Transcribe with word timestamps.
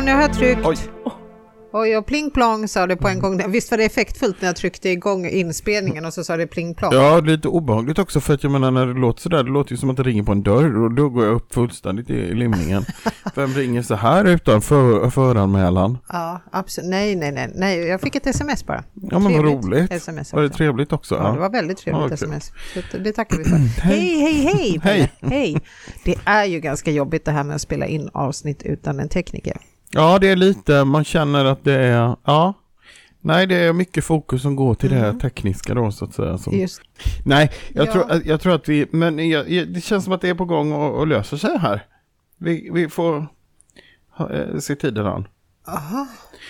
Åh, 0.00 0.04
nu 0.06 0.12
har 0.12 0.22
jag 0.22 0.32
tryckt. 0.32 0.66
Oj. 0.66 0.76
Oj, 1.72 1.96
och 1.96 2.06
pling 2.06 2.30
plong 2.30 2.68
sa 2.68 2.86
det 2.86 2.96
på 2.96 3.08
en 3.08 3.18
gång. 3.18 3.50
Visst 3.50 3.70
var 3.70 3.78
det 3.78 3.84
effektfullt 3.84 4.40
när 4.40 4.48
jag 4.48 4.56
tryckte 4.56 4.88
igång 4.88 5.26
inspelningen 5.26 6.04
och 6.04 6.14
så 6.14 6.24
sa 6.24 6.36
det 6.36 6.46
pling 6.46 6.74
plong. 6.74 6.92
Ja, 6.94 7.20
lite 7.20 7.48
obehagligt 7.48 7.98
också 7.98 8.20
för 8.20 8.34
att 8.34 8.42
jag 8.42 8.52
menar 8.52 8.70
när 8.70 8.86
det 8.86 9.00
låter 9.00 9.22
sådär, 9.22 9.44
det 9.44 9.50
låter 9.50 9.70
ju 9.70 9.76
som 9.76 9.90
att 9.90 9.96
det 9.96 10.02
ringer 10.02 10.22
på 10.22 10.32
en 10.32 10.42
dörr 10.42 10.82
och 10.82 10.90
då 10.90 11.08
går 11.08 11.24
jag 11.24 11.34
upp 11.34 11.54
fullständigt 11.54 12.10
i 12.10 12.34
limningen. 12.34 12.84
Vem 13.34 13.50
ringer 13.50 13.82
så 13.82 13.94
här 13.94 14.24
utan 14.24 14.62
för, 14.62 15.10
föranmälan? 15.10 15.98
Ja, 16.08 16.40
absolut. 16.52 16.90
Nej, 16.90 17.16
nej, 17.16 17.32
nej, 17.32 17.52
nej. 17.54 17.78
Jag 17.78 18.00
fick 18.00 18.14
ett 18.14 18.26
sms 18.26 18.66
bara. 18.66 18.84
Ja 19.10 19.18
men 19.18 19.32
vad 19.32 19.44
roligt. 19.44 19.92
SMS 19.92 20.32
Var 20.32 20.42
det 20.42 20.50
trevligt 20.50 20.92
också? 20.92 21.14
Ja, 21.14 21.32
det 21.32 21.38
var 21.38 21.50
väldigt 21.50 21.78
trevligt 21.78 22.02
Ja, 22.02 22.08
kul. 22.08 22.14
sms. 22.14 22.52
Så 22.92 22.98
det 22.98 23.12
tackar 23.12 23.38
vi 23.38 23.44
för. 23.44 23.56
hej, 23.80 24.20
hej, 24.20 24.50
hej! 24.54 24.80
Hej. 24.82 25.12
hej! 25.20 25.60
Det 26.04 26.14
är 26.24 26.44
ju 26.44 26.60
ganska 26.60 26.90
jobbigt 26.90 27.24
det 27.24 27.32
här 27.32 27.44
med 27.44 27.56
att 27.56 27.62
spela 27.62 27.86
in 27.86 28.10
avsnitt 28.12 28.62
utan 28.62 29.00
en 29.00 29.08
tekniker. 29.08 29.56
Ja, 29.92 30.18
det 30.18 30.28
är 30.28 30.36
lite, 30.36 30.84
man 30.84 31.04
känner 31.04 31.44
att 31.44 31.64
det 31.64 31.74
är, 31.74 32.16
ja. 32.24 32.54
Nej, 33.20 33.46
det 33.46 33.54
är 33.56 33.72
mycket 33.72 34.04
fokus 34.04 34.42
som 34.42 34.56
går 34.56 34.74
till 34.74 34.90
det 34.90 34.96
här 34.96 35.12
tekniska 35.12 35.74
då 35.74 35.90
så 35.92 36.04
att 36.04 36.14
säga. 36.14 36.38
Som, 36.38 36.52
Just, 36.52 36.80
nej, 37.24 37.50
jag, 37.72 37.86
Ja. 37.86 37.92
tror, 37.92 38.22
jag 38.24 38.40
tror 38.40 38.54
att 38.54 38.68
vi, 38.68 38.86
men 38.90 39.28
jag, 39.30 39.46
det 39.46 39.80
känns 39.84 40.04
som 40.04 40.12
att 40.12 40.20
det 40.20 40.28
är 40.28 40.34
på 40.34 40.44
gång 40.44 40.72
och, 40.72 40.98
och 40.98 41.06
löser 41.06 41.36
sig 41.36 41.58
här. 41.58 41.86
Vi, 42.38 42.70
vi 42.72 42.88
får 42.88 43.26
ha, 44.10 44.30
eh, 44.32 44.58
se 44.58 44.76
tiden 44.76 45.06
an. 45.06 45.28
aha. 45.66 46.06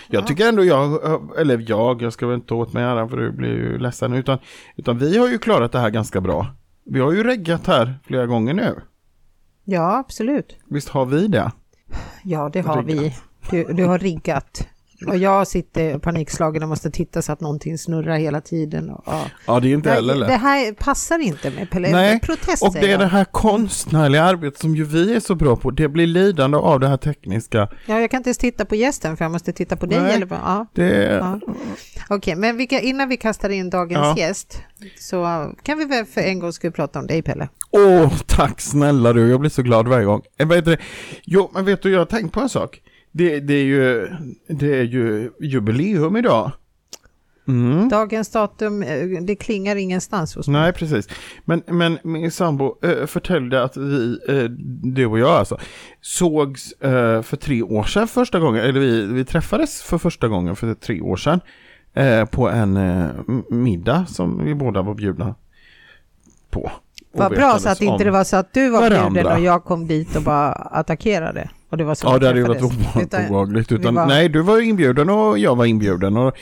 Jag 0.08 0.26
tycker 0.26 0.48
ändå 0.48 0.64
jag, 0.64 1.00
eller 1.38 1.64
jag, 1.68 2.02
jag 2.02 2.12
ska 2.12 2.26
väl 2.26 2.34
inte 2.34 2.48
ta 2.48 2.54
åt 2.54 2.72
mig 2.72 2.82
äran 2.84 3.08
för 3.08 3.16
du 3.16 3.32
blir 3.32 3.48
ju 3.48 3.78
ledsen, 3.78 4.12
utan, 4.12 4.38
utan 4.76 4.98
vi 4.98 5.18
har 5.18 5.28
ju 5.28 5.38
klarat 5.38 5.72
det 5.72 5.78
här 5.78 5.90
ganska 5.90 6.20
bra. 6.20 6.46
Vi 6.84 7.00
har 7.00 7.12
ju 7.12 7.24
reggat 7.24 7.66
här 7.66 7.98
flera 8.04 8.26
gånger 8.26 8.54
nu. 8.54 8.80
Ja, 9.64 9.98
absolut. 9.98 10.56
Visst 10.66 10.88
har 10.88 11.06
vi 11.06 11.26
det? 11.28 11.52
Ja, 12.24 12.50
det 12.52 12.60
har 12.60 12.82
Riggat. 12.82 13.02
vi. 13.04 13.14
Du, 13.50 13.64
du 13.64 13.84
har 13.84 13.98
riggat. 13.98 14.66
Och 15.06 15.16
jag 15.16 15.46
sitter 15.46 15.98
panikslagen 15.98 16.62
och 16.62 16.68
måste 16.68 16.90
titta 16.90 17.22
så 17.22 17.32
att 17.32 17.40
någonting 17.40 17.78
snurrar 17.78 18.16
hela 18.16 18.40
tiden. 18.40 18.90
Och, 18.90 19.02
ja. 19.06 19.24
Ja, 19.46 19.60
det 19.60 19.68
är 19.68 19.74
inte 19.74 19.90
heller 19.90 20.14
lätt. 20.14 20.28
det 20.28 20.34
här 20.36 20.72
passar 20.72 21.18
inte 21.18 21.50
med 21.50 21.70
Pelle. 21.70 21.90
Nej, 21.90 22.20
Protest 22.20 22.62
Och 22.62 22.72
det 22.72 22.78
är 22.80 22.88
jag. 22.90 23.00
det 23.00 23.06
här 23.06 23.24
konstnärliga 23.24 24.22
arbetet 24.24 24.60
som 24.60 24.76
ju 24.76 24.84
vi 24.84 25.14
är 25.14 25.20
så 25.20 25.34
bra 25.34 25.56
på. 25.56 25.70
Det 25.70 25.88
blir 25.88 26.06
lidande 26.06 26.56
av 26.58 26.80
det 26.80 26.88
här 26.88 26.96
tekniska. 26.96 27.68
Ja, 27.86 28.00
jag 28.00 28.10
kan 28.10 28.18
inte 28.18 28.28
ens 28.28 28.38
titta 28.38 28.64
på 28.64 28.74
gästen 28.74 29.16
för 29.16 29.24
jag 29.24 29.32
måste 29.32 29.52
titta 29.52 29.76
på 29.76 29.86
dig. 29.86 30.00
Nej. 30.00 30.14
Eller, 30.14 30.26
vad- 30.26 30.38
ja. 30.38 30.66
Det. 30.74 31.04
Ja. 31.04 31.40
Okej, 32.08 32.36
men 32.36 32.56
vilka, 32.56 32.80
innan 32.80 33.08
vi 33.08 33.16
kastar 33.16 33.48
in 33.50 33.70
dagens 33.70 34.18
Ja. 34.18 34.18
gäst 34.18 34.62
så 34.98 35.50
kan 35.62 35.78
vi 35.78 35.84
väl 35.84 36.04
för 36.04 36.20
en 36.20 36.38
gång 36.38 36.52
skulle 36.52 36.70
prata 36.72 36.98
om 36.98 37.06
dig 37.06 37.22
Pelle. 37.22 37.48
Åh, 37.70 38.12
tack 38.26 38.60
snälla 38.60 39.12
du. 39.12 39.30
Jag 39.30 39.40
blir 39.40 39.50
så 39.50 39.62
glad 39.62 39.88
varje 39.88 40.04
gång. 40.04 40.22
Eh, 40.38 40.46
vad 40.46 40.56
heter 40.56 40.70
det? 40.70 40.78
Jo, 41.24 41.50
men 41.54 41.64
vet 41.64 41.82
du, 41.82 41.90
jag 41.92 41.98
har 41.98 42.06
tänkt 42.06 42.32
på 42.34 42.40
en 42.40 42.48
sak. 42.48 42.80
Det, 43.12 43.40
det, 43.40 43.54
är, 43.54 43.64
ju, 43.64 44.08
det 44.48 44.78
är 44.78 44.82
ju 44.82 45.30
jubileum 45.40 46.16
idag. 46.16 46.52
Mm. 47.48 47.88
Dagens 47.88 48.28
datum, 48.28 48.82
eh, 48.82 49.22
det 49.22 49.36
klingar 49.36 49.76
ingenstans 49.76 50.34
hos 50.36 50.48
mig. 50.48 50.60
Nej, 50.60 50.72
precis. 50.72 51.08
Men, 51.44 51.62
men 51.66 51.98
min 52.02 52.30
sambo 52.30 52.78
äh, 52.82 53.06
förtällde 53.06 53.62
att 53.62 53.76
vi, 53.76 54.18
äh, 54.28 54.44
du 54.82 55.06
och 55.06 55.18
jag 55.18 55.30
alltså, 55.30 55.58
sågs 56.00 56.72
eh, 56.72 57.22
för 57.22 57.36
tre 57.36 57.62
år 57.62 57.82
sedan 57.82 58.08
första 58.08 58.38
gången, 58.38 58.64
eller 58.64 58.80
vi, 58.80 59.06
vi 59.06 59.24
träffades 59.24 59.82
för 59.82 59.98
första 59.98 60.28
gången 60.28 60.56
för 60.56 60.74
tre 60.74 61.00
år 61.00 61.16
sedan 61.16 61.40
eh, 61.94 62.24
på 62.24 62.48
en 62.48 62.76
eh, 62.76 63.08
middag 63.50 64.06
som 64.08 64.44
vi 64.44 64.54
båda 64.54 64.82
var 64.82 64.94
bjudna 64.94 65.34
på. 66.50 66.70
Vad 67.12 67.32
bra 67.32 67.58
så 67.58 67.68
att 67.68 67.80
inte 67.80 68.04
det 68.04 68.10
var 68.10 68.24
så 68.24 68.36
att 68.36 68.54
du 68.54 68.70
var 68.70 68.80
varandra. 68.80 69.10
bjuden 69.10 69.32
och 69.32 69.40
jag 69.40 69.64
kom 69.64 69.86
dit 69.86 70.16
och 70.16 70.22
bara 70.22 70.52
attackerade. 70.52 71.50
Och 71.70 71.76
det 71.76 71.84
var 71.84 71.94
så 71.94 72.06
Ja, 72.06 72.18
det 72.18 72.26
hade 72.26 72.38
ju 72.38 72.44
varit 72.46 72.62
obehagligt. 72.62 73.72
Utan, 73.72 73.94
var- 73.94 74.06
Nej, 74.06 74.28
du 74.28 74.42
var 74.42 74.58
ju 74.58 74.68
inbjuden 74.68 75.10
och 75.10 75.38
jag 75.38 75.56
var 75.56 75.64
inbjuden. 75.64 76.16
Och 76.16 76.36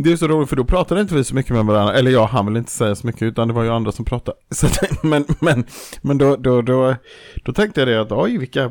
det 0.00 0.12
är 0.12 0.16
så 0.16 0.28
roligt 0.28 0.48
för 0.48 0.56
då 0.56 0.64
pratade 0.64 1.00
inte 1.00 1.14
vi 1.14 1.24
så 1.24 1.34
mycket 1.34 1.52
med 1.52 1.64
varandra. 1.64 1.94
Eller 1.94 2.10
jag 2.10 2.26
han 2.26 2.46
vill 2.46 2.56
inte 2.56 2.70
säga 2.70 2.94
så 2.94 3.06
mycket 3.06 3.22
utan 3.22 3.48
det 3.48 3.54
var 3.54 3.62
ju 3.62 3.70
andra 3.70 3.92
som 3.92 4.04
pratade. 4.04 4.36
Så, 4.50 4.66
men 5.02 5.24
men, 5.40 5.64
men 6.02 6.18
då, 6.18 6.36
då, 6.36 6.62
då, 6.62 6.94
då 7.44 7.52
tänkte 7.52 7.80
jag 7.80 7.88
det 7.88 8.00
att 8.00 8.12
oj 8.12 8.38
vilka 8.38 8.62
eh, 8.64 8.70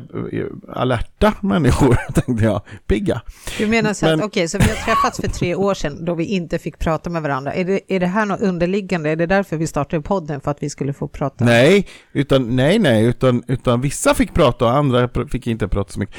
alerta 0.74 1.32
människor 1.40 1.96
tänkte 2.14 2.44
jag. 2.44 2.62
Pigga. 2.86 3.22
Du 3.58 3.66
menar 3.66 3.94
så 3.94 4.06
Men- 4.06 4.18
att, 4.18 4.24
okej, 4.26 4.48
så 4.48 4.58
vi 4.58 4.64
har 4.64 4.74
träffats 4.84 5.20
för 5.20 5.28
tre 5.28 5.54
år 5.54 5.74
sedan 5.74 6.04
då 6.04 6.14
vi 6.14 6.24
inte 6.24 6.58
fick 6.58 6.78
prata 6.78 7.10
med 7.10 7.22
varandra. 7.22 7.52
Är 7.54 7.64
det, 7.64 7.80
är 7.88 8.00
det 8.00 8.06
här 8.06 8.26
något 8.26 8.40
underliggande? 8.40 9.10
Är 9.10 9.16
det 9.16 9.26
därför 9.26 9.56
vi 9.56 9.66
startade 9.66 10.02
podden? 10.02 10.40
För 10.40 10.50
att 10.50 10.62
vi 10.62 10.70
skulle 10.70 10.92
få 10.92 11.08
prata? 11.08 11.44
Nej, 11.44 11.86
utan, 12.12 12.56
nej, 12.56 12.78
nej, 12.78 13.04
utan, 13.04 13.42
utan 13.48 13.80
vissa 13.80 14.14
fick 14.14 14.34
prata 14.34 14.64
och 14.64 14.70
andra 14.76 15.08
fick 15.30 15.46
inte 15.46 15.68
prata 15.68 15.92
så 15.92 16.00
mycket. 16.00 16.14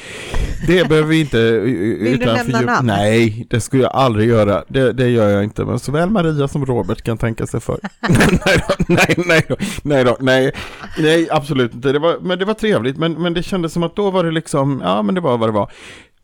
Det 0.66 0.88
behöver 0.88 1.08
vi 1.08 1.20
inte. 1.20 1.58
Vill 1.60 2.18
du 2.18 2.26
nämna 2.26 2.60
namn? 2.60 2.86
Nej, 2.86 3.46
det 3.50 3.60
skulle 3.60 3.82
jag 3.82 3.92
aldrig 3.92 4.28
göra. 4.28 4.64
Det, 4.68 4.92
det 5.00 5.08
gör 5.10 5.28
jag 5.28 5.44
inte. 5.44 5.64
Men 5.64 5.78
såväl 5.78 6.10
Maria 6.10 6.48
som 6.48 6.66
Robert 6.66 7.02
kan 7.02 7.18
tänka 7.18 7.46
sig 7.46 7.60
för. 7.60 7.78
nej, 8.46 8.62
då, 8.68 8.84
nej, 8.88 9.14
nej, 9.26 9.44
då, 9.48 9.56
nej, 9.82 10.04
då, 10.04 10.16
nej, 10.20 10.52
nej, 10.98 11.28
absolut 11.30 11.74
inte. 11.74 11.92
Det 11.92 11.98
var, 11.98 12.18
men 12.20 12.38
det 12.38 12.44
var 12.44 12.54
trevligt. 12.54 12.96
Men, 12.96 13.12
men 13.22 13.34
det 13.34 13.42
kändes 13.42 13.72
som 13.72 13.82
att 13.82 13.96
då 13.96 14.10
var 14.10 14.24
det 14.24 14.30
liksom, 14.30 14.80
ja 14.84 15.02
men 15.02 15.14
det 15.14 15.20
var 15.20 15.38
vad 15.38 15.48
det 15.48 15.52
var. 15.52 15.72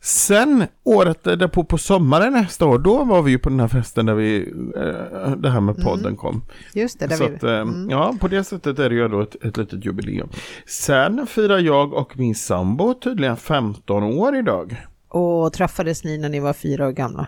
Sen 0.01 0.63
året 0.83 1.23
därpå 1.23 1.63
på 1.63 1.77
sommaren 1.77 2.33
nästa 2.33 2.65
år, 2.65 2.79
då 2.79 3.03
var 3.03 3.21
vi 3.21 3.31
ju 3.31 3.39
på 3.39 3.49
den 3.49 3.59
här 3.59 3.67
festen 3.67 4.05
där 4.05 4.13
vi, 4.13 4.37
eh, 4.75 5.31
det 5.31 5.49
här 5.49 5.61
med 5.61 5.83
podden 5.83 6.15
kom. 6.15 6.41
Just 6.73 6.99
det, 6.99 7.07
där 7.07 7.15
Så 7.15 7.27
vi... 7.27 7.35
att, 7.35 7.43
eh, 7.43 7.51
Mm. 7.51 7.89
ja, 7.89 8.13
på 8.19 8.27
det 8.27 8.43
sättet 8.43 8.79
är 8.79 8.89
det 8.89 8.95
ju 8.95 9.07
då 9.07 9.21
ett, 9.21 9.35
ett 9.43 9.57
litet 9.57 9.85
jubileum. 9.85 10.29
Sen 10.65 11.27
firar 11.27 11.59
jag 11.59 11.93
och 11.93 12.17
min 12.17 12.35
sambo 12.35 12.93
tydligen 12.93 13.37
15 13.37 14.03
år 14.03 14.35
idag. 14.35 14.85
Och 15.09 15.53
träffades 15.53 16.03
ni 16.03 16.17
när 16.17 16.29
ni 16.29 16.39
var 16.39 16.53
fyra 16.53 16.87
år 16.87 16.91
gamla? 16.91 17.27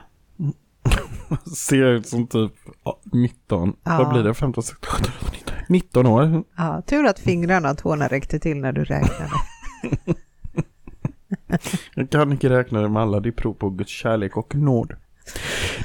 Ser 1.58 1.86
ut 1.86 2.08
som 2.08 2.28
typ 2.28 2.52
ja, 2.84 3.00
19, 3.14 3.74
Ja. 3.84 3.98
vad 3.98 4.14
blir 4.14 4.24
det? 4.24 4.34
15, 4.34 4.64
16, 4.64 4.78
17, 4.92 5.12
18, 5.22 5.30
19, 5.34 5.56
19 5.70 6.06
år. 6.08 6.44
Ja, 6.58 6.82
tur 6.88 7.06
att 7.06 7.20
fingrarna 7.20 7.72
och 7.72 7.78
tårna 7.78 8.08
räckte 8.08 8.40
till 8.40 8.58
när 8.58 8.72
du 8.72 8.84
räknade. 8.84 9.32
Jag 11.96 12.10
kan 12.10 12.32
inte 12.32 12.50
räkna 12.50 12.82
det 12.82 12.90
med 12.90 13.02
alla, 13.02 13.20
det 13.20 13.30
är 13.30 13.34
prov 13.34 13.54
på 13.54 13.70
Guds 13.70 13.92
kärlek 13.92 14.38
och 14.38 14.56
nåd. 14.56 14.94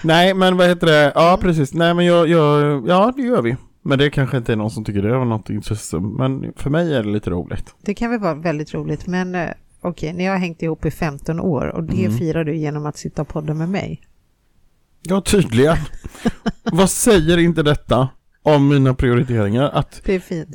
Nej, 0.04 0.34
men 0.34 0.56
vad 0.56 0.69
heter 0.69 0.87
det? 0.87 1.12
Ja, 1.15 1.38
precis. 1.41 1.75
Nej, 1.75 1.94
men 1.94 2.04
jag, 2.06 2.28
jag, 2.28 2.88
ja, 2.88 3.12
det 3.16 3.22
gör 3.22 3.43
vi. 3.43 3.56
Men 3.83 3.99
det 3.99 4.10
kanske 4.10 4.37
inte 4.37 4.53
är 4.53 4.56
någon 4.56 4.71
som 4.71 4.84
tycker 4.84 5.03
det 5.03 5.19
var 5.19 5.25
något 5.25 5.50
intresse. 5.50 5.99
Men 6.00 6.53
för 6.56 6.71
mig 6.71 6.94
är 6.94 7.03
det 7.03 7.09
lite 7.09 7.31
roligt. 7.31 7.75
Det 7.83 7.94
kan 7.94 8.10
väl 8.10 8.21
vara 8.21 8.34
väldigt 8.34 8.75
roligt, 8.75 9.06
men 9.06 9.34
eh, 9.34 9.49
okej, 9.81 10.12
ni 10.12 10.27
har 10.27 10.37
hängt 10.37 10.62
ihop 10.62 10.84
i 10.84 10.91
15 10.91 11.41
år 11.41 11.66
och 11.66 11.84
det 11.84 12.04
Mm. 12.04 12.19
firar 12.19 12.44
du 12.44 12.56
genom 12.56 12.87
att 12.87 12.97
sitta 12.97 13.22
och 13.22 13.28
podda 13.28 13.54
med 13.54 13.69
mig. 13.69 14.00
Ja, 15.04 15.20
tydligen. 15.20 15.76
Vad 16.62 16.91
säger 16.91 17.38
inte 17.38 17.62
detta 17.62 18.09
om 18.42 18.69
mina 18.69 18.94
prioriteringar? 18.94 19.70
Att, 19.75 20.00
Det 20.04 20.15
är 20.15 20.20
fint. 20.20 20.48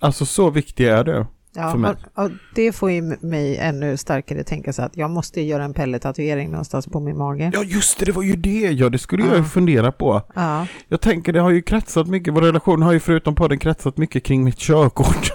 alltså 0.00 0.26
så 0.26 0.50
viktig 0.50 0.86
är 0.86 1.04
du. 1.04 1.26
Ja, 1.54 1.70
För 1.70 1.78
mig. 1.78 1.90
och, 2.14 2.24
och 2.24 2.30
det 2.54 2.72
får 2.72 2.90
ju 2.90 3.02
mig 3.20 3.56
ännu 3.56 3.96
starkare 3.96 4.42
tänka 4.44 4.72
så 4.72 4.82
att 4.82 4.96
jag 4.96 5.10
måste 5.10 5.40
göra 5.40 5.64
en 5.64 5.74
pelletatuering 5.74 6.50
någonstans 6.50 6.86
på 6.86 7.00
min 7.00 7.18
mage. 7.18 7.50
Ja, 7.54 7.62
just 7.62 7.98
det, 7.98 8.04
det 8.04 8.12
var 8.12 8.22
ju 8.22 8.36
det. 8.36 8.60
Ja, 8.70 8.88
det 8.88 8.98
skulle 8.98 9.26
jag 9.26 9.36
ju 9.36 9.44
fundera 9.44 9.92
på. 9.92 10.22
Ja, 10.34 10.66
Jag 10.88 11.00
tänker, 11.00 11.32
det 11.32 11.40
har 11.40 11.50
ju 11.50 11.62
kretsat 11.62 12.06
mycket, 12.06 12.34
vår 12.34 12.40
relation 12.42 12.82
har 12.82 12.92
ju 12.92 13.00
förutom 13.00 13.34
podden 13.34 13.58
kretsat 13.58 13.96
mycket 13.96 14.24
kring 14.24 14.44
mitt 14.44 14.58
körkort. 14.58 15.32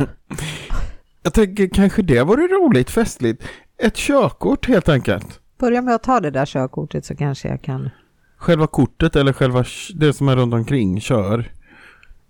Jag 1.24 1.34
tänker, 1.34 1.68
kanske 1.70 2.02
det 2.02 2.24
vore 2.24 2.42
roligt, 2.48 2.90
festligt. 2.90 3.44
Ett 3.84 3.96
körkort 3.96 4.68
helt 4.68 4.90
enkelt. 4.90 5.40
börja 5.60 5.82
med 5.82 5.96
att 5.96 6.04
ta 6.04 6.20
det 6.20 6.32
där 6.32 6.46
körkortet 6.46 7.06
så 7.06 7.16
kanske 7.16 7.48
jag 7.48 7.62
kan... 7.62 7.90
Själva 8.46 8.68
kortet 8.68 9.16
eller 9.16 9.34
själva 9.34 9.66
det 9.96 10.14
som 10.14 10.30
är 10.30 10.36
runt 10.36 10.54
omkring, 10.54 11.02
kör. 11.02 11.52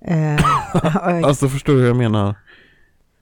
Eh, 0.01 0.45
Alltså 1.25 1.49
förstår 1.49 1.73
du 1.73 1.79
hur 1.79 1.87
jag 1.87 1.97
menar? 1.97 2.35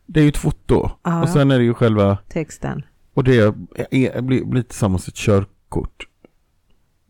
Det 0.06 0.20
är 0.20 0.24
ju 0.24 0.30
ett 0.30 0.38
foto. 0.38 0.90
Ja. 1.04 1.24
Och 1.24 1.30
sen 1.30 1.52
är 1.52 1.58
det 1.58 1.64
ju 1.64 1.74
själva 1.74 2.18
texten. 2.30 2.84
Och 3.14 3.24
det 3.24 3.38
är, 3.40 3.54
är, 3.92 4.22
blir, 4.22 4.46
blir 4.46 4.62
tillsammans 4.62 5.08
ett 5.08 5.16
körkort. 5.16 6.08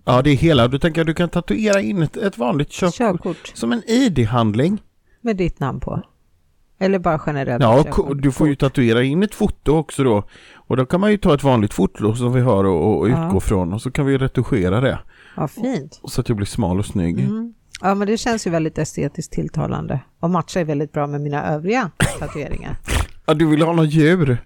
Ja, 0.06 0.21
det 0.21 0.30
är 0.30 0.35
hela. 0.35 0.68
Du 0.68 0.80
tänker 0.80 1.01
att 1.01 1.07
du 1.07 1.13
kan 1.13 1.30
tatuera 1.30 1.81
in 1.81 2.01
ett, 2.01 2.18
ett 2.18 2.38
vanligt 2.38 2.69
körkort. 2.69 2.97
Körkort 2.97 3.51
Som 3.53 3.71
en 3.71 3.81
ID-handling. 3.88 4.81
med 5.21 5.36
ditt 5.36 5.59
namn 5.59 5.79
på. 5.79 6.01
Eller 6.79 7.00
bara 7.00 7.21
generellt 7.25 7.63
Ja, 7.63 7.86
du 8.15 8.31
får 8.31 8.47
ju 8.47 8.56
tatuera 8.56 9.03
in 9.03 9.24
ett 9.24 9.36
foto 9.36 9.71
också 9.71 10.03
då. 10.03 10.24
Och 10.68 10.77
då 10.77 10.86
kan 10.86 11.00
man 11.01 11.12
ju 11.12 11.18
ta 11.18 11.33
ett 11.33 11.44
vanligt 11.44 11.74
foto 11.74 12.15
som 12.15 12.33
vi 12.33 12.42
har 12.42 12.63
och, 12.63 12.98
och 13.00 13.10
Ja. 13.10 13.27
utgå 13.27 13.39
från. 13.39 13.74
Och 13.74 13.81
så 13.81 13.92
kan 13.92 14.06
vi 14.06 14.18
retuschera 14.18 14.81
det. 14.81 15.00
Ja, 15.36 15.48
fint. 15.48 16.01
Så 16.06 16.21
att 16.21 16.30
jag 16.30 16.36
blir 16.38 16.48
smal 16.48 16.80
och 16.80 16.86
snygg. 16.86 17.19
Mm. 17.19 17.54
Ja, 17.81 17.95
men 17.95 18.07
det 18.07 18.18
känns 18.18 18.48
ju 18.48 18.51
väldigt 18.51 18.77
estetiskt 18.77 19.33
tilltalande 19.33 20.00
och 20.19 20.30
matchar 20.30 20.63
väldigt 20.63 20.92
bra 20.92 21.07
med 21.07 21.21
mina 21.21 21.44
övriga 21.54 21.92
tatueringar. 22.19 22.75
Ja, 23.25 23.33
du 23.33 23.45
vill 23.45 23.62
ha 23.62 23.74
något 23.74 23.89
djur? 23.92 24.38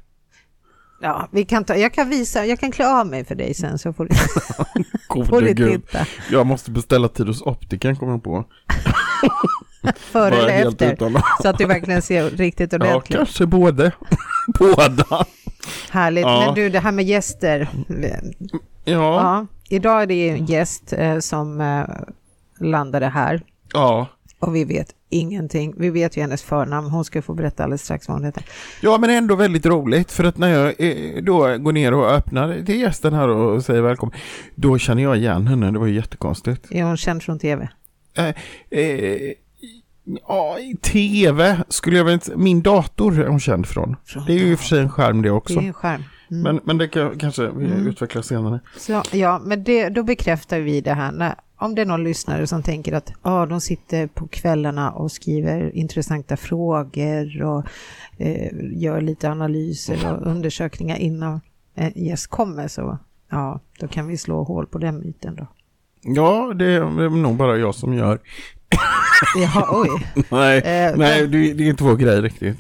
Ja, 1.02 1.28
vi 1.32 1.46
kan 1.46 1.64
ta, 1.64 1.76
jag 1.76 1.94
kan 1.94 2.10
visa, 2.10 2.46
jag 2.46 2.60
kan 2.60 2.72
klä 2.72 2.88
av 3.00 3.08
mig 3.08 3.26
för 3.26 3.36
dig 3.36 3.54
sen 3.54 3.78
så 3.78 3.94
får 3.94 4.06
du, 4.06 4.16
får 5.26 5.42
du 5.42 5.56
titta. 5.56 6.00
Jag 6.32 6.46
måste 6.48 6.72
beställa 6.72 7.08
tid 7.08 7.28
hos 7.28 7.42
optiken 7.42 7.96
kommer 7.96 8.12
jag 8.14 8.24
på. 8.24 8.46
Före 9.96 10.36
eller 10.36 10.68
efter. 10.68 10.98
Så 11.42 11.50
att 11.50 11.58
du 11.58 11.66
verkligen 11.66 12.02
ser 12.02 12.30
riktigt 12.30 12.74
Ja, 12.74 12.78
ordentligt. 12.78 13.18
kanske 13.18 13.46
både. 13.46 13.92
Båda. 14.60 15.26
Härligt. 15.92 16.26
Ja. 16.26 16.44
Men 16.46 16.56
du, 16.56 16.70
det 16.70 16.80
här 16.80 16.92
med 16.92 17.06
gäster. 17.06 17.68
Ja, 17.88 18.14
Ja, 18.86 19.48
idag 19.70 20.02
är 20.02 20.06
det 20.08 20.30
en 20.30 20.46
gäst 20.46 20.94
eh, 20.94 21.20
som 21.20 21.62
eh, 21.62 21.84
landade 22.68 23.08
här 23.08 23.42
ja. 23.74 24.08
och 24.40 24.56
vi 24.56 24.64
vet 24.64 24.88
ingenting. 25.10 25.74
Vi 25.78 25.90
vet 25.90 26.18
ju 26.18 26.22
hennes 26.22 26.44
förnamn. 26.44 26.90
Hon 26.90 27.06
ska 27.06 27.22
få 27.22 27.34
berätta 27.34 27.64
alldeles 27.64 27.84
strax 27.84 28.08
vad 28.08 28.18
hon 28.18 28.26
heter. 28.26 28.44
Ja, 28.82 28.98
men 28.98 29.10
ändå 29.10 29.36
väldigt 29.36 29.66
roligt 29.66 30.12
för 30.12 30.24
att 30.24 30.38
när 30.38 30.48
jag 30.50 30.74
eh, 30.80 31.24
då 31.24 31.58
går 31.58 31.72
ner 31.72 31.94
och 31.94 32.12
öppnar 32.12 32.66
till 32.66 32.80
gästen 32.82 33.14
här 33.14 33.28
och 33.28 33.64
säger 33.66 33.82
välkommen, 33.82 34.16
då 34.56 34.78
känner 34.78 35.04
jag 35.04 35.18
igen 35.18 35.48
henne. 35.48 35.72
Det 35.72 35.80
var 35.80 35.88
ju 35.88 35.96
jättekonstigt. 35.96 36.72
Är 36.72 36.84
hon 36.84 36.98
känd 36.98 37.24
från 37.24 37.40
tv? 37.40 37.70
Eh, 38.14 38.36
ja, 40.28 40.60
i 40.60 40.76
tv 40.82 41.58
skulle 41.70 41.98
jag 41.98 42.06
väl 42.06 42.14
inte, 42.14 42.38
min 42.38 42.62
dator 42.62 43.20
är 43.22 43.28
hon 43.28 43.40
känd 43.40 43.66
från. 43.68 43.96
Från 44.06 44.26
Det 44.26 44.34
är 44.34 44.38
ju 44.38 44.52
i 44.52 44.56
och 44.56 44.60
för 44.60 44.66
sig 44.66 44.80
en 44.80 44.90
skärm 44.90 45.22
det 45.22 45.28
Det 45.28 45.32
också. 45.32 45.60
är 45.60 45.64
en 45.64 45.74
skärm. 45.74 46.04
Mm. 46.32 46.44
Men, 46.44 46.60
men 46.64 46.78
det 46.78 46.88
kan, 46.88 47.18
kanske 47.18 47.48
vi 47.48 47.66
Mm. 47.66 47.88
utvecklar 47.88 48.22
senare. 48.22 48.60
Så, 48.78 49.04
ja, 49.12 49.42
men 49.44 49.64
det, 49.64 49.90
då 49.90 50.04
bekräftar 50.04 50.60
vi 50.60 50.82
det 50.82 50.94
här. 50.94 51.12
När, 51.12 51.36
om 51.58 51.76
det 51.76 51.82
är 51.82 51.86
någon 51.86 52.04
lyssnare 52.04 52.48
som 52.48 52.64
tänker 52.64 52.94
att 52.94 53.14
ah, 53.22 53.46
de 53.46 53.62
sitter 53.62 54.08
på 54.08 54.28
kvällarna 54.28 54.92
och 54.92 55.12
skriver 55.12 55.76
intressanta 55.76 56.38
frågor 56.38 57.44
och 57.44 57.66
eh, 58.18 58.52
gör 58.74 59.02
lite 59.02 59.30
analyser 59.32 60.14
och 60.14 60.28
undersökningar 60.28 60.98
innan 60.98 61.42
en 61.76 61.92
gäst 61.96 62.28
kommer 62.28 62.68
så 62.68 62.98
ja, 63.32 63.60
då 63.80 63.88
kan 63.88 64.08
vi 64.08 64.18
slå 64.18 64.44
hål 64.44 64.68
på 64.68 64.78
den 64.78 65.00
myten 65.00 65.36
då. 65.36 65.48
Ja, 66.02 66.54
det 66.56 66.66
det 66.66 66.76
är 67.06 67.10
nog 67.10 67.36
bara 67.36 67.58
jag 67.58 67.76
som 67.76 67.94
gör. 67.94 68.20
Ja, 69.36 69.68
oj. 69.72 69.90
Nej, 70.32 70.58
Eh, 70.58 70.98
nej 70.98 71.28
det, 71.28 71.54
det 71.54 71.64
är 71.64 71.70
inte 71.70 71.84
vår 71.84 71.96
grej 71.96 72.22
riktigt. 72.22 72.58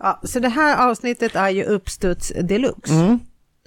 Ja, 0.00 0.20
så 0.24 0.38
det 0.40 0.48
här 0.48 0.90
avsnittet 0.90 1.36
är 1.36 1.48
ju 1.50 1.62
uppstuds 1.64 2.32
deluxe. 2.42 2.94
Mm. 2.94 3.18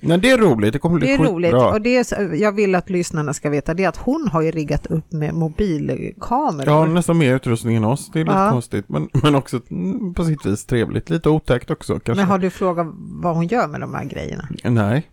Men 0.03 0.21
det 0.21 0.31
är 0.31 0.37
roligt, 0.37 0.73
det 0.73 0.79
kommer 0.79 0.99
bli 0.99 1.07
Det 1.07 1.13
är 1.13 1.17
roligt 1.17 1.53
och 1.53 1.81
det 1.81 1.97
är, 1.97 2.03
så- 2.03 2.35
jag 2.35 2.51
vill 2.51 2.75
att 2.75 2.89
lyssnarna 2.89 3.33
ska 3.33 3.49
veta 3.49 3.73
det 3.73 3.85
att 3.85 3.97
hon 3.97 4.27
har 4.27 4.41
ju 4.41 4.51
riggat 4.51 4.85
upp 4.87 5.11
med 5.11 5.33
mobilkameror. 5.33 6.69
Ja, 6.69 6.85
nästan 6.85 7.17
mer 7.17 7.35
utrustning 7.35 7.75
än 7.75 7.83
oss. 7.85 8.09
Det 8.13 8.19
är 8.19 8.23
lite 8.23 8.35
Ja. 8.37 8.51
konstigt, 8.51 8.89
men, 8.89 9.09
men 9.23 9.35
också 9.35 9.59
mm, 9.71 10.13
på 10.13 10.23
sitt 10.25 10.45
vis 10.45 10.65
trevligt. 10.65 11.09
Lite 11.09 11.29
otäckt 11.29 11.71
också 11.71 11.93
kanske. 11.99 12.21
Men 12.21 12.31
har 12.31 12.37
du 12.39 12.49
frågat 12.49 12.87
vad 12.95 13.35
hon 13.35 13.47
gör 13.47 13.67
med 13.67 13.81
de 13.81 13.93
här 13.93 14.05
grejerna? 14.05 14.47
Nej. 14.63 15.09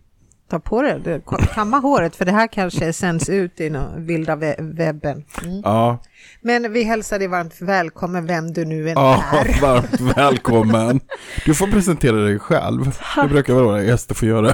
Ta 0.50 0.58
på 0.58 0.82
det, 0.82 0.98
du, 1.04 1.22
kamma 1.54 1.78
håret 1.78 2.16
för 2.16 2.24
det 2.24 2.32
här 2.32 2.46
kanske 2.46 2.92
sänds 2.92 3.28
ut 3.28 3.60
i 3.60 3.68
den 3.68 4.06
vilda 4.06 4.36
we- 4.36 4.76
webben. 4.76 5.24
Mm. 5.44 5.60
Ja, 5.64 5.98
Men 6.40 6.72
vi 6.72 6.82
hälsar 6.82 7.18
dig 7.18 7.28
varmt 7.28 7.56
välkommen 7.60 8.26
vem 8.26 8.52
du 8.52 8.64
nu 8.64 8.88
än 8.88 8.94
ja 8.94 9.24
är. 9.32 9.60
varmt 9.62 10.00
välkommen. 10.16 11.00
Du 11.44 11.54
får 11.54 11.66
presentera 11.66 12.16
dig 12.16 12.38
själv. 12.38 12.98
Det 13.22 13.28
brukar 13.28 13.54
vara 13.54 13.64
våra 13.64 13.82
gäster 13.82 14.14
får 14.14 14.28
göra. 14.28 14.52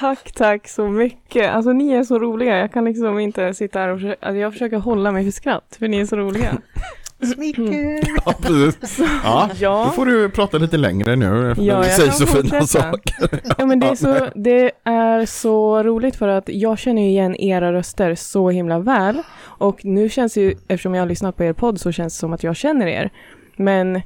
Tack, 0.00 0.32
tack 0.34 0.68
så 0.68 0.88
mycket. 0.88 1.50
Alltså 1.50 1.72
ni 1.72 1.92
är 1.92 2.04
så 2.04 2.18
roliga. 2.18 2.58
Jag 2.58 2.72
kan 2.72 2.84
liksom 2.84 3.18
inte 3.18 3.54
sitta 3.54 3.78
här 3.78 3.88
och 3.88 3.98
försöka, 4.00 4.26
alltså, 4.26 4.38
jag 4.38 4.52
försöker 4.52 4.76
hålla 4.76 5.12
mig 5.12 5.24
för 5.24 5.30
skratt, 5.32 5.76
för 5.78 5.88
ni 5.88 6.00
är 6.00 6.06
så 6.06 6.16
roliga. 6.16 6.52
Smicker. 7.26 8.00
Ja, 8.26 8.34
precis. 8.42 8.98
Ja, 9.24 9.48
då 9.50 9.56
Ja, 9.58 9.90
får 9.96 10.06
du 10.06 10.28
prata 10.30 10.58
lite 10.58 10.76
längre 10.76 11.16
nu. 11.16 11.50
Efter 11.50 11.64
Ja, 11.64 11.74
jag 11.74 11.92
säger 11.92 12.10
så 12.10 12.26
fina 12.26 12.60
fortsätta. 12.60 12.66
saker. 12.66 13.40
ja 13.58 13.66
men 13.66 13.80
det 13.80 13.86
är, 13.86 13.94
så, 13.94 14.28
det 14.34 14.70
är 14.84 15.26
så 15.26 15.82
roligt 15.82 16.16
för 16.16 16.28
att 16.28 16.48
jag 16.48 16.78
känner 16.78 17.02
ju 17.02 17.08
igen 17.08 17.36
era 17.36 17.72
röster 17.72 18.14
så 18.14 18.50
himla 18.50 18.78
väl. 18.78 19.22
Och 19.42 19.84
nu 19.84 20.08
känns 20.08 20.34
det 20.34 20.40
ju, 20.40 20.50
eftersom 20.68 20.94
jag 20.94 21.02
har 21.02 21.08
lyssnat 21.08 21.36
på 21.36 21.44
er 21.44 21.52
podd 21.52 21.80
så 21.80 21.92
känns 21.92 22.14
det 22.14 22.18
som 22.18 22.32
att 22.32 22.42
jag 22.42 22.56
känner 22.56 22.86
er. 22.86 23.10
Men 23.56 24.02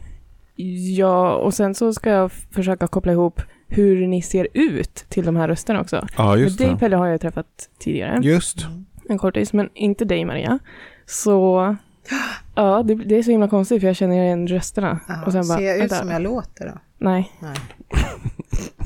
ja, 0.96 1.34
och 1.34 1.54
sen 1.54 1.74
så 1.74 1.92
ska 1.94 2.10
jag 2.10 2.32
försöka 2.32 2.86
koppla 2.86 3.12
ihop 3.12 3.40
hur 3.69 4.06
ni 4.06 4.22
ser 4.22 4.48
ut 4.54 4.94
till 5.08 5.24
de 5.24 5.36
här 5.36 5.48
rösterna 5.48 5.80
också. 5.80 6.06
Ja, 6.16 6.36
just 6.36 6.58
dig 6.58 6.69
det. 6.69 6.76
Pelle 6.76 6.96
har 6.96 7.06
jag 7.06 7.20
träffat 7.20 7.46
tidigare. 7.78 8.19
Just. 8.22 8.66
en 9.08 9.19
kortis, 9.19 9.52
men 9.52 9.69
inte 9.74 10.04
dig 10.04 10.24
Maria. 10.24 10.58
Så 11.06 11.76
ja, 12.56 12.82
det, 12.82 12.94
det 12.94 13.19
är 13.19 13.23
så 13.23 13.31
himla 13.31 13.49
konstigt 13.49 13.81
för 13.81 13.87
jag 13.87 13.97
känner 13.97 14.23
igen 14.23 14.47
rösterna. 14.49 15.00
Ja, 15.08 15.14
och 15.26 15.32
sen 15.32 15.49
bara, 15.49 15.58
ser 15.58 15.64
jag 15.67 15.79
ut 15.79 15.93
som 15.93 16.11
jag 16.11 16.23
låter 16.23 16.67
då? 16.67 16.73
Nej, 16.99 17.32
Nej. 17.41 17.55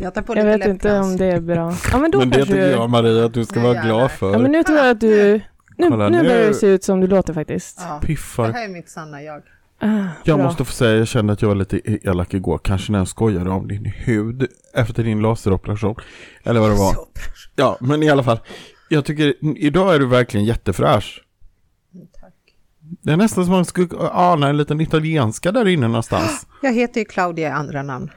Jag 0.01 0.15
tar 0.15 0.23
på 0.23 0.37
jag 0.37 0.45
vet 0.45 0.67
inte 0.67 0.99
om 0.99 1.17
det 1.17 1.27
är 1.27 1.41
bra. 1.41 1.75
Ja 1.93 1.99
men 1.99 2.11
då 2.11 2.19
Men 2.19 2.31
det 2.31 2.45
tycker 2.47 2.55
du... 2.61 2.71
jag 2.71 2.91
Maria 2.91 3.25
att 3.25 3.35
du 3.35 3.45
ska 3.45 3.61
Nu 3.61 3.67
vara 3.67 3.83
glad 3.83 4.11
för. 4.11 4.33
Ja 4.33 4.39
men 4.39 4.53
nu 4.53 4.63
tror 4.65 4.79
jag 4.79 4.91
att 4.91 5.01
du... 5.01 5.41
Nu, 5.77 5.89
Kolla, 5.89 6.09
nu 6.09 6.23
nu- 6.23 6.29
börjar 6.29 6.47
det 6.49 6.55
se 6.55 6.67
ut 6.67 6.85
som 6.85 7.01
du 7.01 7.07
låter 7.07 7.33
faktiskt. 7.35 7.81
Ja, 7.89 7.99
det 8.01 8.07
Piffar. 8.07 8.53
här 8.53 8.65
är 8.65 8.69
mitt 8.69 8.89
sanna 8.89 9.23
jag. 9.23 9.43
Ah, 9.83 9.89
Jag 10.25 10.37
bra. 10.39 10.47
måste 10.47 10.65
få 10.65 10.73
säga, 10.73 10.99
jag 10.99 11.09
kände 11.09 11.33
att 11.33 11.43
jag 11.43 11.49
var 11.49 11.55
lite 11.55 11.81
elak 12.09 12.35
igår, 12.35 12.61
kanske 12.65 12.93
när 12.93 12.99
jag 12.99 13.09
skojade 13.09 13.51
om 13.51 13.69
din 13.69 13.85
hud 13.85 14.47
efter 14.75 15.05
din 15.05 15.21
laseroperation. 15.23 15.95
Eller 16.45 16.61
vad 16.61 16.71
det 16.71 16.75
var. 16.77 16.95
Ja, 17.57 17.77
men 17.81 18.03
i 18.03 18.11
alla 18.11 18.23
fall. 18.23 18.41
Jag 18.89 19.05
tycker, 19.05 19.35
idag 19.57 19.95
är 19.95 19.99
du 19.99 20.07
verkligen 20.07 20.47
jättefräsch. 20.47 21.23
Det 23.03 23.13
är 23.13 23.17
nästan 23.17 23.45
som 23.45 23.55
man 23.55 23.65
skulle 23.65 23.89
ana 24.13 24.49
en 24.49 24.57
liten 24.57 24.81
italienska 24.81 25.53
där 25.53 25.69
inne 25.69 25.89
någonstans. 25.89 26.47
Jag 26.63 26.73
heter 26.73 27.01
ju 27.01 27.05
Claudia 27.05 27.49
i 27.49 27.53
andra 27.53 27.83
namn. 27.83 28.11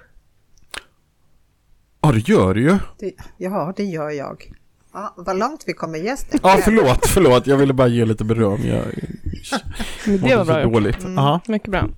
Ja, 2.01 2.11
det 2.11 2.29
gör 2.29 2.53
du 2.53 2.61
ju. 2.61 2.77
Det, 2.99 3.13
ja, 3.37 3.73
det 3.77 3.83
gör 3.83 4.09
jag. 4.09 4.51
Ja, 4.93 5.13
vad 5.17 5.37
långt 5.37 5.63
vi 5.67 5.73
kommer 5.73 5.99
gästen. 5.99 6.39
Ja, 6.43 6.57
förlåt, 6.63 7.07
förlåt. 7.07 7.47
Jag 7.47 7.57
ville 7.57 7.73
bara 7.73 7.87
ge 7.87 8.05
lite 8.05 8.23
beröm. 8.23 8.61
Jag 8.63 8.85
det 10.21 10.35
var 10.35 10.45
bra 10.45 10.63
dåligt. 10.63 11.03
Mm. 11.03 11.15
Ja. 11.15 11.39
Mycket 11.47 11.71
bra. 11.71 11.89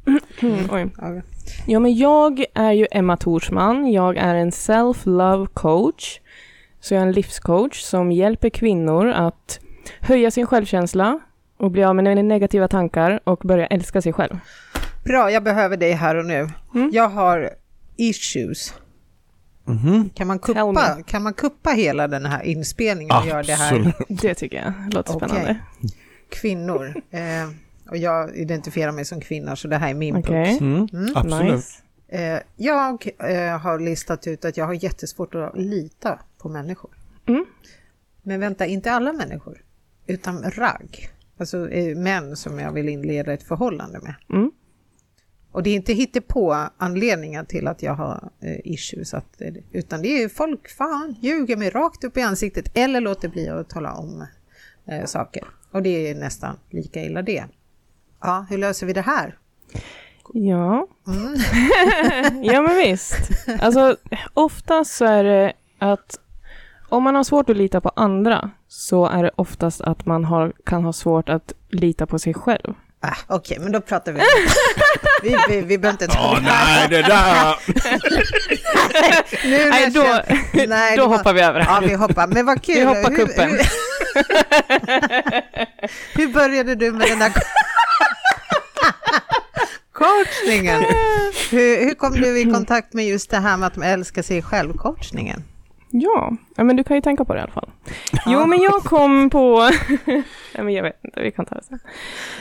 Oj. 0.71 0.89
Ja, 0.97 1.21
Ja 1.67 1.79
men 1.79 1.97
jag 1.97 2.45
är 2.53 2.71
ju 2.71 2.87
Emma 2.91 3.17
Torsman. 3.17 3.91
Jag 3.91 4.17
är 4.17 4.35
en 4.35 4.51
self-love 4.51 5.47
coach. 5.53 6.19
Så 6.79 6.93
jag 6.93 7.01
är 7.01 7.07
en 7.07 7.11
livscoach 7.11 7.81
som 7.81 8.11
hjälper 8.11 8.49
kvinnor 8.49 9.07
att 9.07 9.59
höja 9.99 10.31
sin 10.31 10.47
självkänsla 10.47 11.19
och 11.57 11.71
bli 11.71 11.83
av 11.83 11.95
med 11.95 12.25
negativa 12.25 12.67
tankar 12.67 13.19
och 13.23 13.39
börja 13.39 13.65
älska 13.65 14.01
sig 14.01 14.13
själv. 14.13 14.39
Bra, 15.03 15.31
jag 15.31 15.43
behöver 15.43 15.77
dig 15.77 15.91
här 15.91 16.15
och 16.15 16.25
nu. 16.25 16.49
Mm. 16.75 16.89
Jag 16.93 17.09
har 17.09 17.49
issues. 17.95 18.73
Mhm. 19.65 20.09
Kan 20.09 20.27
man, 20.27 20.39
kuppa, 20.39 20.97
kan 21.05 21.23
man 21.23 21.33
kuppa 21.33 21.69
hela 21.69 22.07
den 22.07 22.25
här 22.25 22.43
inspelningen 22.43 23.17
och 23.17 23.27
göra 23.27 23.43
det 23.43 23.53
här? 23.53 23.75
Absolut. 23.75 24.21
Det 24.21 24.35
tycker 24.35 24.57
jag 24.57 24.93
låter 24.93 25.15
Okej. 25.15 25.29
spännande. 25.29 25.59
Kvinnor. 26.29 27.01
Eh, 27.11 27.21
och 27.89 27.97
jag 27.97 28.35
identifierar 28.35 28.91
mig 28.91 29.05
som 29.05 29.21
kvinna, 29.21 29.55
så 29.55 29.67
det 29.67 29.77
här 29.77 29.89
är 29.89 29.93
min 29.93 30.15
Okej. 30.15 30.59
punkt. 30.59 30.61
Mm. 30.61 30.87
Mm. 30.93 31.17
Absolut. 31.17 31.53
Nice. 31.53 31.81
Eh, 32.07 32.39
jag 32.55 33.07
eh, 33.19 33.57
har 33.59 33.79
listat 33.79 34.27
ut 34.27 34.45
att 34.45 34.57
jag 34.57 34.65
har 34.65 34.73
jättesvårt 34.73 35.35
att 35.35 35.57
lita 35.57 36.19
på 36.37 36.49
människor. 36.49 36.91
Mm. 37.25 37.45
Men 38.23 38.39
vänta, 38.39 38.65
inte 38.65 38.91
alla 38.91 39.13
människor, 39.13 39.61
utan 40.07 40.51
ragg. 40.51 41.09
Alltså 41.37 41.69
eh, 41.69 41.97
män 41.97 42.35
som 42.35 42.59
jag 42.59 42.71
vill 42.71 42.89
inleda 42.89 43.33
ett 43.33 43.43
förhållande 43.43 43.99
med. 43.99 44.15
Mm. 44.29 44.51
Och 45.51 45.63
det 45.63 45.69
är 45.69 45.75
inte 45.75 46.21
på 46.21 46.67
anledningar 46.77 47.43
till 47.43 47.67
att 47.67 47.83
jag 47.83 47.93
har 47.93 48.29
eh, 48.41 48.59
issues, 48.63 49.13
att, 49.13 49.41
eh, 49.41 49.53
utan 49.71 50.01
det 50.01 50.23
är 50.23 50.29
folk 50.29 50.69
fan 50.69 51.15
ljuger 51.19 51.57
mig 51.57 51.69
rakt 51.69 52.03
upp 52.03 52.17
i 52.17 52.21
ansiktet 52.21 52.77
eller 52.77 53.01
låter 53.01 53.29
bli 53.29 53.49
att 53.49 53.69
tala 53.69 53.93
om 53.93 54.27
eh, 54.87 55.05
saker. 55.05 55.43
Och 55.71 55.83
det 55.83 56.09
är 56.09 56.15
nästan 56.15 56.57
lika 56.69 57.03
illa 57.03 57.21
det. 57.21 57.45
Ja, 58.21 58.45
hur 58.49 58.57
löser 58.57 58.87
vi 58.87 58.93
det 58.93 59.01
här? 59.01 59.37
Ja. 60.33 60.87
Mm. 61.07 62.43
ja 62.43 62.61
men 62.61 62.75
visst. 62.75 63.29
Alltså 63.59 63.97
oftast 64.33 64.95
så 64.95 65.05
är 65.05 65.23
det 65.23 65.53
att 65.79 66.19
om 66.89 67.03
man 67.03 67.15
har 67.15 67.23
svårt 67.23 67.49
att 67.49 67.57
lita 67.57 67.81
på 67.81 67.91
andra 67.95 68.51
så 68.77 69.05
är 69.07 69.23
det 69.23 69.31
oftast 69.35 69.81
att 69.81 70.05
man 70.05 70.25
har, 70.25 70.53
kan 70.65 70.83
ha 70.83 70.93
svårt 70.93 71.29
att 71.29 71.53
lita 71.69 72.05
på 72.05 72.19
sig 72.19 72.33
själv. 72.33 72.73
Ah, 72.99 73.15
Okej, 73.27 73.57
men 73.59 73.71
då 73.71 73.81
pratar 73.81 74.11
vi. 74.11 74.19
vi, 75.23 75.37
vi, 75.49 75.61
vi 75.61 75.77
behöver 75.77 76.03
inte 76.03 76.07
ta 76.15 76.31
Åh 76.31 76.43
det 76.43 76.49
här. 76.51 76.79
nej, 76.79 76.89
det 76.89 77.01
där! 77.07 77.55
Nu 79.49 79.69
Nej, 79.69 79.83
jag 79.83 79.93
då, 79.93 80.01
känner- 80.03 80.67
Nej, 80.67 80.97
då 80.97 81.07
var- 81.07 81.17
hoppar 81.17 81.33
vi 81.33 81.41
över 81.41 81.59
Ja, 81.59 81.81
vi 81.87 81.93
hoppar. 81.93 82.27
Men 82.27 82.45
vad 82.45 82.63
kul. 82.63 82.75
Vi 82.75 82.83
hoppar 82.83 83.09
Hur- 83.11 83.17
kuppen. 83.25 83.49
Hur, 83.49 83.61
hur 86.27 86.27
började 86.33 86.75
du 86.75 86.91
med 86.91 87.07
den 87.09 87.19
där 87.19 87.31
coachningen? 89.93 90.83
Hur, 91.51 91.85
hur 91.85 91.93
kom 91.95 92.13
du 92.13 92.39
i 92.39 92.43
kontakt 92.51 92.93
med 92.93 93.05
just 93.05 93.29
det 93.29 93.37
här 93.39 93.57
med 93.57 93.67
att 93.67 93.75
man 93.75 93.87
älskar 93.87 94.21
sig 94.21 94.41
själv-coachningen? 94.41 95.43
Ja. 96.01 96.33
men 96.55 96.75
du 96.75 96.83
kan 96.83 96.97
ju 96.97 97.01
tänka 97.01 97.25
på 97.25 97.33
det 97.33 97.39
i 97.39 97.41
alla 97.41 97.51
fall. 97.51 97.69
Jo, 98.25 98.45
men 98.45 98.59
jag 98.59 98.83
kom 98.83 99.29
på... 99.29 99.59
Nej, 100.05 100.23
men 100.63 100.69
jag 100.69 100.83
vet 100.83 101.03
inte, 101.03 101.21
vi 101.21 101.31
kan 101.31 101.45
ta 101.45 101.55
det 101.55 101.63
sen. 101.63 101.79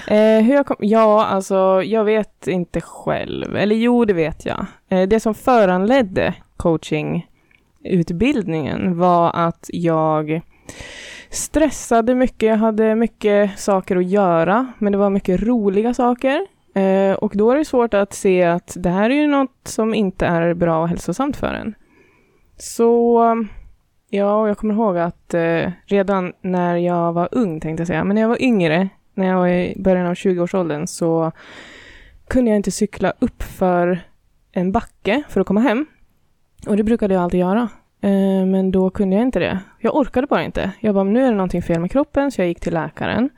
Eh, 0.08 0.40
hur 0.44 0.54
jag 0.54 0.66
kom... 0.66 0.76
Ja, 0.80 1.24
alltså, 1.24 1.82
jag 1.84 2.04
vet 2.04 2.46
inte 2.46 2.80
själv. 2.80 3.56
Eller 3.56 3.76
jo, 3.76 4.04
det 4.04 4.12
vet 4.12 4.46
jag. 4.46 4.66
Eh, 4.88 5.08
det 5.08 5.20
som 5.20 5.34
föranledde 5.34 6.34
coachingutbildningen 6.56 8.98
var 8.98 9.30
att 9.34 9.70
jag 9.72 10.40
stressade 11.30 12.14
mycket. 12.14 12.48
Jag 12.48 12.56
hade 12.56 12.94
mycket 12.94 13.58
saker 13.58 13.96
att 13.96 14.06
göra, 14.06 14.72
men 14.78 14.92
det 14.92 14.98
var 14.98 15.10
mycket 15.10 15.42
roliga 15.42 15.94
saker. 15.94 16.46
Eh, 16.74 17.12
och 17.12 17.32
då 17.34 17.50
är 17.50 17.56
det 17.56 17.64
svårt 17.64 17.94
att 17.94 18.14
se 18.14 18.42
att 18.42 18.72
det 18.76 18.90
här 18.90 19.10
är 19.10 19.14
ju 19.14 19.26
något 19.26 19.60
som 19.64 19.94
inte 19.94 20.26
är 20.26 20.54
bra 20.54 20.82
och 20.82 20.88
hälsosamt 20.88 21.36
för 21.36 21.54
en. 21.54 21.74
Så 22.56 23.20
ja, 24.10 24.34
och 24.34 24.48
jag 24.48 24.58
kommer 24.58 24.74
ihåg 24.74 24.98
att 24.98 25.34
eh, 25.34 25.72
redan 25.86 26.32
när 26.40 26.76
jag 26.76 27.12
var 27.12 27.28
ung, 27.32 27.60
tänkte 27.60 27.80
jag 27.80 27.88
säga, 27.88 28.04
men 28.04 28.14
när 28.14 28.22
jag 28.22 28.28
var 28.28 28.42
yngre, 28.42 28.88
när 29.14 29.26
jag 29.26 29.36
var 29.36 29.48
i 29.48 29.74
början 29.78 30.06
av 30.06 30.14
20-årsåldern, 30.14 30.86
så 30.86 31.32
kunde 32.28 32.50
jag 32.50 32.56
inte 32.56 32.70
cykla 32.70 33.12
upp 33.18 33.42
för 33.42 34.00
en 34.52 34.72
backe 34.72 35.22
för 35.28 35.40
att 35.40 35.46
komma 35.46 35.60
hem. 35.60 35.86
Och 36.66 36.76
det 36.76 36.82
brukade 36.82 37.14
jag 37.14 37.22
alltid 37.22 37.40
göra. 37.40 37.68
Eh, 38.00 38.46
men 38.46 38.70
då 38.70 38.90
kunde 38.90 39.16
jag 39.16 39.22
inte 39.22 39.38
det. 39.38 39.60
Jag 39.80 39.96
orkade 39.96 40.26
bara 40.26 40.44
inte. 40.44 40.72
Jag 40.80 40.94
bara, 40.94 41.04
nu 41.04 41.20
är 41.20 41.30
det 41.30 41.36
någonting 41.36 41.62
fel 41.62 41.80
med 41.80 41.90
kroppen, 41.90 42.32
så 42.32 42.40
jag 42.40 42.48
gick 42.48 42.60
till 42.60 42.74
läkaren. 42.74 43.30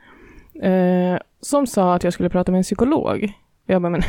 Eh, 0.61 1.19
som 1.41 1.67
sa 1.67 1.95
att 1.95 2.03
jag 2.03 2.13
skulle 2.13 2.29
prata 2.29 2.51
med 2.51 2.57
en 2.57 2.63
psykolog. 2.63 3.33
Jag 3.65 3.81
bara, 3.81 3.89
men 3.89 4.01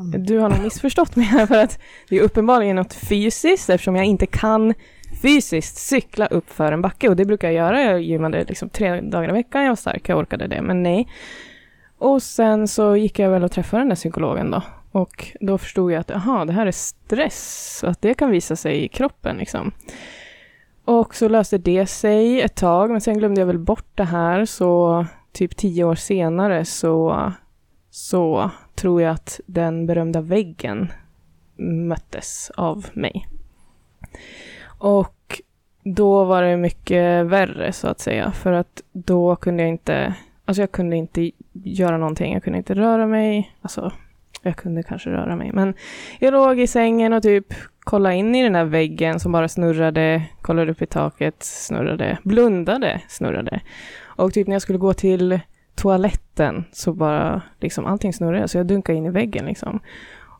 Mm. 0.00 0.24
du 0.24 0.38
har 0.38 0.48
nog 0.48 0.62
missförstått 0.62 1.16
mig 1.16 1.26
här 1.26 1.46
för 1.46 1.58
att 1.58 1.78
det 2.08 2.16
är 2.16 2.22
uppenbarligen 2.22 2.76
något 2.76 2.94
fysiskt 2.94 3.70
eftersom 3.70 3.96
jag 3.96 4.04
inte 4.04 4.26
kan 4.26 4.74
fysiskt 5.22 5.76
cykla 5.76 6.26
upp 6.26 6.50
för 6.50 6.72
en 6.72 6.82
backe. 6.82 7.08
Och 7.08 7.16
det 7.16 7.24
brukar 7.24 7.48
jag 7.48 7.54
göra. 7.54 7.82
Jag 7.82 8.02
gymmade 8.02 8.44
liksom 8.44 8.68
tre 8.68 9.00
dagar 9.00 9.28
i 9.28 9.32
veckan, 9.32 9.62
jag 9.62 9.70
var 9.70 9.76
stark, 9.76 10.08
jag 10.08 10.18
orkade 10.18 10.46
det, 10.46 10.62
men 10.62 10.82
nej. 10.82 11.08
Och 11.98 12.22
sen 12.22 12.68
så 12.68 12.96
gick 12.96 13.18
jag 13.18 13.30
väl 13.30 13.44
och 13.44 13.52
träffade 13.52 13.80
den 13.80 13.88
där 13.88 13.96
psykologen 13.96 14.50
då. 14.50 14.62
Och 14.92 15.26
då 15.40 15.58
förstod 15.58 15.92
jag 15.92 16.00
att 16.00 16.10
aha, 16.10 16.44
det 16.44 16.52
här 16.52 16.66
är 16.66 16.70
stress, 16.70 17.84
att 17.84 18.02
det 18.02 18.14
kan 18.14 18.30
visa 18.30 18.56
sig 18.56 18.84
i 18.84 18.88
kroppen 18.88 19.36
liksom. 19.36 19.72
Och 20.84 21.14
så 21.14 21.28
löste 21.28 21.58
det 21.58 21.86
sig 21.86 22.40
ett 22.40 22.56
tag, 22.56 22.90
men 22.90 23.00
sen 23.00 23.18
glömde 23.18 23.40
jag 23.40 23.46
väl 23.46 23.58
bort 23.58 23.90
det 23.94 24.04
här, 24.04 24.44
så 24.44 25.06
typ 25.32 25.56
tio 25.56 25.84
år 25.84 25.94
senare 25.94 26.64
så, 26.64 27.32
så 27.90 28.50
tror 28.80 29.02
jag 29.02 29.12
att 29.12 29.40
den 29.46 29.86
berömda 29.86 30.20
väggen 30.20 30.92
möttes 31.56 32.50
av 32.56 32.86
mig. 32.92 33.28
Och 34.78 35.40
då 35.84 36.24
var 36.24 36.42
det 36.42 36.56
mycket 36.56 37.26
värre 37.26 37.72
så 37.72 37.88
att 37.88 38.00
säga, 38.00 38.32
för 38.32 38.52
att 38.52 38.82
då 38.92 39.36
kunde 39.36 39.62
jag 39.62 39.70
inte, 39.70 40.14
alltså 40.44 40.62
jag 40.62 40.72
kunde 40.72 40.96
inte 40.96 41.30
göra 41.52 41.98
någonting, 41.98 42.32
jag 42.32 42.44
kunde 42.44 42.58
inte 42.58 42.74
röra 42.74 43.06
mig, 43.06 43.54
alltså 43.62 43.92
jag 44.42 44.56
kunde 44.56 44.82
kanske 44.82 45.10
röra 45.10 45.36
mig, 45.36 45.50
men 45.52 45.74
jag 46.18 46.32
låg 46.32 46.60
i 46.60 46.66
sängen 46.66 47.12
och 47.12 47.22
typ 47.22 47.54
kollade 47.80 48.14
in 48.14 48.34
i 48.34 48.42
den 48.42 48.52
där 48.52 48.64
väggen 48.64 49.20
som 49.20 49.32
bara 49.32 49.48
snurrade, 49.48 50.22
kollade 50.40 50.70
upp 50.72 50.82
i 50.82 50.86
taket, 50.86 51.42
snurrade, 51.42 52.18
blundade, 52.22 53.00
snurrade. 53.08 53.60
Och 54.02 54.32
typ 54.32 54.46
när 54.46 54.54
jag 54.54 54.62
skulle 54.62 54.78
gå 54.78 54.94
till 54.94 55.40
toaletten 55.80 56.64
så 56.72 56.92
bara 56.92 57.42
liksom 57.60 57.86
allting 57.86 58.12
snurrade, 58.12 58.48
så 58.48 58.58
jag 58.58 58.66
dunkade 58.66 58.98
in 58.98 59.06
i 59.06 59.10
väggen 59.10 59.46
liksom. 59.46 59.80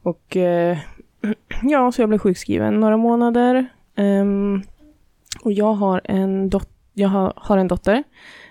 Och 0.02 0.36
eh, 0.36 0.78
ja, 1.62 1.92
så 1.92 2.02
jag 2.02 2.08
blev 2.08 2.18
sjukskriven 2.18 2.80
några 2.80 2.96
månader. 2.96 3.66
Um, 3.96 4.62
och 5.44 5.52
jag 5.52 5.72
har 5.72 6.00
en, 6.04 6.50
dot 6.50 6.68
jag 6.94 7.08
har, 7.08 7.32
har 7.36 7.58
en 7.58 7.68
dotter. 7.68 8.02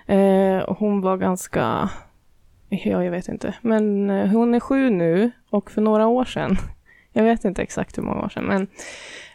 Eh, 0.06 0.60
och 0.60 0.78
hon 0.78 1.02
var 1.02 1.18
ganska, 1.18 1.90
ja 2.70 3.04
jag 3.04 3.12
vet 3.12 3.28
inte, 3.28 3.54
men 3.62 4.10
eh, 4.10 4.28
hon 4.28 4.56
är 4.56 4.60
sju 4.60 4.90
nu 4.90 5.32
och 5.50 5.72
för 5.72 5.82
några 5.82 6.08
år 6.08 6.26
sedan, 6.26 6.58
jag 7.14 7.24
vet 7.24 7.46
inte 7.46 7.62
exakt 7.62 7.98
hur 7.98 8.04
många 8.04 8.22
år 8.22 8.30
sedan, 8.30 8.46
men 8.46 8.68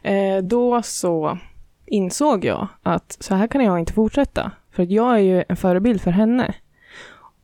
eh, 0.02 0.42
då 0.42 0.82
så 0.82 1.38
insåg 1.86 2.44
jag 2.44 2.68
att 2.82 3.16
så 3.20 3.34
här 3.34 3.46
kan 3.46 3.64
jag 3.64 3.78
inte 3.78 3.92
fortsätta. 3.92 4.50
För 4.70 4.82
att 4.82 4.90
jag 4.90 5.14
är 5.14 5.18
ju 5.18 5.44
en 5.48 5.56
förebild 5.56 6.00
för 6.00 6.10
henne. 6.10 6.54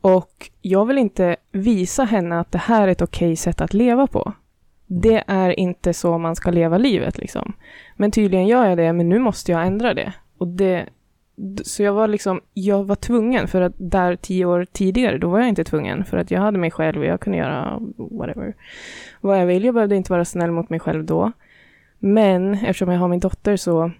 Och 0.01 0.49
jag 0.61 0.85
vill 0.85 0.97
inte 0.97 1.35
visa 1.51 2.03
henne 2.03 2.39
att 2.39 2.51
det 2.51 2.57
här 2.57 2.87
är 2.87 2.91
ett 2.91 3.01
okej 3.01 3.35
sätt 3.35 3.61
att 3.61 3.73
leva 3.73 4.07
på. 4.07 4.33
Det 4.87 5.23
är 5.27 5.59
inte 5.59 5.93
så 5.93 6.17
man 6.17 6.35
ska 6.35 6.51
leva 6.51 6.77
livet 6.77 7.17
liksom. 7.17 7.53
Men 7.95 8.11
tydligen 8.11 8.47
gör 8.47 8.65
jag 8.65 8.77
det, 8.77 8.93
men 8.93 9.09
nu 9.09 9.19
måste 9.19 9.51
jag 9.51 9.67
ändra 9.67 9.93
det. 9.93 10.13
Och 10.37 10.47
det 10.47 10.89
så 11.63 11.83
jag 11.83 11.93
var 11.93 12.07
liksom, 12.07 12.41
jag 12.53 12.83
var 12.83 12.95
tvungen 12.95 13.47
för 13.47 13.61
att 13.61 13.73
där 13.77 14.15
tio 14.15 14.45
år 14.45 14.65
tidigare, 14.71 15.17
då 15.17 15.29
var 15.29 15.39
jag 15.39 15.49
inte 15.49 15.63
tvungen 15.63 16.05
för 16.05 16.17
att 16.17 16.31
jag 16.31 16.41
hade 16.41 16.57
mig 16.57 16.71
själv 16.71 16.99
och 16.99 17.05
jag 17.05 17.19
kunde 17.19 17.37
göra 17.37 17.79
whatever, 17.97 18.55
vad 19.21 19.39
jag 19.39 19.45
vill. 19.45 19.63
Jag 19.63 19.73
behövde 19.73 19.95
inte 19.95 20.11
vara 20.11 20.25
snäll 20.25 20.51
mot 20.51 20.69
mig 20.69 20.79
själv 20.79 21.05
då. 21.05 21.31
Men 21.99 22.53
eftersom 22.53 22.89
jag 22.89 22.99
har 22.99 23.07
min 23.07 23.19
dotter 23.19 23.57
så 23.57 23.91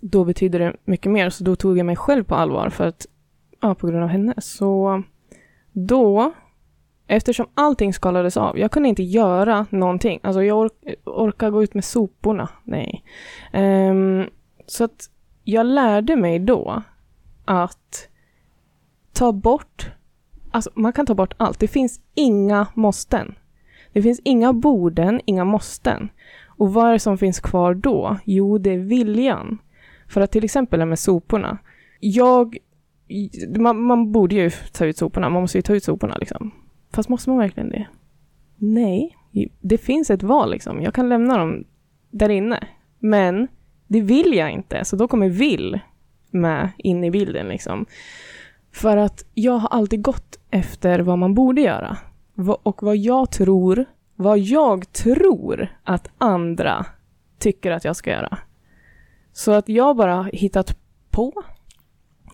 då 0.00 0.24
betyder 0.24 0.58
det 0.58 0.76
mycket 0.84 1.12
mer, 1.12 1.30
så 1.30 1.44
då 1.44 1.56
tog 1.56 1.78
jag 1.78 1.86
mig 1.86 1.96
själv 1.96 2.24
på 2.24 2.34
allvar 2.34 2.70
för 2.70 2.86
att, 2.86 3.06
ja, 3.60 3.74
på 3.74 3.86
grund 3.86 4.02
av 4.02 4.08
henne. 4.08 4.34
Så 4.38 5.02
då, 5.72 6.32
eftersom 7.06 7.46
allting 7.54 7.92
skalades 7.92 8.36
av, 8.36 8.58
jag 8.58 8.70
kunde 8.70 8.88
inte 8.88 9.02
göra 9.02 9.66
någonting. 9.70 10.20
Alltså 10.22 10.42
jag 10.42 10.58
ork 10.58 10.72
orkar 11.04 11.50
gå 11.50 11.62
ut 11.62 11.74
med 11.74 11.84
soporna, 11.84 12.48
nej. 12.64 13.04
Um, 13.52 14.26
så 14.66 14.84
att 14.84 15.10
jag 15.44 15.66
lärde 15.66 16.16
mig 16.16 16.38
då 16.38 16.82
att 17.44 18.08
ta 19.12 19.32
bort, 19.32 19.90
alltså 20.50 20.70
man 20.74 20.92
kan 20.92 21.06
ta 21.06 21.14
bort 21.14 21.34
allt. 21.36 21.60
Det 21.60 21.68
finns 21.68 22.00
inga 22.14 22.66
måsten. 22.74 23.34
Det 23.92 24.02
finns 24.02 24.20
inga 24.24 24.52
borden, 24.52 25.20
inga 25.24 25.44
måsten. 25.44 26.08
Och 26.46 26.74
vad 26.74 26.88
är 26.88 26.92
det 26.92 26.98
som 26.98 27.18
finns 27.18 27.40
kvar 27.40 27.74
då? 27.74 28.16
Jo, 28.24 28.58
det 28.58 28.70
är 28.70 28.78
viljan. 28.78 29.58
För 30.08 30.20
att 30.20 30.32
till 30.32 30.44
exempel 30.44 30.86
med 30.86 30.98
soporna. 30.98 31.58
Jag, 32.00 32.56
man, 33.58 33.82
man 33.82 34.12
borde 34.12 34.34
ju 34.34 34.50
ta 34.50 34.84
ut 34.84 34.96
soporna, 34.96 35.28
man 35.28 35.42
måste 35.42 35.58
ju 35.58 35.62
ta 35.62 35.74
ut 35.74 35.84
soporna 35.84 36.16
liksom. 36.16 36.50
Fast 36.92 37.08
måste 37.08 37.30
man 37.30 37.38
verkligen 37.38 37.68
det? 37.68 37.86
Nej, 38.56 39.16
det 39.60 39.78
finns 39.78 40.10
ett 40.10 40.22
val 40.22 40.50
liksom. 40.50 40.82
Jag 40.82 40.94
kan 40.94 41.08
lämna 41.08 41.38
dem 41.38 41.64
där 42.10 42.28
inne. 42.28 42.68
Men 42.98 43.48
det 43.86 44.00
vill 44.00 44.34
jag 44.34 44.50
inte, 44.50 44.84
så 44.84 44.96
då 44.96 45.08
kommer 45.08 45.28
vill 45.28 45.80
med 46.30 46.70
in 46.78 47.04
i 47.04 47.10
bilden 47.10 47.48
liksom. 47.48 47.86
För 48.72 48.96
att 48.96 49.24
jag 49.34 49.52
har 49.52 49.68
alltid 49.68 50.02
gått 50.02 50.38
efter 50.50 51.00
vad 51.00 51.18
man 51.18 51.34
borde 51.34 51.60
göra. 51.60 51.96
Och 52.62 52.82
vad 52.82 52.96
jag 52.96 53.30
tror, 53.30 53.84
vad 54.16 54.38
jag 54.38 54.92
tror 54.92 55.68
att 55.84 56.08
andra 56.18 56.86
tycker 57.38 57.70
att 57.70 57.84
jag 57.84 57.96
ska 57.96 58.10
göra. 58.10 58.38
Så 59.32 59.52
att 59.52 59.68
jag 59.68 59.96
bara 59.96 60.22
hittat 60.22 60.78
på. 61.10 61.42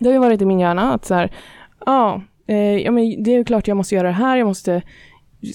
Det 0.03 0.09
har 0.09 0.13
ju 0.13 0.19
varit 0.19 0.41
i 0.41 0.45
min 0.45 0.59
hjärna 0.59 0.93
att 0.93 1.05
så 1.05 1.13
här, 1.13 1.31
ja, 1.85 2.21
eh, 2.47 2.77
ja 2.77 2.91
men 2.91 3.23
det 3.23 3.35
är 3.35 3.43
klart 3.43 3.67
jag 3.67 3.77
måste 3.77 3.95
göra 3.95 4.07
det 4.07 4.13
här, 4.13 4.37
jag 4.37 4.47
måste 4.47 4.81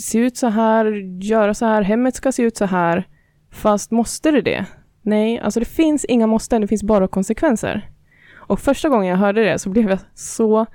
se 0.01 0.19
ut 0.19 0.37
så 0.37 0.47
här, 0.47 0.87
göra 1.23 1.55
så 1.55 1.67
här, 1.67 1.83
hemmet 1.83 2.15
ska 2.15 2.33
se 2.33 2.43
ut 2.43 2.57
så 2.57 2.65
här. 2.65 3.09
Fast 3.51 3.91
måste 3.91 4.31
det 4.31 4.41
det? 4.41 4.67
Nej, 5.03 5.39
alltså 5.39 5.61
det 5.61 5.67
finns 5.67 6.05
inga 6.05 6.27
måsten, 6.27 6.61
det 6.61 6.69
finns 6.69 6.83
bara 6.83 7.09
konsekvenser. 7.09 7.91
Och 8.37 8.61
första 8.61 8.89
gången 8.89 9.09
jag 9.09 9.17
hörde 9.17 9.45
det 9.45 9.59
så 9.59 9.71
blev 9.71 9.91
jag 9.91 9.99
så... 10.15 10.67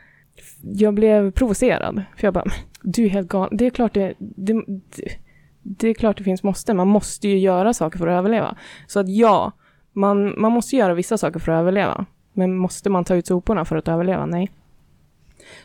Jag 0.62 0.94
blev 0.94 1.32
provocerad. 1.32 2.04
För 2.18 2.28
jag 2.28 2.34
bara, 2.34 2.46
du 2.82 3.06
är 3.06 3.10
helt 3.10 3.28
galen. 3.28 3.58
Det 3.58 3.66
är 3.66 3.70
klart 3.70 3.94
det, 3.94 4.14
det, 4.20 4.54
det, 4.68 5.18
det 5.62 5.88
är 5.88 5.94
klart 5.94 6.18
det 6.18 6.24
finns 6.24 6.44
måsten. 6.44 6.78
Man 6.78 6.88
måste 6.88 7.28
ju 7.28 7.40
göra 7.40 7.74
saker 7.74 8.00
för 8.00 8.08
att 8.08 8.18
överleva. 8.18 8.58
Så 8.88 9.00
att 9.00 9.10
ja, 9.10 9.52
man, 9.94 10.42
man 10.42 10.52
måste 10.52 10.76
göra 10.76 10.94
vissa 10.94 11.18
saker 11.18 11.40
för 11.40 11.52
att 11.52 11.60
överleva. 11.60 12.06
Men 12.34 12.58
måste 12.58 12.90
man 12.90 13.04
ta 13.04 13.16
ut 13.16 13.28
soporna 13.28 13.66
för 13.66 13.76
att 13.76 13.88
överleva? 13.88 14.26
Nej. 14.26 14.52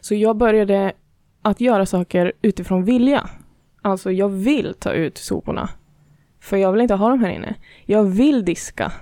Så 0.00 0.14
jag 0.14 0.37
började 0.37 0.92
att 1.42 1.60
göra 1.60 1.87
saker 1.87 2.32
utifrån 2.42 2.84
vilja. 2.84 3.28
Alltså, 3.82 4.12
jag 4.12 4.28
vill 4.28 4.75
ta 4.78 4.92
ut 4.92 5.18
soporna. 5.18 5.68
För 6.40 6.56
jag 6.56 6.72
vill 6.72 6.80
inte 6.80 6.94
ha 6.94 7.08
dem 7.08 7.20
här 7.20 7.30
inne. 7.30 7.54
Jag 7.87 8.04
vill 8.04 8.44
diska. 8.44 8.92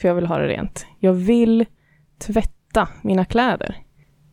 För 0.00 0.08
jag 0.08 0.14
vill 0.14 0.26
ha 0.26 0.38
det 0.38 0.48
rent. 0.48 0.86
Jag 0.98 1.12
vill 1.12 1.66
tvätta 2.18 2.88
mina 3.02 3.24
kläder. 3.24 3.76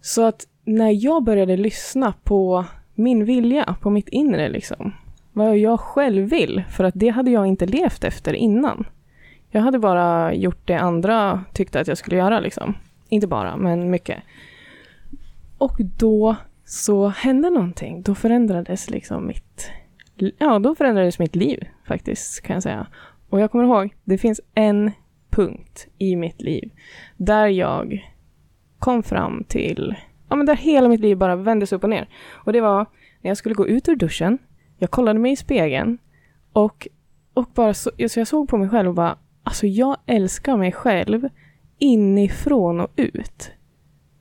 Så 0.01 0.25
att 0.25 0.47
när 0.63 1.05
jag 1.05 1.23
började 1.23 1.57
lyssna 1.57 2.13
på 2.23 2.65
min 2.95 3.25
vilja, 3.25 3.75
på 3.81 3.89
mitt 3.89 4.09
inre 4.09 4.49
liksom. 4.49 4.93
Vad 5.33 5.57
jag 5.57 5.79
själv 5.79 6.29
vill, 6.29 6.63
för 6.69 6.83
att 6.83 6.93
det 6.97 7.09
hade 7.09 7.31
jag 7.31 7.47
inte 7.47 7.65
levt 7.65 8.03
efter 8.03 8.33
innan. 8.33 8.85
Jag 9.55 9.61
hade 9.61 9.79
bara 9.79 10.33
gjort 10.33 10.67
det 10.67 10.75
andra 10.75 11.43
tyckte 11.53 11.79
att 11.79 11.87
jag 11.87 11.97
skulle 11.97 12.17
göra 12.17 12.39
liksom. 12.39 12.75
Inte 13.09 13.27
bara, 13.27 13.57
men 13.57 13.91
mycket. 13.91 14.23
Och 15.57 15.77
då 15.97 16.35
så 16.65 17.07
hände 17.07 17.49
någonting. 17.49 18.01
Då 18.01 18.15
förändrades 18.15 18.89
liksom 18.89 19.27
mitt... 19.27 19.71
Ja, 20.37 20.59
då 20.59 20.75
förändrades 20.75 21.19
mitt 21.19 21.35
liv 21.35 21.67
faktiskt, 21.87 22.41
kan 22.41 22.53
jag 22.53 22.63
säga. 22.63 22.87
Och 23.29 23.39
jag 23.39 23.51
kommer 23.51 23.63
ihåg, 23.63 23.95
det 24.03 24.17
finns 24.17 24.41
en 24.55 24.91
punkt 25.29 25.87
i 25.97 26.15
mitt 26.15 26.41
liv 26.41 26.71
där 27.17 27.47
jag 27.47 28.11
kom 28.79 29.03
fram 29.03 29.43
till, 29.47 29.95
ja 30.29 30.35
men 30.35 30.45
där 30.45 30.55
hela 30.55 30.89
mitt 30.89 31.01
liv 31.01 31.17
bara 31.17 31.35
vändes 31.35 31.73
upp 31.73 31.83
och 31.83 31.89
ner. 31.89 32.09
Och 32.31 32.53
det 32.53 32.61
var 32.61 32.85
när 33.21 33.29
jag 33.29 33.37
skulle 33.37 33.55
gå 33.55 33.67
ut 33.67 33.89
ur 33.89 33.95
duschen, 33.95 34.37
jag 34.77 34.91
kollade 34.91 35.19
mig 35.19 35.31
i 35.31 35.35
spegeln 35.35 35.97
och, 36.53 36.87
och 37.33 37.45
bara 37.53 37.73
så, 37.73 37.91
så 38.09 38.19
jag 38.19 38.27
såg 38.27 38.49
på 38.49 38.57
mig 38.57 38.69
själv 38.69 38.89
och 38.89 38.95
bara, 38.95 39.17
alltså 39.45 39.67
jag 39.67 39.97
älskar 40.05 40.57
mig 40.57 40.71
själv 40.71 41.29
inifrån 41.77 42.79
och 42.79 42.91
ut. 42.95 43.51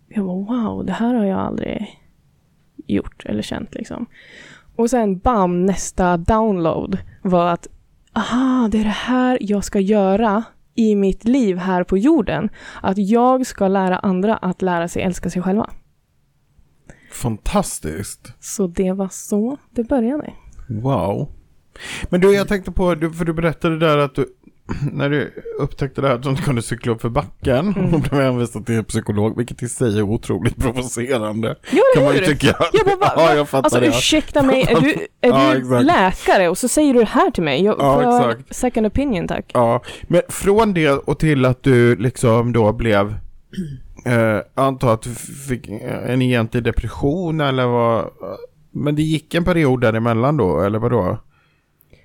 Jag 0.09 0.27
bara 0.27 0.37
wow, 0.37 0.87
det 0.87 0.93
här 0.93 1.15
har 1.15 1.25
jag 1.25 1.41
aldrig 1.41 2.01
gjort 2.87 3.25
eller 3.25 3.43
känt 3.43 3.75
liksom. 3.75 4.07
Och 4.77 4.91
sen 4.91 5.19
bam, 5.19 5.67
nästa 5.67 6.17
download 6.17 6.99
var 7.23 7.47
att 7.47 7.69
aha, 8.13 8.69
det 8.73 8.81
är 8.81 8.85
det 8.85 8.89
här 8.89 9.39
jag 9.41 9.65
ska 9.65 9.81
göra 9.81 10.45
i 10.75 10.95
mitt 10.97 11.25
liv 11.25 11.57
här 11.57 11.85
på 11.85 11.99
jorden. 11.99 12.49
Att 12.83 12.99
jag 12.99 13.47
ska 13.47 13.69
lära 13.69 13.99
andra 13.99 14.37
att 14.37 14.63
lära 14.63 14.89
sig 14.89 15.03
älska 15.03 15.31
sig 15.31 15.43
själva. 15.43 15.71
Fantastiskt. 17.13 18.33
Så 18.41 18.67
det 18.67 18.93
var 18.93 19.09
så 19.09 19.57
det 19.71 19.85
började. 19.85 20.33
Wow. 20.69 21.29
Men 22.09 22.21
du, 22.21 22.35
jag 22.35 22.49
tänkte 22.49 22.73
på, 22.73 22.85
för 22.89 23.25
du 23.25 23.33
berättade 23.33 23.79
där 23.79 23.99
att 23.99 24.15
du, 24.15 24.27
när 24.93 25.11
du 25.11 25.33
upptäckte 25.59 26.01
det 26.01 26.09
här 26.09 26.15
att 26.15 26.23
du 26.23 26.31
inte 26.31 26.43
kunde 26.43 26.63
cykla 26.63 26.93
upp 26.93 27.01
för 27.01 27.09
backen, 27.09 27.75
Mm. 27.77 27.95
och 27.95 28.01
blev 28.01 28.15
hänvisad 28.23 28.67
till 28.67 28.85
psykolog, 28.85 29.37
vilket 29.37 29.63
i 29.63 29.69
sig 29.69 29.99
är 29.99 30.03
otroligt 30.03 30.57
provocerande. 30.57 31.49
Ja, 31.73 31.83
Kan 31.95 32.03
eller 32.03 32.05
man 32.05 32.15
ju 32.15 32.21
hur? 32.21 32.27
tycka. 32.35 32.57
Jag 32.73 32.87
bara, 32.87 32.97
va, 32.97 33.13
ja, 33.17 33.23
va? 33.27 33.35
jag 33.35 33.49
fattar 33.49 33.65
Alltså 33.65 33.81
det. 33.81 33.87
ursäkta 33.87 34.43
mig, 34.43 34.63
är 34.69 34.81
du, 34.81 34.91
är 35.21 35.29
Ja, 35.29 35.53
du 35.53 35.59
exakt. 35.59 35.85
läkare 35.85 36.49
och 36.49 36.59
så 36.59 36.69
säger 36.69 36.95
du 36.95 37.01
det 37.01 37.07
här 37.07 37.31
till 37.31 37.43
mig? 37.43 37.65
Jag, 37.65 37.77
Ja, 37.79 38.03
jag 38.03 38.31
exakt. 38.31 38.55
second 38.57 38.87
opinion 38.87 39.29
tack. 39.29 39.51
Ja, 39.55 39.83
men 40.03 40.23
från 40.29 40.75
det 40.75 40.91
och 40.91 41.19
till 41.19 41.45
att 41.45 41.63
du 41.63 41.97
liksom 41.97 42.53
då 42.53 42.73
blev, 42.73 43.07
eh, 44.07 44.39
antar 44.55 44.95
att 44.95 45.03
du 45.03 45.11
fick 45.49 45.69
en 46.09 46.23
egentlig 46.23 46.63
depression 46.63 47.41
eller 47.41 47.67
vad, 47.67 48.11
men 48.73 48.95
det 48.97 49.03
gick 49.03 49.35
en 49.35 49.45
period 49.45 49.81
däremellan 49.81 50.37
då, 50.37 50.61
eller 50.61 50.79
vad 50.79 50.91
då? 50.91 51.19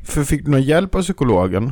För 0.06 0.24
fick 0.24 0.46
du 0.46 0.52
någon 0.52 0.62
hjälp 0.62 0.96
av 0.96 1.02
psykologen? 1.02 1.72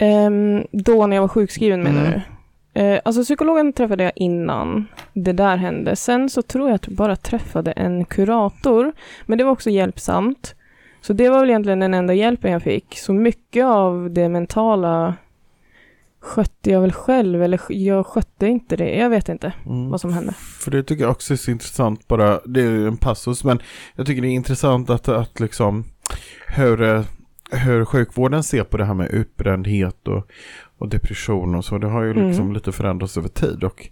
Ehm, 0.00 0.66
då 0.72 1.06
när 1.06 1.16
jag 1.16 1.20
var 1.20 1.28
sjukskriven 1.28 1.82
menar 1.82 2.00
Mm. 2.06 2.12
du? 2.12 2.80
Eh, 2.80 3.00
alltså 3.04 3.22
psykologen 3.24 3.72
träffade 3.72 4.04
jag 4.04 4.12
innan 4.16 4.86
det 5.12 5.32
där 5.32 5.56
hände. 5.56 5.96
Sen 5.96 6.30
så 6.30 6.42
tror 6.42 6.68
jag 6.68 6.74
att 6.74 6.86
jag 6.86 6.96
bara 6.96 7.16
träffade 7.16 7.72
en 7.72 8.04
kurator. 8.04 8.92
Men 9.26 9.38
det 9.38 9.44
var 9.44 9.50
också 9.52 9.70
hjälpsamt. 9.70 10.54
Så 11.00 11.12
det 11.12 11.28
var 11.28 11.40
väl 11.40 11.50
egentligen 11.50 11.80
den 11.80 11.94
enda 11.94 12.14
hjälpen 12.14 12.52
jag 12.52 12.62
fick. 12.62 12.98
Så 12.98 13.12
mycket 13.12 13.64
av 13.64 14.10
det 14.10 14.28
mentala 14.28 15.14
skötte 16.20 16.70
jag 16.70 16.80
väl 16.80 16.92
själv. 16.92 17.42
Eller 17.42 17.60
jag 17.68 18.06
skötte 18.06 18.46
inte 18.46 18.76
det. 18.76 18.94
Jag 18.96 19.10
vet 19.10 19.28
inte 19.28 19.52
Mm. 19.66 19.90
vad 19.90 20.00
som 20.00 20.12
hände. 20.12 20.32
För 20.32 20.70
det 20.70 20.82
tycker 20.82 21.02
jag 21.04 21.10
också 21.10 21.32
är 21.32 21.36
så 21.36 21.50
intressant 21.50 22.08
bara, 22.08 22.40
det 22.44 22.60
är 22.60 22.64
ju 22.70 22.86
en 22.86 22.96
passus, 22.96 23.44
men 23.44 23.58
jag 23.96 24.06
tycker 24.06 24.22
det 24.22 24.28
är 24.28 24.32
intressant 24.32 24.90
att, 24.90 25.08
att 25.08 25.40
liksom 25.40 25.84
hur, 26.48 27.04
hur 27.52 27.84
sjukvården 27.84 28.42
ser 28.42 28.64
på 28.64 28.76
det 28.76 28.84
här 28.84 28.94
med 28.94 29.10
utbrändhet 29.10 30.08
och, 30.08 30.30
och 30.78 30.88
depression 30.88 31.54
och 31.54 31.64
så. 31.64 31.78
Det 31.78 31.86
har 31.88 32.02
ju 32.02 32.14
liksom 32.14 32.42
Mm. 32.44 32.52
lite 32.54 32.72
förändrats 32.72 33.16
över 33.18 33.28
tid 33.28 33.64
och 33.64 33.88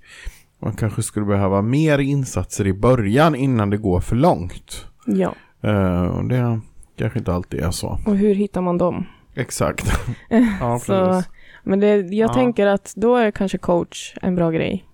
man 0.59 0.73
kanske 0.73 1.03
skulle 1.03 1.27
behöva 1.27 1.63
mer 1.63 1.99
insatser 1.99 2.67
i 2.67 2.73
början 2.73 3.35
innan 3.35 3.71
det 3.71 3.77
går 3.77 4.01
för 4.01 4.17
långt. 4.17 4.87
Ja. 5.07 5.35
Eh, 5.63 6.03
och 6.07 6.25
det 6.25 6.61
kanske 6.97 7.19
inte 7.19 7.33
alltid 7.33 7.61
är 7.61 7.71
så. 7.71 7.99
Och 8.07 8.17
hur 8.17 8.35
hittar 8.35 8.61
man 8.61 8.79
dem? 8.79 9.07
Exakt. 9.35 9.93
ja, 10.61 10.79
Så, 10.79 11.23
men 11.65 11.81
det, 11.81 11.97
jag 11.97 12.31
Ja. 12.31 12.35
tänker 12.35 12.67
att 12.67 12.93
då 12.97 13.17
är 13.17 13.31
kanske 13.31 13.59
coach 13.59 14.15
en 14.23 14.35
bra 14.35 14.51
grej. 14.51 14.85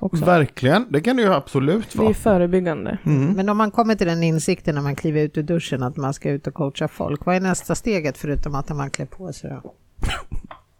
Också. 0.00 0.24
Verkligen, 0.24 0.86
det 0.92 1.00
kan 1.00 1.16
det 1.16 1.22
ju 1.22 1.32
absolut 1.32 1.92
Det 1.92 1.98
är 1.98 2.02
vara. 2.02 2.14
förebyggande. 2.14 2.98
Mm. 3.04 3.32
Men 3.32 3.48
om 3.48 3.56
man 3.56 3.70
kommer 3.70 3.94
till 3.94 4.06
den 4.06 4.22
insikten 4.22 4.74
när 4.74 4.82
man 4.82 4.96
kliver 4.96 5.20
ut 5.20 5.38
ur 5.38 5.42
duschen 5.42 5.82
att 5.82 5.96
man 5.96 6.14
ska 6.14 6.30
ut 6.30 6.46
och 6.46 6.54
coacha 6.54 6.88
folk, 6.88 7.26
vad 7.26 7.36
är 7.36 7.40
nästa 7.40 7.74
steget 7.74 8.18
förutom 8.18 8.54
att 8.54 8.68
man 8.76 8.90
klär 8.90 9.06
på 9.06 9.32
sig 9.32 9.50
då? 9.50 9.74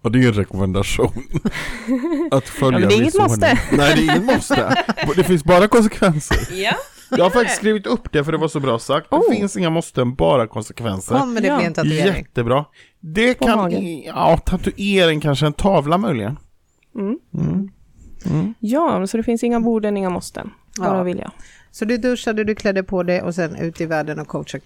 Och 0.02 0.12
det 0.12 0.18
är 0.18 0.22
ju 0.22 0.28
en 0.28 0.34
rekommendation. 0.34 1.12
Att 2.30 2.44
följa 2.48 2.80
Ja, 2.80 2.80
men 2.80 2.88
det 2.88 2.94
är 2.94 3.00
inget 3.00 3.18
måste. 3.18 3.58
Nej, 3.72 3.94
det 3.96 4.00
är 4.00 4.02
inget 4.02 4.24
måste. 4.24 4.84
Det 5.16 5.24
finns 5.24 5.44
bara 5.44 5.68
konsekvenser. 5.68 6.38
Ja. 6.52 6.72
Jag 7.10 7.24
har 7.24 7.30
faktiskt 7.30 7.56
skrivit 7.56 7.86
upp 7.86 8.12
det 8.12 8.24
för 8.24 8.32
det 8.32 8.38
var 8.38 8.48
så 8.48 8.60
bra 8.60 8.78
sagt. 8.78 9.10
Det 9.10 9.16
Oh. 9.16 9.32
finns 9.34 9.56
inga 9.56 9.70
måsten, 9.70 10.14
bara 10.14 10.46
konsekvenser. 10.46 11.18
Kommer 11.18 11.40
det 11.40 11.46
Ja. 11.46 11.56
bli 11.56 11.66
en 11.66 11.74
tatuering? 11.74 12.16
Jättebra. 12.16 12.64
Det 13.00 13.34
På 13.38 13.44
kan, 13.46 13.58
magen. 13.58 14.02
ja, 14.02 14.36
tatuering 14.36 15.20
kanske, 15.20 15.46
en 15.46 15.52
tavla 15.52 15.98
möjligen. 15.98 16.38
Mm. 16.94 17.18
Mm. 17.34 17.68
Mm. 18.30 18.54
Ja, 18.58 19.06
så 19.06 19.16
det 19.16 19.22
finns 19.22 19.44
inga 19.44 19.60
borden, 19.60 19.96
inga 19.96 20.10
måsten. 20.10 20.50
Bara 20.78 20.96
Ja. 20.96 21.02
vilja. 21.02 21.30
Så 21.70 21.84
du 21.84 21.96
duschade, 21.96 22.44
du 22.44 22.54
klädde 22.54 22.82
på 22.82 23.02
dig 23.02 23.22
och 23.22 23.34
sen 23.34 23.56
ut 23.56 23.80
i 23.80 23.87
världen 23.87 24.18
och 24.20 24.28
coacha. 24.28 24.58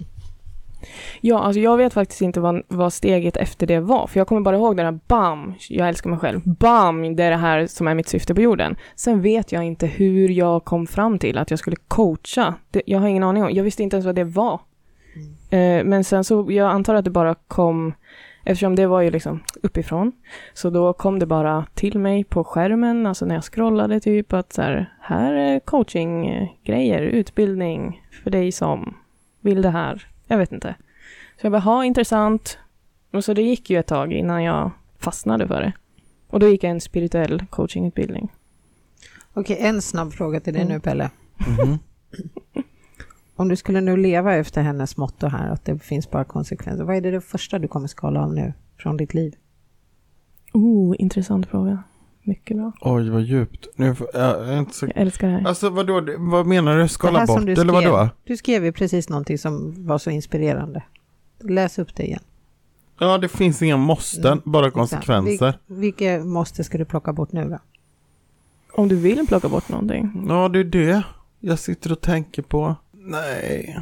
Ja, 1.21 1.39
alltså 1.41 1.61
jag 1.61 1.77
vet 1.77 1.93
faktiskt 1.93 2.21
inte 2.23 2.41
vad, 2.41 2.63
vad 2.69 2.93
steget 2.93 3.37
efter 3.37 3.67
det 3.67 3.81
var. 3.81 4.07
För 4.07 4.21
jag 4.21 4.27
kommer 4.27 4.41
bara 4.41 4.57
ihåg 4.57 4.77
det 4.77 4.83
där 4.83 4.99
BAM, 5.07 5.55
jag 5.69 5.89
älskar 5.89 6.11
mig 6.11 6.19
själv. 6.19 6.41
BAM, 6.45 7.17
det 7.17 7.23
är 7.25 7.31
det 7.31 7.37
här 7.37 7.67
som 7.67 7.89
är 7.89 7.95
mitt 7.95 8.09
syfte 8.09 8.35
på 8.35 8.41
jorden. 8.41 8.77
Sen 8.97 9.23
vet 9.23 9.53
jag 9.53 9.65
inte 9.65 9.87
hur 9.87 10.29
jag 10.29 10.65
kom 10.65 10.87
fram 10.87 11.19
till 11.19 11.39
att 11.39 11.51
jag 11.51 11.59
skulle 11.59 11.77
coacha. 11.89 12.55
Det, 12.71 12.83
jag 12.87 12.99
har 13.01 13.09
ingen 13.09 13.23
aning 13.23 13.43
om. 13.45 13.51
Jag 13.51 13.65
visste 13.65 13.83
inte 13.83 13.97
ens 13.97 14.07
vad 14.07 14.15
det 14.15 14.25
var. 14.25 14.61
Eh, 15.51 15.85
men 15.85 16.05
sen 16.05 16.25
så, 16.25 16.47
jag 16.53 16.71
antar 16.71 16.95
att 16.95 17.05
det 17.05 17.11
bara 17.11 17.35
kom, 17.35 17.95
eftersom 18.45 18.75
det 18.77 18.87
var 18.87 19.01
ju 19.01 19.11
liksom 19.11 19.43
uppifrån. 19.63 20.13
Så 20.55 20.71
då 20.71 20.93
kom 20.93 21.19
det 21.19 21.27
bara 21.27 21.67
till 21.75 21.99
mig 21.99 22.25
på 22.25 22.45
skärmen, 22.45 23.07
alltså 23.07 23.27
när 23.27 23.35
jag 23.35 23.45
scrollade 23.45 24.01
typ 24.01 24.33
att 24.33 24.53
så 24.53 24.63
här, 24.63 24.93
här 25.01 25.33
är 25.33 25.61
coachinggrejer, 25.61 27.01
utbildning 27.03 28.03
för 28.23 28.31
dig 28.31 28.53
som 28.53 28.95
vill 29.41 29.63
det 29.63 29.71
här. 29.71 30.07
Jag 30.27 30.39
vet 30.39 30.53
inte. 30.53 30.75
Så 31.41 31.47
jag 31.47 31.53
bara, 31.53 31.61
ha 31.63 31.85
intressant. 31.85 32.59
Och 33.13 33.25
så 33.25 33.35
det 33.35 33.43
gick 33.43 33.71
ju 33.71 33.79
ett 33.79 33.87
tag 33.87 34.13
innan 34.13 34.43
jag 34.43 34.71
fastnade 34.99 35.49
för 35.49 35.61
det. 35.61 35.73
Och 36.31 36.41
då 36.41 36.49
gick 36.49 36.65
jag 36.65 36.71
en 36.71 36.81
spirituell 36.81 37.45
coachingutbildning. 37.51 38.33
Okej, 39.35 39.57
en 39.61 39.83
snabb 39.83 40.13
fråga 40.13 40.41
till 40.41 40.53
dig 40.53 40.63
Mm. 40.63 40.75
nu 40.75 40.81
Pelle. 40.81 41.11
Mhm. 41.59 41.79
Om 43.39 43.49
du 43.49 43.57
skulle 43.57 43.81
nu 43.81 43.97
leva 43.97 44.35
efter 44.35 44.63
hennes 44.63 44.97
motto 44.97 45.27
här, 45.27 45.49
att 45.51 45.65
det 45.65 45.79
finns 45.79 46.11
bara 46.11 46.25
konsekvenser, 46.25 46.85
vad 46.85 46.97
är 46.97 47.01
det, 47.01 47.11
det 47.11 47.21
första 47.21 47.59
du 47.59 47.69
kommer 47.69 47.87
skala 47.87 48.21
av 48.23 48.35
nu 48.35 48.53
från 48.79 48.97
ditt 48.97 49.15
liv? 49.15 49.35
Oh, 50.53 50.95
intressant 50.99 51.47
fråga. 51.47 51.83
Mycket 52.23 52.57
bra. 52.57 52.73
Oj, 52.81 53.11
vad 53.11 53.23
djupt. 53.23 53.67
Nu, 53.77 53.95
får- 53.95 54.09
jag 54.15 54.49
är 54.49 54.59
inte 54.59 54.75
så... 54.75 54.87
Jag 54.87 54.97
älskar 54.97 55.29
det 55.29 55.35
här. 55.35 55.47
Alltså 55.47 55.71
vadå, 55.71 56.03
vad 56.19 56.47
menar 56.47 56.77
du? 56.79 56.89
Skala 56.89 57.27
bort 57.27 57.47
du 57.47 57.53
eller 57.53 57.79
skrev. 57.79 57.91
vadå? 57.93 58.09
Du 58.25 58.37
skrev 58.37 58.65
ju 58.65 58.73
precis 58.73 59.09
någonting 59.09 59.39
som 59.39 59.87
var 59.87 59.99
så 59.99 60.11
inspirerande. 60.11 60.83
Läs 61.41 61.79
upp 61.79 61.95
det 61.97 62.03
igen. 62.07 62.23
Ja, 62.99 63.19
det 63.19 63.29
finns 63.29 63.63
inga 63.63 63.77
måsten, 63.77 64.33
Mm, 64.33 64.43
bara 64.45 64.71
konsekvenser. 64.71 65.59
Vil- 65.67 65.77
vilka 65.81 66.25
måste 66.25 66.65
ska 66.65 66.79
du 66.79 66.85
plocka 66.85 67.13
bort 67.13 67.33
nu 67.33 67.45
då? 67.49 67.59
Om 68.73 68.89
du 68.89 68.97
vill 68.97 69.27
plocka 69.27 69.49
bort 69.49 69.69
någonting. 69.69 70.27
Ja, 70.29 70.49
det 70.49 70.59
är 70.59 70.65
det 70.65 71.03
jag 71.41 71.59
sitter 71.59 71.93
och 71.93 72.01
tänker 72.01 72.43
på. 72.43 72.77
Nej. 73.11 73.79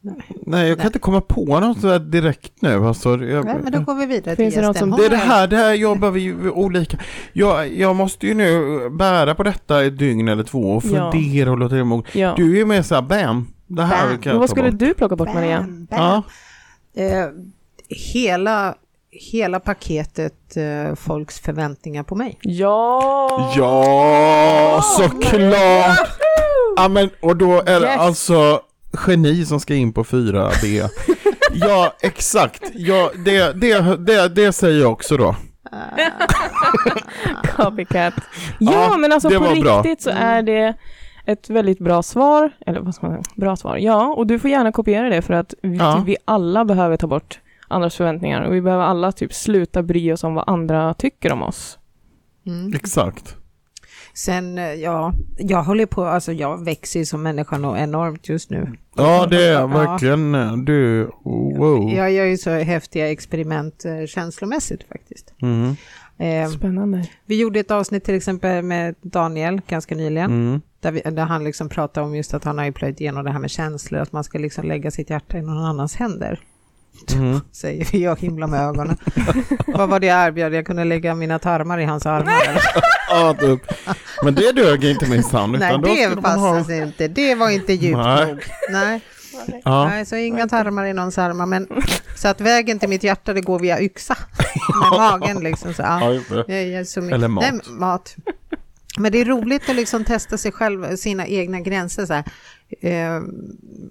Nej. 0.00 0.14
Nej, 0.46 0.68
jag 0.68 0.76
kan 0.76 0.82
Nej. 0.82 0.86
inte 0.86 0.98
komma 0.98 1.20
på 1.20 1.60
något 1.60 1.80
sådär 1.80 1.98
direkt 1.98 2.52
nu. 2.62 2.86
Alltså, 2.86 3.08
jag, 3.10 3.44
Nej, 3.44 3.56
men 3.62 3.72
då 3.72 3.80
går 3.80 3.94
vi 3.94 4.06
vidare 4.06 4.36
Finns 4.36 4.54
till 4.54 4.62
det 4.62 4.74
som- 4.74 4.90
det 4.90 5.04
är 5.06 5.10
det 5.10 5.16
här, 5.16 5.46
det 5.46 5.56
här 5.56 5.74
jobbar 5.74 6.10
vi 6.10 6.20
ju 6.20 6.50
olika. 6.50 6.98
Jag, 7.32 7.72
jag 7.74 7.96
måste 7.96 8.26
ju 8.26 8.34
nu 8.34 8.90
bära 8.90 9.34
på 9.34 9.42
detta 9.42 9.84
ett 9.84 9.98
dygn 9.98 10.28
eller 10.28 10.44
två 10.44 10.58
och 10.58 10.84
Ja. 10.84 11.12
fundera 11.12 11.50
och 11.50 11.58
låta 11.58 11.74
det 11.74 11.84
mogna. 11.84 12.04
Ja. 12.12 12.34
Du 12.36 12.52
är 12.52 12.56
ju 12.56 12.64
mer 12.66 12.82
såhär, 12.82 13.02
bam, 13.02 13.48
det 13.66 13.82
här 13.82 14.08
Bam. 14.08 14.18
kan 14.18 14.20
Men 14.24 14.32
jag 14.34 14.40
vad 14.40 14.50
skulle 14.50 14.70
bort. 14.70 14.80
du 14.80 14.94
plocka 14.94 15.16
bort 15.16 15.34
Maria? 15.34 15.58
Bam, 15.60 15.84
bam. 15.90 15.98
Ja, 16.00 16.22
Eh, 17.02 17.26
hela, 17.88 18.74
hela 19.10 19.60
paketet 19.60 20.56
eh, 20.56 20.94
folks 20.94 21.40
förväntningar 21.40 22.02
på 22.02 22.14
mig. 22.14 22.38
Ja! 22.42 23.52
ja 23.56 24.80
såklart! 24.98 26.08
Ja, 26.76 26.88
men, 26.88 27.10
och 27.20 27.36
då 27.36 27.52
är 27.60 27.80
det 27.80 27.86
Yes. 27.86 27.98
alltså 27.98 28.60
geni 29.06 29.44
som 29.44 29.60
ska 29.60 29.74
in 29.74 29.92
på 29.92 30.04
4B. 30.04 30.88
ja, 31.52 31.94
exakt. 32.00 32.62
Ja, 32.74 33.10
det, 33.24 33.52
det, 33.60 33.96
det, 34.06 34.28
det 34.28 34.52
säger 34.52 34.80
jag 34.80 34.92
också 34.92 35.16
då. 35.16 35.36
Copycat. 37.56 38.14
Ja, 38.58 38.72
Ja, 38.90 38.96
men 38.96 39.12
alltså 39.12 39.28
det 39.28 39.38
på 39.38 39.44
var 39.44 39.60
bra. 39.62 39.78
riktigt 39.82 40.02
så 40.02 40.10
är 40.10 40.42
det 40.42 40.74
ett 41.26 41.50
väldigt 41.50 41.78
bra 41.78 42.02
svar. 42.02 42.50
Eller 42.66 42.80
vad 42.80 42.94
ska 42.94 43.06
man 43.06 43.14
säga? 43.22 43.34
Bra 43.36 43.56
svar. 43.56 43.76
Ja, 43.76 44.14
och 44.16 44.26
du 44.26 44.38
får 44.38 44.50
gärna 44.50 44.72
kopiera 44.72 45.08
det 45.08 45.22
för 45.22 45.34
att 45.34 45.54
vi, 45.62 45.76
Ja. 45.76 46.02
vi 46.06 46.16
alla 46.24 46.64
behöver 46.64 46.96
ta 46.96 47.06
bort 47.06 47.40
andras 47.68 47.94
förväntningar 47.96 48.42
och 48.42 48.54
vi 48.54 48.60
behöver 48.60 48.84
alla 48.84 49.12
typ 49.12 49.34
sluta 49.34 49.82
bry 49.82 50.12
oss 50.12 50.24
om 50.24 50.34
vad 50.34 50.44
andra 50.48 50.94
tycker 50.94 51.32
om 51.32 51.42
oss. 51.42 51.78
Mm. 52.46 52.72
Exakt. 52.74 53.36
Sen, 54.16 54.58
eh, 54.58 54.64
ja, 54.74 55.12
jag 55.36 55.62
håller 55.62 55.86
på, 55.86 56.04
alltså 56.04 56.32
jag 56.32 56.64
växer 56.64 56.98
ju 57.00 57.06
som 57.06 57.22
människa 57.22 57.58
nog 57.58 57.78
enormt 57.78 58.28
just 58.28 58.50
nu. 58.50 58.72
Ja, 58.96 59.26
det 59.30 59.44
är 59.44 59.52
Ja. 59.52 59.66
verkligen 59.66 60.34
eh, 60.34 60.56
du. 60.56 61.10
Wow. 61.58 61.90
Jag 61.94 62.12
gör 62.12 62.24
ju 62.24 62.36
så 62.36 62.50
häftiga 62.50 63.10
experiment 63.10 63.84
eh, 63.84 64.06
känslomässigt 64.06 64.82
faktiskt. 64.88 65.34
Mm. 65.42 65.76
Eh, 66.18 66.48
Spännande. 66.50 67.08
vi 67.26 67.40
gjorde 67.40 67.60
ett 67.60 67.70
avsnitt 67.70 68.04
till 68.04 68.14
exempel 68.14 68.62
med 68.64 68.94
Daniel 69.02 69.60
ganska 69.68 69.94
nyligen. 69.94 70.30
Mm. 70.30 70.60
Där, 70.80 70.92
vi, 70.92 71.00
där 71.00 71.24
han 71.24 71.44
liksom 71.44 71.68
pratar 71.68 72.02
om 72.02 72.14
just 72.16 72.34
att 72.34 72.44
han 72.44 72.58
har 72.58 72.64
ju 72.64 72.72
plöjt 72.72 73.00
igenom 73.00 73.24
det 73.24 73.30
här 73.32 73.38
med 73.38 73.50
känslor, 73.50 74.00
att 74.00 74.12
man 74.12 74.24
ska 74.24 74.38
liksom 74.38 74.64
lägga 74.64 74.90
sitt 74.90 75.10
hjärta 75.10 75.38
i 75.38 75.42
någon 75.42 75.64
annans 75.64 75.96
händer. 75.96 76.40
Mm. 77.12 77.40
Säger 77.52 77.88
vi 77.92 78.08
och 78.08 78.20
himlar 78.20 78.46
med 78.46 78.60
ögonen. 78.60 78.96
Vad 79.66 79.88
var 79.88 80.00
det 80.00 80.06
jag 80.06 80.26
erbjöd? 80.26 80.54
Jag 80.54 80.66
kunde 80.66 80.84
lägga 80.84 81.14
mina 81.14 81.38
tarmar 81.38 81.78
i 81.78 81.84
hans 81.84 82.06
armar. 82.06 82.62
Ja. 83.10 83.36
Men 84.22 84.34
det 84.34 84.52
dög 84.52 84.84
inte 84.84 85.06
minsann. 85.10 85.52
Nej, 85.52 85.78
det 85.84 86.08
man 86.08 86.16
ha- 86.16 86.22
passade 86.22 86.64
sig 86.64 86.78
inte. 86.82 87.08
Det 87.08 87.34
var 87.34 87.50
inte 87.50 87.72
djupt 87.72 87.96
Nej. 87.98 88.26
nog. 88.26 88.44
Nej. 88.70 89.00
Ja. 89.64 89.88
Nej, 89.88 90.06
så 90.06 90.16
inga 90.16 90.48
tarmar 90.48 90.84
i 90.86 90.92
någons 90.92 91.18
armar. 91.18 91.46
Men, 91.46 91.68
så 92.16 92.28
att 92.28 92.40
vägen 92.40 92.78
till 92.78 92.88
mitt 92.88 93.02
hjärta 93.04 93.32
det 93.32 93.40
går 93.40 93.58
via 93.58 93.80
yxa. 93.80 94.16
Med 94.90 94.98
magen 94.98 95.40
liksom. 95.44 95.74
Så, 95.74 95.82
ja. 95.82 96.14
Ja. 96.46 96.54
Jag 96.54 96.86
så. 96.86 97.00
Eller 97.00 97.28
mat. 97.28 97.44
Nej, 97.52 97.60
mat. 97.68 98.16
Men 98.98 99.12
det 99.12 99.20
är 99.20 99.24
roligt 99.24 99.68
att 99.68 99.76
liksom 99.76 100.04
testa 100.04 100.38
sig 100.38 100.52
själv, 100.52 100.96
sina 100.96 101.26
egna 101.26 101.60
gränser. 101.60 102.06
Så 102.06 102.14
här. 102.14 102.24
Eh, 102.80 103.20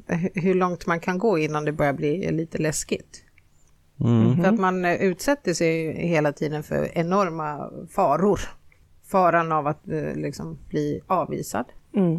hu- 0.08 0.40
hur 0.42 0.54
långt 0.54 0.86
man 0.88 1.00
kan 1.00 1.18
gå 1.18 1.38
innan 1.38 1.66
det 1.66 1.72
börjar 1.72 1.94
bli 1.94 2.32
lite 2.32 2.58
läskigt. 2.58 3.22
Mm. 4.00 4.38
För 4.44 4.50
att 4.50 4.60
man 4.60 4.86
eh, 4.86 4.96
utsätter 4.96 5.54
sig 5.54 5.94
hela 6.08 6.32
tiden 6.32 6.64
för 6.64 6.98
enorma 6.98 7.70
faror. 7.92 8.40
Faran 9.12 9.52
av 9.52 9.68
att 9.68 9.88
eh, 9.88 10.16
liksom 10.16 10.58
bli 10.70 11.02
avvisad. 11.08 11.66
Mm. 11.96 12.16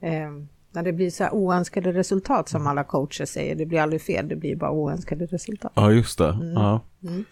Eh, 0.00 0.46
när 0.72 0.82
det 0.82 0.92
blir 0.92 1.10
så 1.10 1.24
här 1.24 1.34
oönskade 1.34 1.92
resultat 1.92 2.48
som 2.48 2.66
alla 2.66 2.84
coacher 2.84 3.24
säger, 3.24 3.54
det 3.54 3.66
blir 3.66 3.80
aldrig 3.80 4.02
fel, 4.02 4.28
det 4.28 4.36
blir 4.36 4.56
bara 4.56 4.70
oönskade 4.70 5.26
resultat. 5.26 5.72
Ja, 5.74 5.92
just 5.92 6.18
det. 6.18 6.28
Mm. 6.28 6.52
Ja. 6.52 6.80
Mm. 7.02 7.24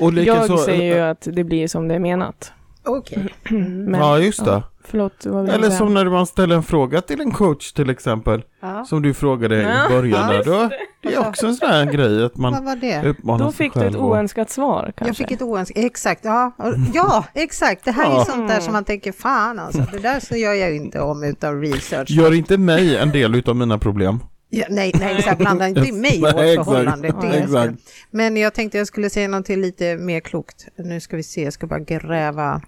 Och 0.00 0.12
likaså, 0.12 0.52
Jag 0.52 0.60
säger 0.60 0.94
ju 0.94 1.00
att 1.00 1.28
det 1.32 1.44
blir 1.44 1.68
som 1.68 1.88
det 1.88 1.94
är 1.94 1.98
menat. 1.98 2.52
Okej. 2.86 3.34
Men, 3.50 3.94
Ja, 4.00 4.18
just 4.18 4.44
det. 4.44 4.50
ja, 4.50 4.62
förlåt, 4.84 5.26
vad 5.26 5.48
Eller 5.48 5.70
som 5.70 5.94
när 5.94 6.04
man 6.04 6.26
ställer 6.26 6.56
en 6.56 6.62
fråga 6.62 7.00
till 7.00 7.20
en 7.20 7.30
coach 7.30 7.72
till 7.72 7.90
exempel. 7.90 8.42
Ja. 8.60 8.84
Som 8.84 9.02
du 9.02 9.14
frågade 9.14 9.56
Ja, 9.62 9.86
i 9.86 9.88
början 9.88 10.30
ja. 10.34 10.42
Då, 10.42 10.70
det 11.02 11.14
är 11.14 11.28
också 11.28 11.46
en 11.46 11.54
sån 11.54 11.68
här 11.68 11.84
grej 11.92 12.24
att 12.24 12.32
Vad 12.34 12.52
man 12.52 12.64
var 12.64 12.76
det? 12.76 13.08
uppmanar 13.08 13.44
Då 13.44 13.50
sig 13.52 13.56
fick 13.56 13.74
du 13.74 13.80
ett 13.80 13.84
själv 13.86 13.96
och- 14.04 14.10
oönskat 14.10 14.50
svar 14.50 14.92
kanske. 14.96 15.04
Jag 15.10 15.16
fick 15.16 15.30
ett 15.30 15.42
oönskat, 15.42 15.84
exakt, 15.84 16.24
ja, 16.24 16.52
ja, 16.94 17.24
exakt. 17.34 17.84
Det 17.84 17.90
här 17.92 18.20
är 18.20 18.24
sånt 18.24 18.48
där 18.48 18.60
som 18.60 18.72
man 18.72 18.84
tänker, 18.84 19.12
fan 19.12 19.58
alltså, 19.58 19.82
det 19.92 19.98
där 19.98 20.20
så 20.20 20.36
gör 20.36 20.54
jag 20.54 20.76
inte 20.76 21.00
om 21.00 21.24
utan 21.24 21.60
research. 21.60 22.10
Gör 22.10 22.34
inte 22.34 22.58
mig 22.58 22.96
en 22.96 23.10
del 23.10 23.34
utav 23.34 23.56
mina 23.56 23.78
problem. 23.78 24.18
Ja, 24.52 24.64
nej, 24.70 24.92
nej, 24.98 25.16
exakt, 25.18 25.38
blanda 25.38 25.68
inte 25.68 25.80
in 25.88 26.00
mig 26.00 26.16
i 26.16 26.20
vårt 26.20 26.32
förhållande. 26.32 27.08
Ja, 27.08 27.20
Det 27.20 27.26
är- 27.26 27.42
exakt. 27.44 27.74
Men 28.10 28.36
jag 28.36 28.54
tänkte 28.54 28.78
jag 28.78 28.86
skulle 28.86 29.10
säga 29.10 29.28
något 29.28 29.48
lite 29.48 29.96
mer 29.96 30.20
klokt. 30.20 30.68
Nu 30.76 31.00
ska 31.00 31.16
vi 31.16 31.22
se, 31.22 31.44
jag 31.44 31.52
ska 31.52 31.66
bara 31.66 31.80
gräva. 31.80 32.62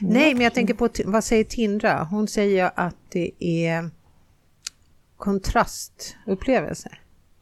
Nej, 0.00 0.34
men 0.34 0.42
jag 0.44 0.54
tänker 0.54 0.74
på, 0.74 0.88
vad 1.04 1.24
säger 1.24 1.44
Tindra? 1.44 2.04
Hon 2.10 2.28
säger 2.28 2.70
att 2.74 2.96
det 3.12 3.30
är 3.44 3.90
kontrastupplevelse. 5.16 6.88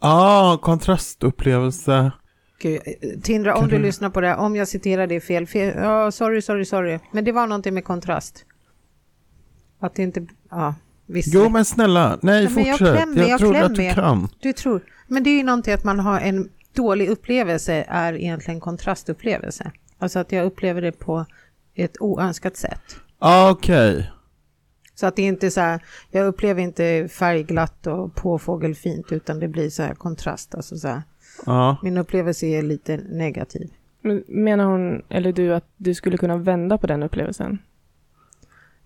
Ja, 0.00 0.52
ah, 0.52 0.58
kontrastupplevelse. 0.58 2.12
Gud, 2.60 2.80
eh, 2.84 3.20
Tindra, 3.20 3.56
om 3.56 3.68
du, 3.68 3.76
du- 3.76 3.82
lyssnar 3.82 4.10
på 4.10 4.20
det, 4.20 4.36
om 4.36 4.56
jag 4.56 4.68
citerar 4.68 5.06
det 5.06 5.20
fel, 5.20 5.46
fel 5.46 5.74
ja, 5.76 6.10
sorry, 6.10 6.42
sorry, 6.42 6.64
sorry. 6.64 6.98
Men 7.12 7.24
det 7.24 7.32
var 7.32 7.46
någonting 7.46 7.74
med 7.74 7.84
kontrast. 7.84 8.44
Att 9.80 9.94
det 9.94 10.02
inte, 10.02 10.26
ja, 10.50 10.74
visst. 11.08 11.34
Jo 11.34 11.48
men 11.48 11.64
snälla, 11.64 12.18
nej 12.22 12.44
Ja, 12.44 12.50
men 12.50 12.64
jag 12.64 12.78
fortsätt. 12.78 12.96
klämmer, 12.96 13.20
Jag, 13.20 13.28
jag 13.28 13.38
tror 13.40 13.56
att 13.56 13.74
du 13.74 13.90
kan. 13.94 14.28
Du 14.40 14.52
tror, 14.52 14.80
men 15.06 15.22
det 15.22 15.30
är 15.30 15.36
ju 15.36 15.42
någonting 15.42 15.74
att 15.74 15.84
man 15.84 15.98
har 16.00 16.20
en 16.20 16.48
dålig 16.74 17.08
upplevelse 17.08 17.84
är 17.88 18.12
egentligen 18.12 18.60
kontrastupplevelse. 18.60 19.72
Alltså 19.98 20.18
att 20.18 20.32
jag 20.32 20.46
upplever 20.46 20.82
det 20.82 20.92
på 20.92 21.26
ett 21.74 21.96
oönskat 22.00 22.56
sätt. 22.56 22.80
Ah, 23.18 23.50
Okej. 23.50 24.10
Så 24.94 25.06
att 25.06 25.16
det 25.16 25.22
är 25.22 25.26
inte 25.28 25.50
så 25.50 25.60
här, 25.60 25.80
jag 26.10 26.26
upplever 26.26 26.62
inte 26.62 27.08
färgglatt 27.12 27.86
och 27.86 28.14
påfågelfint 28.14 29.12
utan 29.12 29.40
det 29.40 29.48
blir 29.48 29.70
så 29.70 29.82
här 29.82 29.94
kontrast. 29.94 30.54
Alltså 30.54 30.76
så 30.76 30.88
här, 30.88 31.02
Ja. 31.46 31.76
min 31.82 31.96
upplevelse 31.98 32.46
är 32.46 32.62
lite 32.62 32.96
negativ. 32.96 33.70
Men 34.02 34.24
Menar 34.28 34.64
hon, 34.64 35.02
eller 35.08 35.32
du, 35.32 35.54
att 35.54 35.64
du 35.76 35.94
skulle 35.94 36.16
kunna 36.16 36.36
vända 36.36 36.78
på 36.78 36.86
den 36.86 37.02
upplevelsen? 37.02 37.58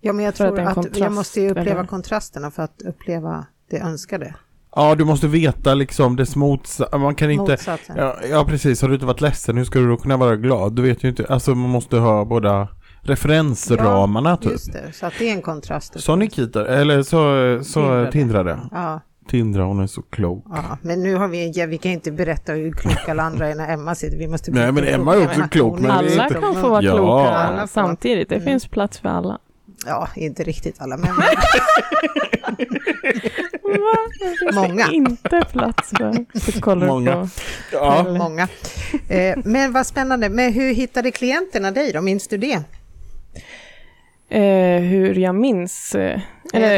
Ja, 0.05 0.13
men 0.13 0.25
jag 0.25 0.29
att 0.29 0.35
tror 0.35 0.59
en 0.59 0.67
att, 0.67 0.97
jag 0.97 1.11
måste 1.11 1.41
ju 1.41 1.49
uppleva 1.49 1.71
eller? 1.71 1.83
kontrasterna 1.87 2.51
för 2.51 2.63
att 2.63 2.81
uppleva 2.85 3.45
det 3.69 3.77
önskade. 3.79 4.35
Ja, 4.75 4.95
du 4.95 5.05
måste 5.05 5.27
veta 5.27 5.73
liksom 5.73 6.15
dess 6.15 6.35
motsats. 6.35 6.91
Man 6.97 7.15
kan 7.15 7.31
inte... 7.31 7.51
Motsatsen. 7.51 7.95
Ja, 7.97 8.17
ja, 8.29 8.45
precis. 8.45 8.81
Har 8.81 8.89
du 8.89 8.93
inte 8.93 9.05
varit 9.05 9.21
ledsen, 9.21 9.57
hur 9.57 9.65
ska 9.65 9.79
du 9.79 9.87
då 9.89 9.97
kunna 9.97 10.17
vara 10.17 10.35
glad? 10.35 10.73
Du 10.75 10.81
vet 10.81 11.03
ju 11.03 11.09
inte. 11.09 11.25
Alltså 11.29 11.55
man 11.55 11.69
måste 11.69 11.97
ha 11.97 12.25
båda 12.25 12.67
referensramarna 13.01 14.37
typ. 14.37 14.51
Just 14.51 14.73
det, 14.73 14.91
så 14.93 15.05
att 15.05 15.13
det 15.19 15.29
är 15.29 15.33
en 15.33 15.41
kontrast. 15.41 15.99
Så 16.01 16.15
Nikita, 16.15 16.67
eller 16.67 17.03
så, 17.03 17.63
så 17.63 17.79
Tindrade. 17.81 18.11
Tindrade. 18.11 18.59
Ja, 18.71 19.01
Tindra, 19.27 19.63
hon 19.63 19.79
är 19.79 19.87
så 19.87 20.01
klok. 20.01 20.45
ja, 20.49 20.77
men 20.81 21.03
nu 21.03 21.15
har 21.15 21.27
vi, 21.27 21.51
ja, 21.55 21.65
vi 21.65 21.77
kan 21.77 21.91
inte 21.91 22.11
berätta 22.11 22.53
hur 22.53 22.71
klok 22.71 23.09
alla 23.09 23.23
andra 23.23 23.47
är 23.49 23.55
när 23.55 23.73
Emma 23.73 23.95
sitter. 23.95 24.17
Vi 24.17 24.27
måste 24.27 24.51
Nej, 24.51 24.71
men 24.71 24.83
Emma 24.83 25.15
är 25.15 25.25
också 25.25 25.41
klok, 25.51 25.79
men 25.79 25.91
Alla 25.91 26.11
inte- 26.11 26.39
kan 26.41 26.55
få 26.55 26.69
vara 26.69 26.81
Ja. 26.83 26.95
kloka 26.95 27.59
får. 27.59 27.67
samtidigt. 27.67 28.29
Det 28.29 28.35
Mm. 28.35 28.45
finns 28.45 28.67
plats 28.67 28.99
för 28.99 29.09
alla. 29.09 29.39
Ja, 29.85 30.07
inte 30.15 30.43
riktigt 30.43 30.81
alla, 30.81 30.97
men? 30.97 31.09
Det 34.41 34.53
Många. 34.53 34.87
inte 34.91 35.45
plats 35.51 35.89
för. 35.89 36.25
Så 36.51 36.61
kollar 36.61 36.87
Många. 36.87 37.29
Ja. 37.71 38.03
Många. 38.17 38.47
Eh, 39.09 39.37
men 39.45 39.73
vad 39.73 39.87
spännande. 39.87 40.29
Men 40.29 40.53
hur 40.53 40.73
hittade 40.73 41.11
klienterna 41.11 41.71
dig 41.71 41.91
då? 41.91 42.01
Minns 42.01 42.27
du 42.27 42.37
det? 42.37 42.61
Eh, 44.29 44.81
hur 44.81 45.15
jag 45.19 45.35
minns. 45.35 45.95
Eh, 45.95 46.19
eller, 46.53 46.77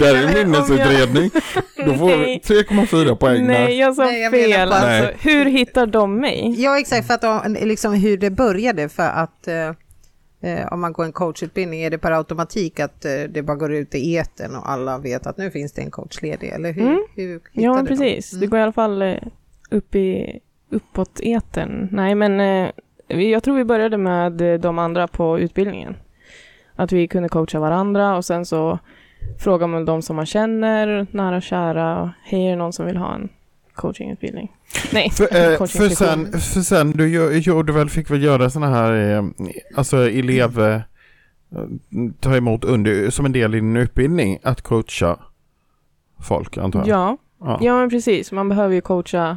Där 0.00 0.14
är 0.14 0.26
en 0.26 0.34
minnesutredning. 0.34 1.30
Då 1.86 1.94
får 1.94 2.08
vi 2.08 2.16
Nej. 2.16 2.40
3,4 2.44 3.14
poäng 3.16 3.46
där. 3.46 3.52
Nej, 3.54 3.78
jag 3.78 3.94
sa 3.96 4.04
Nej, 4.04 4.20
jag 4.20 4.32
fel. 4.32 4.72
Alltså, 4.72 5.28
hur 5.28 5.44
hittar 5.44 5.86
de 5.86 6.16
mig? 6.16 6.54
Ja, 6.58 6.78
exakt. 6.78 7.06
För 7.06 7.14
att 7.14 7.50
liksom 7.50 7.94
hur 7.94 8.16
det 8.16 8.30
började. 8.30 8.88
För 8.88 9.08
att 9.08 9.48
eh, 10.40 10.72
om 10.72 10.80
man 10.80 10.92
går 10.92 11.04
en 11.04 11.12
coachutbildning, 11.12 11.80
är 11.82 11.90
det 11.90 11.98
per 11.98 12.12
automatik 12.12 12.80
att 12.80 13.04
eh, 13.04 13.12
det 13.28 13.42
bara 13.42 13.56
går 13.56 13.72
ut 13.72 13.94
i 13.94 14.14
eten 14.14 14.56
och 14.56 14.70
alla 14.70 14.98
vet 14.98 15.26
att 15.26 15.36
nu 15.36 15.50
finns 15.50 15.72
det 15.72 15.82
en 15.82 15.90
coach 15.90 16.22
ledig? 16.22 16.48
Eller 16.48 16.72
hur, 16.72 16.82
Mm. 16.86 17.04
hur 17.14 17.40
Ja, 17.52 17.74
men 17.74 17.86
precis. 17.86 18.32
Mm. 18.32 18.40
Det 18.40 18.46
går 18.46 18.58
i 18.58 18.62
alla 18.62 18.72
fall 18.72 19.02
eh, 19.02 19.14
upp 19.70 19.94
i, 19.94 20.40
uppåt 20.70 21.20
etern. 21.22 21.88
Nej, 21.92 22.14
men 22.14 22.40
eh, 22.40 22.70
jag 23.30 23.42
tror 23.42 23.56
vi 23.56 23.64
började 23.64 23.96
med 23.96 24.40
eh, 24.40 24.60
de 24.60 24.78
andra 24.78 25.06
på 25.08 25.38
utbildningen. 25.38 25.96
Att 26.76 26.92
vi 26.92 27.08
kunde 27.08 27.28
coacha 27.28 27.60
varandra 27.60 28.16
och 28.16 28.24
sen 28.24 28.46
så 28.46 28.78
frågar 29.38 29.66
man 29.66 29.84
de 29.84 30.02
som 30.02 30.16
man 30.16 30.26
känner, 30.26 31.06
nära 31.10 31.36
och 31.36 31.42
kära. 31.42 32.12
Hej, 32.24 32.46
är 32.46 32.50
det 32.50 32.56
någon 32.56 32.72
som 32.72 32.86
vill 32.86 32.96
ha 32.96 33.14
en 33.14 33.28
coachingutbildning? 33.80 34.52
Nej, 34.92 35.10
För, 35.10 35.24
eh, 35.24 35.28
för, 35.30 35.56
coachingsession. 35.56 35.96
sen, 36.26 36.40
för 36.40 36.60
sen, 36.60 36.90
du 36.90 37.38
gjorde 37.38 37.72
väl, 37.72 37.90
fick 37.90 38.10
väl 38.10 38.22
göra 38.22 38.50
sådana 38.50 38.74
här, 38.74 39.16
eh, 39.16 39.24
alltså 39.76 39.96
elev, 40.10 40.60
eh, 40.60 40.80
ta 42.20 42.36
emot 42.36 42.64
under, 42.64 43.10
som 43.10 43.26
en 43.26 43.32
del 43.32 43.54
i 43.54 43.60
din 43.60 43.76
utbildning, 43.76 44.38
att 44.42 44.62
coacha 44.62 45.18
folk 46.20 46.56
antar 46.58 46.78
jag? 46.80 46.88
Ja, 46.88 47.16
Ja. 47.40 47.58
ja, 47.62 47.76
men 47.80 47.90
precis. 47.90 48.32
Man 48.32 48.48
behöver 48.48 48.74
ju 48.74 48.80
coacha 48.80 49.36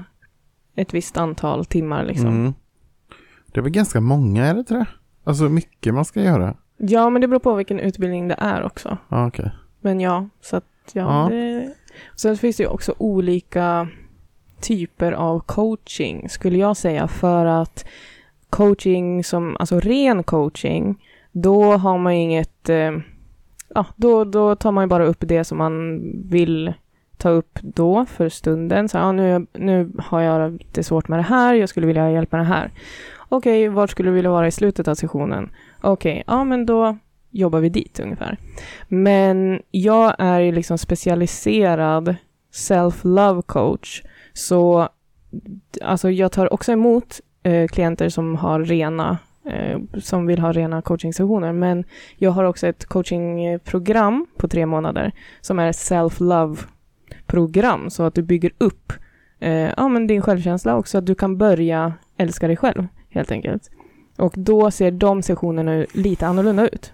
ett 0.76 0.94
visst 0.94 1.18
antal 1.18 1.66
timmar 1.66 2.04
liksom. 2.06 2.28
Mm. 2.28 2.54
Det 3.54 3.60
är 3.60 3.62
väl 3.62 3.72
ganska 3.72 4.02
många, 4.02 4.46
är 4.46 4.54
det 4.54 4.60
inte 4.60 4.74
det? 4.74 4.86
Alltså 5.24 5.44
mycket 5.44 5.94
man 5.94 6.06
ska 6.06 6.22
göra. 6.22 6.56
Ja, 6.78 7.10
men 7.10 7.22
det 7.22 7.28
beror 7.28 7.40
på 7.40 7.54
vilken 7.56 7.80
utbildning 7.80 8.28
det 8.28 8.36
är 8.40 8.64
också. 8.64 8.98
Ja, 9.10 9.28
okej. 9.28 9.52
Men 9.82 10.00
ja, 10.00 10.30
så 10.42 10.56
att 10.56 10.64
ja. 10.94 11.02
Ja. 11.32 11.36
Det... 11.36 11.74
Sen 12.16 12.38
finns 12.38 12.58
det 12.58 12.64
ju 12.64 12.70
också 12.70 12.96
olika 12.98 13.88
typer 14.64 15.12
av 15.12 15.40
coaching 15.40 16.30
skulle 16.30 16.58
jag 16.58 16.78
säga 16.78 17.08
för 17.08 17.46
att 17.46 17.86
coaching 18.50 19.24
som, 19.24 19.58
alltså 19.60 19.80
ren 19.80 20.24
coaching, 20.24 21.04
då 21.32 21.64
har 21.64 21.98
man 21.98 22.14
inget, 22.14 22.70
eh, 22.70 22.92
ja, 23.68 23.86
då, 23.96 24.24
då 24.24 24.56
tar 24.56 24.72
man 24.72 24.84
ju 24.84 24.88
bara 24.88 25.06
upp 25.06 25.18
det 25.20 25.44
som 25.44 25.58
man 25.58 26.02
vill 26.30 26.74
ta 27.18 27.30
upp 27.30 27.60
då 27.62 28.06
för 28.06 28.30
stunden. 28.30 28.90
Så 28.90 28.98
ja, 28.98 29.12
nu, 29.12 29.46
nu 29.54 29.92
har 29.98 30.22
jag 30.22 30.52
lite 30.52 30.84
svårt 30.84 31.08
med 31.08 31.20
det 31.20 31.24
här, 31.24 31.54
jag 31.54 31.70
skulle 31.70 31.88
vilja 31.88 32.02
ha 32.02 32.10
hjälp 32.10 32.32
med 32.32 32.42
det 32.42 32.46
här. 32.46 32.72
Okej, 33.30 33.70
vart 33.70 33.90
skulle 33.90 34.10
du 34.10 34.14
vilja 34.14 34.32
vara 34.32 34.48
i 34.48 34.52
slutet 34.52 34.88
av 34.88 34.96
sessionen? 34.96 35.50
Okej, 35.82 36.24
ja 36.28 36.44
men 36.44 36.66
då 36.66 36.98
jobbar 37.32 37.60
vi 37.60 37.70
dit 37.70 38.00
ungefär. 38.00 38.38
Men 38.88 39.62
jag 39.72 40.16
är 40.20 40.40
ju 40.40 40.52
liksom 40.52 40.78
specialiserad 40.78 42.16
self-love 42.54 43.42
coach. 43.42 44.04
Så 44.34 44.90
alltså 45.82 46.12
jag 46.12 46.32
tar 46.32 46.54
också 46.54 46.72
emot 46.72 47.22
eh, 47.44 47.68
klienter 47.68 48.10
som 48.10 48.36
har 48.36 48.60
rena 48.60 49.18
eh, 49.46 49.80
som 50.00 50.26
vill 50.26 50.40
ha 50.40 50.52
rena 50.52 50.82
coachingsessioner. 50.82 51.54
Men 51.54 51.84
jag 52.18 52.32
har 52.32 52.44
också 52.44 52.68
ett 52.68 52.86
coachingprogram 52.86 54.28
på 54.38 54.48
tre 54.48 54.66
månader 54.66 55.12
som 55.42 55.60
är 55.60 55.72
self-love 55.72 56.58
program 57.26 57.90
så 57.90 58.04
att 58.04 58.16
du 58.16 58.22
bygger 58.22 58.52
upp 58.58 58.94
eh, 59.40 59.72
ja, 59.78 59.88
men 59.88 60.08
din 60.08 60.22
självkänsla 60.22 60.76
också, 60.76 60.98
att 60.98 61.06
du 61.06 61.16
kan 61.16 61.38
börja 61.38 61.94
älska 62.18 62.48
dig 62.48 62.58
själv 62.58 62.88
helt 63.10 63.32
enkelt. 63.32 63.70
Och 64.18 64.34
då 64.38 64.72
ser 64.72 64.92
de 64.92 65.22
sessionerna 65.22 65.86
lite 65.94 66.28
annorlunda 66.28 66.70
ut. 66.70 66.94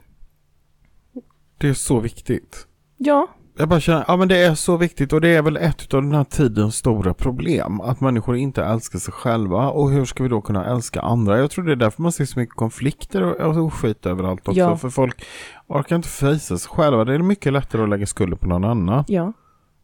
Det 1.58 1.70
är 1.70 1.74
så 1.74 2.00
viktigt. 2.00 2.68
Ja, 2.98 3.28
Jag 3.60 3.70
bara 3.70 3.80
känner, 3.80 4.06
ja 4.08 4.16
men 4.18 4.28
det 4.28 4.38
är 4.38 4.56
så 4.56 4.78
viktigt 4.78 5.14
och 5.14 5.22
det 5.22 5.28
är 5.30 5.42
väl 5.42 5.58
ett 5.58 5.94
av 5.94 6.02
den 6.02 6.12
här 6.12 6.24
tidens 6.24 6.76
stora 6.76 7.14
problem. 7.14 7.82
Att 7.82 8.02
människor 8.02 8.36
inte 8.38 8.64
älskar 8.64 9.00
sig 9.00 9.14
själva 9.14 9.70
och 9.70 9.90
hur 9.92 10.06
ska 10.06 10.24
vi 10.24 10.30
då 10.30 10.42
kunna 10.42 10.66
älska 10.66 11.02
andra? 11.02 11.38
Jag 11.40 11.52
tror 11.52 11.66
det 11.66 11.72
är 11.72 11.76
därför 11.76 12.02
man 12.02 12.12
ser 12.12 12.26
så 12.26 12.40
mycket 12.40 12.56
konflikter 12.56 13.24
och, 13.24 13.58
och 13.58 13.74
skit 13.74 14.06
överallt 14.06 14.48
också. 14.48 14.60
Ja. 14.60 14.78
För 14.78 14.90
folk 14.90 15.26
orkar 15.68 15.96
inte 15.96 16.08
fejsa 16.10 16.58
sig 16.58 16.70
själva. 16.70 17.06
Det 17.06 17.14
är 17.14 17.20
mycket 17.20 17.54
lättare 17.54 17.84
att 17.84 17.90
lägga 17.90 18.06
skulden 18.06 18.38
på 18.38 18.48
någon 18.48 18.64
annan. 18.66 19.04
ja. 19.08 19.34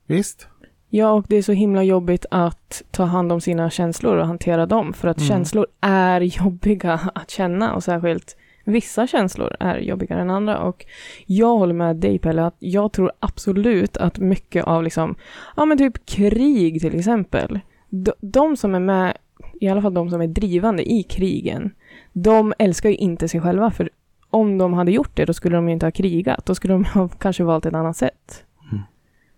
Visst? 0.07 0.47
Ja, 0.89 1.11
och 1.11 1.25
det 1.29 1.35
är 1.35 1.41
så 1.41 1.51
himla 1.51 1.83
jobbigt 1.83 2.25
att 2.31 2.81
ta 2.91 3.03
hand 3.03 3.31
om 3.31 3.41
sina 3.41 3.69
känslor 3.69 4.17
och 4.17 4.27
hantera 4.27 4.65
dem, 4.65 4.93
för 4.93 5.07
att 5.07 5.17
Mm. 5.17 5.27
känslor 5.29 5.67
är 5.81 6.21
jobbiga 6.43 6.99
att 7.15 7.29
känna 7.29 7.73
och 7.75 7.83
särskilt 7.83 8.37
vissa 8.65 9.07
känslor 9.07 9.55
är 9.59 9.77
jobbigare 9.77 10.21
än 10.21 10.29
andra 10.29 10.59
och 10.59 10.85
jag 11.25 11.57
håller 11.57 11.73
med 11.73 11.95
dig 11.95 12.19
Pelle 12.19 12.45
att 12.45 12.55
jag 12.59 12.91
tror 12.91 13.11
absolut 13.19 13.97
att 13.97 14.19
mycket 14.19 14.65
av 14.65 14.83
liksom, 14.83 15.15
ja 15.55 15.65
men 15.65 15.77
typ 15.77 16.05
krig 16.05 16.81
till 16.81 16.99
exempel, 16.99 17.59
de, 17.89 18.11
de 18.19 18.57
som 18.57 18.75
är 18.75 18.79
med, 18.79 19.17
i 19.61 19.67
alla 19.67 19.81
fall 19.81 19.93
de 19.93 20.09
som 20.09 20.21
är 20.21 20.27
drivande 20.27 20.91
i 20.91 21.03
krigen, 21.03 21.71
de 22.13 22.53
älskar 22.59 22.89
ju 22.89 22.95
inte 22.95 23.27
sig 23.27 23.41
själva 23.41 23.71
för 23.71 23.89
om 24.29 24.57
de 24.57 24.73
hade 24.73 24.91
gjort 24.91 25.15
det 25.15 25.25
då 25.25 25.33
skulle 25.33 25.55
de 25.55 25.67
ju 25.67 25.73
inte 25.73 25.85
ha 25.85 25.91
krigat, 25.91 26.45
då 26.45 26.55
skulle 26.55 26.73
de 26.73 26.85
ha 26.93 27.07
kanske 27.07 27.43
valt 27.43 27.65
ett 27.65 27.73
annat 27.73 27.97
sätt. 27.97 28.43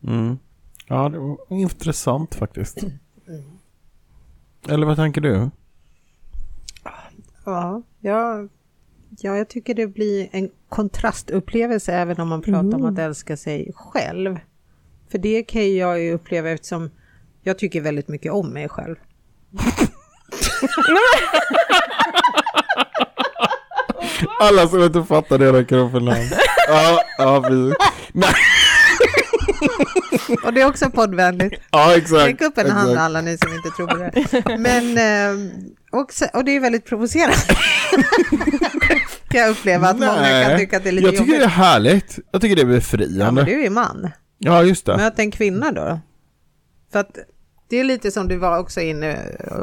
Mm. 0.03 0.37
Ja, 0.87 1.09
det 1.09 1.19
var 1.19 1.37
intressant 1.49 2.35
faktiskt. 2.35 2.83
Eller 4.69 4.87
vad 4.87 4.95
tänker 4.95 5.21
du? 5.21 5.49
Ja, 7.45 7.81
ja, 7.99 8.47
ja, 9.19 9.37
jag 9.37 9.47
tycker 9.49 9.73
det 9.73 9.87
blir 9.87 10.29
en 10.31 10.49
kontrastupplevelse 10.69 11.93
även 11.93 12.19
om 12.21 12.27
man 12.27 12.41
pratar 12.41 12.59
om 12.61 12.73
Mm. 12.73 12.93
att 12.93 12.99
älska 12.99 13.37
sig 13.37 13.71
själv. 13.75 14.39
För 15.11 15.17
det 15.17 15.43
kan 15.43 15.61
ju 15.61 15.77
jag 15.77 15.99
ju 16.01 16.13
uppleva 16.13 16.49
eftersom 16.49 16.89
jag 17.43 17.57
tycker 17.59 17.81
väldigt 17.81 18.07
mycket 18.07 18.31
om 18.31 18.49
mig 18.53 18.69
själv. 18.69 18.95
Alla 24.39 24.67
som 24.67 24.83
inte 24.83 25.03
fattar 25.03 25.37
det 25.37 25.51
räcker 25.53 25.77
upp 25.77 25.93
en 25.93 26.07
hand. 26.07 26.27
Ja, 26.67 26.99
ja, 27.17 27.41
precis. 27.41 27.75
Nej, 28.13 28.33
Och 30.43 30.53
det 30.53 30.61
är 30.61 30.67
också 30.67 30.89
poddvänligt. 30.89 31.61
ja 31.71 31.95
exakt. 31.97 32.25
Räck 32.27 32.41
upp 32.41 32.57
en 32.57 32.69
hand 32.69 32.89
exakt. 32.89 33.01
alla 33.05 33.21
ni 33.21 33.37
som 33.37 33.53
inte 33.53 33.69
tror 33.69 33.87
på 33.87 33.95
det. 33.97 34.57
Men, 34.57 34.97
eh, 34.97 35.51
och, 35.91 36.11
och 36.33 36.45
det 36.45 36.55
är 36.55 36.59
väldigt 36.59 36.85
provocerande. 36.85 37.35
kan 39.29 39.41
jag 39.41 39.49
uppleva 39.49 39.87
att 39.87 39.99
många 39.99 40.13
kan 40.13 40.21
Nej, 40.21 40.57
tycka 40.57 40.77
att 40.77 40.83
det 40.83 40.89
är 40.89 40.91
lite 40.91 41.07
Jag 41.07 41.15
tycker 41.17 41.25
det 41.25 41.37
jobbigt. 41.37 41.45
är 41.45 41.49
härligt. 41.49 42.19
Jag 42.31 42.41
tycker 42.41 42.55
det 42.55 42.61
är 42.61 42.65
Ja, 42.65 42.67
men 42.71 42.75
befriande. 42.79 43.43
du 43.43 43.51
är 43.59 43.63
ju 43.63 43.69
man. 43.69 44.09
Ja, 44.37 44.63
just 44.63 44.85
det. 44.85 44.97
Möt 44.97 45.19
en 45.19 45.31
kvinna 45.31 45.71
då. 45.71 45.99
För 46.91 46.99
att 46.99 47.17
det 47.69 47.77
är 47.79 47.83
lite 47.83 48.11
som 48.11 48.27
du 48.27 48.37
var 48.37 48.59
också 48.59 48.81
inne 48.81 49.17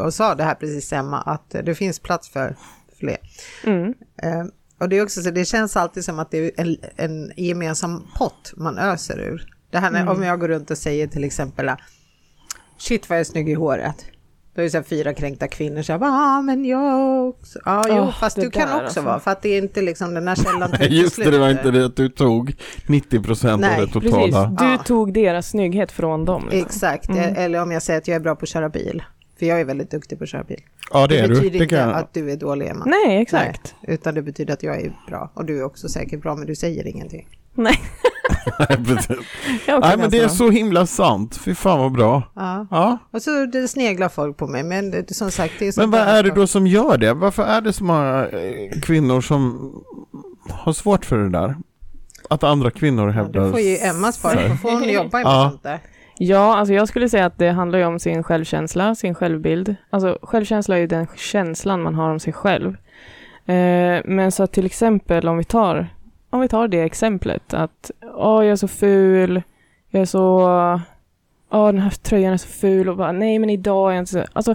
och 0.04 0.14
sa 0.14 0.34
det 0.34 0.44
här 0.44 0.54
precis 0.54 0.92
Emma, 0.92 1.20
att 1.20 1.50
det 1.50 1.74
finns 1.74 1.98
plats 2.00 2.28
för 2.28 2.56
fler. 2.98 3.16
Mm. 3.64 3.94
Eh, 4.22 4.44
och 4.80 4.88
det 4.88 4.96
är 4.98 5.02
också 5.02 5.22
så, 5.22 5.30
det 5.30 5.44
känns 5.44 5.76
alltid 5.76 6.04
som 6.04 6.18
att 6.18 6.30
det 6.30 6.38
är 6.38 6.50
en, 6.56 6.76
en 6.96 7.32
gemensam 7.36 8.06
pott 8.18 8.52
man 8.56 8.78
öser 8.78 9.18
ur. 9.20 9.53
Det 9.74 9.80
här 9.80 9.90
när, 9.90 10.08
om 10.08 10.22
jag 10.22 10.40
går 10.40 10.48
runt 10.48 10.70
och 10.70 10.78
säger 10.78 11.06
till 11.06 11.24
exempel, 11.24 11.70
shit 12.78 13.08
vad 13.08 13.16
jag 13.18 13.20
är 13.20 13.24
snygg 13.24 13.48
i 13.48 13.54
håret. 13.54 14.04
Då 14.54 14.60
är 14.60 14.64
det 14.64 14.70
så 14.70 14.76
här 14.76 14.84
fyra 14.84 15.14
kränkta 15.14 15.48
kvinnor 15.48 15.82
som 15.82 16.00
bara, 16.00 16.10
ah, 16.10 16.42
men 16.42 16.64
jag 16.64 17.28
också. 17.28 17.58
Ja, 17.64 17.84
jo, 17.88 17.94
Åh, 17.94 18.12
fast 18.20 18.36
det 18.36 18.42
du 18.42 18.50
kan 18.50 18.62
också 18.72 18.84
alltså. 18.84 19.00
vara, 19.00 19.20
för 19.20 19.30
att 19.30 19.42
det 19.42 19.48
är 19.48 19.58
inte 19.62 19.82
liksom 19.82 20.14
den 20.14 20.28
här 20.28 20.34
källan 20.34 20.70
Nej, 20.70 20.82
inte 20.82 20.94
just 20.94 21.16
det, 21.16 21.30
det 21.30 21.38
var 21.38 21.50
inte 21.50 21.70
det 21.70 21.84
att 21.84 21.96
du 21.96 22.08
tog 22.08 22.54
90% 22.86 23.52
av 23.52 23.60
Nej, 23.60 23.80
det 23.80 23.86
Precis, 24.00 24.10
totala. 24.12 24.46
du 24.58 24.64
Ja. 24.64 24.78
tog 24.78 25.12
deras 25.14 25.48
snygghet 25.48 25.92
från 25.92 26.24
dem. 26.24 26.42
Liksom. 26.50 26.66
Exakt, 26.66 27.08
Mm. 27.08 27.34
eller 27.36 27.62
om 27.62 27.72
jag 27.72 27.82
säger 27.82 27.98
att 28.00 28.08
jag 28.08 28.14
är 28.16 28.20
bra 28.20 28.34
på 28.36 28.42
att 28.42 28.48
köra 28.48 28.68
bil. 28.68 29.02
För 29.38 29.46
jag 29.46 29.60
är 29.60 29.64
väldigt 29.64 29.90
duktig 29.90 30.18
på 30.18 30.24
att 30.24 30.30
köra 30.30 30.44
bil. 30.44 30.60
Ja, 30.92 31.06
det 31.06 31.18
är 31.18 31.28
du. 31.28 31.34
betyder 31.34 31.50
Det 31.58 31.64
inte 31.64 31.76
kan 31.76 31.88
jag. 31.88 31.98
att 31.98 32.14
du 32.14 32.30
är 32.32 32.36
dålig 32.36 32.66
Emma. 32.68 32.84
Nej, 32.84 33.22
exakt. 33.22 33.74
Nej, 33.82 33.94
utan 33.94 34.14
det 34.14 34.22
betyder 34.22 34.54
att 34.54 34.62
jag 34.62 34.80
är 34.80 34.92
bra. 35.08 35.30
Och 35.34 35.44
du 35.44 35.58
är 35.58 35.64
också 35.64 35.88
säkert 35.88 36.22
bra, 36.22 36.34
men 36.34 36.46
du 36.46 36.54
säger 36.54 36.86
ingenting. 36.86 37.28
Nej, 37.54 37.80
Nej, 38.58 38.78
precis. 38.86 39.16
Nej, 39.68 39.96
men 39.98 40.10
det 40.10 40.18
är 40.18 40.28
så 40.28 40.50
himla 40.50 40.86
sant. 40.86 41.36
Fy 41.44 41.54
fan 41.54 41.78
vad 41.78 41.92
bra. 41.92 42.22
Ja. 42.34 42.66
Ja. 42.70 42.98
Och 43.10 43.22
så 43.22 43.46
det 43.46 43.68
sneglar 43.68 44.08
folk 44.08 44.36
på 44.36 44.46
mig, 44.46 44.62
men 44.62 44.90
det, 44.90 45.14
som 45.14 45.30
sagt, 45.30 45.54
det 45.58 45.66
är 45.68 45.80
Men 45.80 45.90
vad 45.90 46.00
är 46.00 46.22
det 46.22 46.30
då 46.30 46.46
som 46.46 46.66
gör 46.66 46.98
det? 46.98 47.14
Varför 47.14 47.42
är 47.42 47.60
det 47.60 47.72
så 47.72 47.84
många 47.84 48.26
eh, 48.26 48.80
kvinnor 48.80 49.20
som 49.20 49.72
har 50.50 50.72
svårt 50.72 51.04
för 51.04 51.18
det 51.18 51.30
där? 51.30 51.56
Att 52.30 52.44
andra 52.44 52.70
kvinnor 52.70 53.06
Ja, 53.06 53.12
hävdar... 53.12 53.44
det 53.44 53.50
får 53.50 53.60
ju 53.60 53.76
Emma 53.76 54.12
svara 54.12 54.48
på, 54.48 54.56
får 54.56 54.70
hon 54.70 54.88
jobba 54.92 55.18
med 55.18 55.26
Ja. 55.26 55.48
sånt 55.50 55.62
där? 55.62 55.78
Ja, 56.18 56.56
alltså 56.56 56.74
jag 56.74 56.88
skulle 56.88 57.08
säga 57.08 57.26
att 57.26 57.38
det 57.38 57.50
handlar 57.50 57.78
ju 57.78 57.84
om 57.84 57.98
sin 57.98 58.22
självkänsla, 58.22 58.94
sin 58.94 59.14
självbild. 59.14 59.76
Alltså 59.90 60.18
självkänsla 60.22 60.76
är 60.76 60.80
ju 60.80 60.86
den 60.86 61.06
känslan 61.16 61.82
man 61.82 61.94
har 61.94 62.10
om 62.10 62.20
sig 62.20 62.32
själv. 62.32 62.76
Eh, 63.46 64.00
men 64.04 64.32
så 64.32 64.42
att 64.42 64.52
till 64.52 64.66
exempel 64.66 65.28
om 65.28 65.36
vi 65.38 65.44
tar, 65.44 65.94
om 66.34 66.40
vi 66.40 66.48
tar 66.48 66.68
det 66.68 66.80
exemplet 66.80 67.54
att 67.54 67.90
åh 68.14 68.44
jag 68.44 68.52
är 68.52 68.56
så 68.56 68.68
ful, 68.68 69.42
jag 69.88 70.02
är 70.02 70.06
så, 70.06 70.38
åh 71.50 71.66
den 71.66 71.78
här 71.78 71.90
tröjan 71.90 72.32
är 72.32 72.36
så 72.36 72.48
ful 72.48 72.88
och 72.88 72.96
bara 72.96 73.12
nej 73.12 73.38
men 73.38 73.50
idag 73.50 73.90
är 73.90 73.94
jag 73.94 74.02
inte 74.02 74.12
så, 74.12 74.24
alltså 74.32 74.54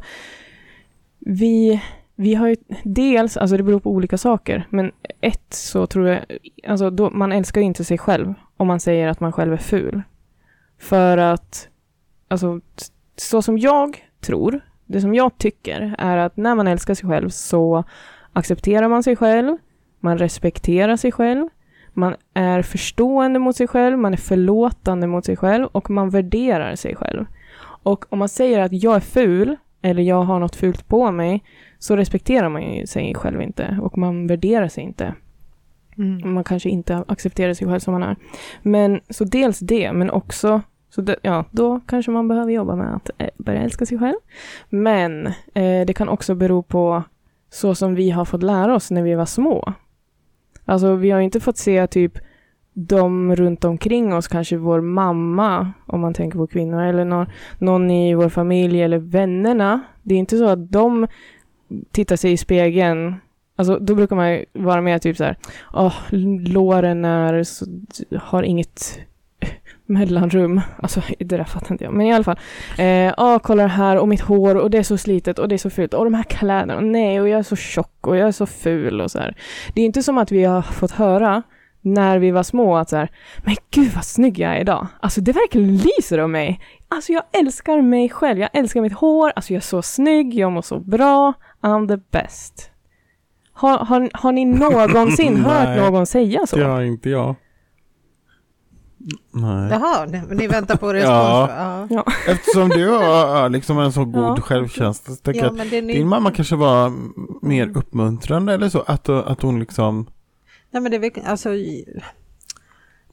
vi, 1.20 1.82
vi 2.16 2.36
har 2.36 2.48
ju 2.48 2.56
dels, 2.84 3.38
alltså 3.38 3.58
det 3.58 3.64
beror 3.64 3.80
på 3.80 3.92
olika 3.92 4.18
saker, 4.18 4.68
men 4.70 4.92
ett 5.22 5.54
så 5.54 5.88
tror 5.88 6.08
jag, 6.08 6.20
alltså 6.68 6.90
då, 6.90 7.10
man 7.10 7.32
älskar 7.32 7.62
ju 7.62 7.68
inte 7.68 7.84
sig 7.84 7.98
själv 7.98 8.34
om 8.58 8.68
man 8.68 8.80
säger 8.80 9.08
att 9.08 9.20
man 9.20 9.32
själv 9.32 9.54
är 9.54 9.58
ful. 9.58 10.02
För 10.80 11.18
att, 11.18 11.68
alltså, 12.28 12.60
så 13.16 13.42
som 13.42 13.58
jag 13.58 13.98
tror, 14.20 14.62
det 14.86 15.02
som 15.02 15.16
jag 15.16 15.38
tycker 15.38 15.96
är 15.98 16.18
att 16.18 16.38
när 16.38 16.56
man 16.56 16.68
älskar 16.68 16.94
sig 16.94 17.10
själv 17.10 17.30
så 17.30 17.84
accepterar 18.34 18.88
man 18.88 19.04
sig 19.04 19.16
själv, 19.16 19.58
man 20.00 20.18
respekterar 20.18 20.98
sig 20.98 21.12
själv, 21.12 21.50
man 22.00 22.16
är 22.34 22.62
förstående 22.62 23.40
mot 23.40 23.56
sig 23.56 23.68
själv, 23.68 23.98
man 23.98 24.14
är 24.14 24.18
förlåtande 24.18 25.08
mot 25.08 25.26
sig 25.26 25.38
själv 25.38 25.66
och 25.66 25.90
man 25.90 26.10
värderar 26.10 26.76
sig 26.76 26.96
själv. 26.96 27.26
Och 27.84 28.06
om 28.10 28.20
man 28.20 28.30
säger 28.30 28.60
att 28.60 28.84
jag 28.84 28.96
är 28.96 29.00
ful 29.00 29.56
eller 29.82 30.04
jag 30.04 30.24
har 30.24 30.40
något 30.40 30.56
fult 30.56 30.88
på 30.88 31.12
mig 31.12 31.44
så 31.80 31.96
respekterar 31.96 32.50
man 32.50 32.74
ju 32.74 32.88
sig 32.88 33.16
själv 33.16 33.42
inte 33.42 33.80
och 33.82 33.98
man 33.98 34.28
värderar 34.28 34.68
sig 34.68 34.84
inte. 34.84 35.14
Man 36.24 36.44
kanske 36.44 36.70
inte 36.70 37.04
accepterar 37.08 37.54
sig 37.54 37.68
själv 37.68 37.80
som 37.80 37.94
man 37.94 38.04
är. 38.04 38.16
Men 38.62 39.00
så 39.10 39.24
dels 39.24 39.60
det, 39.60 39.94
men 39.94 40.10
också 40.10 40.62
så 40.90 41.02
det, 41.02 41.16
ja, 41.22 41.46
då 41.52 41.80
kanske 41.88 42.12
man 42.12 42.28
behöver 42.28 42.52
jobba 42.52 42.76
med 42.76 42.96
att 42.96 43.10
eh, 43.18 43.30
börja 43.38 43.62
älska 43.62 43.86
sig 43.86 44.00
själv. 44.00 44.18
Men 44.70 45.28
eh, 45.28 45.86
det 45.88 45.94
kan 45.96 46.10
också 46.10 46.36
bero 46.36 46.64
på 46.64 47.04
så 47.50 47.76
som 47.76 47.96
vi 47.96 48.10
har 48.10 48.26
fått 48.26 48.44
lära 48.44 48.76
oss 48.76 48.92
när 48.92 49.04
vi 49.04 49.16
var 49.16 49.26
små. 49.26 49.74
Alltså 50.70 50.96
vi 50.96 51.12
har 51.12 51.20
inte 51.20 51.40
fått 51.40 51.58
se 51.58 51.88
typ 51.88 52.18
de 52.74 53.36
runt 53.36 53.64
omkring 53.64 54.14
oss, 54.14 54.28
kanske 54.28 54.58
vår 54.58 54.82
mamma, 54.82 55.72
om 55.86 56.02
man 56.02 56.14
tänker 56.14 56.38
på 56.38 56.48
kvinnor, 56.48 56.82
eller 56.82 57.06
någon, 57.06 57.28
någon 57.58 57.92
i 57.92 58.14
vår 58.14 58.30
familj 58.30 58.82
eller 58.82 58.98
vännerna. 58.98 59.82
Det 60.04 60.16
är 60.16 60.20
inte 60.20 60.38
så 60.38 60.46
att 60.46 60.72
de 60.72 61.08
tittar 61.92 62.16
sig 62.16 62.32
i 62.32 62.38
spegeln 62.38 63.16
Alltså 63.60 63.80
då 63.80 63.96
brukar 63.96 64.16
man 64.16 64.32
ju 64.32 64.46
vara 64.54 64.82
med 64.82 65.02
typ 65.02 65.18
så 65.18 65.24
här, 65.24 65.38
oh, 65.74 65.94
låren 66.54 67.06
är, 67.06 67.44
så, 67.44 67.66
har 68.20 68.44
inget 68.44 69.00
mellanrum. 69.90 70.62
Alltså 70.78 71.02
det 71.20 71.38
där 71.38 71.44
fattar 71.44 71.72
inte 71.72 71.84
jag. 71.84 71.94
Men 71.94 72.06
i 72.06 72.14
alla 72.14 72.24
fall. 72.24 72.40
Eh, 72.78 73.14
åh, 73.18 73.38
kolla 73.40 73.64
det 73.64 73.70
här 73.70 73.98
och 73.98 74.08
mitt 74.08 74.22
hår 74.22 74.56
och 74.56 74.72
det 74.72 74.78
är 74.78 74.84
så 74.84 74.98
slitet 74.98 75.40
och 75.40 75.48
det 75.48 75.56
är 75.56 75.58
så 75.58 75.70
fult 75.70 75.94
och 75.94 76.04
de 76.04 76.14
här 76.14 76.24
kläderna 76.24 76.76
och 76.76 76.84
nej 76.84 77.22
och 77.22 77.30
jag 77.30 77.40
är 77.40 77.44
så 77.44 77.56
tjock 77.56 78.08
och 78.08 78.18
jag 78.18 78.28
är 78.28 78.32
så 78.32 78.46
ful 78.46 79.02
och 79.02 79.12
så 79.12 79.20
här. 79.20 79.36
Det 79.74 79.82
är 79.82 79.86
inte 79.86 80.04
som 80.04 80.18
att 80.18 80.32
vi 80.32 80.44
har 80.44 80.62
fått 80.62 80.92
höra 80.92 81.44
när 81.82 82.20
vi 82.20 82.32
var 82.32 82.44
små 82.44 82.78
att 82.78 82.90
så 82.90 82.96
här, 82.96 83.10
men 83.44 83.56
gud 83.72 83.92
vad 83.96 84.06
snygg 84.06 84.40
jag 84.40 84.56
är 84.56 84.62
idag. 84.62 84.88
Alltså 85.00 85.22
det 85.22 85.32
verkligen 85.32 85.78
lyser 85.78 86.20
om 86.20 86.32
mig. 86.32 86.60
Alltså 86.88 87.12
jag 87.12 87.24
älskar 87.32 87.82
mig 87.82 88.10
själv, 88.10 88.40
jag 88.40 88.50
älskar 88.54 88.82
mitt 88.82 88.94
hår, 88.94 89.32
alltså 89.36 89.54
jag 89.54 89.58
är 89.58 89.62
så 89.62 89.82
snygg, 89.82 90.34
jag 90.34 90.52
mår 90.52 90.62
så 90.62 90.80
bra, 90.80 91.34
I'm 91.62 91.88
the 91.88 91.98
best. 92.12 92.72
Har, 93.54 93.78
har, 93.78 94.10
har 94.14 94.32
ni 94.32 94.46
någonsin 94.60 95.38
hört 95.38 95.78
någon 95.78 96.06
säga 96.06 96.46
så? 96.48 96.56
Det 96.56 96.66
har 96.66 96.82
inte 96.82 97.10
jag. 97.10 97.36
Nej. 99.32 99.70
Jaha, 99.72 100.06
ni- 100.30 100.48
väntar 100.48 100.76
på 100.76 100.94
respons? 100.94 101.50
Ja. 101.50 101.88
ja. 101.90 102.06
Eftersom 102.28 102.70
du 102.70 102.90
har 102.90 103.50
liksom 103.50 103.80
en 103.80 103.92
så 103.92 104.06
god 104.06 104.38
Ja. 104.38 104.42
självkänsla 104.42 105.16
så 105.16 105.22
ja 105.34 105.46
att 105.48 105.70
din 105.70 106.08
mamma 106.08 106.32
kanske 106.32 106.56
var 106.56 106.94
mer 107.46 107.78
uppmuntrande 107.78 108.54
eller 108.54 108.70
så. 108.70 108.82
Att, 108.82 109.10
att 109.10 109.42
hon 109.42 109.60
liksom... 109.60 110.10
Nej, 110.72 110.82
men 110.84 110.92
det 110.92 110.98
är, 111.18 111.28
alltså, 111.28 111.50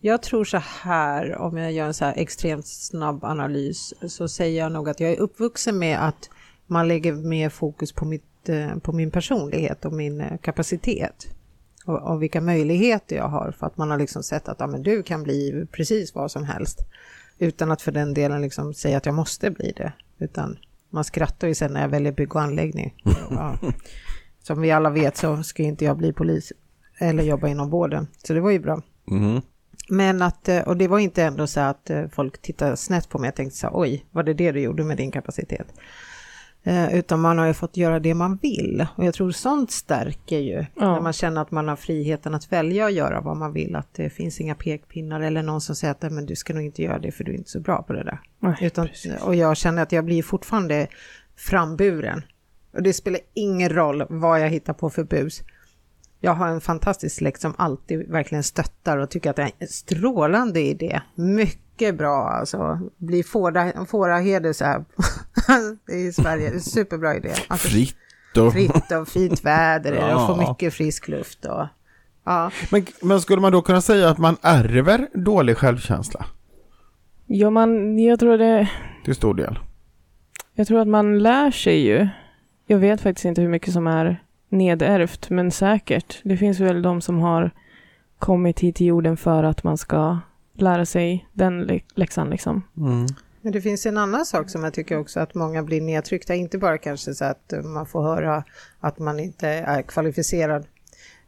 jag 0.01 0.23
tror 0.23 0.45
så 0.45 0.61
här, 0.83 1.37
om 1.39 1.57
jag 1.57 1.73
gör 1.73 1.87
en 1.87 1.95
så 1.95 2.05
här 2.05 2.15
extremt 2.17 2.67
snabb 2.67 3.25
analys, 3.25 3.95
så 4.09 4.29
säger 4.29 4.59
jag 4.63 4.73
nog 4.73 4.89
att 4.89 5.01
jag 5.01 5.11
är 5.11 5.21
uppvuxen 5.21 5.79
med 5.79 6.07
att 6.09 6.31
man 6.67 6.89
lägger 6.89 7.13
mer 7.13 7.49
fokus 7.49 7.93
på, 7.93 8.05
mitt, 8.05 8.49
eh, 8.49 8.79
på 8.79 8.93
min 8.93 9.11
personlighet 9.11 9.85
och 9.85 9.93
min 9.93 10.21
eh, 10.21 10.37
kapacitet. 10.43 11.27
Och, 11.87 12.13
och 12.13 12.23
vilka 12.23 12.41
möjligheter 12.41 13.17
jag 13.17 13.29
har 13.29 13.55
för 13.59 13.67
att 13.67 13.77
man 13.77 13.91
har 13.91 13.99
liksom 13.99 14.23
sett 14.23 14.49
att 14.49 14.61
ja, 14.61 14.67
men 14.67 14.83
du 14.83 15.03
kan 15.03 15.23
bli 15.23 15.67
precis 15.73 16.15
vad 16.15 16.31
som 16.31 16.45
helst. 16.45 16.87
Utan 17.39 17.71
att 17.71 17.83
för 17.83 17.93
den 17.93 18.15
delen 18.15 18.43
liksom 18.43 18.75
säga 18.75 18.97
att 18.97 19.07
jag 19.07 19.15
måste 19.15 19.51
bli 19.51 19.73
det. 19.77 19.93
Utan 20.19 20.59
man 20.91 21.05
skrattar 21.05 21.49
ju 21.49 21.55
sen 21.55 21.73
när 21.73 21.81
jag 21.81 21.89
väljer 21.89 22.13
bygg 22.13 22.37
och 22.37 22.43
anläggning. 22.43 22.95
Ja. 23.31 23.59
Som 24.43 24.61
vi 24.61 24.71
alla 24.71 24.91
vet 24.91 25.17
så 25.17 25.43
ska 25.43 25.63
inte 25.63 25.85
jag 25.85 25.97
bli 25.97 26.13
polis 26.13 26.53
eller 26.99 27.23
jobba 27.23 27.49
inom 27.49 27.71
vården. 27.71 28.07
Så 28.27 28.35
det 28.35 28.41
var 28.41 28.51
ju 28.51 28.59
bra. 28.59 28.83
Mhm. 29.05 29.43
Men 29.89 30.23
att, 30.23 30.49
eh, 30.49 30.61
och 30.61 30.77
det 30.77 30.89
var 30.89 30.99
inte 30.99 31.23
ändå 31.23 31.47
så 31.47 31.61
att 31.61 31.91
eh, 31.91 32.09
folk 32.09 32.43
tittade 32.43 32.77
snett 32.77 33.09
på 33.09 33.19
mig 33.19 33.29
och 33.29 33.35
tänkte 33.35 33.59
så 33.59 33.67
här, 33.67 33.81
oj, 33.81 34.07
var 34.11 34.23
det 34.23 34.35
det 34.35 34.53
du 34.53 34.61
gjorde 34.61 34.85
med 34.85 34.97
din 34.97 35.11
kapacitet? 35.11 35.67
Eh, 36.69 36.95
utan 36.95 37.21
man 37.21 37.39
har 37.39 37.47
ju 37.47 37.55
fått 37.55 37.77
göra 37.77 38.01
det 38.01 38.15
man 38.15 38.37
vill. 38.43 38.87
Och 38.97 39.05
jag 39.05 39.15
tror 39.15 39.31
sånt 39.31 39.71
stärker 39.71 40.39
ju. 40.39 40.65
Ja. 40.75 40.93
När 40.93 41.01
man 41.01 41.13
känner 41.13 41.43
att 41.43 41.51
man 41.51 41.69
har 41.69 41.77
friheten 41.77 42.35
att 42.35 42.53
välja 42.53 42.87
att 42.87 42.93
göra 42.93 43.21
vad 43.21 43.37
man 43.37 43.53
vill. 43.53 43.77
Att 43.77 43.95
det 43.95 44.11
finns 44.11 44.41
inga 44.41 44.55
pekpinnar 44.55 45.21
eller 45.21 45.43
någon 45.43 45.61
som 45.61 45.77
säger 45.77 45.93
att 45.93 46.03
"Nej, 46.03 46.11
men 46.11 46.27
du 46.27 46.37
ska 46.37 46.55
nog 46.55 46.63
inte 46.63 46.83
göra 46.83 46.99
det 46.99 47.13
för 47.13 47.25
du 47.25 47.33
är 47.33 47.37
inte 47.37 47.51
så 47.51 47.61
bra 47.61 47.83
på 47.83 47.93
det 47.93 48.05
där. 48.05 48.21
Nej, 48.41 48.57
Utan, 48.61 48.87
precis. 48.89 49.23
och 49.23 49.35
jag 49.35 49.57
känner 49.57 49.83
att 49.83 49.93
jag 49.93 50.05
blir 50.05 50.23
fortfarande 50.23 50.87
framburen. 51.37 52.23
Och 52.73 52.83
det 52.83 52.93
spelar 52.93 53.21
ingen 53.35 53.69
roll 53.69 54.05
vad 54.09 54.41
jag 54.41 54.49
hittar 54.51 54.73
på 54.73 54.91
för 54.91 55.05
bus. 55.05 55.43
Jag 56.21 56.35
har 56.35 56.49
en 56.49 56.61
fantastisk 56.61 57.17
släkt 57.17 57.41
som 57.41 57.55
alltid 57.59 58.09
verkligen 58.11 58.43
stöttar 58.45 58.99
och 58.99 59.11
tycker 59.11 59.31
att 59.31 59.37
det 59.37 59.43
är 59.43 59.51
en 59.59 59.69
strålande 59.69 60.61
idé. 60.61 61.01
Mycket 61.15 61.61
bra 61.79 62.29
alltså. 62.29 62.81
Bli 62.97 63.23
fåra, 63.23 63.87
fåraheder 63.87 64.53
så 64.53 64.65
här 64.65 64.85
i 65.93 66.13
Sverige. 66.13 66.61
Superbra 66.61 67.17
idé. 67.17 67.33
Alltså, 67.49 67.69
Fritt 67.69 67.97
och... 68.41 68.53
fritt 68.53 68.93
och 69.01 69.09
fint 69.09 69.45
väder 69.45 69.93
det 69.93 70.15
och 70.15 70.27
få 70.27 70.43
Ja. 70.43 70.49
mycket 70.51 70.75
frisk 70.75 71.09
luft. 71.09 71.45
Och, 71.45 71.67
ja. 72.25 72.51
Men, 72.71 72.87
men 73.03 73.21
skulle 73.21 73.41
man 73.41 73.53
då 73.53 73.63
kunna 73.63 73.81
säga 73.81 74.09
att 74.11 74.19
man 74.19 74.37
ärver 74.43 75.09
dålig 75.15 75.57
självkänsla 75.57 76.27
Ja, 77.27 77.51
man, 77.51 77.99
jag 77.99 78.21
tror 78.21 78.39
det, 78.39 78.71
till 79.05 79.15
stor 79.15 79.35
del? 79.35 79.59
jag 80.55 80.67
tror 80.67 80.81
att 80.81 80.89
man 80.89 81.19
lär 81.19 81.51
sig 81.51 81.87
ju. 81.87 82.09
Jag 82.67 82.79
vet 82.79 83.01
faktiskt 83.01 83.25
inte 83.25 83.41
hur 83.41 83.49
mycket 83.49 83.73
som 83.73 83.87
är 83.87 84.23
nedärvt, 84.49 85.31
men 85.31 85.51
säkert. 85.51 86.21
Det 86.25 86.37
finns 86.37 86.61
väl 86.61 86.83
de 86.83 87.01
som 87.01 87.19
har 87.19 87.51
kommit 88.19 88.61
hit 88.61 88.77
till 88.77 88.87
jorden 88.87 89.17
för 89.17 89.43
att 89.45 89.65
man 89.65 89.79
ska 89.79 90.19
lära 90.61 90.87
sig 90.87 91.27
den 91.33 91.65
lä- 91.65 91.81
läxan 91.95 92.31
liksom. 92.31 92.63
Mm. 92.77 93.07
Men 93.43 93.53
det 93.53 93.61
finns 93.61 93.87
en 93.87 93.99
annan 93.99 94.27
sak 94.27 94.51
som 94.51 94.65
jag 94.65 94.73
tycker 94.75 94.99
också 94.99 95.21
att 95.21 95.35
många 95.35 95.63
blir 95.63 95.81
nedtryckta, 95.81 96.35
inte 96.35 96.59
bara 96.59 96.79
kanske 96.79 97.15
så 97.15 97.25
att 97.25 97.53
man 97.65 97.87
får 97.87 98.03
höra 98.03 98.45
att 98.81 98.99
man 98.99 99.21
inte 99.21 99.49
är 99.49 99.83
kvalificerad 99.83 100.67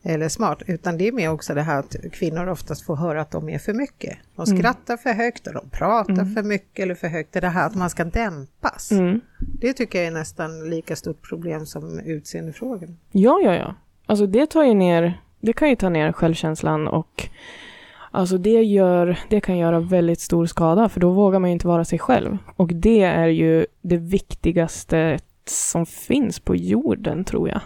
eller 0.03 0.29
smart, 0.29 0.63
utan 0.67 0.99
det 0.99 1.09
är 1.09 1.13
med 1.13 1.31
också 1.31 1.55
det 1.55 1.63
här 1.63 1.79
att 1.79 1.97
kvinnor 2.13 2.49
oftast 2.49 2.83
får 2.87 2.97
höra 2.97 3.21
att 3.21 3.31
de 3.31 3.49
är 3.49 3.59
för 3.59 3.73
mycket. 3.75 4.19
De 4.37 4.45
Mm. 4.49 4.59
skrattar 4.59 4.97
för 4.97 5.13
högt 5.13 5.47
och 5.47 5.55
de 5.55 5.71
pratar 5.71 6.13
Mm. 6.13 6.35
för 6.35 6.43
mycket 6.43 6.83
eller 6.83 6.95
för 6.95 7.09
högt. 7.09 7.33
Det 7.33 7.39
är 7.39 7.41
det 7.41 7.49
här 7.49 7.67
att 7.67 7.75
man 7.75 7.91
ska 7.91 8.05
dämpas. 8.05 8.91
Mm. 8.93 9.21
Det 9.39 9.73
tycker 9.73 9.99
jag 9.99 10.07
är 10.07 10.11
nästan 10.13 10.71
lika 10.71 10.97
stort 10.97 11.23
problem 11.29 11.67
som 11.67 11.99
utseendefrågan. 12.01 12.97
Ja, 13.13 13.41
ja, 13.45 13.55
ja. 13.55 13.75
Alltså 14.07 14.27
det 14.27 14.47
tar 14.47 14.65
ju 14.65 14.75
ner, 14.75 15.21
det 15.41 15.53
kan 15.53 15.69
ju 15.69 15.77
ta 15.77 15.89
ner 15.89 16.13
självkänslan 16.13 16.89
och 16.89 17.29
alltså 18.11 18.39
det 18.39 18.63
gör, 18.63 19.19
det 19.29 19.41
kan 19.41 19.59
göra 19.59 19.81
väldigt 19.81 20.21
stor 20.21 20.47
skada 20.47 20.89
för 20.89 21.01
då 21.01 21.11
vågar 21.11 21.39
man 21.39 21.51
ju 21.51 21.53
inte 21.53 21.67
vara 21.67 21.85
sig 21.85 21.99
själv. 21.99 22.39
Och 22.57 22.75
det 22.75 23.03
är 23.03 23.27
ju 23.27 23.67
det 23.83 23.97
viktigaste 23.97 25.19
som 25.45 25.87
finns 25.87 26.41
på 26.41 26.57
jorden 26.57 27.25
tror 27.25 27.49
jag. 27.49 27.61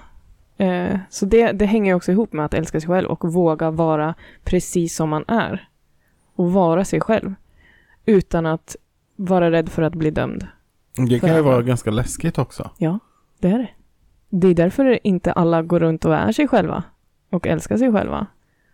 Eh, 0.56 0.98
så 1.10 1.26
det, 1.26 1.52
det 1.52 1.66
hänger 1.66 1.94
också 1.94 2.12
ihop 2.12 2.32
med 2.32 2.44
att 2.44 2.54
älska 2.54 2.80
sig 2.80 2.88
själv 2.88 3.08
och 3.08 3.32
våga 3.32 3.70
vara 3.70 4.14
precis 4.44 4.96
som 4.96 5.08
man 5.08 5.24
är. 5.28 5.68
Och 6.34 6.52
vara 6.52 6.84
sig 6.84 7.00
själv. 7.00 7.34
Utan 8.06 8.46
att 8.46 8.76
vara 9.16 9.50
rädd 9.50 9.68
för 9.68 9.82
att 9.82 9.94
bli 9.94 10.10
dömd. 10.10 10.46
Det 11.08 11.20
kan 11.20 11.36
ju 11.36 11.42
vara 11.42 11.62
ganska 11.62 11.90
läskigt 11.90 12.38
också. 12.38 12.70
Ja, 12.78 12.98
det 13.40 13.48
är 13.48 13.58
det. 13.58 13.68
Det 14.28 14.48
är 14.48 14.54
därför 14.54 15.06
inte 15.06 15.32
alla 15.32 15.62
går 15.62 15.80
runt 15.80 16.04
och 16.04 16.14
är 16.14 16.32
sig 16.32 16.48
själva 16.48 16.82
och 17.30 17.46
älskar 17.46 17.76
sig 17.76 17.92
själva. 17.92 18.26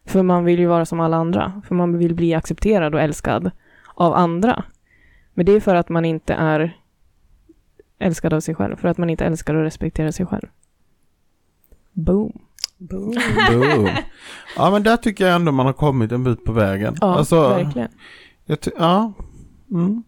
För 0.09 0.23
man 0.23 0.44
vill 0.44 0.59
ju 0.59 0.66
vara 0.66 0.87
som 0.87 1.01
alla 1.01 1.16
andra. 1.16 1.62
För 1.68 1.75
man 1.75 1.99
vill 1.99 2.14
bli 2.14 2.35
accepterad 2.35 2.94
och 2.94 3.01
älskad 3.01 3.51
av 3.94 4.14
andra. 4.14 4.64
Men 5.35 5.47
det 5.47 5.53
är 5.53 5.61
för 5.61 5.75
att 5.75 5.88
man 5.88 6.05
inte 6.05 6.35
är 6.35 6.77
älskad 7.99 8.33
av 8.33 8.40
sig 8.40 8.55
själv. 8.55 8.77
För 8.77 8.88
att 8.88 8.99
man 8.99 9.11
inte 9.11 9.25
älskar 9.25 9.55
och 9.55 9.62
respekterar 9.62 10.11
sig 10.11 10.27
själv. 10.27 10.47
Boom. 11.92 12.38
Boom. 12.79 13.14
Boom. 13.51 13.88
Ja 14.57 14.71
men 14.71 14.83
där 14.83 14.97
tycker 14.97 15.27
jag 15.27 15.35
ändå 15.35 15.53
man 15.53 15.66
har 15.66 15.73
kommit 15.73 16.12
en 16.12 16.25
bit 16.25 16.44
på 16.44 16.53
vägen. 16.53 16.97
Ja, 17.01 17.16
alltså, 17.16 17.49
verkligen. 17.49 17.88
Ja. 18.79 19.12
Mm. 19.71 20.03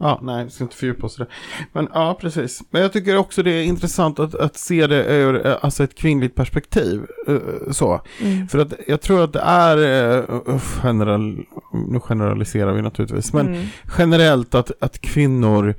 Ja, 0.00 0.18
nej, 0.22 0.44
vi 0.44 0.50
ska 0.50 0.64
inte 0.64 0.76
fördjupa 0.76 1.06
oss 1.06 1.16
i 1.20 1.22
det. 1.22 1.28
Men 1.72 1.88
ja, 1.94 2.18
precis. 2.20 2.62
Men 2.70 2.82
jag 2.82 2.92
tycker 2.92 3.16
också 3.16 3.42
det 3.42 3.50
är 3.50 3.64
intressant 3.64 4.18
att, 4.18 4.34
att 4.34 4.56
se 4.56 4.86
det 4.86 5.04
ur 5.16 5.46
eh, 5.46 5.56
alltså 5.62 5.84
ett 5.84 5.94
kvinnligt 5.94 6.34
perspektiv. 6.34 7.06
eh, 7.28 7.36
Så. 7.70 8.00
Mm. 8.22 8.48
För 8.48 8.58
att 8.58 8.72
jag 8.86 9.00
tror 9.00 9.24
att 9.24 9.32
det 9.32 9.40
är, 9.40 9.76
eh, 10.18 10.60
general, 10.84 11.38
nu 11.72 12.00
generaliserar 12.00 12.72
vi 12.72 12.82
naturligtvis, 12.82 13.32
men 13.32 13.46
Mm. 13.48 13.66
generellt 13.98 14.54
att, 14.54 14.70
att 14.80 15.00
kvinnor 15.00 15.74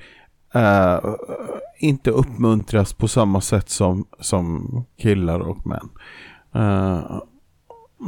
eh, 0.54 1.00
inte 1.80 2.12
uppmuntras 2.12 2.94
på 2.94 3.08
samma 3.08 3.42
sätt 3.42 3.70
som, 3.70 4.06
som 4.20 4.86
killar 5.02 5.40
och 5.40 5.68
män. 5.68 5.90
Eh, 6.56 7.22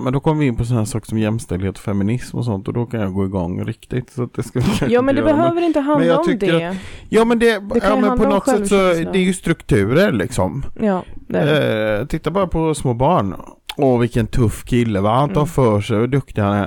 men 0.04 0.14
då 0.14 0.20
kommer 0.20 0.40
vi 0.40 0.46
in 0.48 0.56
på 0.56 0.66
sådana 0.66 0.86
saker 0.86 1.08
som 1.08 1.18
jämställdhet 1.20 1.76
och 1.78 1.84
feminism 1.84 2.38
och 2.38 2.46
sånt 2.46 2.68
och 2.68 2.74
då 2.74 2.86
kan 2.86 3.00
jag 3.00 3.14
gå 3.14 3.26
igång 3.26 3.64
riktigt. 3.66 4.10
Så 4.10 4.24
att 4.24 4.34
det 4.34 4.44
ska 4.44 4.60
Ja, 4.88 5.02
men 5.02 5.16
det 5.16 5.22
göra. 5.22 5.34
behöver 5.34 5.62
inte 5.62 5.80
handla 5.80 6.20
om 6.20 6.38
det. 6.40 6.76
Ja 7.10 7.26
men 7.26 7.40
det, 7.40 7.46
Det 7.60 7.82
ja, 7.84 7.96
men 8.02 8.18
på 8.18 8.30
något 8.30 8.46
sätt 8.50 8.68
så 8.68 8.76
det 8.76 9.16
är 9.20 9.24
ju 9.24 9.34
strukturer 9.34 10.12
liksom. 10.12 10.64
Ja, 10.82 11.04
det 11.28 11.38
är 11.40 11.46
det. 11.46 12.00
Eh, 12.00 12.06
titta 12.08 12.32
bara 12.32 12.48
på 12.48 12.76
små 12.76 12.94
barn. 12.94 13.36
Åh 13.80 14.00
vilken 14.00 14.28
tuff 14.28 14.64
kille, 14.64 15.00
vad 15.00 15.12
han 15.16 15.30
tar 15.30 15.36
Mm. 15.42 15.48
för 15.48 15.82
sig, 15.82 15.98
hur 15.98 16.08
duktig 16.08 16.42
han 16.42 16.54
är. 16.54 16.66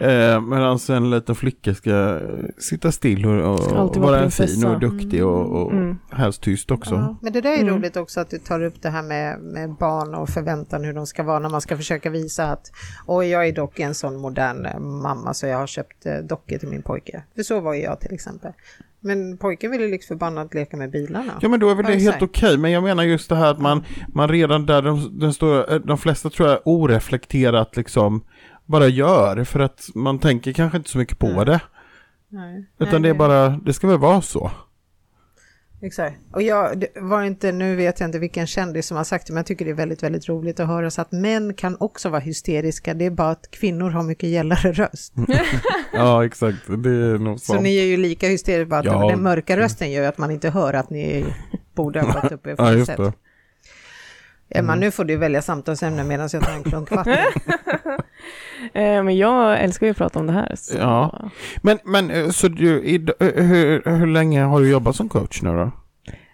Eh, 0.00 0.40
Medan 0.40 0.78
en 0.88 1.10
liten 1.10 1.34
flicka 1.34 1.74
ska 1.74 1.90
eh, 1.90 2.20
sitta 2.58 2.92
still 2.92 3.26
och, 3.26 3.78
och 3.86 3.96
vara 3.96 4.20
en 4.20 4.30
fin 4.30 4.66
och 4.66 4.80
duktig 4.80 5.26
och, 5.26 5.62
och 5.62 5.72
Mm. 5.72 5.98
helst 6.10 6.42
tyst 6.42 6.70
också. 6.70 6.94
Ja, 6.94 7.16
men 7.22 7.32
det 7.32 7.40
där 7.40 7.50
är 7.52 7.58
Mm. 7.62 7.74
roligt 7.74 7.96
också 7.96 8.20
att 8.20 8.30
du 8.30 8.38
tar 8.38 8.62
upp 8.62 8.82
det 8.82 8.90
här 8.90 9.02
med, 9.02 9.40
med 9.40 9.70
barn 9.74 10.14
och 10.14 10.28
förväntan 10.28 10.84
hur 10.84 10.92
de 10.92 11.06
ska 11.06 11.22
vara 11.22 11.38
när 11.38 11.48
man 11.48 11.60
ska 11.60 11.76
försöka 11.76 12.10
visa 12.10 12.44
att 12.46 12.70
oj, 13.06 13.26
jag 13.28 13.48
är 13.48 13.52
dock 13.52 13.78
en 13.80 13.94
sån 13.94 14.16
modern 14.16 14.66
eh, 14.66 14.78
mamma 14.78 15.34
så 15.34 15.46
jag 15.46 15.58
har 15.58 15.66
köpt 15.66 16.06
eh, 16.06 16.14
dockor 16.18 16.58
till 16.58 16.68
min 16.68 16.82
pojke. 16.82 17.22
För 17.36 17.42
så 17.42 17.60
var 17.60 17.74
ju 17.74 17.82
jag 17.82 18.00
till 18.00 18.14
exempel. 18.14 18.52
Men 19.00 19.36
pojken 19.38 19.70
ville 19.70 19.86
liksom 19.88 20.14
förbannat 20.18 20.54
leka 20.54 20.76
med 20.76 20.90
bilarna. 20.90 21.32
Ja 21.40 21.48
men 21.48 21.60
då 21.60 21.70
är 21.70 21.74
väl 21.74 21.86
det 21.86 21.94
helt 21.98 22.22
okej, 22.22 22.58
men 22.58 22.70
jag 22.70 22.82
menar 22.82 23.02
just 23.02 23.28
det 23.28 23.36
här 23.36 23.50
att 23.50 23.58
man, 23.60 23.84
man 24.14 24.28
redan 24.28 24.66
där, 24.66 24.82
de, 24.82 25.18
den 25.18 25.32
står, 25.32 25.72
eh, 25.72 25.78
de 25.78 25.98
flesta 25.98 26.30
tror 26.30 26.48
jag 26.48 26.58
oreflekterat 26.64 27.76
liksom 27.76 28.24
bara 28.66 28.86
gör 28.88 29.44
för 29.44 29.60
att 29.60 29.88
man 29.94 30.18
tänker 30.18 30.52
kanske 30.52 30.78
inte 30.78 30.90
så 30.90 30.98
mycket 30.98 31.18
på 31.18 31.26
Mm. 31.26 31.44
det. 31.46 31.60
Nej, 32.28 32.66
Utan 32.78 33.02
nej, 33.02 33.10
det 33.10 33.16
är 33.16 33.18
bara, 33.18 33.48
det 33.48 33.72
ska 33.72 33.86
väl 33.86 33.98
vara 33.98 34.22
så. 34.22 34.50
Exakt. 35.82 36.16
Och 36.32 36.42
jag 36.42 36.84
var 37.00 37.22
inte, 37.22 37.52
nu 37.52 37.76
vet 37.76 38.00
jag 38.00 38.08
inte 38.08 38.18
vilken 38.18 38.46
kändis 38.46 38.86
som 38.86 38.96
har 38.96 39.04
sagt 39.04 39.26
det, 39.26 39.32
men 39.32 39.38
jag 39.38 39.46
tycker 39.46 39.64
det 39.64 39.70
är 39.70 39.74
väldigt, 39.74 40.02
väldigt 40.02 40.28
roligt 40.28 40.60
att 40.60 40.66
höra 40.66 40.90
så 40.90 41.00
att 41.00 41.12
män 41.12 41.54
kan 41.54 41.76
också 41.80 42.08
vara 42.08 42.20
hysteriska. 42.20 42.94
Det 42.94 43.04
är 43.04 43.10
bara 43.10 43.30
att 43.30 43.50
kvinnor 43.50 43.90
har 43.90 44.02
mycket 44.02 44.28
gällare 44.28 44.72
röst. 44.72 45.12
Ja 45.92 46.24
exakt, 46.24 46.58
det 46.66 46.90
är 46.90 47.18
nog 47.18 47.40
Så 47.40 47.60
ni 47.60 47.76
är 47.78 47.84
ju 47.84 47.96
lika 47.96 48.28
hysteriska, 48.28 48.68
bara 48.68 48.80
att 48.80 48.86
Ja. 48.86 49.08
den 49.10 49.22
mörka 49.22 49.56
rösten 49.56 49.90
gör 49.90 50.02
ju 50.02 50.08
att 50.08 50.18
man 50.18 50.30
inte 50.30 50.50
hör 50.50 50.74
att 50.74 50.90
ni 50.90 51.24
borde 51.74 52.00
ha 52.00 52.20
gått 52.20 52.32
upp 52.32 52.46
i 52.46 52.54
Ja 52.58 52.72
just 52.72 52.96
det. 52.96 53.12
Emma, 54.50 54.74
nu 54.74 54.90
får 54.90 55.04
du 55.04 55.16
välja 55.16 55.42
samtalsämne 55.42 56.04
medan 56.04 56.28
jag 56.32 56.42
tar 56.42 56.52
en 56.52 56.62
klunk 56.62 56.90
vatten. 56.90 57.16
Eh, 58.72 59.02
men 59.02 59.16
jag 59.16 59.60
älskar 59.60 59.86
ju 59.86 59.90
att 59.90 59.96
prata 59.96 60.18
om 60.18 60.26
det 60.26 60.32
här. 60.32 60.54
Så. 60.56 60.78
Ja. 60.78 61.30
Men, 61.62 61.78
men 61.84 62.10
eh, 62.10 62.28
så 62.28 62.48
du, 62.48 62.84
i, 62.84 62.94
eh, 63.20 63.44
hur, 63.44 63.82
hur 63.98 64.06
länge 64.06 64.42
har 64.42 64.60
du 64.60 64.70
jobbat 64.70 64.96
som 64.96 65.08
coach 65.08 65.42
nu 65.42 65.50
då? 65.50 65.70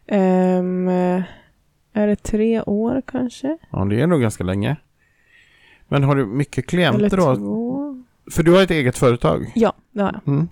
Eh, 0.07 1.25
är 1.93 2.07
det 2.07 2.17
tre 2.17 2.63
år 2.63 3.03
kanske? 3.07 3.59
Ja 3.71 3.85
det 3.85 4.01
är 4.01 4.07
nog 4.07 4.21
ganska 4.21 4.45
länge. 4.45 4.77
Men 5.89 6.05
har 6.05 6.17
du 6.17 6.27
mycket 6.27 6.59
Eller 6.59 6.69
klienter 6.69 7.17
då? 7.17 7.37
två? 7.37 8.05
För 8.31 8.43
du 8.43 8.53
har 8.53 8.63
ett 8.63 8.71
eget 8.71 8.99
företag? 8.99 9.53
Ja, 9.55 9.73
det 9.93 10.03
har 10.03 10.13
jag. 10.25 10.35
Mm. 10.35 10.49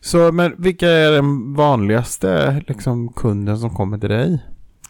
Så 0.00 0.32
men 0.32 0.54
vilka 0.58 0.88
är 0.88 1.12
den 1.12 1.54
vanligaste 1.54 2.62
liksom, 2.66 3.12
kunden 3.12 3.58
som 3.58 3.70
kommer 3.74 3.98
till 3.98 4.08
dig? 4.08 4.38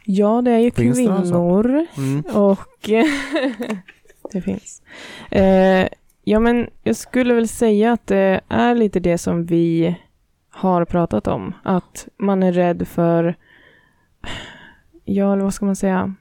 Ja, 0.05 0.43
det 0.43 0.51
är 0.51 0.59
ju 0.59 0.71
Finns 0.71 0.99
det 0.99 1.05
kvinnor. 1.05 1.87
Mm. 1.97 2.21
Och 2.21 2.69
det 4.33 4.41
finns. 4.41 4.83
Eh, 5.31 5.89
ja, 6.29 6.41
men 6.41 6.71
jag 6.83 6.97
skulle 6.97 7.35
väl 7.35 7.49
säga 7.49 7.93
att 7.93 8.07
det 8.07 8.41
är 8.49 8.75
lite 8.75 9.01
det 9.01 9.19
som 9.19 9.45
vi 9.45 9.97
har 10.51 10.85
pratat 10.85 11.27
om. 11.27 11.55
Att 11.63 12.09
man 12.17 12.43
är 12.43 12.53
rädd 12.53 12.89
för, 12.89 13.35
ja, 15.05 15.33
eller 15.33 15.43
vad 15.43 15.55
ska 15.55 15.67
man 15.67 15.77
säga? 15.77 16.15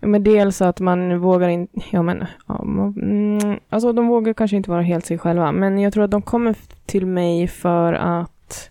Men 0.00 0.24
dels 0.24 0.62
att 0.62 0.80
man 0.80 1.18
vågar 1.18 1.48
inte, 1.48 1.80
ja 1.92 2.02
men, 2.02 2.26
ja, 2.46 2.64
man- 2.64 3.60
alltså 3.68 3.92
de 3.92 4.06
vågar 4.06 4.32
kanske 4.32 4.56
inte 4.56 4.70
vara 4.70 4.82
helt 4.82 5.06
sig 5.06 5.18
själva, 5.18 5.52
men 5.52 5.78
jag 5.78 5.92
tror 5.92 6.04
att 6.04 6.10
de 6.10 6.22
kommer 6.22 6.56
till 6.86 7.06
mig 7.06 7.48
för 7.48 7.92
att, 7.92 8.70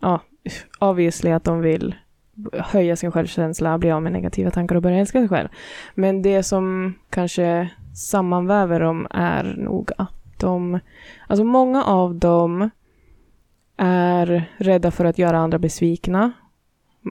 ja, 0.00 0.20
obviously 0.78 1.30
att 1.30 1.44
de 1.44 1.60
vill 1.60 1.94
höja 2.52 2.96
sin 2.96 3.12
självkänsla, 3.12 3.78
bli 3.78 3.90
av 3.90 4.02
med 4.02 4.12
negativa 4.12 4.50
tankar 4.50 4.76
och 4.76 4.82
börja 4.82 4.98
älska 4.98 5.18
sig 5.18 5.28
själv. 5.28 5.48
Men 5.94 6.22
det 6.22 6.42
som 6.42 6.94
kanske 7.10 7.68
sammanväver 7.94 8.80
dem 8.80 9.06
är 9.10 9.54
nog 9.58 9.90
att 9.98 10.14
de, 10.38 10.80
alltså 11.26 11.44
många 11.44 11.84
av 11.84 12.14
dem 12.14 12.70
är 13.76 14.50
rädda 14.56 14.90
för 14.90 15.04
att 15.04 15.18
göra 15.18 15.38
andra 15.38 15.58
besvikna. 15.58 16.32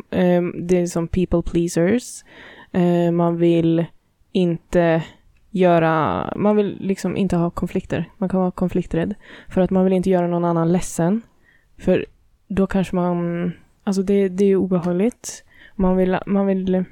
Ehm, 0.09 0.67
det 0.67 0.77
är 0.77 0.85
som 0.85 1.07
people 1.07 1.41
pleasers. 1.41 2.23
Ehm, 2.71 3.15
man 3.15 3.37
vill 3.37 3.85
inte 4.31 5.03
göra, 5.49 6.33
man 6.35 6.55
vill 6.55 6.77
liksom 6.79 7.17
inte 7.17 7.35
ha 7.35 7.49
konflikter. 7.49 8.09
Man 8.17 8.29
kan 8.29 8.39
vara 8.39 8.51
konflikträdd. 8.51 9.15
För 9.49 9.61
att 9.61 9.69
man 9.69 9.83
vill 9.83 9.93
inte 9.93 10.09
göra 10.09 10.27
någon 10.27 10.45
annan 10.45 10.71
ledsen. 10.71 11.21
För 11.77 12.05
då 12.47 12.67
kanske 12.67 12.95
man, 12.95 13.51
alltså 13.83 14.03
det, 14.03 14.29
det 14.29 14.43
är 14.43 14.47
ju 14.47 14.55
obehagligt. 14.55 15.43
Man 15.75 15.97
vill, 15.97 16.17
man 16.25 16.45
vill, 16.45 16.85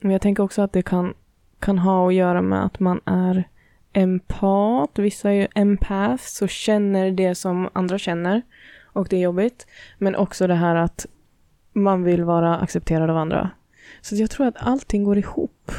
men 0.00 0.12
jag 0.12 0.20
tänker 0.20 0.42
också 0.42 0.62
att 0.62 0.72
det 0.72 0.82
kan, 0.82 1.14
kan 1.62 1.78
ha 1.78 2.08
att 2.08 2.14
göra 2.14 2.42
med 2.42 2.64
att 2.64 2.80
man 2.80 3.00
är 3.04 3.48
empat. 3.92 4.98
Vissa 4.98 5.30
är 5.30 5.34
ju 5.34 5.48
empaths 5.54 6.42
och 6.42 6.48
känner 6.48 7.10
det 7.10 7.34
som 7.34 7.68
andra 7.72 7.98
känner. 7.98 8.42
Och 8.92 9.06
det 9.10 9.16
är 9.16 9.20
jobbigt. 9.20 9.66
Men 9.98 10.16
också 10.16 10.46
det 10.46 10.54
här 10.54 10.74
att 10.74 11.06
man 11.72 12.02
vill 12.02 12.24
vara 12.24 12.58
accepterad 12.58 13.10
av 13.10 13.16
andra. 13.16 13.50
Så 14.00 14.16
jag 14.16 14.30
tror 14.30 14.46
att 14.46 14.56
allting 14.58 15.04
går 15.04 15.18
ihop. 15.18 15.72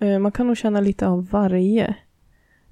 Eh, 0.00 0.18
man 0.18 0.32
kan 0.32 0.46
nog 0.46 0.56
känna 0.56 0.80
lite 0.80 1.06
av 1.06 1.28
varje. 1.30 1.86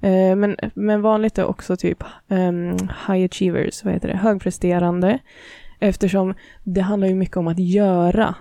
Eh, 0.01 0.36
men, 0.36 0.57
men 0.74 1.03
vanligt 1.03 1.38
är 1.38 1.44
också 1.44 1.76
typ 1.76 2.05
um, 2.28 2.72
high 3.07 3.24
achievers, 3.24 3.84
vad 3.84 3.94
heter 3.94 4.09
det, 4.09 4.16
högpresterande. 4.16 5.18
Eftersom 5.78 6.34
det 6.64 6.80
handlar 6.80 7.09
ju 7.09 7.14
mycket 7.14 7.36
om 7.36 7.49
att 7.49 7.59
göra, 7.59 8.34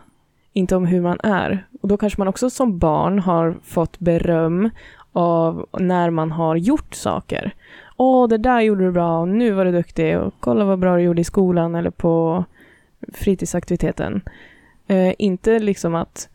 inte 0.55 0.75
om 0.75 0.85
hur 0.85 1.01
man 1.01 1.19
är. 1.23 1.65
Och 1.81 1.87
då 1.87 1.97
kanske 1.97 2.21
man 2.21 2.27
också 2.27 2.49
som 2.49 2.79
barn 2.79 3.19
har 3.19 3.57
fått 3.63 3.99
beröm 3.99 4.69
av 5.11 5.65
när 5.79 6.09
man 6.09 6.31
har 6.31 6.55
gjort 6.55 6.95
saker. 6.95 7.53
Åh, 7.97 8.27
det 8.27 8.37
där 8.37 8.61
gjorde 8.61 8.85
du 8.85 8.91
bra 8.91 9.19
och 9.19 9.27
nu 9.27 9.51
var 9.51 9.65
du 9.65 9.71
duktig 9.71 10.17
och 10.19 10.33
kolla 10.39 10.65
vad 10.65 10.79
bra 10.79 10.95
du 10.95 11.01
gjorde 11.01 11.21
i 11.21 11.23
skolan 11.23 11.75
eller 11.75 11.89
på 11.89 12.43
fritidsaktiviteten. 13.13 14.21
Eh, 14.87 15.13
inte 15.17 15.59
liksom 15.59 15.95
att, 15.95 16.29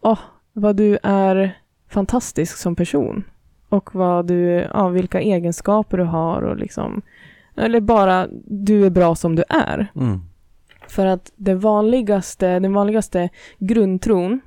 åh, 0.00 0.18
vad 0.52 0.76
du 0.76 0.98
är 1.02 1.58
fantastisk 1.88 2.56
som 2.56 2.76
person 2.76 3.24
och 3.68 3.94
vad 3.94 4.26
du, 4.26 4.68
ja, 4.74 4.88
vilka 4.88 5.20
egenskaper 5.20 5.98
du 5.98 6.04
har 6.04 6.42
och 6.42 6.56
liksom, 6.56 7.02
eller 7.56 7.80
bara 7.80 8.26
du 8.44 8.86
är 8.86 8.90
bra 8.90 9.14
som 9.14 9.36
du 9.36 9.44
är. 9.48 9.92
Mm. 9.94 10.20
För 10.88 11.06
att 11.06 11.32
det 11.36 11.54
vanligaste, 11.54 12.58
den 12.58 12.72
vanligaste 12.72 13.28
grundtron, 13.58 14.40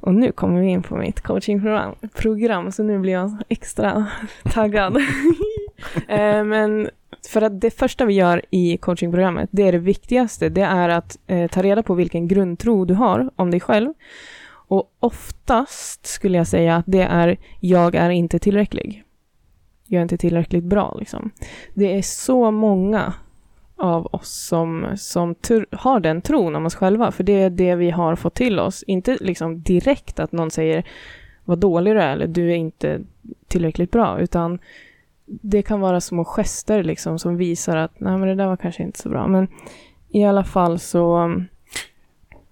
och 0.00 0.14
nu 0.14 0.32
kommer 0.32 0.60
vi 0.60 0.66
in 0.66 0.82
på 0.82 0.96
mitt 0.96 1.20
coachingprogram, 1.20 1.94
program, 2.14 2.72
så 2.72 2.82
nu 2.82 2.98
blir 2.98 3.12
jag 3.12 3.42
extra 3.48 4.06
taggad. 4.44 4.96
eh, 6.08 6.44
men 6.44 6.90
för 7.28 7.42
att 7.42 7.60
det 7.60 7.70
första 7.70 8.04
vi 8.04 8.14
gör 8.14 8.42
i 8.50 8.76
coachingprogrammet, 8.76 9.48
det 9.52 9.62
är 9.62 9.72
det 9.72 9.78
viktigaste, 9.78 10.48
det 10.48 10.62
är 10.62 10.88
att 10.88 11.18
eh, 11.26 11.50
ta 11.50 11.62
reda 11.62 11.82
på 11.82 11.94
vilken 11.94 12.28
grundtro 12.28 12.84
du 12.84 12.94
har 12.94 13.30
om 13.36 13.50
dig 13.50 13.60
själv. 13.60 13.92
Och 14.70 14.92
oftast 15.00 16.06
skulle 16.06 16.38
jag 16.38 16.46
säga 16.46 16.76
att 16.76 16.84
det 16.88 17.02
är 17.02 17.36
jag 17.60 17.94
är 17.94 18.10
inte 18.10 18.38
tillräcklig. 18.38 19.04
Jag 19.86 19.98
är 19.98 20.02
inte 20.02 20.18
tillräckligt 20.18 20.64
bra 20.64 20.96
liksom. 20.98 21.30
Det 21.74 21.98
är 21.98 22.02
så 22.02 22.50
många 22.50 23.14
av 23.80 24.06
oss 24.06 24.30
som, 24.30 24.86
som 24.96 25.34
har 25.72 26.00
den 26.00 26.22
tron 26.22 26.56
om 26.56 26.66
oss 26.66 26.74
själva, 26.74 27.12
för 27.12 27.24
det 27.24 27.42
är 27.42 27.50
det 27.50 27.74
vi 27.74 27.90
har 27.90 28.16
fått 28.16 28.34
till 28.34 28.58
oss. 28.58 28.82
Inte 28.82 29.18
liksom 29.20 29.62
direkt 29.62 30.20
att 30.20 30.32
någon 30.32 30.50
säger 30.50 30.84
vad 31.44 31.58
dålig 31.58 31.94
du 31.94 32.00
är 32.00 32.12
eller 32.12 32.26
du 32.26 32.50
är 32.50 32.56
inte 32.56 33.00
tillräckligt 33.48 33.90
bra, 33.90 34.20
utan 34.20 34.58
det 35.26 35.62
kan 35.62 35.80
vara 35.80 36.00
små 36.00 36.24
gester 36.24 36.82
liksom 36.82 37.18
som 37.18 37.36
visar 37.36 37.76
att 37.76 38.00
nej 38.00 38.18
men 38.18 38.28
det 38.28 38.34
där 38.34 38.46
var 38.46 38.56
kanske 38.56 38.82
inte 38.82 38.98
så 38.98 39.08
bra. 39.08 39.26
Men 39.26 39.48
i 40.08 40.24
alla 40.24 40.44
fall 40.44 40.78
så 40.78 41.34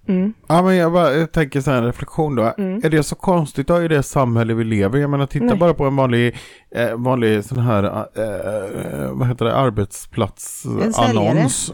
Mm. 0.09 0.33
Ja, 0.47 0.61
men 0.61 0.75
jag, 0.75 0.93
bara, 0.93 1.13
jag 1.13 1.31
tänker 1.31 1.61
så 1.61 1.71
här 1.71 1.77
en 1.77 1.85
reflektion 1.85 2.35
då. 2.35 2.53
Mm. 2.57 2.81
Är 2.83 2.89
det 2.89 3.03
så 3.03 3.15
konstigt 3.15 3.67
då 3.67 3.83
i 3.83 3.87
det 3.87 4.03
samhälle 4.03 4.53
vi 4.53 4.63
lever 4.63 4.97
i? 4.97 5.01
Jag 5.01 5.09
menar, 5.09 5.25
titta 5.25 5.45
Nej. 5.45 5.57
bara 5.57 5.73
på 5.73 5.85
en 5.85 5.95
vanlig, 5.95 6.35
eh, 6.75 6.95
vanlig 6.95 7.45
sån 7.45 7.59
här, 7.59 7.83
eh, 7.83 8.23
eh 8.23 9.11
vad 9.11 9.27
heter 9.27 9.45
det, 9.45 9.55
arbetsplatsannons. 9.55 11.71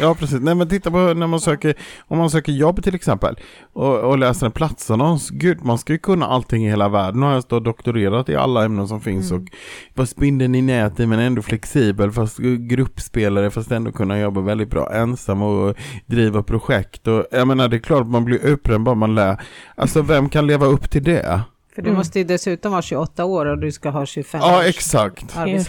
ja, 0.00 0.14
precis. 0.14 0.40
Nej, 0.40 0.54
men 0.54 0.68
titta 0.68 0.90
på 0.90 0.98
när 0.98 1.26
man 1.26 1.40
söker, 1.40 1.74
om 2.08 2.18
man 2.18 2.30
söker 2.30 2.52
jobb 2.52 2.82
till 2.82 2.94
exempel 2.94 3.38
och, 3.72 3.98
och 3.98 4.18
läser 4.18 4.46
en 4.46 4.52
platsannons. 4.52 5.30
Gud, 5.30 5.64
man 5.64 5.78
ska 5.78 5.92
ju 5.92 5.98
kunna 5.98 6.26
allting 6.26 6.66
i 6.66 6.68
hela 6.68 6.88
världen. 6.88 7.20
Nu 7.20 7.26
har 7.26 7.32
jag 7.32 7.42
stått 7.42 7.64
doktorerat 7.64 8.28
i 8.28 8.36
alla 8.36 8.64
ämnen 8.64 8.88
som 8.88 9.00
finns 9.00 9.30
mm. 9.30 9.42
och 9.42 9.48
var 9.94 10.04
spindeln 10.04 10.54
i 10.54 10.62
nätet 10.62 11.08
men 11.08 11.18
ändå 11.18 11.42
flexibel, 11.42 12.12
fast 12.12 12.38
gruppspelare, 12.58 13.50
fast 13.50 13.70
ändå 13.70 13.92
kunna 13.92 14.20
jobba 14.20 14.40
väldigt 14.40 14.70
bra 14.70 14.94
ensam 14.94 15.42
och 15.42 15.76
driva 16.06 16.42
projekt. 16.42 17.08
Och 17.08 17.26
jag 17.30 17.48
menar, 17.48 17.68
det 17.68 17.76
är 17.76 17.80
klart 17.80 18.06
man 18.06 18.24
blir 18.24 18.46
upprörd 18.46 18.80
bara 18.80 18.94
man 18.94 19.14
lär. 19.14 19.40
Alltså 19.74 20.02
vem 20.02 20.28
kan 20.28 20.46
leva 20.46 20.66
upp 20.66 20.90
till 20.90 21.04
det? 21.04 21.40
För 21.80 21.84
du 21.84 21.90
mm. 21.90 21.98
måste 21.98 22.18
ju 22.18 22.24
dessutom 22.24 22.72
vara 22.72 22.82
28 22.82 23.24
år 23.24 23.46
och 23.46 23.58
du 23.58 23.72
ska 23.72 23.90
ha 23.90 24.06
25 24.06 24.40
Ja, 24.40 24.64
exakt. 24.64 25.36
Mm. 25.36 25.62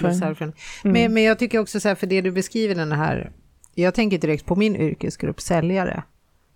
Men, 0.83 1.13
men 1.13 1.23
jag 1.23 1.39
tycker 1.39 1.59
också 1.59 1.79
så 1.79 1.87
här, 1.87 1.95
för 1.95 2.07
det 2.07 2.21
du 2.21 2.31
beskriver 2.31 2.75
den 2.75 2.91
här, 2.91 3.31
jag 3.75 3.93
tänker 3.93 4.17
direkt 4.17 4.45
på 4.45 4.55
min 4.55 4.75
yrkesgrupp 4.75 5.41
säljare. 5.41 6.03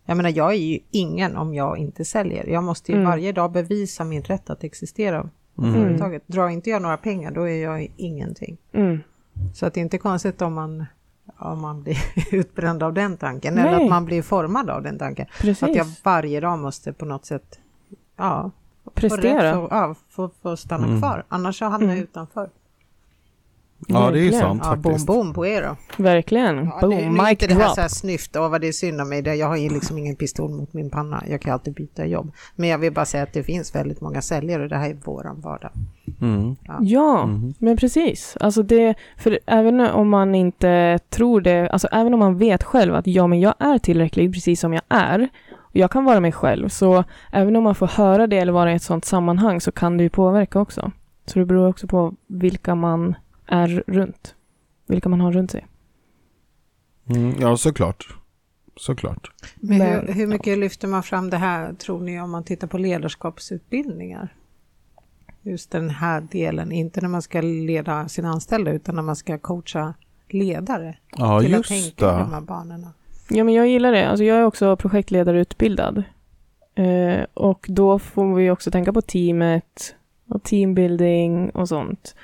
Jag 0.06 0.18
menar, 0.18 0.30
jag 0.30 0.52
är 0.52 0.58
ju 0.58 0.80
ingen 0.92 1.38
om 1.38 1.54
jag 1.54 1.78
inte 1.78 2.06
säljer. 2.06 2.48
Jag 2.48 2.64
måste 2.64 2.92
ju 2.92 2.98
mm. 2.98 3.10
varje 3.10 3.32
dag 3.32 3.52
bevisa 3.52 4.04
min 4.04 4.24
rätt 4.24 4.50
att 4.50 4.64
existera 4.64 5.30
mm. 5.58 5.74
företaget. 5.74 6.28
Drar 6.28 6.50
inte 6.50 6.70
jag 6.70 6.82
några 6.82 6.98
pengar, 6.98 7.32
då 7.32 7.50
är 7.50 7.64
jag 7.64 7.92
ingenting. 7.98 8.58
Mm. 8.74 9.00
Så 9.54 9.66
att 9.66 9.74
det 9.74 9.80
är 9.80 9.82
inte 9.82 9.98
konstigt 9.98 10.42
om 10.42 10.54
man 10.54 10.86
om 11.38 11.62
man 11.62 11.84
blir 11.84 11.98
utbränd 12.32 12.84
av 12.84 12.94
den 12.94 13.18
tanken. 13.18 13.56
Nej. 13.56 13.68
Eller 13.68 13.84
att 13.84 13.90
man 13.90 14.06
blir 14.06 14.22
formad 14.22 14.70
av 14.70 14.84
den 14.84 15.00
tanken. 15.00 15.26
Precis. 15.42 15.64
Att 15.64 15.76
jag 15.76 15.88
varje 16.04 16.40
dag 16.40 16.60
måste 16.60 16.94
på 16.94 17.06
något 17.06 17.26
sätt 17.26 17.60
ja, 18.18 18.52
prestera. 18.94 19.56
Få, 19.56 19.68
ja, 19.72 19.96
få, 20.10 20.30
få 20.42 20.58
stanna 20.58 20.88
mm. 20.88 21.00
kvar. 21.00 21.26
Annars 21.30 21.60
så 21.60 21.66
hamnar 21.66 21.88
jag 21.88 21.98
mm. 21.98 22.04
utanför. 22.04 22.50
Ja, 23.88 24.12
det 24.12 24.20
är 24.20 24.24
ju 24.24 24.32
sant 24.32 24.62
ja, 24.64 24.70
faktiskt. 24.70 25.06
Boom, 25.06 25.18
boom 25.18 25.34
på 25.34 25.46
er 25.46 25.62
då. 25.62 26.04
Verkligen. 26.04 26.66
Ja, 26.66 26.78
boom, 26.82 26.90
det, 26.90 27.10
mic 27.10 27.30
inte 27.30 27.48
drop. 27.48 27.58
det 27.58 27.64
här 27.64 27.74
så 27.74 27.82
här 27.82 27.88
snyft, 27.88 28.36
åh 28.36 28.50
vad 28.50 28.62
det 28.62 28.68
är 28.68 28.72
synd 28.72 29.02
om 29.02 29.10
mig. 29.10 29.28
Jag 29.28 29.48
har 29.48 29.58
ju 29.58 29.70
liksom 29.70 29.98
ingen 29.98 30.16
pistol 30.16 30.52
mot 30.52 30.74
min 30.74 30.90
panna. 30.90 31.24
Jag 31.30 31.42
kan 31.42 31.54
alltid 31.54 31.74
byta 31.74 32.06
jobb. 32.06 32.32
Men 32.56 32.70
jag 32.70 32.78
vill 32.78 32.94
bara 32.94 33.06
säga 33.06 33.24
att 33.24 33.34
det 33.34 33.44
finns 33.44 33.76
väldigt 33.76 34.02
många 34.02 34.22
säljare 34.22 34.64
och 34.64 34.70
det 34.70 34.78
här 34.78 34.90
är 34.90 34.94
våran 34.94 35.42
vardag. 35.42 35.72
Mm. 36.22 36.56
Ja, 36.64 36.78
ja 36.82 37.24
mm. 37.24 37.54
men 37.60 37.78
precis. 37.78 38.38
Alltså 38.40 38.64
det, 38.64 38.96
för 39.18 39.40
även 39.46 39.80
om 39.80 40.10
man 40.10 40.36
inte 40.36 41.00
tror 41.10 41.42
det, 41.42 41.70
alltså 41.70 41.88
även 41.92 42.14
om 42.14 42.20
man 42.20 42.38
vet 42.38 42.64
själv 42.64 42.96
att 42.96 43.08
ja, 43.08 43.28
men 43.28 43.40
jag 43.40 43.54
är 43.60 43.78
tillräcklig 43.78 44.34
precis 44.34 44.60
som 44.60 44.74
jag 44.74 44.84
är. 44.90 45.30
Och 45.76 45.80
jag 45.80 45.92
kan 45.92 46.06
vara 46.06 46.20
mig 46.20 46.32
själv. 46.32 46.70
Så 46.70 47.04
även 47.32 47.56
om 47.56 47.64
man 47.64 47.76
får 47.76 47.88
höra 47.88 48.28
det 48.28 48.38
eller 48.38 48.52
vara 48.52 48.72
i 48.72 48.76
ett 48.76 48.84
sådant 48.84 49.06
sammanhang 49.06 49.62
så 49.62 49.72
kan 49.72 49.98
det 49.98 50.04
ju 50.04 50.10
påverka 50.10 50.60
också. 50.60 50.92
Så 51.26 51.40
det 51.40 51.46
beror 51.46 51.68
också 51.68 51.88
på 51.88 52.16
vilka 52.28 52.76
man 52.76 53.16
är 53.48 53.84
runt. 53.88 54.36
Vilka 54.88 55.10
man 55.10 55.22
har 55.22 55.32
runt 55.32 55.52
sig. 55.52 55.68
Mm, 57.10 57.36
ja, 57.40 57.58
såklart. 57.58 58.18
Såklart. 58.76 59.32
Men 59.56 59.82
hur, 59.82 60.14
hur 60.14 60.28
mycket 60.28 60.48
ja. 60.48 60.56
lyfter 60.56 60.88
man 60.88 61.04
fram 61.04 61.30
det 61.30 61.38
här, 61.38 61.74
tror 61.74 62.02
ni, 62.02 62.22
om 62.22 62.32
man 62.32 62.44
tittar 62.44 62.68
på 62.68 62.78
ledarskapsutbildningar? 62.78 64.36
Just 65.42 65.72
den 65.72 65.90
här 65.90 66.22
delen, 66.22 66.72
inte 66.72 67.02
när 67.02 67.10
man 67.10 67.22
ska 67.22 67.42
leda 67.42 68.08
sina 68.08 68.30
anställda, 68.30 68.72
utan 68.72 68.96
när 68.96 69.02
man 69.02 69.16
ska 69.16 69.38
coacha 69.38 69.94
ledare. 70.30 70.98
Ja, 71.18 71.42
till 71.42 71.52
just 71.52 71.60
att 71.60 71.68
tänka 71.68 72.12
det. 72.12 72.20
de 72.20 72.34
här 72.34 72.42
banorna. 72.42 72.94
Ja, 73.30 73.44
men 73.44 73.54
jag 73.54 73.68
gillar 73.68 73.92
det. 73.92 74.10
Alltså, 74.10 74.24
jag 74.24 74.38
är 74.38 74.44
också 74.46 74.76
projektledarutbildad. 74.76 76.04
Eh, 76.76 77.26
och 77.34 77.66
då 77.70 78.00
får 78.00 78.36
vi 78.36 78.50
också 78.50 78.72
tänka 78.72 78.94
på 78.94 79.02
teamet 79.02 79.96
och 80.28 80.44
teambuilding 80.44 81.50
och 81.50 81.70
sånt 81.70 82.16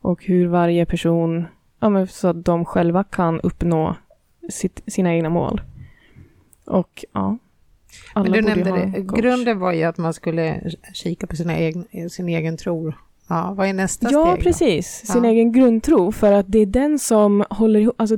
och 0.00 0.24
hur 0.24 0.46
varje 0.46 0.86
person, 0.86 1.46
ja, 1.80 1.88
men 1.88 2.06
så 2.06 2.28
att 2.28 2.44
de 2.44 2.64
själva 2.64 3.04
kan 3.04 3.40
uppnå 3.40 3.96
sitt, 4.50 4.82
sina 4.86 5.14
egna 5.14 5.28
mål. 5.28 5.60
Och 6.66 7.04
ja, 7.12 7.38
alla 8.12 8.30
men 8.30 8.32
du 8.32 8.48
nämnde 8.48 8.70
det, 8.70 9.00
grunden 9.20 9.58
var 9.58 9.72
ju 9.72 9.84
att 9.84 9.98
man 9.98 10.14
skulle 10.14 10.70
kika 10.94 11.26
på 11.26 11.36
sina 11.36 11.58
egna, 11.58 11.84
sin 12.10 12.28
egen 12.28 12.56
tro. 12.56 12.92
Ja, 13.28 13.54
vad 13.56 13.68
är 13.68 13.72
nästa 13.72 14.10
ja, 14.10 14.26
steg? 14.26 14.38
Ja, 14.38 14.42
precis. 14.42 14.86
Sin 15.06 15.24
egen 15.24 15.52
grundtro, 15.52 16.12
för 16.12 16.32
att 16.32 16.46
det 16.48 16.58
är 16.58 16.66
den 16.66 16.98
som 16.98 17.44
håller 17.50 17.80
ihop, 17.80 17.94
alltså 17.98 18.16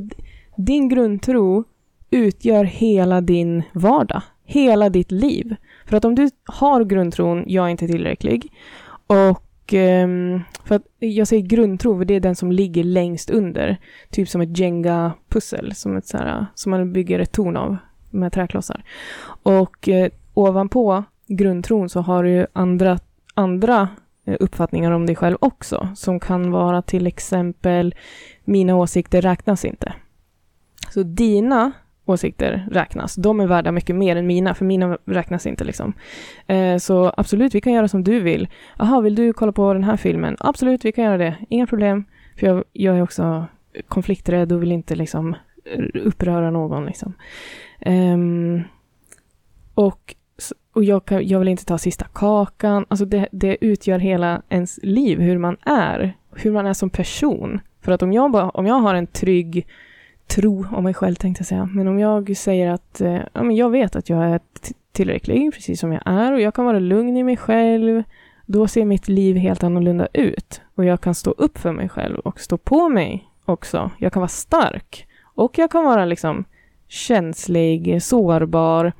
din 0.56 0.88
grundtro 0.88 1.64
utgör 2.12 2.64
hela 2.64 3.20
din 3.20 3.62
vardag, 3.72 4.22
hela 4.44 4.88
ditt 4.88 5.10
liv. 5.10 5.56
För 5.86 5.96
att 5.96 6.04
om 6.04 6.14
du 6.14 6.30
har 6.44 6.84
grundtron, 6.84 7.44
jag 7.46 7.66
är 7.66 7.68
inte 7.68 7.86
tillräcklig, 7.86 8.52
och 9.06 9.74
ehm, 9.74 10.40
för 10.64 10.74
att 10.74 10.82
jag 10.98 11.28
säger 11.28 11.42
grundtro, 11.42 11.98
för 11.98 12.04
det 12.04 12.14
är 12.14 12.20
den 12.20 12.36
som 12.36 12.52
ligger 12.52 12.84
längst 12.84 13.30
under. 13.30 13.76
Typ 14.10 14.28
som 14.28 14.40
ett 14.40 14.58
Jenga-pussel, 14.58 15.74
som, 15.74 15.96
ett 15.96 16.06
så 16.06 16.16
här, 16.16 16.46
som 16.54 16.70
man 16.70 16.92
bygger 16.92 17.18
ett 17.18 17.32
torn 17.32 17.56
av 17.56 17.76
med 18.10 18.32
träklossar. 18.32 18.84
Och 19.42 19.88
eh, 19.88 20.10
ovanpå 20.34 21.04
grundtron 21.26 21.88
så 21.88 22.00
har 22.00 22.24
du 22.24 22.46
andra, 22.52 22.98
andra 23.34 23.88
eh, 24.24 24.36
uppfattningar 24.40 24.90
om 24.90 25.06
dig 25.06 25.16
själv 25.16 25.36
också, 25.40 25.88
som 25.96 26.20
kan 26.20 26.50
vara 26.50 26.82
till 26.82 27.06
exempel 27.06 27.94
mina 28.44 28.76
åsikter 28.76 29.22
räknas 29.22 29.64
inte. 29.64 29.92
Så 30.90 31.02
dina 31.02 31.72
åsikter 32.04 32.68
räknas. 32.70 33.14
De 33.14 33.40
är 33.40 33.46
värda 33.46 33.72
mycket 33.72 33.96
mer 33.96 34.16
än 34.16 34.26
mina, 34.26 34.54
för 34.54 34.64
mina 34.64 34.98
räknas 35.04 35.46
inte. 35.46 35.64
Liksom. 35.64 35.92
Eh, 36.46 36.76
så 36.76 37.12
absolut, 37.16 37.54
vi 37.54 37.60
kan 37.60 37.72
göra 37.72 37.88
som 37.88 38.04
du 38.04 38.20
vill. 38.20 38.48
Jaha, 38.78 39.00
vill 39.00 39.14
du 39.14 39.32
kolla 39.32 39.52
på 39.52 39.72
den 39.72 39.84
här 39.84 39.96
filmen? 39.96 40.36
Absolut, 40.40 40.84
vi 40.84 40.92
kan 40.92 41.04
göra 41.04 41.18
det. 41.18 41.36
Inga 41.48 41.66
problem. 41.66 42.04
För 42.38 42.46
jag, 42.46 42.64
jag 42.72 42.96
är 42.96 43.02
också 43.02 43.46
konflikträdd 43.88 44.52
och 44.52 44.62
vill 44.62 44.72
inte 44.72 44.94
liksom 44.94 45.36
uppröra 45.94 46.50
någon. 46.50 46.86
Liksom. 46.86 47.14
Eh, 47.80 48.18
och 49.74 50.14
och 50.74 50.84
jag, 50.84 51.04
kan, 51.04 51.28
jag 51.28 51.38
vill 51.38 51.48
inte 51.48 51.64
ta 51.64 51.78
sista 51.78 52.04
kakan. 52.12 52.86
Alltså 52.88 53.04
det, 53.04 53.28
det 53.32 53.56
utgör 53.60 53.98
hela 53.98 54.42
ens 54.48 54.80
liv, 54.82 55.20
hur 55.20 55.38
man 55.38 55.56
är. 55.64 56.16
Hur 56.34 56.52
man 56.52 56.66
är 56.66 56.72
som 56.72 56.90
person. 56.90 57.60
För 57.80 57.92
att 57.92 58.02
om 58.02 58.12
jag, 58.12 58.30
bara, 58.30 58.50
om 58.50 58.66
jag 58.66 58.74
har 58.74 58.94
en 58.94 59.06
trygg 59.06 59.66
tro 60.34 60.66
om 60.72 60.84
mig 60.84 60.94
själv, 60.94 61.14
tänkte 61.14 61.40
jag 61.40 61.46
säga. 61.46 61.68
Men 61.72 61.88
om 61.88 61.98
jag 61.98 62.36
säger 62.36 62.70
att 62.70 63.00
eh, 63.00 63.20
ja, 63.32 63.42
men 63.42 63.56
jag 63.56 63.70
vet 63.70 63.96
att 63.96 64.08
jag 64.08 64.24
är 64.24 64.40
tillräcklig, 64.92 65.52
precis 65.54 65.80
som 65.80 65.92
jag 65.92 66.02
är, 66.04 66.32
och 66.32 66.40
jag 66.40 66.54
kan 66.54 66.64
vara 66.64 66.78
lugn 66.78 67.16
i 67.16 67.22
mig 67.22 67.36
själv, 67.36 68.02
då 68.46 68.68
ser 68.68 68.84
mitt 68.84 69.08
liv 69.08 69.36
helt 69.36 69.62
annorlunda 69.62 70.08
ut. 70.12 70.60
Och 70.74 70.84
jag 70.84 71.00
kan 71.00 71.14
stå 71.14 71.30
upp 71.30 71.58
för 71.58 71.72
mig 71.72 71.88
själv 71.88 72.18
och 72.18 72.40
stå 72.40 72.58
på 72.58 72.88
mig 72.88 73.28
också. 73.44 73.90
Jag 73.98 74.12
kan 74.12 74.20
vara 74.20 74.28
stark. 74.28 75.06
Och 75.34 75.58
jag 75.58 75.70
kan 75.70 75.84
vara 75.84 76.04
liksom 76.04 76.44
känslig, 76.88 78.02
sårbar. 78.02 78.92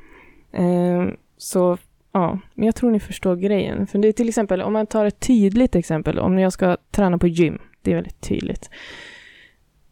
Eh, 0.53 1.07
så 1.37 1.79
ja, 2.13 2.39
men 2.55 2.67
jag 2.67 2.75
tror 2.75 2.91
ni 2.91 3.01
förstår 3.01 3.37
grejen. 3.37 3.87
För 3.87 3.99
det 3.99 4.09
är 4.09 4.13
till 4.13 4.29
exempel, 4.29 4.63
om 4.63 4.73
man 4.73 4.87
tar 4.87 5.05
ett 5.05 5.21
tydligt 5.21 5.77
exempel, 5.77 6.19
om 6.19 6.39
jag 6.39 6.53
ska 6.53 6.77
träna 6.91 7.19
på 7.19 7.27
gym, 7.27 7.59
det 7.83 7.91
är 7.91 7.95
väldigt 7.95 8.21
tydligt. 8.21 8.71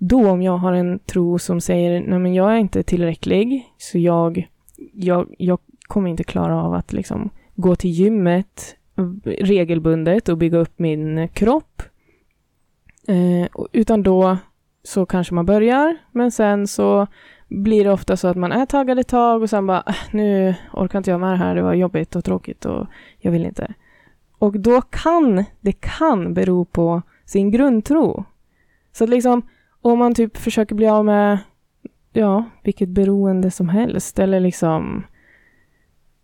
Då 0.03 0.31
om 0.31 0.43
jag 0.43 0.57
har 0.57 0.73
en 0.73 0.99
tro 0.99 1.39
som 1.39 1.61
säger, 1.61 2.01
nej 2.01 2.19
men 2.19 2.35
jag 2.35 2.53
är 2.53 2.57
inte 2.57 2.83
tillräcklig, 2.83 3.73
så 3.79 3.99
jag, 3.99 4.49
jag, 4.93 5.35
jag 5.39 5.59
kommer 5.83 6.11
inte 6.11 6.25
klara 6.25 6.63
av 6.63 6.75
att 6.75 6.93
liksom 6.93 7.31
gå 7.55 7.77
till 7.77 7.91
gymmet 7.91 8.77
regelbundet 9.25 10.29
och 10.29 10.39
bygga 10.39 10.59
upp 10.59 10.79
min 10.79 11.29
kropp. 11.29 11.83
Eh, 13.09 13.49
utan 13.73 14.03
då 14.03 14.37
så 14.83 15.07
kanske 15.07 15.35
man 15.35 15.47
börjar, 15.47 15.97
men 16.13 16.31
sen 16.31 16.67
så 16.67 17.07
blir 17.49 17.85
det 17.85 17.93
ofta 17.93 18.17
så 18.17 18.29
att 18.29 18.37
man 18.37 18.53
är 18.53 18.67
taggad 18.67 18.99
ett 18.99 19.09
tag 19.09 19.43
och 19.43 19.51
sen 19.51 19.67
bara, 19.67 19.83
äh, 19.87 19.95
nu 20.11 20.55
orkar 20.73 20.99
inte 20.99 21.11
jag 21.11 21.21
med 21.21 21.33
det 21.33 21.37
här, 21.37 21.55
det 21.55 21.63
var 21.63 21.75
jobbigt 21.75 22.17
och 22.17 22.25
tråkigt 22.25 22.65
och 22.65 22.87
jag 23.19 23.33
vill 23.33 23.47
inte. 23.47 23.75
Och 24.39 24.61
då 24.61 24.81
kan, 24.81 25.45
det 25.61 25.73
kan 25.73 26.35
bero 26.35 26.65
på 26.65 27.03
sin 27.25 27.51
grundtro. 27.51 28.25
Så 28.93 29.05
att 29.05 29.11
liksom, 29.11 29.43
om 29.83 29.99
man 29.99 30.15
typ 30.15 30.37
försöker 30.37 30.75
bli 30.75 30.89
av 30.89 31.05
med, 31.05 31.39
ja, 32.13 32.45
vilket 32.63 32.89
beroende 32.89 33.51
som 33.51 33.69
helst, 33.69 34.19
eller 34.19 34.41
liksom, 34.41 35.03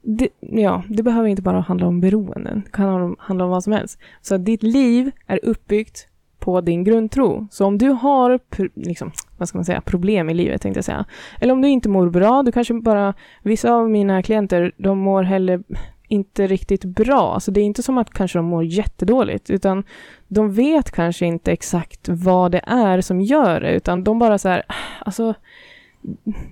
det, 0.02 0.28
ja, 0.40 0.82
det 0.88 1.02
behöver 1.02 1.28
inte 1.28 1.42
bara 1.42 1.61
handla 1.61 1.86
om 1.86 2.00
beroenden, 2.00 2.62
det 2.64 2.70
kan 2.70 3.16
handla 3.18 3.44
om 3.44 3.50
vad 3.50 3.64
som 3.64 3.72
helst. 3.72 3.98
Så 4.20 4.34
att 4.34 4.44
ditt 4.44 4.62
liv 4.62 5.11
är 5.26 5.40
uppbyggt 5.42 6.09
på 6.38 6.61
din 6.61 6.84
grundtro. 6.84 7.46
Så 7.50 7.66
om 7.66 7.78
du 7.78 7.88
har 7.88 8.40
liksom, 8.74 9.11
vad 9.38 9.48
ska 9.48 9.59
man 9.59 9.64
säga, 9.64 9.80
problem 9.80 10.30
i 10.30 10.34
livet, 10.34 10.62
tänkte 10.62 10.78
jag 10.78 10.84
säga. 10.84 11.04
Eller 11.40 11.52
om 11.52 11.62
du 11.62 11.68
inte 11.68 11.88
mår 11.88 12.11
bra, 12.11 12.42
du 12.42 12.52
kanske 12.52 12.74
bara, 12.74 13.14
vissa 13.42 13.74
av 13.74 13.90
mina 13.90 14.22
klienter, 14.22 14.72
de 14.76 14.98
mår 14.98 15.22
hellre 15.22 15.62
inte 16.09 16.46
riktigt 16.46 16.84
bra. 16.84 17.34
Alltså 17.34 17.50
det 17.50 17.61
är 17.61 17.64
inte 17.64 17.82
som 17.82 17.98
att 17.98 18.11
kanske 18.11 18.38
de 18.38 18.44
mår 18.44 18.64
jättedåligt, 18.64 19.50
utan 19.50 19.84
de 20.28 20.52
vet 20.52 20.90
kanske 20.90 21.26
inte 21.26 21.52
exakt 21.52 22.09
vad 22.09 22.52
det 22.52 22.62
är 22.66 23.00
som 23.00 23.20
gör 23.20 23.61
det, 23.61 23.72
utan 23.72 24.04
de 24.04 24.18
bara 24.18 24.38
så 24.38 24.48
här, 24.48 24.62
alltså 24.98 25.34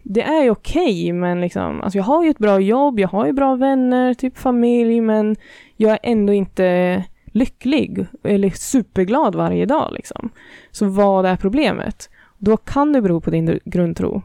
det 0.03 0.23
är 0.23 0.43
ju 0.43 0.51
okej, 0.51 0.83
okay, 0.85 1.13
men 1.13 1.41
liksom, 1.41 1.81
alltså 1.81 1.99
jag 1.99 2.05
har 2.05 2.25
ju 2.25 2.31
ett 2.31 2.39
bra 2.39 2.61
jobb, 2.61 3.01
jag 3.01 3.09
har 3.09 3.27
ju 3.27 3.33
bra 3.33 3.55
vänner, 3.55 4.15
typ 4.15 4.39
familj, 4.39 5.01
men 5.01 5.37
jag 5.77 5.93
är 5.93 5.99
ändå 6.03 6.33
inte 6.33 7.05
lycklig 7.27 8.07
eller 8.23 8.51
superglad 8.51 9.35
varje 9.35 9.67
dag. 9.67 9.93
Liksom. 9.93 10.31
Så 10.71 10.87
vad 10.87 11.27
är 11.27 11.37
problemet? 11.37 12.11
Då 12.39 12.57
kan 12.57 12.93
det 12.93 13.03
bero 13.03 13.21
på 13.21 13.31
din 13.31 13.61
grundtro. 13.65 14.23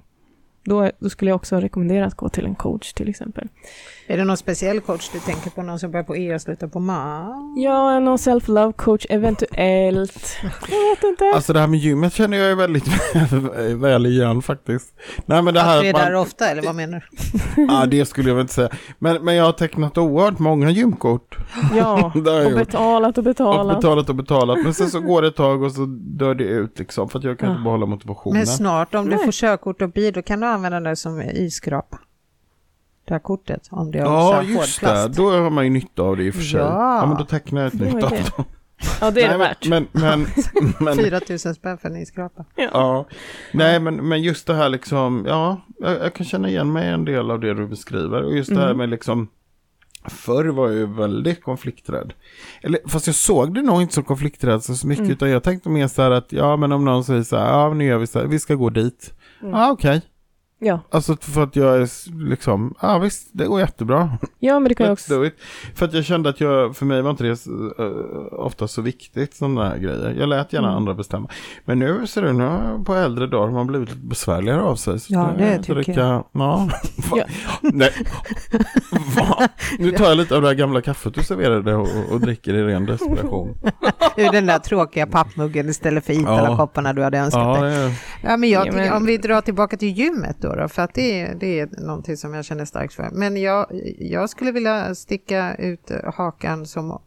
Då, 0.64 0.91
då, 0.99 1.10
skulle 1.10 1.32
jag 1.32 1.36
också 1.36 1.55
rekommendera 1.55 2.05
att 2.05 2.16
gå 2.16 2.30
till 2.30 2.45
en 2.45 2.55
coach 2.55 2.93
till 2.93 3.10
exempel. 3.10 3.47
Är 4.07 4.18
det 4.18 4.24
någon 4.24 4.38
speciell 4.38 4.82
coach 4.82 5.10
du 5.14 5.20
tänker 5.20 5.49
på? 5.49 5.62
Någon 5.62 5.80
som 5.80 5.91
börjar 5.91 6.03
på 6.03 6.18
E 6.18 6.36
och 6.36 6.41
slutar 6.41 6.68
på 6.68 6.80
MA? 6.80 7.34
Ja, 7.55 7.99
någon 7.99 8.18
self-love 8.18 8.74
coach 8.74 9.05
eventuellt. 9.10 10.38
Jag 10.43 10.89
vet 10.89 11.03
inte. 11.03 11.32
Alltså 11.36 11.53
det 11.53 11.60
här 11.60 11.68
med 11.68 11.80
gymmet 11.80 12.14
känner 12.14 12.38
jag 12.38 12.51
är 12.51 12.55
väldigt 12.55 12.84
väl 13.82 14.05
igen 14.05 14.41
faktiskt. 14.41 14.93
Nej, 15.26 15.41
men 15.41 15.53
det 15.53 15.60
här, 15.60 15.78
att 15.78 15.84
du 15.84 15.89
är 15.89 15.93
man... 15.93 16.01
där 16.01 16.16
ofta 16.16 16.49
eller 16.49 16.62
vad 16.62 16.76
menar 16.76 17.05
du? 17.12 17.62
ja, 17.70 17.86
det 17.86 18.05
skulle 18.05 18.30
jag 18.30 18.36
väl 18.36 18.41
inte 18.41 18.53
säga. 18.53 18.70
Men, 18.99 19.26
men 19.26 19.36
jag 19.36 19.45
har 19.45 19.51
tecknat 19.51 19.97
oerhört 19.97 20.39
många 20.39 20.70
gymkort. 20.70 21.38
Ja, 21.76 22.12
och 22.16 22.53
betalat 22.53 23.18
och 23.18 23.24
betalat. 23.24 23.76
Och 23.76 23.82
betalat 23.82 24.10
och 24.10 24.16
betalat. 24.16 24.57
Men 24.64 24.74
sen 24.74 24.89
så 24.89 24.99
går 24.99 25.22
det 25.22 25.28
ett 25.28 25.36
tag 25.36 25.64
och 25.64 25.72
så 25.72 25.86
dör 25.99 26.36
det 26.36 26.43
ut 26.43 26.80
liksom. 26.80 27.10
För 27.10 27.20
att 27.20 27.26
jag 27.26 27.39
kan 27.39 27.49
ja. 27.49 27.55
inte 27.55 27.64
behålla 27.64 27.86
motivationen. 27.86 28.38
Men 28.38 28.47
snart 28.47 28.95
om 28.95 29.10
du 29.10 29.16
Nej. 29.16 29.26
får 29.26 29.32
körkort 29.32 29.82
och 29.82 29.89
bil, 29.89 30.14
då 30.14 30.22
kan 30.22 30.39
du 30.39 30.45
använda 30.54 30.80
det 30.80 30.95
som 30.95 31.22
isskrapa 31.22 32.00
det 33.06 33.14
här 33.14 33.20
kortet. 33.20 33.68
Om 33.72 33.91
det 33.91 33.97
ja, 33.97 34.43
just 34.43 34.82
det. 34.82 35.08
Då 35.08 35.32
har 35.32 35.50
man 35.50 35.64
ju 35.64 35.70
nytta 35.70 36.04
av 36.04 36.18
det 36.18 36.24
i 36.24 36.30
och 36.30 36.34
för 36.34 36.41
sig. 36.41 36.60
Ja, 36.60 37.00
ja 37.00 37.06
men 37.06 37.18
då 37.18 37.26
tecknar 37.26 37.62
jag 37.62 37.68
ett 37.68 37.80
nytt 37.80 38.04
avtal. 38.04 38.45
Ja, 39.02 39.12
det 39.12 39.22
är 39.22 39.30
det 39.30 39.38
värt. 39.38 39.68
Men, 39.68 39.88
men, 39.91 40.28
men, 40.80 40.97
4 40.97 41.20
000 41.30 41.39
spänn 41.39 41.78
för 41.78 41.89
en 41.89 42.06
skrapa. 42.06 42.45
Ja. 42.56 42.70
ja. 42.74 43.08
Nej, 43.54 43.80
men, 43.80 43.95
men 43.95 44.22
just 44.22 44.47
det 44.47 44.54
här 44.54 44.70
liksom, 44.70 45.26
ja, 45.28 45.62
jag, 45.80 45.91
jag, 45.91 46.14
kan 46.14 46.26
känna 46.26 46.50
igen 46.50 46.72
mig 46.72 46.89
en 46.89 47.06
del 47.06 47.32
av 47.32 47.39
det 47.39 47.54
du 47.54 47.68
beskriver. 47.68 48.24
Och 48.24 48.38
just 48.38 48.50
det 48.50 48.60
här 48.60 48.66
mm. 48.66 48.78
med 48.78 48.89
liksom, 48.89 49.28
förr 50.10 50.45
var 50.45 50.68
jag 50.68 50.78
ju 50.78 50.86
väldigt 50.86 51.43
konflikträdd. 51.43 52.14
Eller, 52.62 52.80
fast 52.88 53.08
jag 53.08 53.16
såg 53.16 53.54
det 53.54 53.62
nog 53.62 53.82
inte 53.82 53.93
som 53.93 54.04
konflikträdd 54.04 54.64
så 54.64 54.88
mycket, 54.88 55.04
mm. 55.04 55.12
utan 55.12 55.30
jag 55.30 55.43
tänkte 55.43 55.70
mer 55.70 55.88
så 55.88 56.02
här 56.02 56.12
att, 56.12 56.32
ja, 56.32 56.58
men 56.58 56.72
om 56.72 56.86
någon 56.86 57.04
säger 57.04 57.24
så 57.24 57.38
här, 57.38 57.47
ja, 57.47 57.74
nu 57.74 57.86
gör 57.86 57.97
vi 57.97 58.08
så 58.08 58.20
här, 58.20 58.26
vi 58.26 58.39
ska 58.39 58.56
gå 58.56 58.70
dit. 58.70 59.14
Mm. 59.41 59.54
Ja, 59.54 59.72
okej. 59.72 59.97
Okay. 59.97 60.02
Ja. 60.62 60.80
Alltså 60.89 61.18
för 61.22 61.43
att 61.43 61.55
jag 61.55 61.82
är 61.82 61.88
liksom, 62.30 62.76
ja 62.82 62.99
visst, 62.99 63.30
det 63.32 63.45
går 63.45 63.60
jättebra. 63.60 64.18
Ja, 64.39 64.60
men 64.60 64.70
det 64.70 64.76
kan 64.76 64.86
jag 64.86 64.93
också. 64.93 65.30
För 65.76 65.86
att 65.86 65.93
jag 65.93 66.05
kände 66.05 66.30
att 66.30 66.41
jag, 66.41 66.76
för 66.76 66.86
mig 66.86 67.01
var 67.01 67.12
inte 67.12 67.24
det 67.24 67.47
uh, 67.47 68.26
ofta 68.32 68.68
så 68.68 68.82
viktigt 68.82 69.36
sådana 69.36 69.70
här 69.70 69.78
grejer. 69.78 70.16
Jag 70.20 70.30
lät 70.30 70.53
gärna 70.53 70.68
mm. 70.68 70.78
andra 70.78 70.93
bestämma. 70.93 71.30
Men 71.66 71.80
nu 71.80 72.07
ser 72.07 72.22
du, 72.22 72.34
nu 72.34 72.84
på 72.86 72.93
äldre 72.93 73.28
dagar 73.28 73.45
har 73.47 73.53
man 73.53 73.68
blivit 73.68 73.89
lite 73.89 74.01
besvärligare 74.01 74.62
av 74.62 74.76
sig. 74.76 74.99
ja, 75.07 75.34
det 75.38 75.57
tycker 75.57 75.76
dricka, 75.76 75.91
jag. 75.91 76.26
Ja. 76.32 76.70
ja. 77.16 77.26
Nej. 77.62 77.91
Va? 79.16 79.47
Nu 79.80 79.91
tar 79.91 80.05
jag 80.05 80.18
lite 80.18 80.36
av 80.36 80.41
det 80.41 80.47
här 80.47 80.55
gamla 80.55 80.82
kaffet 80.82 81.14
du 81.14 81.24
serverade 81.24 81.76
och, 81.76 81.88
och 82.12 82.20
dricker 82.20 82.53
i 82.53 82.64
ren 82.64 82.86
desperation. 82.86 83.57
Ur 84.18 84.32
den 84.32 84.45
där 84.45 84.60
tråkiga 84.60 85.07
pappmuggen 85.07 85.70
istället 85.70 86.05
för 86.05 86.14
Itala-kopparna 86.14 86.89
ja. 86.89 86.93
du 86.93 87.03
hade 87.03 87.18
önskat 87.18 87.57
ja, 87.57 87.62
dig. 87.62 87.93
Ja, 88.24 88.38
men 88.38 88.49
jag 88.49 88.66
tycker, 88.66 88.93
om 88.93 89.05
vi 89.05 89.18
drar 89.18 89.41
tillbaka 89.41 89.78
till 89.78 89.97
gymmet 89.97 90.38
då 90.39 90.49
då, 90.56 90.68
för 90.68 90.82
att 90.82 90.93
det, 90.93 91.34
det 91.34 91.60
är 91.60 91.70
någonting 91.82 92.18
som 92.18 92.34
jag 92.34 92.45
känner 92.45 92.66
starkt 92.66 92.93
för. 92.93 93.10
Men 93.12 93.38
jag, 93.38 93.68
jag 94.00 94.30
skulle 94.30 94.52
vilja 94.52 94.95
sticka 94.95 95.56
ut 95.56 95.91
hakan 96.16 96.66
som 96.66 97.00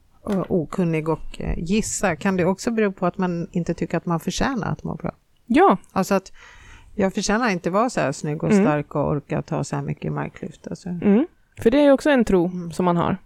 okunnig 0.48 1.08
och 1.08 1.40
eh, 1.40 1.58
gissa. 1.58 2.16
Kan 2.16 2.36
det 2.36 2.44
också 2.44 2.70
bero 2.70 2.92
på 2.92 3.06
att 3.06 3.18
man 3.18 3.48
inte 3.52 3.74
tycker 3.74 3.96
att 3.96 4.06
man 4.06 4.20
förtjänar 4.20 4.72
att 4.72 4.84
må 4.84 4.94
bra? 4.94 5.12
Ja. 5.46 5.76
Alltså 5.92 6.14
att 6.14 6.32
jag 6.94 7.14
förtjänar 7.14 7.50
inte 7.50 7.70
vara 7.70 7.90
så 7.90 8.00
här 8.00 8.12
snygg 8.12 8.44
och 8.44 8.50
mm. 8.50 8.64
stark 8.64 8.94
och 8.94 9.08
orka 9.08 9.42
ta 9.42 9.64
så 9.64 9.76
här 9.76 9.82
mycket 9.82 10.12
marklyft. 10.12 10.66
Alltså. 10.66 10.88
Mm. 10.88 11.26
För 11.62 11.70
det 11.70 11.80
är 11.80 11.92
också 11.92 12.10
en 12.10 12.24
tro 12.24 12.46
mm. 12.46 12.72
som 12.72 12.84
man 12.84 12.96
har. 12.96 13.16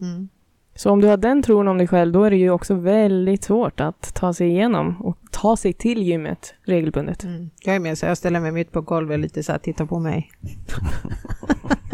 Mm. 0.00 0.28
Så 0.76 0.90
om 0.90 1.00
du 1.00 1.08
har 1.08 1.16
den 1.16 1.42
tron 1.42 1.68
om 1.68 1.78
dig 1.78 1.86
själv, 1.86 2.12
då 2.12 2.24
är 2.24 2.30
det 2.30 2.36
ju 2.36 2.50
också 2.50 2.74
väldigt 2.74 3.44
svårt 3.44 3.80
att 3.80 4.14
ta 4.14 4.34
sig 4.34 4.48
igenom 4.48 5.02
och 5.02 5.18
ta 5.30 5.56
sig 5.56 5.72
till 5.72 6.02
gymmet 6.02 6.54
regelbundet. 6.64 7.24
Mm. 7.24 7.50
Jag 7.64 7.74
är 7.76 7.80
med, 7.80 7.98
så 7.98 8.06
jag 8.06 8.18
ställer 8.18 8.40
mig 8.40 8.52
mitt 8.52 8.72
på 8.72 8.80
golvet 8.80 9.20
lite 9.20 9.42
så 9.42 9.52
här, 9.52 9.58
titta 9.58 9.86
på 9.86 9.98
mig. 9.98 10.30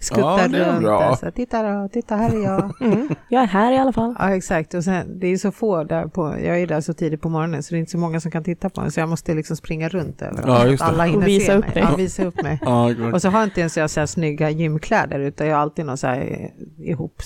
skuttar 0.00 0.48
ja, 0.54 0.66
runt. 0.66 0.82
Bra. 0.82 1.02
Alltså, 1.02 1.30
titta 1.30 1.62
då, 1.62 1.88
titta 1.88 2.16
här 2.16 2.34
är 2.34 2.44
jag. 2.44 2.80
Mm, 2.80 3.08
jag 3.28 3.42
är 3.42 3.46
här 3.46 3.72
i 3.72 3.78
alla 3.78 3.92
fall. 3.92 4.14
Ja, 4.18 4.34
exakt. 4.34 4.74
Och 4.74 4.84
sen, 4.84 5.20
det 5.20 5.26
är 5.26 5.36
så 5.36 5.52
få 5.52 5.84
där 5.84 6.06
på, 6.06 6.36
jag 6.44 6.60
är 6.60 6.66
där 6.66 6.80
så 6.80 6.94
tidigt 6.94 7.20
på 7.20 7.28
morgonen 7.28 7.62
så 7.62 7.74
det 7.74 7.78
är 7.78 7.80
inte 7.80 7.92
så 7.92 7.98
många 7.98 8.20
som 8.20 8.30
kan 8.30 8.44
titta 8.44 8.70
på 8.70 8.80
mig. 8.80 8.92
Så 8.92 9.00
jag 9.00 9.08
måste 9.08 9.34
liksom 9.34 9.56
springa 9.56 9.88
runt 9.88 10.22
över 10.22 10.42
ja, 10.46 10.66
just 10.66 10.82
Alla 10.82 11.04
hinner 11.04 11.26
visa 11.26 11.46
se 11.46 11.52
upp 11.52 11.64
mig. 11.64 11.74
Dig. 11.74 11.82
Ja, 11.90 11.96
visa 11.96 12.24
upp 12.24 12.42
mig. 12.42 12.58
ja, 12.62 12.94
och 13.12 13.22
så 13.22 13.28
har 13.28 13.44
inte 13.44 13.60
ens 13.60 13.76
jag 13.76 13.90
så 13.90 14.00
här 14.00 14.06
snygga 14.06 14.50
gymkläder 14.50 15.20
utan 15.20 15.46
jag 15.46 15.54
har 15.54 15.62
alltid 15.62 15.86
något 15.86 16.00
så 16.00 16.06
här 16.06 16.50
ihop 16.78 17.22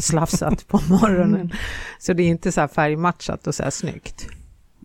slafsat 0.00 0.68
på 0.68 0.80
morgonen. 0.88 1.34
Mm. 1.34 1.50
Så 1.98 2.12
det 2.12 2.22
är 2.22 2.28
inte 2.28 2.52
så 2.52 2.60
här 2.60 2.68
färgmatchat 2.68 3.46
och 3.46 3.54
så 3.54 3.62
här 3.62 3.70
snyggt. 3.70 4.26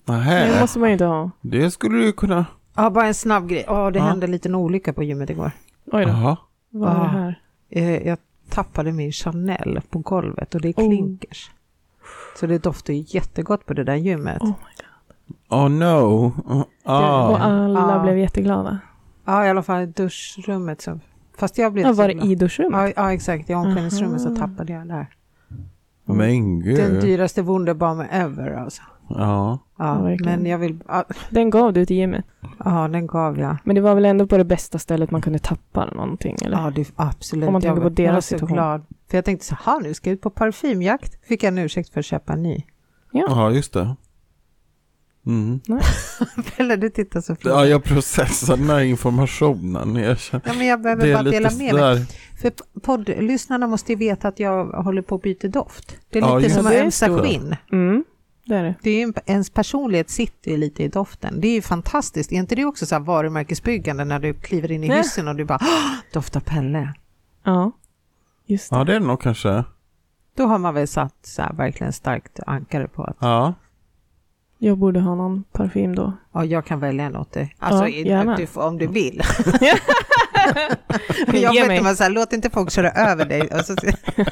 Nähä. 0.05 0.53
Det 0.53 0.61
måste 0.61 0.79
man 0.79 0.89
ju 0.89 0.93
inte 0.93 1.05
ha. 1.05 1.31
Det 1.41 1.71
skulle 1.71 1.97
du 1.97 2.11
kunna. 2.11 2.45
Ja, 2.75 2.89
bara 2.89 3.07
en 3.07 3.13
snabb 3.13 3.49
grej. 3.49 3.63
Ja, 3.67 3.91
det 3.91 3.99
ja. 3.99 4.05
hände 4.05 4.25
en 4.25 4.31
liten 4.31 4.55
olycka 4.55 4.93
på 4.93 5.03
gymmet 5.03 5.29
igår. 5.29 5.51
Oj 5.91 6.05
då. 6.05 6.11
Aha. 6.11 6.37
Vad 6.69 6.89
är 6.89 6.99
det 6.99 7.07
här? 7.07 7.41
Eh, 7.69 8.07
jag 8.07 8.17
tappade 8.49 8.91
min 8.91 9.11
Chanel 9.11 9.81
på 9.89 9.99
golvet 9.99 10.55
och 10.55 10.61
det 10.61 10.67
är 10.67 10.73
oh. 10.73 10.87
klinkers. 10.87 11.51
Så 12.39 12.47
det 12.47 12.57
doftar 12.57 12.93
ju 12.93 13.03
jättegott 13.07 13.65
på 13.65 13.73
det 13.73 13.83
där 13.83 13.95
gymmet. 13.95 14.41
Oh. 14.41 14.53
Oh 15.49 15.69
no. 15.69 16.33
Oh, 16.45 16.63
ah. 16.83 17.29
Och 17.29 17.39
alla 17.41 17.95
Ja. 17.95 18.03
blev 18.03 18.17
jätteglada. 18.17 18.79
Ja, 19.25 19.45
i 19.45 19.49
alla 19.49 19.63
fall 19.63 19.81
i 19.81 19.85
duschrummet. 19.85 20.81
Så. 20.81 20.99
Fast 21.37 21.57
jag 21.57 21.73
blev 21.73 21.85
Ja, 21.85 21.93
så 21.93 21.97
var 21.97 22.07
det 22.07 22.25
i 22.25 22.35
duschrummet? 22.35 22.93
Ja, 22.95 23.13
exakt. 23.13 23.49
I 23.49 23.53
omklädningsrummet 23.53 24.21
så 24.21 24.27
Aha. 24.27 24.37
tappade 24.37 24.73
jag 24.73 24.87
där. 24.87 25.07
Men 26.05 26.17
Den 26.17 26.59
gud. 26.59 27.01
dyraste 27.01 27.41
Wunderbaum 27.41 27.99
ever 28.11 28.51
alltså. 28.51 28.81
Ja. 29.09 29.59
Ja, 29.77 30.11
Ja, 30.11 30.17
men 30.25 30.45
jag 30.45 30.57
vill... 30.57 30.79
Ja, 30.87 31.05
Den 31.29 31.49
gav 31.49 31.73
du 31.73 31.85
till 31.85 31.95
gymmet. 31.95 32.25
ja, 32.65 32.87
den 32.87 33.07
gav 33.07 33.39
jag. 33.39 33.57
Men 33.63 33.75
det 33.75 33.81
var 33.81 33.95
väl 33.95 34.05
ändå 34.05 34.27
på 34.27 34.37
det 34.37 34.45
bästa 34.45 34.79
stället 34.79 35.11
man 35.11 35.21
kunde 35.21 35.39
tappa 35.39 35.85
någonting, 35.85 36.37
eller? 36.45 36.57
Ja, 36.57 36.71
det, 36.75 36.91
absolut. 36.95 37.47
Om 37.47 37.53
man 37.53 37.61
tänker 37.61 37.75
på 37.75 37.79
jag 37.81 37.83
var 37.83 37.95
deras 37.95 38.25
så 38.25 38.29
situation. 38.35 38.55
glad. 38.55 38.81
För 39.09 39.17
jag 39.17 39.25
tänkte 39.25 39.45
så 39.45 39.55
här, 39.63 39.79
nu 39.79 39.93
ska 39.93 40.09
jag 40.09 40.13
ut 40.15 40.21
på 40.21 40.29
parfymjakt. 40.29 41.27
Fick 41.27 41.43
jag 41.43 41.47
en 41.47 41.57
ursäkt 41.57 41.89
för 41.93 41.99
att 41.99 42.05
köpa 42.05 42.33
en 42.33 42.43
ny. 42.43 42.63
ja, 43.11 43.51
just 43.51 43.73
det. 43.73 43.95
Mm. 45.25 45.59
Eller 46.57 46.77
du 46.77 46.89
tittar 46.89 47.21
så 47.21 47.35
fint. 47.35 47.45
Ja, 47.45 47.65
jag 47.65 47.83
processar 47.83 48.57
den 48.57 48.69
här 48.69 48.79
informationen. 48.79 49.95
Jag 49.95 50.19
känner, 50.19 50.43
Ja, 50.47 50.53
men 50.53 50.67
jag 50.67 50.81
behöver 50.81 51.13
bara 51.13 51.23
dela 51.23 51.49
med 51.49 51.57
mig. 51.57 51.69
sådär. 51.69 52.05
För 52.41 52.51
poddlyssnarna 52.81 53.67
måste 53.67 53.91
ju 53.91 53.97
veta 53.97 54.27
att 54.27 54.39
jag 54.39 54.65
håller 54.65 55.01
på 55.01 55.15
att 55.15 55.21
byta 55.21 55.47
doft. 55.47 55.97
Det 56.09 56.19
är 56.19 56.23
Ja, 56.23 56.37
lite 56.37 56.49
som 56.53 56.67
att 56.67 56.73
ömsa 56.73 57.17
skinn. 57.17 57.55
Mm, 57.71 58.03
det 58.47 58.55
är 58.55 58.63
det. 58.63 58.75
Det 58.81 58.89
är 58.89 58.95
ju, 58.97 59.01
en- 59.03 59.13
ens 59.25 59.49
personlighet 59.49 60.09
sitter 60.09 60.51
ju 60.51 60.57
lite 60.57 60.83
i 60.83 60.87
doften. 60.87 61.41
Det 61.41 61.47
är 61.47 61.53
ju 61.53 61.61
fantastiskt. 61.61 62.31
Är 62.31 62.35
inte 62.35 62.55
det 62.55 62.65
också 62.65 62.85
så 62.85 62.95
här 62.95 62.99
varumärkesbyggande 62.99 64.05
när 64.05 64.19
du 64.19 64.33
kliver 64.33 64.71
in 64.71 64.83
i 64.83 64.87
Nej. 64.87 64.97
hissen 64.97 65.27
och 65.27 65.35
du 65.35 65.45
bara 65.45 65.59
"Åh, 65.61 65.93
doftar 66.13 66.39
Pelle? 66.39 66.93
Ja, 67.43 67.71
just 68.45 68.69
det. 68.69 68.75
Ja, 68.75 68.83
det 68.83 68.95
är 68.95 68.99
det 68.99 69.05
nog 69.05 69.21
kanske. 69.21 69.63
Då 70.35 70.45
har 70.45 70.57
man 70.57 70.73
väl 70.73 70.87
satt 70.87 71.15
så 71.21 71.41
här 71.41 71.53
verkligen 71.53 71.93
starkt 71.93 72.39
ankare 72.47 72.87
på 72.87 73.03
att 73.03 73.17
Ja. 73.19 73.53
Jag 74.59 74.77
borde 74.77 74.99
ha 74.99 75.15
någon 75.15 75.43
parfym 75.51 75.95
då. 75.95 76.13
ja, 76.31 76.45
jag 76.45 76.65
kan 76.65 76.79
välja 76.79 77.05
en 77.05 77.15
åt 77.15 77.31
dig. 77.31 77.55
Alltså 77.59 77.87
Ja, 77.87 77.89
gärna. 78.05 78.35
du 78.35 78.47
får, 78.47 78.63
om 78.67 78.77
du 78.77 78.87
vill. 78.87 79.21
jag 81.33 81.53
vet 81.53 81.71
inte, 81.71 81.83
man 81.83 81.95
så 81.95 82.03
här, 82.03 82.09
låt 82.09 82.33
inte 82.33 82.49
folk 82.49 82.71
köra 82.71 82.91
över 82.91 83.25
dig. 83.25 83.41
Och 83.41 83.65
så 83.65 83.75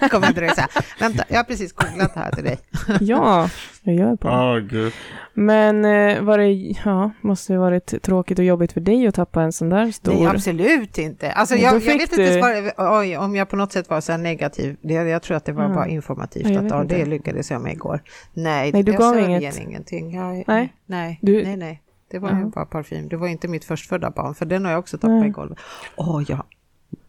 kommer 0.09 0.27
jag 0.27 0.35
direkt 0.35 0.55
så 0.55 0.61
här, 0.61 0.69
vänta, 0.99 1.23
jag 1.27 1.37
har 1.37 1.43
precis 1.43 1.73
googlat 1.73 2.15
här 2.15 2.31
till 2.31 2.43
dig. 2.43 2.57
Ja, 2.99 3.49
jag 3.83 3.95
gör 3.95 4.15
på. 4.15 4.27
Ja, 4.27 4.59
gud. 4.69 4.93
Men 5.33 5.85
eh, 5.85 6.21
var 6.21 6.37
det, 6.37 6.51
ja, 6.85 7.11
måste 7.21 7.53
det 7.53 7.59
varit 7.59 8.03
tråkigt 8.03 8.39
och 8.39 8.45
jobbigt 8.45 8.71
för 8.73 8.81
dig 8.81 9.07
att 9.07 9.15
tappa 9.15 9.41
en 9.41 9.51
sån 9.51 9.69
där 9.69 9.91
stor? 9.91 10.13
Nej, 10.13 10.25
absolut 10.27 10.97
inte. 10.97 11.31
Alltså, 11.31 11.55
jag, 11.55 11.73
jag 11.75 11.79
vet 11.79 12.01
inte 12.01 12.15
du- 12.35 12.71
vad, 12.77 12.99
oj, 12.99 13.17
om 13.17 13.35
jag 13.35 13.49
på 13.49 13.55
något 13.55 13.71
sätt 13.71 13.89
var 13.89 14.01
så 14.01 14.11
här 14.11 14.19
negativ. 14.19 14.77
Det, 14.81 14.93
jag 14.93 15.21
tror 15.21 15.37
att 15.37 15.45
det 15.45 15.51
var 15.51 15.63
Mm. 15.63 15.75
bara 15.75 15.87
informativt. 15.87 16.43
Ja, 16.47 16.51
jag 16.53 16.65
att, 16.65 16.71
ja, 16.71 16.81
inte. 16.81 16.97
det 16.97 17.05
lyckades 17.05 17.51
jag 17.51 17.61
med 17.61 17.73
igår. 17.73 18.01
Nej, 18.33 18.71
Nej, 18.71 18.83
du 18.83 18.91
jag 18.91 19.01
gav 19.01 19.19
inget- 19.19 19.59
ingenting. 19.59 20.15
Jag, 20.15 20.43
Nej. 20.47 20.73
Nej, 20.85 21.19
Du- 21.21 21.43
nej, 21.43 21.57
nej. 21.57 21.81
Det 22.15 22.19
var 22.19 22.29
Ja. 22.29 22.39
ju 22.39 22.45
bara 22.45 22.65
parfym. 22.65 23.09
Det 23.09 23.17
var 23.17 23.27
inte 23.27 23.47
mitt 23.47 23.65
förstfödda 23.65 24.11
barn, 24.11 24.35
för 24.35 24.45
den 24.45 24.65
har 24.65 24.71
jag 24.71 24.79
också 24.79 24.97
tappat 24.97 25.19
Nej. 25.19 25.27
i 25.27 25.31
golvet. 25.31 25.57
Åh, 25.95 26.23
ja. 26.27 26.45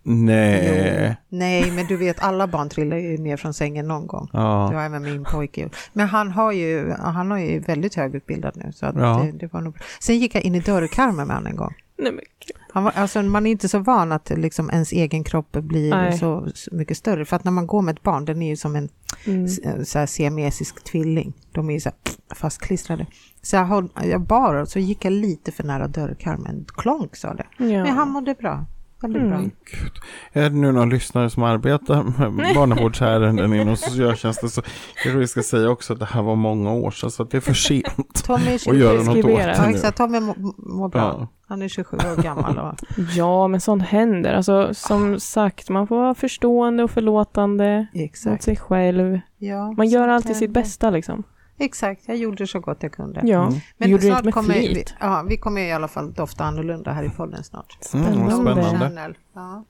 Nej. 0.02 1.16
Nej, 1.28 1.70
men 1.70 1.86
du 1.86 1.96
vet, 1.96 2.20
alla 2.22 2.46
barn 2.46 2.68
trillar 2.68 2.96
ju 2.96 3.18
ner 3.18 3.36
från 3.36 3.54
sängen 3.54 3.88
någon 3.88 4.06
gång. 4.06 4.28
Det 4.32 4.38
Ja. 4.38 4.66
har 4.66 4.82
även 4.82 5.02
min 5.02 5.24
pojke 5.24 5.60
gjort. 5.60 5.76
Men 5.92 6.08
han 6.08 6.30
har 6.32 6.52
ju, 6.52 6.90
han 6.98 7.30
har 7.30 7.38
ju 7.38 7.58
väldigt 7.60 7.94
högutbildad 7.94 8.52
nu. 8.56 8.72
Så 8.72 8.86
att 8.86 8.94
Ja. 8.96 9.22
det, 9.24 9.32
det 9.38 9.52
var 9.52 9.60
nog 9.60 9.72
bra. 9.72 9.82
Sen 10.00 10.18
gick 10.18 10.34
jag 10.34 10.42
in 10.42 10.54
i 10.54 10.60
dörrkarmen 10.60 11.26
med 11.26 11.36
honom 11.36 11.50
en 11.50 11.56
gång. 11.56 11.74
Nej, 11.98 12.12
men. 12.12 12.24
Han 12.72 12.84
var, 12.84 12.92
alltså, 12.96 13.22
man 13.22 13.46
är 13.46 13.50
inte 13.50 13.68
så 13.68 13.78
van 13.78 14.12
att 14.12 14.30
liksom, 14.36 14.70
ens 14.70 14.92
egen 14.92 15.24
kropp 15.24 15.52
blir 15.52 15.90
Nej. 15.90 16.18
så, 16.18 16.48
så 16.54 16.74
mycket 16.74 16.96
större. 16.96 17.24
För 17.24 17.36
att 17.36 17.44
när 17.44 17.52
man 17.52 17.66
går 17.66 17.82
med 17.82 17.96
ett 17.96 18.02
barn, 18.02 18.24
den 18.24 18.42
är 18.42 18.48
ju 18.48 18.56
som 18.56 18.76
en 18.76 18.88
Mm. 19.26 19.46
här, 19.94 20.06
siamesisk 20.06 20.84
tvilling. 20.84 21.32
De 21.52 21.70
är 21.70 21.74
ju 21.74 21.80
så 21.80 21.88
här 21.88 22.34
fastklistrade. 22.36 23.06
Så 23.46 23.56
jag, 23.56 23.64
höll, 23.64 23.88
jag 24.04 24.20
bar 24.20 24.54
och 24.54 24.68
så 24.68 24.78
gick 24.78 25.04
jag 25.04 25.12
lite 25.12 25.52
för 25.52 25.64
nära 25.64 25.88
dörrkarmen. 25.88 26.64
Klonk 26.76 27.16
sa 27.16 27.34
det. 27.34 27.46
Ja. 27.58 27.64
Men 27.84 27.88
han 27.88 28.10
mådde 28.10 28.34
bra. 28.34 28.64
Mm. 29.04 29.28
bra. 29.30 29.38
Gud. 29.40 29.92
Är 30.32 30.42
det 30.50 30.56
nu 30.56 30.72
någon 30.72 30.90
lyssnare 30.90 31.30
som 31.30 31.42
arbetar 31.42 32.02
med 32.30 32.54
barnavårdsärenden 32.54 33.54
inom 33.54 33.76
socialtjänsten 33.76 34.48
så 34.50 34.62
kanske 35.02 35.18
vi 35.18 35.26
ska 35.26 35.42
säga 35.42 35.70
också 35.70 35.92
att 35.92 35.98
det 35.98 36.04
här 36.06 36.22
var 36.22 36.36
många 36.36 36.72
år 36.72 36.90
sedan 36.90 37.10
så 37.10 37.22
att 37.22 37.30
det 37.30 37.36
är 37.36 37.40
för 37.40 37.54
sent 37.68 38.24
Tommy 38.24 38.46
är 38.50 38.54
att 38.54 38.60
27. 38.60 38.78
göra 38.78 39.02
något 39.02 39.16
åt 39.16 39.24
det 39.26 39.30
Ja, 39.56 39.64
nu. 39.66 39.74
exakt. 39.74 39.96
Tommy 39.96 40.20
mår 40.20 40.36
må 40.78 40.88
bra. 40.88 41.00
Ja. 41.20 41.28
Han 41.48 41.62
är 41.62 41.68
27 41.68 41.96
år 41.96 42.22
gammal. 42.22 42.58
Och, 42.58 42.74
ja, 43.16 43.48
men 43.48 43.60
sånt 43.60 43.82
händer. 43.82 44.34
Alltså, 44.34 44.74
som 44.74 45.20
sagt, 45.20 45.68
man 45.70 45.86
får 45.86 45.96
vara 45.96 46.14
förstående 46.14 46.84
och 46.84 46.90
förlåtande 46.90 47.86
mot 47.94 48.02
exakt. 48.02 48.42
sig 48.42 48.56
själv. 48.56 49.20
Ja, 49.38 49.72
Man 49.72 49.88
gör 49.88 50.08
alltid 50.08 50.36
sitt 50.36 50.48
händer. 50.48 50.60
bästa 50.60 50.90
liksom. 50.90 51.22
Exakt, 51.58 52.02
jag 52.06 52.16
gjorde 52.16 52.46
så 52.46 52.60
gott 52.60 52.82
jag 52.82 52.92
kunde. 52.92 53.20
Ja, 53.24 53.46
Mm. 53.46 53.58
Men 53.78 53.90
gjorde 53.90 54.02
det 54.02 54.08
snart 54.10 54.24
med 54.24 54.34
kommer 54.34 54.54
vi, 54.54 54.84
ja, 55.00 55.24
vi 55.28 55.36
kommer 55.36 55.60
i 55.60 55.72
alla 55.72 55.88
fall 55.88 56.12
dofta 56.12 56.44
annorlunda 56.44 56.92
här 56.92 57.04
i 57.04 57.10
podden 57.10 57.44
snart. 57.44 57.78
Mm, 57.94 58.06
Spännande. 58.06 58.32
spännande. 58.62 58.78
Chanel. 58.78 59.14
Ja. 59.34 59.64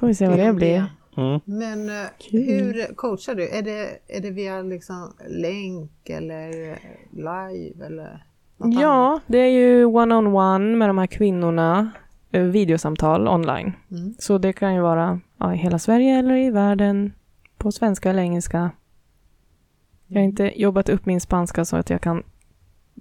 Får 0.00 0.06
vi 0.06 0.14
se 0.14 0.28
vad 0.28 0.38
det 0.38 0.52
blir. 0.52 0.86
Mm. 1.16 1.40
Men 1.44 1.90
Kul. 2.30 2.40
hur 2.42 2.94
coachar 2.94 3.34
du? 3.34 3.48
Är 3.48 3.62
det, 3.62 3.88
är 4.08 4.20
det 4.20 4.30
via 4.30 4.62
liksom 4.62 5.12
länk 5.28 6.08
eller 6.10 6.50
live 7.10 7.86
eller? 7.86 8.24
något 8.56 8.64
annat? 8.66 8.80
Ja, 8.80 9.20
det 9.26 9.38
är 9.38 9.48
ju 9.50 9.84
one-on-one 9.84 10.76
med 10.76 10.88
de 10.88 10.98
här 10.98 11.06
kvinnorna. 11.06 11.90
eh, 12.32 12.42
Videosamtal 12.42 13.28
online. 13.28 13.72
Mm. 13.90 14.14
Så 14.18 14.38
det 14.38 14.52
kan 14.52 14.74
ju 14.74 14.80
vara 14.80 15.20
ja, 15.38 15.54
i 15.54 15.56
hela 15.56 15.78
Sverige 15.78 16.18
eller 16.18 16.36
i 16.36 16.50
världen. 16.50 17.12
På 17.58 17.72
svenska 17.72 18.10
eller 18.10 18.22
engelska. 18.22 18.70
Jag 20.12 20.20
har 20.20 20.24
inte 20.24 20.60
jobbat 20.62 20.88
upp 20.88 21.06
min 21.06 21.20
spanska 21.20 21.64
så 21.64 21.76
att 21.76 21.90
jag 21.90 22.00
kan 22.00 22.22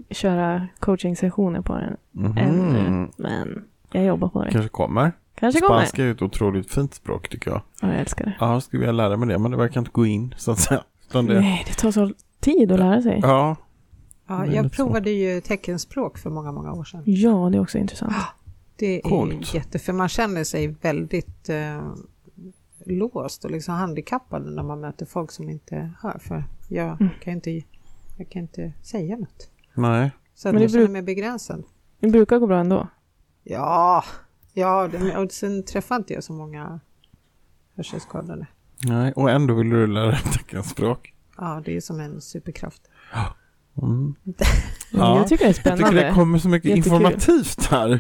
köra 0.10 0.68
coaching-sessioner 0.80 1.62
på 1.62 1.74
den 1.76 1.98
Mhm. 2.12 2.38
ännu. 2.38 3.08
Men 3.18 3.64
jag 3.92 4.06
jobbar 4.06 4.28
på 4.28 4.44
det. 4.44 4.52
Kanske 4.52 4.70
kommer. 4.70 5.12
Kanske 5.36 5.62
kommer. 5.62 5.80
Spanska 5.80 6.02
är 6.02 6.06
ju 6.06 6.12
ett 6.12 6.22
otroligt 6.22 6.72
fint 6.74 6.94
språk 6.94 7.30
tycker 7.30 7.52
jag. 7.52 7.62
Ja, 7.82 7.88
jag 7.92 8.00
älskar 8.00 8.26
det. 8.26 8.34
Ja, 8.40 8.54
jag 8.54 8.64
skulle 8.64 8.80
vilja 8.80 8.92
lära 8.92 9.18
mig 9.18 9.28
det 9.30 9.38
men 9.40 9.52
det 9.52 9.58
verkar 9.58 9.80
inte 9.80 9.92
gå 9.92 10.06
in 10.06 10.36
så 10.38 10.52
att 10.52 10.60
säga. 10.60 10.84
Det, 11.12 11.22
Nej, 11.22 11.64
det 11.68 11.74
tar 11.74 11.92
så 11.92 12.12
tid 12.40 12.72
att 12.72 12.80
lära 12.80 13.02
sig. 13.02 13.20
ja, 13.22 13.56
Ja, 14.28 14.46
är 14.46 14.52
jag 14.52 14.66
så. 14.66 14.70
provade 14.70 15.10
ju 15.12 15.42
teckenspråk 15.42 16.18
för 16.18 16.30
många, 16.30 16.52
många 16.52 16.74
år 16.74 16.84
sedan. 16.84 17.02
Ja, 17.06 17.50
det 17.52 17.58
är 17.58 17.62
också 17.62 17.78
intressant. 17.78 18.16
Det 18.76 18.98
är 18.98 19.02
Coolt. 19.02 19.54
jätte, 19.54 19.80
för 19.80 19.94
man 19.94 20.10
känner 20.10 20.44
sig 20.44 20.68
väldigt 20.68 21.50
eh, 21.50 21.82
låst 22.86 23.46
och 23.46 23.52
liksom 23.52 23.74
handikappad 23.76 24.46
när 24.46 24.64
man 24.64 24.80
möter 24.80 25.06
folk 25.06 25.32
som 25.32 25.50
inte 25.50 25.92
hör. 26.02 26.20
För 26.20 26.44
jag 26.68 27.02
Mm. 27.02 27.14
kan 27.22 27.34
inte, 27.34 27.52
jag 28.18 28.30
kan 28.30 28.42
inte 28.42 28.74
säga 28.82 29.18
något. 29.18 29.50
nej. 29.74 30.12
Så 30.36 30.48
att 30.48 30.54
Men 30.54 30.60
det 30.60 30.64
jag 30.66 30.72
känner 30.72 30.88
mig 30.88 31.02
begränsad. 31.02 31.64
Det 32.00 32.08
brukar 32.10 32.38
gå 32.40 32.48
bra 32.48 32.60
ändå. 32.60 32.88
Ja, 33.44 34.04
ja 34.54 34.88
det, 34.92 35.18
och 35.18 35.32
sen 35.32 35.64
träffar 35.66 35.96
inte 35.96 36.14
jag 36.14 36.24
så 36.24 36.34
många 36.34 36.80
hörselskadade. 37.76 38.48
Nej, 38.86 39.14
och 39.14 39.30
ändå 39.32 39.54
vill 39.54 39.70
du 39.70 39.88
lära 39.88 40.06
dig 40.12 40.20
teckenspråk. 40.34 41.14
Ja, 41.38 41.62
det 41.66 41.78
är 41.78 41.82
som 41.82 42.00
en 42.00 42.22
superkraft. 42.22 42.82
Mm. 43.82 44.16
Ja. 44.94 45.18
Jag 45.18 45.28
tycker 45.28 45.44
det 45.44 45.46
är 45.46 45.50
Jag 45.50 45.56
spännande. 45.56 45.90
tycker 45.90 46.06
det 46.10 46.14
kommer 46.14 46.40
så 46.40 46.50
mycket 46.50 46.70
Jättekul. 46.70 46.94
informativt 46.94 47.66
här. 47.66 48.00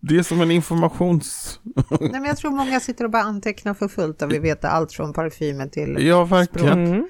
Det 0.00 0.18
är 0.18 0.22
som 0.22 0.40
en 0.40 0.50
informations... 0.50 1.60
Nej, 2.00 2.10
men 2.12 2.24
jag 2.24 2.36
tror 2.36 2.50
många 2.50 2.80
sitter 2.80 3.04
och 3.04 3.10
bara 3.10 3.22
antecknar 3.22 3.74
för 3.74 3.88
fullt 3.88 4.22
och 4.22 4.32
vi 4.32 4.38
vet 4.38 4.64
allt 4.64 4.92
från 4.92 5.12
parfymen 5.12 5.70
till... 5.70 6.06
Ja, 6.06 6.24
verkligen. 6.24 6.86
Mm. 6.86 7.08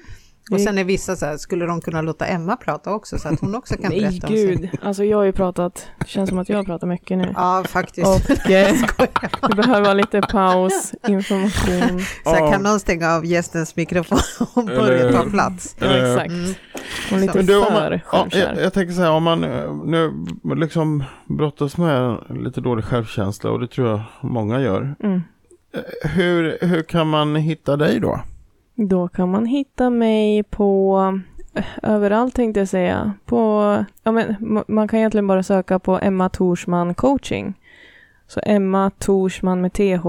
Och 0.51 0.61
sen 0.61 0.77
är 0.77 0.83
vissa 0.83 1.15
så 1.15 1.25
här, 1.25 1.37
skulle 1.37 1.65
de 1.65 1.81
kunna 1.81 2.01
låta 2.01 2.25
Emma 2.25 2.55
prata 2.55 2.91
också 2.91 3.19
så 3.19 3.27
att 3.29 3.39
hon 3.39 3.55
också 3.55 3.75
kan 3.77 3.89
Nej, 3.91 4.01
berätta 4.01 4.27
om 4.27 4.33
sig? 4.33 4.45
gud. 4.55 4.69
Alltså 4.81 5.03
jag 5.03 5.17
har 5.17 5.23
ju 5.23 5.31
pratat, 5.31 5.87
det 5.99 6.07
känns 6.07 6.29
som 6.29 6.39
att 6.39 6.49
jag 6.49 6.65
pratar 6.65 6.87
mycket 6.87 7.17
nu. 7.17 7.33
Ja, 7.35 7.63
faktiskt. 7.67 8.07
Och 8.07 8.31
eh, 8.51 8.75
vi 9.49 9.55
behöver 9.55 9.93
lite 9.95 10.21
paus, 10.21 10.93
information. 11.07 12.01
Så 12.23 12.29
här, 12.29 12.51
kan 12.51 12.63
någon 12.63 12.79
stänga 12.79 13.15
av 13.15 13.25
gästens 13.25 13.75
mikrofon 13.75 14.19
och 14.53 14.65
börja 14.65 15.11
ta 15.11 15.29
plats? 15.29 15.75
Ja, 15.79 15.87
exakt. 15.87 16.31
Mm. 16.31 16.53
Och 17.11 17.17
lite 17.17 17.37
Men 17.37 17.45
du, 17.45 17.57
om 17.57 17.65
för 17.65 17.73
man, 17.73 17.99
ja, 18.11 18.27
jag, 18.31 18.57
jag 18.63 18.73
tänker 18.73 18.93
så 18.93 19.01
här, 19.01 19.11
om 19.11 19.23
man 19.23 19.43
eh, 19.43 19.75
nu 19.85 20.25
liksom 20.55 21.03
brottas 21.25 21.77
med 21.77 22.17
lite 22.29 22.61
dålig 22.61 22.85
självkänsla 22.85 23.51
och 23.51 23.59
det 23.59 23.67
tror 23.67 23.87
jag 23.87 24.01
många 24.21 24.59
gör. 24.61 24.95
Mm. 25.03 25.21
Eh, 25.73 26.09
Hur, 26.09 26.57
hur 26.61 26.83
kan 26.83 27.07
man 27.07 27.35
hitta 27.35 27.75
dig 27.77 27.99
då? 27.99 28.19
Då 28.79 29.07
kan 29.07 29.31
man 29.31 29.45
hitta 29.45 29.89
mig 29.89 30.43
på 30.43 30.99
eh, 31.53 31.65
överallt 31.83 32.35
tänkte 32.35 32.59
jag 32.59 32.67
säga. 32.67 33.13
På, 33.25 33.61
ja, 34.03 34.11
men, 34.11 34.35
ma- 34.39 34.63
man 34.67 34.87
kan 34.87 34.99
egentligen 34.99 35.27
bara 35.27 35.43
söka 35.43 35.79
på 35.79 35.99
Emma 36.01 36.29
Torsman 36.29 36.93
coaching. 36.93 37.53
Så 38.27 38.39
Emma 38.43 38.89
Torsman 38.89 39.61
med 39.61 39.73
TH, 39.73 40.05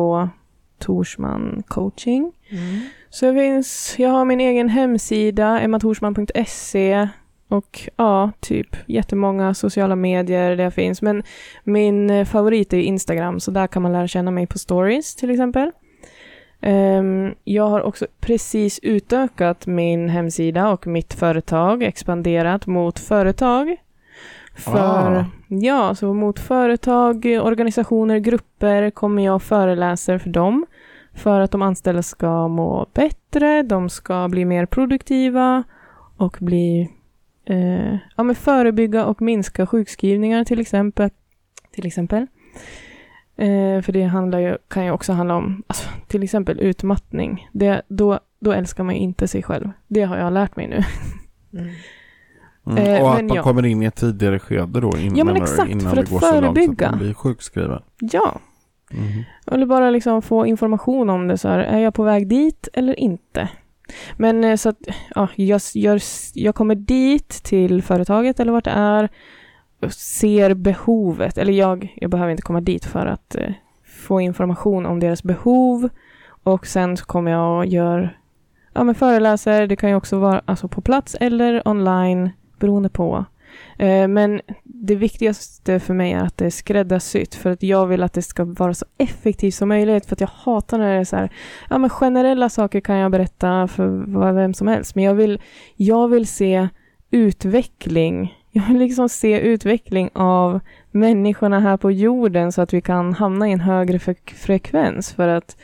Torsman 0.78 1.62
coaching. 1.68 2.32
Mm. 2.50 2.80
Så 3.10 3.26
jag, 3.26 3.34
finns, 3.34 3.94
jag 3.98 4.10
har 4.10 4.24
min 4.24 4.40
egen 4.40 4.68
hemsida, 4.68 5.60
emmatorsman.se 5.60 7.08
och 7.48 7.80
ja, 7.96 8.30
typ 8.40 8.76
jättemånga 8.86 9.54
sociala 9.54 9.96
medier 9.96 10.56
där 10.56 10.64
jag 10.64 10.74
finns. 10.74 11.02
Men 11.02 11.22
min 11.64 12.10
eh, 12.10 12.24
favorit 12.24 12.72
är 12.72 12.78
Instagram, 12.78 13.40
så 13.40 13.50
där 13.50 13.66
kan 13.66 13.82
man 13.82 13.92
lära 13.92 14.08
känna 14.08 14.30
mig 14.30 14.46
på 14.46 14.58
stories 14.58 15.14
till 15.14 15.30
exempel. 15.30 15.72
Ehm, 16.60 17.34
jag 17.44 17.68
har 17.68 17.80
också 17.82 18.06
precis 18.20 18.80
utökat 18.82 19.66
min 19.66 20.08
hemsida 20.08 20.68
och 20.68 20.86
mitt 20.86 21.14
företag, 21.14 21.82
expanderat 21.82 22.66
mot 22.66 22.98
företag. 22.98 23.76
För, 24.54 25.16
Ah. 25.16 25.24
Ja, 25.48 25.94
så 25.94 26.14
mot 26.14 26.38
företag, 26.38 27.26
organisationer, 27.42 28.18
grupper 28.18 28.90
kommer 28.90 29.24
jag 29.24 29.34
och 29.34 29.42
föreläser 29.42 30.18
för 30.18 30.30
dem. 30.30 30.66
För 31.14 31.40
att 31.40 31.50
de 31.50 31.62
anställda 31.62 32.02
ska 32.02 32.48
må 32.48 32.86
bättre, 32.94 33.62
de 33.62 33.88
ska 33.88 34.28
bli 34.28 34.44
mer 34.44 34.66
produktiva 34.66 35.64
och 36.16 36.36
bli 36.40 36.90
eh, 37.44 37.96
ja, 38.16 38.22
men 38.22 38.34
förebygga 38.34 39.04
och 39.06 39.22
minska 39.22 39.66
sjukskrivningar 39.66 40.44
till 40.44 40.60
exempel. 40.60 41.10
Till 41.70 41.86
exempel. 41.86 42.26
Eh, 43.38 43.82
för 43.82 43.92
det 43.92 44.02
handlar 44.02 44.38
ju, 44.38 44.56
kan 44.68 44.84
ju 44.84 44.90
också 44.90 45.12
handla 45.12 45.34
om 45.36 45.62
alltså, 45.66 45.88
till 46.06 46.22
exempel 46.22 46.60
utmattning. 46.60 47.48
Det, 47.52 47.82
då, 47.88 48.20
då 48.40 48.52
älskar 48.52 48.84
man 48.84 48.94
ju 48.94 49.00
inte 49.00 49.28
sig 49.28 49.42
själv. 49.42 49.70
Det 49.86 50.02
har 50.02 50.16
jag 50.18 50.32
lärt 50.32 50.56
mig 50.56 50.68
nu. 50.68 50.82
Mm. 51.60 51.74
Mm. 52.66 52.78
Eh, 52.94 53.02
och 53.02 53.14
att 53.14 53.24
man 53.24 53.36
ja. 53.36 53.42
kommer 53.42 53.66
in 53.66 53.82
i 53.82 53.86
ett 53.86 53.94
tidigare 53.96 54.38
skede 54.38 54.80
då 54.80 54.96
in, 54.98 55.16
Ja, 55.16 55.24
men 55.24 55.36
exakt, 55.36 55.70
innan 55.70 55.88
för 55.88 55.96
det 55.96 56.02
att 56.02 56.10
går 56.10 56.20
så 56.20 56.26
långt 56.26 56.44
så 56.44 56.48
att 56.48 56.54
förebygga. 56.54 56.90
man 56.90 56.98
blir 56.98 57.14
sjukskriven. 57.14 57.82
Ja, 58.00 58.38
Mhm. 58.90 59.24
eller 59.52 59.66
bara 59.66 59.90
liksom 59.90 60.22
få 60.22 60.46
information 60.46 61.10
om 61.10 61.28
det. 61.28 61.38
Så 61.38 61.48
här, 61.48 61.58
är 61.58 61.78
jag 61.78 61.94
på 61.94 62.02
väg 62.02 62.28
dit 62.28 62.68
eller 62.72 63.00
inte? 63.00 63.48
Men 64.16 64.44
eh, 64.44 64.56
så 64.56 64.68
att 64.68 64.76
ja, 65.14 65.28
jag, 65.34 65.60
jag, 65.74 66.00
jag 66.34 66.54
kommer 66.54 66.74
dit 66.74 67.28
till 67.28 67.82
företaget 67.82 68.40
eller 68.40 68.52
vart 68.52 68.64
det 68.64 68.70
är 68.70 69.08
ser 69.88 70.54
behovet. 70.54 71.38
Eller 71.38 71.52
jag, 71.52 71.94
jag 71.96 72.10
behöver 72.10 72.30
inte 72.30 72.42
komma 72.42 72.60
dit 72.60 72.84
för 72.84 73.06
att 73.06 73.34
eh, 73.34 73.52
få 73.84 74.20
information 74.20 74.86
om 74.86 75.00
deras 75.00 75.22
behov. 75.22 75.88
Och 76.42 76.66
sen 76.66 76.96
så 76.96 77.04
kommer 77.04 77.30
jag 77.30 77.58
och 77.58 77.66
gör 77.66 78.18
ja, 78.72 78.84
men 78.84 78.94
föreläser. 78.94 79.66
Det 79.66 79.76
kan 79.76 79.90
ju 79.90 79.96
också 79.96 80.18
vara 80.18 80.42
alltså, 80.44 80.68
på 80.68 80.80
plats 80.80 81.16
eller 81.20 81.68
online 81.68 82.30
beroende 82.58 82.88
på. 82.88 83.24
Eh, 83.78 84.08
men 84.08 84.40
det 84.62 84.94
viktigaste 84.94 85.80
för 85.80 85.94
mig 85.94 86.12
är 86.12 86.22
att 86.22 86.36
det 86.36 86.46
är 86.46 86.50
skräddarsytt 86.50 87.34
för 87.34 87.50
att 87.50 87.62
jag 87.62 87.86
vill 87.86 88.02
att 88.02 88.12
det 88.12 88.22
ska 88.22 88.44
vara 88.44 88.74
så 88.74 88.86
effektivt 88.98 89.54
som 89.54 89.68
möjligt 89.68 90.06
för 90.06 90.16
att 90.16 90.20
jag 90.20 90.30
hatar 90.34 90.78
när 90.78 90.94
det 90.94 91.00
är 91.00 91.04
så 91.04 91.16
här, 91.16 91.30
ja 91.70 91.78
men 91.78 91.90
generella 91.90 92.48
saker 92.48 92.80
kan 92.80 92.96
jag 92.96 93.10
berätta 93.10 93.68
för 93.68 94.32
vem 94.32 94.54
som 94.54 94.68
helst 94.68 94.94
men 94.94 95.04
jag 95.04 95.14
vill, 95.14 95.40
jag 95.76 96.08
vill 96.08 96.26
se 96.26 96.68
utveckling. 97.10 98.37
Jag 98.50 98.62
vill 98.62 98.78
liksom 98.78 99.08
se 99.08 99.40
utveckling 99.40 100.10
av 100.12 100.60
människorna 100.90 101.60
här 101.60 101.76
på 101.76 101.90
jorden 101.90 102.52
så 102.52 102.62
att 102.62 102.72
vi 102.74 102.80
kan 102.80 103.14
hamna 103.14 103.48
i 103.48 103.52
en 103.52 103.60
högre 103.60 103.98
fre- 103.98 104.34
frekvens 104.34 105.12
för 105.12 105.28
att 105.28 105.56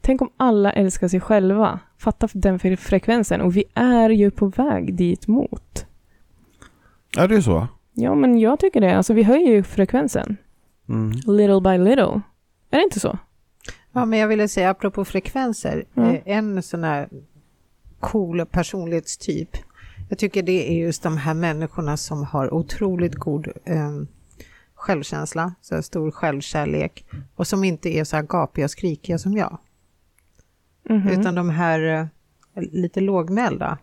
tänk 0.00 0.22
om 0.22 0.30
alla 0.36 0.72
älskar 0.72 1.08
sig 1.08 1.20
själva. 1.20 1.78
Fatta 1.98 2.28
den 2.32 2.58
fre- 2.58 2.76
frekvensen 2.76 3.40
och 3.40 3.56
vi 3.56 3.64
är 3.74 4.10
ju 4.10 4.30
på 4.30 4.46
väg 4.46 4.94
dit 4.94 5.26
mot. 5.26 5.86
Är 7.18 7.28
det 7.28 7.42
så? 7.42 7.66
Ja, 7.92 8.14
men 8.14 8.38
jag 8.38 8.58
tycker 8.58 8.80
det. 8.80 8.96
Alltså 8.96 9.12
vi 9.14 9.22
höjer 9.22 9.48
ju 9.52 9.62
frekvensen. 9.62 10.36
Mm. 10.88 11.10
Little 11.10 11.60
by 11.60 11.78
little. 11.78 12.20
Är 12.70 12.76
det 12.78 12.82
inte 12.82 13.00
så? 13.00 13.18
Ja, 13.92 14.04
men 14.04 14.18
jag 14.18 14.28
ville 14.28 14.48
säga 14.48 14.70
apropå 14.70 15.04
frekvenser, 15.04 15.84
Mm. 15.96 16.16
en 16.24 16.62
sån 16.62 16.84
här 16.84 17.08
cool 18.00 18.46
personlighetstyp. 18.46 19.56
Jag 20.12 20.18
tycker 20.18 20.42
det 20.42 20.70
är 20.70 20.74
just 20.74 21.02
de 21.02 21.16
här 21.16 21.34
människorna 21.34 21.96
som 21.96 22.24
har 22.24 22.54
otroligt 22.54 23.14
god 23.14 23.48
eh, 23.64 23.90
självkänsla, 24.74 25.54
så 25.60 25.82
stor 25.82 26.10
självkärlek 26.10 27.04
och 27.36 27.46
som 27.46 27.64
inte 27.64 27.88
är 27.88 28.04
så 28.04 28.16
här 28.16 28.22
gapiga 28.22 28.64
och 28.64 28.70
skrikiga 28.70 29.18
som 29.18 29.36
jag. 29.36 29.58
Mhm. 30.88 31.08
Utan 31.08 31.34
de 31.34 31.50
här 31.50 31.80
eh, 31.80 32.06
lite 32.72 33.00
lågmälda 33.00 33.78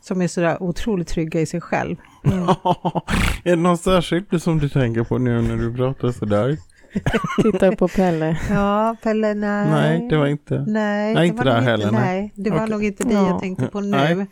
som 0.00 0.22
är 0.22 0.28
så 0.28 0.40
där 0.40 0.62
otroligt 0.62 1.08
trygga 1.08 1.40
i 1.40 1.46
sig 1.46 1.60
själv. 1.60 1.96
Mm. 2.24 2.42
är 3.44 3.50
det 3.50 3.56
någon 3.56 3.78
särskild 3.78 4.42
som 4.42 4.58
du 4.58 4.68
tänker 4.68 5.04
på 5.04 5.18
nu 5.18 5.42
när 5.42 5.56
du 5.56 5.74
pratar 5.74 6.12
sådär? 6.12 6.56
Titta 7.42 7.76
på 7.76 7.88
Pelle. 7.88 8.38
Ja, 8.50 8.96
Pelle, 9.02 9.34
nej. 9.34 9.70
Nej, 9.70 10.08
det 10.10 10.16
var 10.16 10.26
inte. 10.26 10.64
Nej, 10.66 11.14
Nej, 11.14 11.26
inte 11.26 11.38
var 11.38 11.44
där 11.44 11.60
heller, 11.60 11.90
nej. 11.90 12.00
Nej, 12.02 12.32
det 12.34 12.50
var 12.50 12.66
nog 12.66 12.84
inte 12.84 13.04
det 13.04 13.14
Ja. 13.14 13.28
jag 13.28 13.40
tänkte 13.40 13.66
på 13.66 13.80
nu. 13.80 13.90
Nej. 13.90 14.26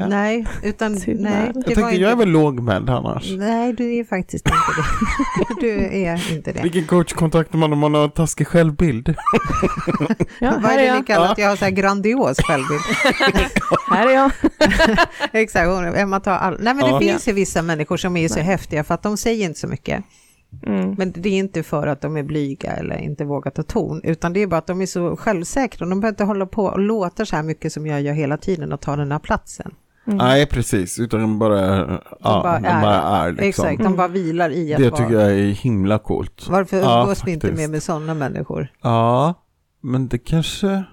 Ja. 0.00 0.08
Nej, 0.08 0.46
utan 0.62 0.92
nej. 0.92 1.02
Jag 1.06 1.14
Det 1.16 1.26
Jag 1.26 1.54
var 1.54 1.62
tänker, 1.62 1.82
inte... 1.82 1.96
jag 1.96 2.12
är 2.12 2.16
väl 2.16 2.28
lågmäld 2.28 2.90
annars? 2.90 3.30
Nej, 3.36 3.72
du 3.72 3.94
är 3.94 4.04
faktiskt 4.04 4.46
inte 4.46 4.56
det. 4.76 5.60
Du 5.60 5.84
är 6.06 6.32
inte 6.32 6.52
det. 6.52 6.62
Vilken 6.62 6.86
coach 6.86 7.12
kontaktar 7.12 7.58
man 7.58 7.72
om 7.72 7.78
man 7.78 7.94
har 7.94 8.08
taskig 8.08 8.46
självbild? 8.48 9.14
Ja, 10.38 10.50
Vad 10.50 10.62
här 10.62 10.78
är 10.78 10.82
är 10.82 10.92
det 10.92 10.98
ni 10.98 11.04
kallar 11.06 11.32
att 11.32 11.38
jag 11.38 11.48
har 11.48 11.56
så 11.56 11.64
här 11.64 11.72
grandios 11.72 12.38
självbild? 12.44 12.80
Här 13.90 14.06
är 14.08 14.12
jag. 14.14 14.30
Exakt, 15.32 15.96
Emma 15.96 16.20
tar 16.20 16.32
all... 16.32 16.56
Nej, 16.60 16.74
men 16.74 16.84
det 16.84 16.90
Ja. 16.90 16.98
finns 17.00 17.28
ju 17.28 17.32
vissa 17.32 17.62
människor 17.62 17.96
som 17.96 18.16
är 18.16 18.28
så 18.28 18.34
Nej. 18.34 18.44
häftiga 18.44 18.84
för 18.84 18.94
att 18.94 19.02
de 19.02 19.16
säger 19.16 19.44
inte 19.46 19.60
så 19.60 19.66
mycket. 19.68 20.04
Mm. 20.66 20.94
Men 20.98 21.12
det 21.16 21.28
är 21.28 21.38
inte 21.38 21.62
för 21.62 21.86
att 21.86 22.00
de 22.00 22.16
är 22.16 22.22
blyga 22.22 22.72
eller 22.72 22.96
inte 22.98 23.24
vågar 23.24 23.50
ta 23.50 23.62
ton, 23.62 24.00
utan 24.04 24.32
det 24.32 24.42
är 24.42 24.46
bara 24.46 24.56
att 24.56 24.66
de 24.66 24.80
är 24.82 24.86
så 24.86 25.16
självsäkra. 25.16 25.86
De 25.86 26.00
behöver 26.00 26.12
inte 26.12 26.24
hålla 26.24 26.46
på 26.46 26.64
och 26.64 26.78
låta 26.78 27.26
så 27.26 27.36
här 27.36 27.42
mycket 27.42 27.72
som 27.72 27.86
jag 27.86 28.00
gör 28.02 28.12
hela 28.12 28.36
tiden 28.36 28.72
och 28.72 28.80
ta 28.80 28.96
den 28.96 29.12
här 29.12 29.18
platsen. 29.18 29.74
Mm. 30.06 30.18
Nej, 30.18 30.46
precis. 30.46 30.98
Utan 30.98 31.20
de 31.20 31.38
bara, 31.38 31.78
ja, 32.20 32.40
bara 32.42 32.60
de 32.60 32.66
är. 32.68 32.82
bara 32.82 32.94
är 33.00 33.32
liksom. 33.32 33.44
Exakt, 33.48 33.78
de 33.78 33.86
Mm. 33.86 33.96
bara 33.96 34.08
vilar 34.08 34.50
i 34.50 34.74
att 34.74 34.80
Det 34.80 34.90
vara... 34.90 35.00
tycker 35.00 35.20
jag 35.20 35.30
är 35.32 35.44
himla 35.50 35.98
coolt. 35.98 36.46
Varför 36.50 36.76
Ja, 36.76 37.00
umgås 37.02 37.22
vi 37.26 37.32
inte 37.32 37.52
mer 37.52 37.68
med 37.68 37.82
sådana 37.82 38.14
människor? 38.14 38.68
Ja, 38.82 39.34
men 39.82 40.08
det 40.08 40.18
kanske... 40.18 40.84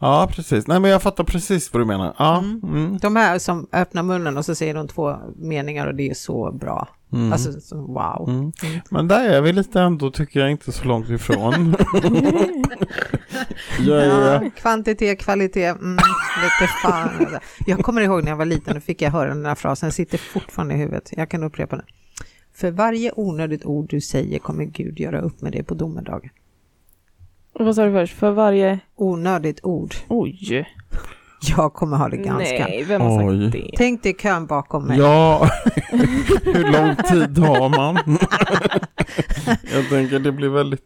Ja, 0.00 0.28
precis. 0.32 0.66
Nej, 0.66 0.80
men 0.80 0.90
jag 0.90 1.02
fattar 1.02 1.24
precis 1.24 1.72
vad 1.72 1.82
du 1.82 1.86
menar. 1.86 2.14
Ja, 2.18 2.38
Mm. 2.38 2.60
mm. 2.64 2.98
De 2.98 3.16
här 3.16 3.38
som 3.38 3.66
öppnar 3.72 4.02
munnen 4.02 4.36
och 4.38 4.44
så 4.44 4.54
säger 4.54 4.74
de 4.74 4.88
två 4.88 5.16
meningar 5.36 5.86
och 5.86 5.94
det 5.94 6.10
är 6.10 6.14
så 6.14 6.52
bra. 6.52 6.88
Mm. 7.14 7.32
Alltså, 7.32 7.60
så, 7.60 7.76
wow. 7.76 8.28
Mm. 8.28 8.52
Men 8.90 9.08
där 9.08 9.28
är 9.28 9.40
vi 9.40 9.52
lite 9.52 9.80
ändå, 9.80 10.10
tycker 10.10 10.40
jag, 10.40 10.50
inte 10.50 10.72
så 10.72 10.84
långt 10.84 11.10
ifrån. 11.10 11.74
Ja, 13.80 14.42
kvantitet, 14.56 15.18
kvalitet, 15.18 15.64
mm, 15.64 15.96
lite 16.42 16.72
fan. 16.82 17.10
Alltså. 17.18 17.38
Jag 17.66 17.78
kommer 17.78 18.00
ihåg 18.00 18.24
när 18.24 18.30
jag 18.30 18.36
var 18.36 18.44
liten, 18.44 18.74
då 18.74 18.80
fick 18.80 19.02
jag 19.02 19.10
höra 19.10 19.28
den 19.28 19.46
här 19.46 19.54
frasen, 19.54 19.86
den 19.86 19.92
sitter 19.92 20.18
fortfarande 20.18 20.74
i 20.74 20.76
huvudet. 20.76 21.10
Jag 21.16 21.28
kan 21.28 21.42
upprepa 21.42 21.76
den. 21.76 21.84
För 22.54 22.70
varje 22.70 23.12
onödigt 23.16 23.64
ord 23.64 23.86
du 23.90 24.00
säger 24.00 24.38
kommer 24.38 24.64
Gud 24.64 25.00
göra 25.00 25.20
upp 25.20 25.40
med 25.40 25.52
dig 25.52 25.62
på 25.62 25.74
domedagen. 25.74 26.30
Och 27.52 27.64
Vad 27.64 27.74
sa 27.74 27.84
du 27.84 27.92
först? 27.92 28.14
För 28.14 28.30
varje... 28.30 28.78
Onödigt 28.94 29.60
ord. 29.62 29.94
Oj. 30.08 30.66
Jag 31.56 31.74
kommer 31.74 31.96
ha 31.96 32.08
det 32.08 32.16
ganska. 32.16 32.64
Nej, 32.66 32.84
vem 32.84 33.00
har 33.00 33.28
Oj. 33.30 33.42
sagt 33.42 33.52
det? 33.52 33.70
Tänk 33.76 34.02
dig 34.02 34.14
kön 34.14 34.46
bakom 34.46 34.84
mig. 34.84 34.98
ja, 34.98 35.48
hur 36.44 36.72
lång 36.72 36.96
tid 36.96 37.38
har 37.38 37.68
man? 37.68 37.96
jag 39.74 39.88
tänker 39.88 40.18
det 40.18 40.32
blir 40.32 40.48
väldigt... 40.48 40.84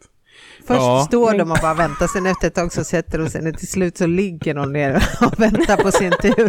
Först 0.66 0.80
Ja. 0.80 1.04
står 1.08 1.32
de 1.38 1.50
och 1.50 1.58
bara 1.62 1.74
väntar, 1.74 2.06
sen 2.06 2.26
efter 2.26 2.46
ett 2.48 2.54
tag 2.54 2.72
så 2.72 2.84
sätter 2.84 3.18
de 3.18 3.28
sig 3.28 3.42
ner. 3.42 3.52
Till 3.52 3.68
slut 3.68 3.96
så 3.98 4.06
ligger 4.06 4.54
de 4.54 4.72
ner 4.72 5.02
och 5.20 5.40
väntar 5.40 5.76
på 5.76 5.90
sin 5.90 6.10
tur. 6.10 6.48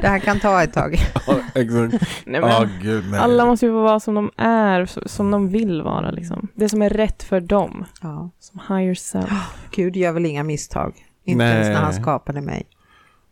Det 0.00 0.08
här 0.08 0.18
kan 0.18 0.40
ta 0.40 0.62
ett 0.62 0.72
tag. 0.72 0.98
Ja, 1.26 1.34
exakt. 1.54 2.08
Nej, 2.26 2.40
men, 2.40 2.68
gud 2.82 3.04
nej. 3.10 3.20
alla 3.20 3.46
måste 3.46 3.66
ju 3.66 3.72
få 3.72 3.82
vara 3.82 4.00
som 4.00 4.14
de 4.14 4.30
är, 4.36 5.08
som 5.08 5.30
de 5.30 5.48
vill 5.48 5.82
vara 5.82 6.10
liksom. 6.10 6.48
Det 6.54 6.68
som 6.68 6.82
är 6.82 6.90
rätt 6.90 7.22
för 7.22 7.40
dem. 7.40 7.84
Ja. 8.02 8.30
Som 8.38 8.60
higher 8.76 8.94
self. 8.94 9.30
Gud 9.70 9.96
gör 9.96 10.12
väl 10.12 10.26
inga 10.26 10.44
misstag. 10.44 10.94
Inte 11.24 11.44
Nej. 11.44 11.52
ens 11.54 11.68
när 11.68 11.84
han 11.84 11.94
skapade 11.94 12.40
mig. 12.40 12.66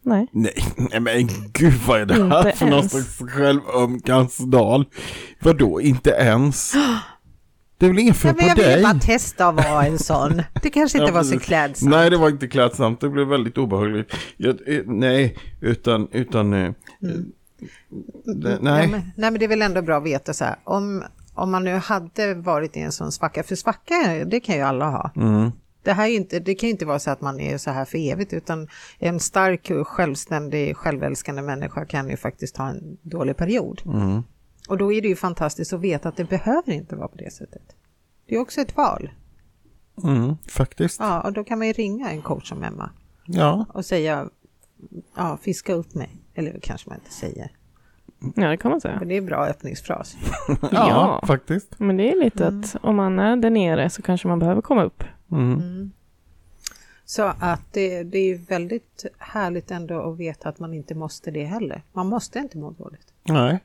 Nej. 0.04 0.26
Nej, 0.32 1.00
men 1.00 1.28
gud 1.52 1.72
vad 1.86 2.00
är 2.00 2.06
det 2.06 2.14
här 2.14 2.38
Inte 2.46 2.58
för 2.58 2.66
någon 2.66 2.74
ens. 2.78 2.92
slags 3.16 3.32
självömkansdal? 3.32 4.84
Vadå, 5.40 5.80
inte 5.80 6.10
ens? 6.10 6.72
Det 7.78 7.86
är 7.86 7.90
väl 7.90 7.98
inget 7.98 8.16
fel 8.16 8.34
men 8.36 8.46
jag 8.46 8.56
på 8.56 8.62
ville 8.62 8.74
dig? 8.74 8.82
bara 8.82 8.94
testa 8.94 9.46
att 9.48 9.54
vara 9.54 9.86
en 9.86 9.98
sån. 9.98 10.42
Det 10.62 10.70
kanske 10.70 10.98
inte 10.98 11.10
Ja, 11.10 11.14
var 11.14 11.24
så 11.24 11.38
klädsamt. 11.38 11.90
Nej, 11.90 12.10
det 12.10 12.16
var 12.16 12.28
inte 12.28 12.48
klädsamt. 12.48 13.00
Det 13.00 13.08
blev 13.08 13.26
väldigt 13.28 13.58
obehagligt. 13.58 14.12
Jag, 14.36 14.68
eh, 14.68 14.82
nej, 14.86 15.36
utan, 15.60 16.08
utan, 16.12 16.52
eh, 16.52 16.72
Mm. 17.02 17.24
det, 18.24 18.48
Nej. 18.48 18.58
nej. 18.62 18.88
men, 18.88 19.00
nej, 19.16 19.30
men 19.30 19.38
det 19.38 19.44
är 19.44 19.48
väl 19.48 19.62
ändå 19.62 19.82
bra 19.82 19.96
att 19.96 20.04
veta 20.04 20.32
så 20.32 20.44
här. 20.44 20.56
Om, 20.64 21.04
om 21.34 21.50
man 21.50 21.64
nu 21.64 21.74
hade 21.74 22.34
varit 22.34 22.76
i 22.76 22.80
en 22.80 22.92
sån 22.92 23.12
svacka, 23.12 23.42
för 23.42 23.54
svacka 23.56 23.94
det 24.26 24.40
kan 24.40 24.54
ju 24.56 24.60
alla 24.62 24.90
ha. 24.90 25.10
Mm. 25.16 25.52
Det, 25.84 25.92
här 25.92 26.08
inte, 26.08 26.38
det 26.40 26.54
kan 26.54 26.66
ju 26.66 26.70
inte 26.72 26.86
vara 26.86 26.98
så 26.98 27.10
att 27.10 27.20
man 27.20 27.40
är 27.40 27.58
så 27.58 27.70
här 27.70 27.84
för 27.84 27.98
evigt, 27.98 28.32
utan 28.32 28.68
en 28.98 29.20
stark, 29.20 29.70
självständig, 29.86 30.76
självälskande 30.76 31.42
människa 31.42 31.84
kan 31.84 32.10
ju 32.10 32.16
faktiskt 32.16 32.56
ha 32.56 32.68
en 32.68 32.96
dålig 33.02 33.36
period. 33.36 33.82
Mm. 33.86 34.22
Och 34.68 34.78
då 34.78 34.92
är 34.92 35.02
det 35.02 35.08
ju 35.08 35.16
fantastiskt 35.16 35.72
att 35.72 35.80
veta 35.80 36.08
att 36.08 36.16
det 36.16 36.24
behöver 36.24 36.72
inte 36.72 36.96
vara 36.96 37.08
på 37.08 37.16
det 37.16 37.32
sättet. 37.32 37.62
Det 38.28 38.34
är 38.34 38.38
också 38.40 38.60
ett 38.60 38.76
val. 38.76 39.10
Mm, 40.04 40.36
faktiskt. 40.48 41.00
Ja, 41.00 41.20
och 41.20 41.32
då 41.32 41.44
kan 41.44 41.58
man 41.58 41.66
ju 41.66 41.72
ringa 41.72 42.10
en 42.10 42.22
coach 42.22 42.48
som 42.48 42.62
Emma 42.62 42.90
Ja. 43.26 43.66
och 43.68 43.84
säga, 43.84 44.28
ja, 45.16 45.38
fiska 45.42 45.72
upp 45.72 45.94
mig. 45.94 46.10
Eller 46.34 46.58
kanske 46.62 46.88
man 46.90 46.98
inte 46.98 47.12
säger, 47.12 47.50
Ja, 48.36 48.48
det 48.48 48.56
kan 48.56 48.70
man 48.70 48.80
säga. 48.80 48.96
men 48.98 49.08
det 49.08 49.14
är 49.14 49.18
en 49.18 49.26
bra 49.26 49.46
öppningsfras. 49.46 50.16
Ja, 50.48 50.58
Ja. 50.72 51.22
faktiskt. 51.26 51.78
Men 51.78 51.96
det 51.96 52.12
är 52.12 52.24
lite 52.24 52.44
Mm. 52.46 52.60
att 52.60 52.76
om 52.80 52.96
man 52.96 53.18
är 53.18 53.36
där 53.36 53.50
nere 53.50 53.90
så 53.90 54.02
kanske 54.02 54.28
man 54.28 54.38
behöver 54.38 54.62
komma 54.62 54.82
upp. 54.84 55.04
Mm. 55.34 55.52
Mm. 55.52 55.92
Så 57.04 57.22
att 57.38 57.72
det, 57.72 58.02
det 58.02 58.18
är 58.18 58.38
väldigt 58.38 59.06
härligt 59.18 59.70
ändå 59.70 60.12
att 60.12 60.18
veta 60.18 60.48
att 60.48 60.58
man 60.58 60.74
inte 60.74 60.94
måste 60.94 61.30
det 61.30 61.44
heller. 61.44 61.82
Man 61.92 62.06
måste 62.06 62.38
inte 62.38 62.58
må 62.58 62.70
dåligt. 62.70 63.12
Nej. 63.22 63.58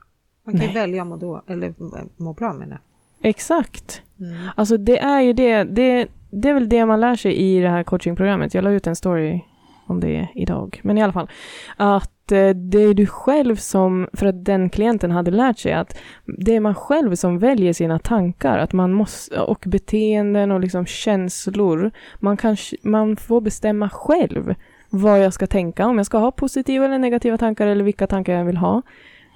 Man 0.43 0.53
kan 0.53 0.61
ju 0.61 0.67
Nej. 0.67 0.75
välja 0.75 1.01
att 1.01 1.07
må, 1.07 1.15
då, 1.15 1.41
eller 1.47 1.73
må 2.17 2.33
bra 2.33 2.53
med 2.53 2.69
det. 2.69 2.79
Exakt. 3.21 4.01
Mm. 4.19 4.47
Alltså 4.55 4.77
det 4.77 4.99
är 4.99 5.21
ju 5.21 5.33
det, 5.33 5.63
det, 5.63 6.07
det 6.31 6.49
är 6.49 6.53
väl 6.53 6.69
det 6.69 6.85
man 6.85 6.99
lär 6.99 7.15
sig 7.15 7.35
i 7.35 7.59
det 7.59 7.69
här 7.69 7.83
coachingprogrammet. 7.83 8.53
Jag 8.53 8.63
la 8.63 8.71
ut 8.71 8.87
en 8.87 8.95
story 8.95 9.41
om 9.89 9.99
det 9.99 10.27
idag. 10.35 10.79
Men 10.83 10.97
i 10.97 11.03
alla 11.03 11.13
fall, 11.13 11.29
att 11.77 12.31
eh, 12.31 12.49
det 12.49 12.83
är 12.83 12.93
du 12.93 13.05
själv 13.05 13.55
som, 13.55 14.07
för 14.13 14.25
att 14.25 14.45
den 14.45 14.69
klienten 14.69 15.11
hade 15.11 15.31
lärt 15.31 15.57
sig 15.59 15.73
att 15.73 15.97
det 16.25 16.55
är 16.55 16.59
man 16.59 16.75
själv 16.75 17.15
som 17.15 17.39
väljer 17.39 17.73
sina 17.73 17.99
tankar, 17.99 18.57
att 18.57 18.73
man 18.73 18.93
måste, 18.93 19.39
och 19.39 19.63
beteenden 19.67 20.51
och 20.51 20.59
liksom 20.59 20.85
känslor. 20.85 21.91
Man, 22.19 22.37
kan, 22.37 22.57
man 22.83 23.15
får 23.15 23.41
bestämma 23.41 23.89
själv 23.89 24.55
vad 24.89 25.19
jag 25.19 25.33
ska 25.33 25.47
tänka, 25.47 25.87
om 25.87 25.97
jag 25.97 26.05
ska 26.05 26.17
ha 26.17 26.31
positiva 26.31 26.85
eller 26.85 26.99
negativa 26.99 27.37
tankar 27.37 27.67
eller 27.67 27.83
vilka 27.83 28.07
tankar 28.07 28.33
jag 28.33 28.45
vill 28.45 28.57
ha. 28.57 28.81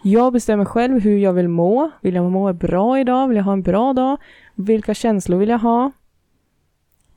Jag 0.06 0.34
bestämmer 0.34 0.66
själv 0.66 1.00
hur 1.00 1.18
jag 1.18 1.34
vill 1.34 1.48
må. 1.48 1.92
Vill 2.02 2.16
jag 2.16 2.32
må 2.32 2.54
bra 2.54 3.00
idag? 3.00 3.28
Vill 3.28 3.38
jag 3.38 3.44
ha 3.44 3.54
en 3.54 3.62
bra 3.62 3.94
dag? 3.94 4.18
Vilka 4.56 4.94
känslor 4.94 5.38
vill 5.38 5.50
jag 5.50 5.60
ha? 5.60 5.92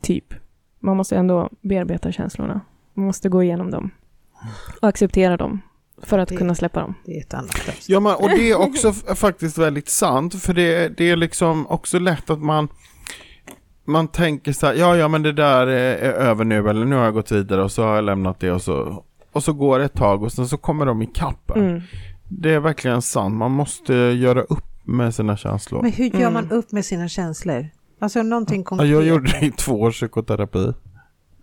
Typ. 0.00 0.34
Man 0.78 0.96
måste 0.96 1.16
ändå 1.16 1.50
bearbeta 1.60 2.12
känslorna. 2.12 2.60
Man 2.96 3.06
måste 3.06 3.28
gå 3.28 3.42
igenom 3.42 3.70
dem. 3.70 3.90
Och 4.82 4.88
acceptera 4.88 5.36
dem. 5.36 5.60
För 6.02 6.18
att 6.18 6.28
Det- 6.28 6.36
kunna 6.36 6.54
släppa 6.54 6.80
dem. 6.80 6.94
Det 7.04 7.16
är 7.16 7.20
ett 7.20 7.34
annat 7.34 7.50
test. 7.50 7.88
Ja, 7.88 8.00
men, 8.00 8.14
och 8.14 8.28
det 8.28 8.50
är 8.50 8.58
också 8.60 8.92
faktiskt 8.92 9.58
väldigt 9.58 9.88
sant, 9.88 10.42
för 10.42 10.54
det, 10.54 10.88
det 10.98 11.10
är 11.10 11.16
liksom 11.16 11.66
också 11.66 11.98
lätt 11.98 12.30
att 12.30 12.42
man 12.42 12.68
man 13.88 14.08
tänker 14.08 14.52
så 14.52 14.66
här, 14.66 14.74
ja 14.74 14.96
ja 14.96 15.08
men 15.08 15.22
det 15.22 15.32
där 15.32 15.66
är, 15.66 15.96
är 15.96 16.12
över 16.12 16.44
nu 16.44 16.68
eller 16.68 16.84
nu 16.84 16.96
har 16.96 17.04
jag 17.04 17.14
gått 17.14 17.32
vidare 17.32 17.62
och 17.62 17.72
så 17.72 17.82
har 17.84 17.94
jag 17.94 18.04
lämnat 18.04 18.40
det 18.40 18.50
och 18.52 18.62
så 18.62 19.04
och 19.32 19.42
så 19.44 19.52
går 19.52 19.78
det 19.78 19.84
ett 19.84 19.94
tag 19.94 20.22
och 20.22 20.32
sen 20.32 20.48
så 20.48 20.56
kommer 20.56 20.86
de 20.86 21.02
ikapp. 21.02 21.50
Mm. 21.56 21.80
Det 22.28 22.54
är 22.54 22.60
verkligen 22.60 23.02
sant, 23.02 23.34
man 23.34 23.50
måste 23.50 23.94
göra 23.94 24.42
upp 24.42 24.64
med 24.84 25.14
sina 25.14 25.36
känslor. 25.36 25.82
Men 25.82 25.92
hur 25.92 26.04
gör 26.04 26.20
Mm. 26.20 26.32
man 26.32 26.50
upp 26.50 26.72
med 26.72 26.84
sina 26.84 27.08
känslor? 27.08 27.68
Alltså 27.98 28.22
någonting 28.22 28.60
Ja, 28.60 28.64
konkret. 28.64 28.88
jag 28.90 29.04
gjorde 29.06 29.30
det 29.40 29.46
i 29.46 29.50
två 29.50 29.80
års 29.80 29.94
psykoterapi. 29.96 30.72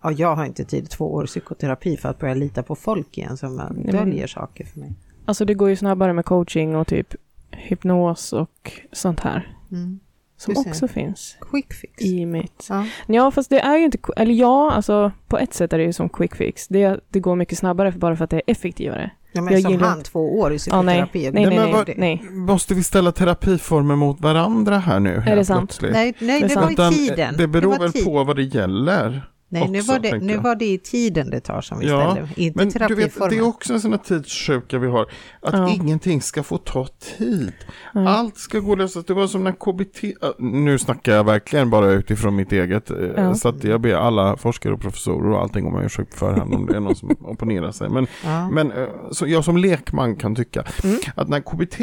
Ja, 0.04 0.12
jag 0.12 0.36
har 0.36 0.44
inte 0.44 0.64
tid 0.64 0.90
två 0.90 1.14
år 1.14 1.26
psykoterapi 1.26 1.96
för 1.96 2.08
att 2.08 2.18
börja 2.18 2.34
lita 2.34 2.62
på 2.62 2.74
folk 2.76 3.18
igen 3.18 3.36
som 3.36 3.56
Nej, 3.56 3.66
men- 3.70 3.86
döljer 3.96 4.26
saker 4.26 4.64
för 4.64 4.80
mig. 4.80 4.92
Alltså 5.26 5.44
det 5.44 5.54
går 5.54 5.68
ju 5.68 5.76
snabbare 5.76 6.12
med 6.12 6.24
coaching 6.24 6.76
och 6.76 6.86
typ 6.86 7.14
hypnos 7.50 8.32
och 8.32 8.72
sånt 8.92 9.20
här. 9.20 9.56
Mm. 9.72 10.00
Som 10.36 10.54
också 10.56 10.88
finns 10.88 11.36
Quick 11.40 11.72
fix. 11.72 12.02
i 12.04 12.26
mitt. 12.26 12.66
Ja. 12.68 12.86
Ja, 13.06 13.30
fast 13.30 13.50
det 13.50 13.60
är 13.60 13.76
ju 13.76 13.84
inte... 13.84 13.98
Eller 14.16 14.34
ja, 14.34 14.72
alltså 14.72 15.12
på 15.28 15.38
ett 15.38 15.54
sätt 15.54 15.72
är 15.72 15.78
det 15.78 15.84
ju 15.84 15.92
som 15.92 16.08
quick 16.08 16.34
fix. 16.34 16.68
Det, 16.68 17.00
det 17.10 17.20
går 17.20 17.36
mycket 17.36 17.58
snabbare 17.58 17.92
för 17.92 17.98
bara 17.98 18.16
för 18.16 18.24
att 18.24 18.30
det 18.30 18.36
är 18.36 18.42
effektivare. 18.46 19.10
Ja, 19.32 19.42
men 19.42 19.52
Jag 19.52 19.62
som 19.62 19.70
gillar 19.70 19.88
han, 19.88 20.02
två 20.02 20.38
år 20.38 20.52
i 20.52 20.58
Ja, 20.70 20.82
nej. 20.82 20.94
psykoterapi. 21.02 21.30
Nej, 21.30 21.58
nej, 21.58 21.84
nej. 21.96 22.20
nej. 22.20 22.30
Måste 22.30 22.74
vi 22.74 22.82
ställa 22.82 23.12
terapiformer 23.12 23.96
mot 23.96 24.20
varandra 24.20 24.78
här 24.78 25.00
nu? 25.00 25.20
helt 25.20 25.40
det 25.40 25.44
sant? 25.44 25.60
plötsligt? 25.70 25.92
Nej, 25.92 26.14
nej, 26.20 26.40
Det 26.40 26.46
är 26.46 26.48
det 26.48 26.76
var 26.76 26.92
i 26.92 26.94
tiden. 26.94 27.34
Det 27.38 27.46
beror 27.46 27.70
var 27.70 27.78
väl 27.78 27.92
tid. 27.92 28.04
på 28.04 28.24
vad 28.24 28.36
det 28.36 28.42
gäller. 28.42 29.28
Nej, 29.60 29.68
nu 29.70 29.78
också, 29.78 29.92
var, 29.92 29.98
det, 29.98 30.18
nu 30.18 30.36
var 30.36 30.54
det 30.56 30.64
i 30.64 30.78
tiden 30.78 31.30
det 31.30 31.40
tar 31.40 31.60
som 31.60 31.78
vi 31.78 31.86
Ja, 31.88 32.10
ställer. 32.12 32.28
Inte 32.36 32.58
Men 32.58 32.68
du 32.68 32.72
vet, 32.78 32.88
terapiformen. 32.88 33.30
det 33.30 33.36
är 33.36 33.46
också 33.48 33.72
en 33.72 33.80
sån 33.80 33.90
här 33.90 33.98
tidssjuka 33.98 34.78
vi 34.78 34.86
har. 34.86 35.06
Att 35.42 35.52
Ja. 35.54 35.68
ingenting 35.70 36.22
ska 36.22 36.42
få 36.42 36.58
ta 36.58 36.86
tid. 37.18 37.52
Nej. 37.94 38.06
Allt 38.06 38.36
ska 38.38 38.58
gå 38.58 38.72
att 38.72 38.78
lösa. 38.78 39.02
Det 39.06 39.14
var 39.14 39.26
som 39.26 39.44
när 39.44 39.52
KBT, 39.52 40.14
nu 40.38 40.78
snackar 40.78 41.12
jag 41.12 41.24
verkligen 41.24 41.70
bara 41.70 41.90
utifrån 41.90 42.36
mitt 42.36 42.52
eget. 42.52 42.90
eh, 42.90 42.96
Ja. 43.16 43.34
Så 43.34 43.48
att 43.48 43.64
jag 43.64 43.80
ber 43.80 43.94
alla 43.94 44.36
forskare 44.36 44.72
och 44.72 44.80
professorer 44.80 45.30
och 45.30 45.40
allting 45.40 45.66
om 45.66 45.80
ursäkt 45.82 46.10
på 46.10 46.16
förhand 46.16 46.54
om 46.54 46.66
det 46.66 46.76
är 46.76 46.80
någon 46.80 46.94
som 46.96 47.10
opponerar 47.20 47.72
sig. 47.72 47.88
Men, 47.90 48.06
Ja. 48.24 48.50
men 48.50 48.72
eh, 48.72 48.88
så 49.12 49.26
jag 49.26 49.44
som 49.44 49.56
lekman 49.56 50.16
kan 50.16 50.34
tycka 50.34 50.64
Mm. 50.84 50.96
att 51.16 51.28
när 51.28 51.40
KBT 51.40 51.80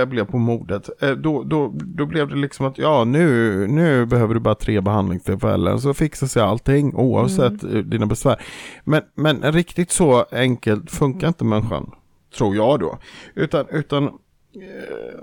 eh, 0.00 0.04
blev 0.04 0.24
på 0.24 0.38
modet, 0.38 0.88
då, 1.22 1.42
då, 1.42 1.72
då 1.74 2.06
blev 2.06 2.28
det 2.28 2.36
liksom 2.36 2.66
att 2.66 2.78
ja 2.78 3.04
nu, 3.04 3.66
nu 3.68 4.06
behöver 4.06 4.34
du 4.34 4.40
bara 4.40 4.54
tre 4.54 4.80
behandlingstillfällen 4.80 5.80
så 5.80 5.94
fixar 5.94 6.26
sig 6.26 6.42
allting 6.42 6.94
oavsett 7.10 7.64
eh, 7.64 7.70
dina 7.70 8.06
besvär. 8.06 8.42
Men, 8.84 9.02
men 9.14 9.52
riktigt 9.52 9.90
så 9.90 10.24
enkelt 10.32 10.90
funkar 10.90 11.28
inte 11.28 11.44
människan, 11.44 11.90
tror 12.36 12.56
jag 12.56 12.80
då. 12.80 12.98
Utan, 13.34 13.66
utan 13.70 14.04
eh, 14.04 14.10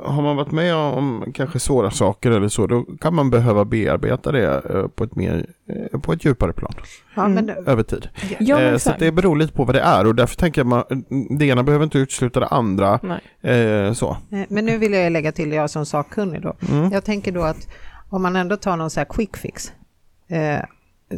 har 0.06 0.22
man 0.22 0.36
varit 0.36 0.52
med 0.52 0.76
om 0.76 1.32
kanske 1.34 1.60
svåra 1.60 1.92
saker 1.92 2.32
eller 2.32 2.48
så, 2.48 2.68
då 2.68 2.86
kan 3.02 3.16
man 3.16 3.30
behöva 3.30 3.66
bearbeta 3.66 4.32
det 4.32 4.62
eh, 4.70 4.88
på 4.88 5.04
ett, 5.04 5.16
mer, 5.16 5.46
på 6.02 6.14
ett 6.14 6.26
djupare 6.26 6.54
plan 6.54 6.74
Ja, 7.16 7.28
men, 7.28 7.50
över 7.50 7.84
tid. 7.84 8.10
Ja, 8.40 8.80
så 8.80 8.92
det 9.00 9.12
beror 9.12 9.36
lite 9.36 9.54
på 9.54 9.66
vad 9.66 9.76
det 9.76 9.82
är 9.82 10.08
och 10.08 10.16
därför 10.16 10.36
tänker 10.36 10.64
jag 10.64 10.74
att 10.74 10.88
det 11.40 11.46
ena 11.46 11.64
behöver 11.64 11.84
inte 11.84 11.98
utesluta 11.98 12.40
det 12.40 12.48
andra. 12.48 13.00
Nej. 13.04 13.96
Så. 13.96 14.18
men 14.50 14.66
nu 14.66 14.78
vill 14.78 14.94
jag 14.94 15.12
lägga 15.12 15.32
till, 15.32 15.52
jag 15.52 15.70
som 15.70 15.86
sakkunnig 15.86 16.42
då. 16.42 16.56
Mm. 16.70 16.92
Jag 16.92 17.06
tänker 17.06 17.32
då 17.32 17.42
att 17.42 17.68
om 18.10 18.22
man 18.22 18.36
ändå 18.36 18.58
tar 18.58 18.78
någon 18.78 18.90
så 18.90 19.00
här 19.00 19.08
quick 19.10 19.38
fix, 19.38 19.72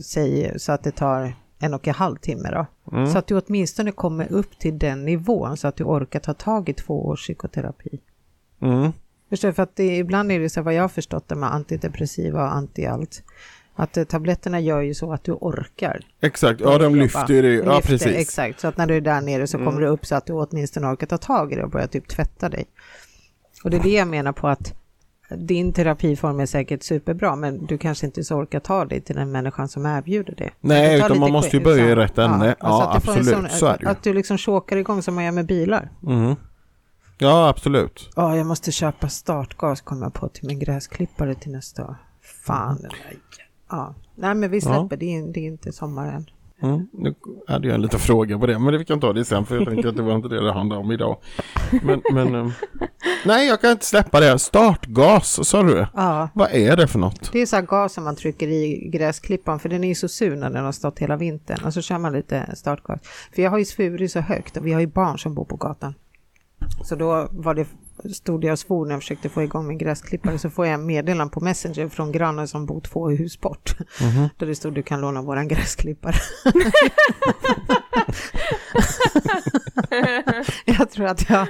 säg 0.04 0.60
så 0.60 0.72
att 0.72 0.84
det 0.84 0.92
tar 0.92 1.34
en 1.60 1.74
och 1.74 1.88
en 1.88 1.94
halv 1.94 2.16
timme 2.16 2.50
då, 2.52 2.66
Mm. 2.98 3.08
så 3.08 3.18
att 3.18 3.28
du 3.28 3.42
åtminstone 3.42 3.92
kommer 3.92 4.32
upp 4.32 4.60
till 4.60 4.80
den 4.80 5.06
nivån 5.06 5.58
så 5.58 5.68
att 5.68 5.76
du 5.76 5.84
orkar 5.84 6.20
ta 6.20 6.34
tag 6.34 6.70
i 6.70 6.74
två 6.74 7.06
års 7.06 7.24
psykoterapi. 7.24 8.00
Mm. 8.62 8.92
Förstår? 9.30 9.52
För 9.52 9.64
att 9.64 9.76
det, 9.76 9.98
ibland 9.98 10.32
är 10.32 10.40
det 10.40 10.50
så 10.50 10.62
vad 10.62 10.74
jag 10.74 10.82
har 10.84 10.88
förstått 10.90 11.28
det 11.28 11.36
med 11.36 11.54
antidepressiva 11.54 12.44
och 12.44 12.56
anti-allt, 12.56 13.24
att 13.76 13.98
eh, 13.98 14.04
tabletterna 14.04 14.60
gör 14.60 14.82
ju 14.82 14.94
så 14.94 15.14
att 15.14 15.24
du 15.24 15.32
orkar. 15.32 16.00
Exakt, 16.22 16.62
ja 16.62 16.78
de 16.78 16.96
lyfter 16.96 17.34
ju 17.34 17.42
det. 17.42 17.54
Ja 17.54 17.76
Lyfter, 17.76 17.92
precis. 17.92 18.08
Exakt, 18.18 18.60
så 18.60 18.68
att 18.68 18.78
när 18.78 18.88
du 18.88 18.96
är 18.96 19.02
där 19.02 19.22
nere 19.22 19.48
så 19.48 19.58
kommer 19.58 19.72
Mm. 19.72 19.82
du 19.84 19.88
upp 19.88 20.06
så 20.06 20.16
att 20.16 20.26
du 20.26 20.34
åtminstone 20.34 20.88
orkar 20.88 21.08
ta 21.08 21.18
tag 21.18 21.52
i 21.54 21.56
det 21.56 21.64
och 21.64 21.70
börja 21.70 21.88
typ 21.88 22.08
tvätta 22.08 22.50
dig. 22.50 22.66
Och 23.64 23.70
det 23.70 23.78
är 23.78 23.84
det 23.84 23.90
jag 23.90 24.08
menar 24.08 24.32
på 24.32 24.48
att 24.48 24.74
din 25.30 25.74
terapiform 25.74 26.40
är 26.40 26.46
säkert 26.46 26.84
superbra, 26.84 27.36
men 27.36 27.66
du 27.66 27.78
kanske 27.78 28.06
inte 28.06 28.24
så 28.24 28.36
orkar 28.36 28.60
ta 28.60 28.86
dig 28.86 29.02
till 29.02 29.16
den 29.16 29.32
människan 29.32 29.68
som 29.68 29.86
erbjuder 29.86 30.36
det. 30.38 30.50
Nej, 30.62 30.98
utan 30.98 31.20
man 31.20 31.32
måste 31.32 31.58
ju 31.58 31.64
börja 31.64 31.90
i 31.90 31.96
rätt 31.96 32.18
ände. 32.18 32.56
Ja, 32.60 32.68
alltså 32.68 32.90
att 32.90 32.96
du 32.96 33.06
får 33.06 33.14
en 33.14 33.20
absolut, 33.20 33.52
så 33.52 33.66
är 33.66 33.78
det 33.78 33.84
ju. 33.84 33.90
Att 33.90 34.04
du 34.04 34.14
liksom 34.14 34.38
chokar 34.38 34.78
igång 34.78 35.02
som 35.02 35.16
man 35.16 35.24
gör 35.24 35.32
med 35.32 35.46
bilar. 35.46 35.90
Mm. 36.08 36.36
Ja, 37.18 37.50
absolut. 37.50 38.10
Ja, 38.16 38.38
jag 38.38 38.46
måste 38.46 38.72
köpa 38.72 39.10
startgas 39.10 39.82
kommer 39.82 40.06
jag 40.06 40.14
på 40.14 40.28
till 40.28 40.48
min 40.48 40.60
gräsklippare 40.60 41.36
till 41.36 41.52
nästa 41.52 41.86
år. 41.86 41.96
Fan. 42.46 42.86
Ja, 43.70 43.96
nej 44.16 44.36
men 44.36 44.52
vi 44.52 44.62
släpper, 44.62 44.98
det, 44.98 45.16
är, 45.16 45.34
det 45.34 45.40
är 45.40 45.46
inte 45.46 45.72
sommar 45.72 46.08
än. 46.08 46.26
Mm. 46.62 46.88
Nu 46.94 47.16
hade 47.48 47.68
jag 47.68 47.76
en 47.76 47.82
liten 47.82 48.00
fråga 48.00 48.40
på 48.40 48.46
det, 48.46 48.60
men 48.60 48.78
vi 48.78 48.86
kan 48.86 49.00
ta 49.00 49.14
det 49.14 49.26
sen 49.26 49.46
för 49.46 49.56
jag 49.56 49.68
tänker 49.68 49.90
att 49.90 49.96
det 49.96 50.02
var 50.02 50.16
inte 50.16 50.28
det 50.28 50.44
det 50.44 50.52
handlade 50.54 50.82
om 50.82 50.92
idag. 50.92 51.18
Men, 51.84 52.02
men 52.14 52.36
ehm, 52.36 52.52
nej, 53.26 53.48
jag 53.48 53.62
kan 53.62 53.72
inte 53.72 53.86
släppa 53.86 54.20
det. 54.20 54.40
Startgas, 54.40 55.48
sa 55.48 55.64
du 55.64 55.74
det? 55.74 55.90
Ja, 55.94 56.30
Vad 56.34 56.52
är 56.52 56.78
det 56.78 56.88
för 56.88 57.00
något? 57.00 57.32
det 57.32 57.42
är 57.42 57.46
så 57.46 57.56
här 57.56 57.64
gas 57.64 57.94
som 57.94 58.04
man 58.04 58.16
trycker 58.16 58.48
i 58.48 58.90
gräsklippan 58.94 59.60
för 59.60 59.70
den 59.70 59.84
är 59.84 59.88
ju 59.88 59.96
så 59.96 60.08
sur 60.08 60.36
när 60.36 60.50
den 60.50 60.66
har 60.66 60.72
stått 60.72 61.00
hela 61.00 61.18
vintern 61.18 61.66
och 61.66 61.74
så 61.74 61.82
kör 61.82 61.98
man 61.98 62.14
lite 62.14 62.56
startgas. 62.56 63.00
För 63.36 63.42
jag 63.42 63.52
har 63.52 63.58
ju 63.58 63.66
svurit 63.66 64.12
så 64.12 64.20
högt 64.20 64.58
och 64.58 64.66
vi 64.66 64.74
har 64.74 64.82
ju 64.82 64.88
barn 64.88 65.20
som 65.20 65.34
bor 65.36 65.46
på 65.46 65.56
gatan. 65.56 65.94
Så 66.84 66.96
då 66.96 67.28
var 67.32 67.54
det, 67.54 67.66
stod 68.14 68.44
jag 68.44 68.52
och 68.52 68.60
svor 68.60 68.86
när 68.86 68.96
jag 68.96 69.02
försökte 69.02 69.30
få 69.30 69.44
igång 69.44 69.68
min 69.68 69.78
gräsklippare 69.78 70.40
så 70.40 70.50
får 70.50 70.66
jag 70.66 70.74
en 70.74 70.86
meddelande 70.86 71.34
på 71.34 71.40
Messenger 71.42 71.90
från 71.90 72.12
grannen 72.12 72.48
som 72.48 72.66
bor 72.66 72.82
två 72.82 73.10
hus 73.10 73.40
bort. 73.42 73.76
Mhm. 74.02 74.30
Där 74.38 74.48
det 74.48 74.56
stod 74.56 74.74
du 74.74 74.84
kan 74.84 75.02
låna 75.02 75.22
våran 75.22 75.48
gräsklippare. 75.48 76.16
jag 80.66 80.90
tror 80.92 81.06
att 81.08 81.30
jag 81.30 81.48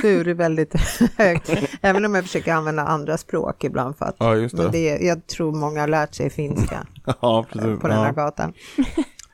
svurit 0.00 0.36
väldigt 0.36 0.74
högt, 1.18 1.50
även 1.80 2.04
om 2.04 2.14
jag 2.14 2.24
försöker 2.24 2.52
använda 2.54 2.82
andra 2.82 3.18
språk 3.18 3.64
ibland 3.64 3.96
för 3.96 4.04
att 4.04 4.16
Ja, 4.18 4.34
just 4.36 4.56
det. 4.56 4.68
det, 4.68 4.98
jag 4.98 5.26
tror 5.26 5.52
många 5.52 5.80
har 5.80 5.88
lärt 5.88 6.14
sig 6.14 6.30
finska 6.30 6.86
Ja, 7.20 7.46
eh, 7.54 7.76
på 7.76 7.88
den 7.88 7.96
här 7.98 8.06
Ja. 8.06 8.12
gatan. 8.12 8.52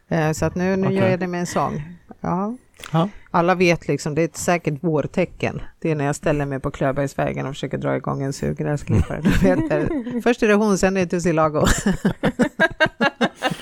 Eh, 0.09 0.33
Så 0.33 0.45
att 0.45 0.55
nu, 0.55 0.77
nu 0.77 0.87
Okej. 0.87 0.97
gör 0.99 1.09
jag 1.09 1.21
det 1.21 1.27
med 1.27 1.41
en 1.41 1.47
sång. 1.47 1.83
Ja. 2.21 2.55
Ja. 2.93 3.09
Alla 3.31 3.55
vet 3.55 3.89
liksom, 3.89 4.15
det 4.15 4.23
är 4.23 4.25
ett 4.25 4.37
säkert 4.37 4.85
vårtecken. 4.85 5.63
Det 5.79 5.91
är 5.91 5.95
när 5.95 6.05
jag 6.05 6.17
ställer 6.17 6.47
mig 6.47 6.61
på 6.61 6.71
Klöbergsvägen 6.71 7.47
och 7.47 7.53
försöker 7.53 7.79
dra 7.79 7.97
igång 7.97 8.23
en 8.23 8.33
sugrörsklippare. 8.33 9.21
Då 9.21 9.31
vet 9.31 9.71
jag, 9.71 10.23
först 10.23 10.43
är 10.43 10.49
det 10.49 10.55
hon, 10.55 10.79
sen 10.79 10.97
är 10.97 11.01
det 11.01 11.07
tussilago. 11.07 11.65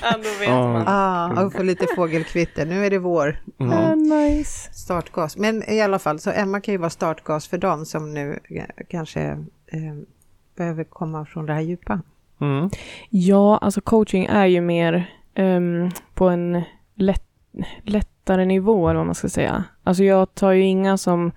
Ja, 0.01 0.11
då 0.11 0.39
vet 0.39 0.49
man. 0.49 0.83
Ah, 0.87 1.43
och 1.45 1.53
för 1.53 1.63
lite 1.63 1.87
fågelkvitter. 1.95 2.65
Nu 2.65 2.85
är 2.85 2.89
det 2.89 2.97
vår. 2.97 3.41
Mm. 3.59 3.73
Ah, 3.73 3.95
nice. 3.95 4.73
Startgas. 4.73 5.37
Men 5.37 5.69
i 5.69 5.81
alla 5.81 5.99
fall, 5.99 6.19
så 6.19 6.31
Emma 6.31 6.61
kan 6.61 6.73
ju 6.73 6.77
vara 6.77 6.89
startgas 6.89 7.47
för 7.47 7.57
dem 7.57 7.85
som 7.85 8.13
nu 8.13 8.39
eh, 8.49 8.63
kanske 8.89 9.21
eh, 9.67 9.95
behöver 10.57 10.83
komma 10.83 11.25
från 11.25 11.45
det 11.45 11.53
här 11.53 11.61
djupa. 11.61 12.01
Mm. 12.41 12.69
Ja, 13.09 13.57
alltså 13.57 13.81
coaching 13.81 14.25
är 14.25 14.45
ju 14.45 14.61
mer 14.61 15.13
ehm, 15.35 15.89
på 16.13 16.29
en 16.29 16.61
lätt, 16.95 17.25
lättare 17.83 18.45
nivå 18.45 18.89
eller 18.89 18.97
vad 18.97 19.05
man 19.05 19.15
ska 19.15 19.29
säga. 19.29 19.63
Alltså 19.83 20.03
jag 20.03 20.35
tar 20.35 20.51
ju 20.51 20.61
inga 20.63 20.97
som, 20.97 21.31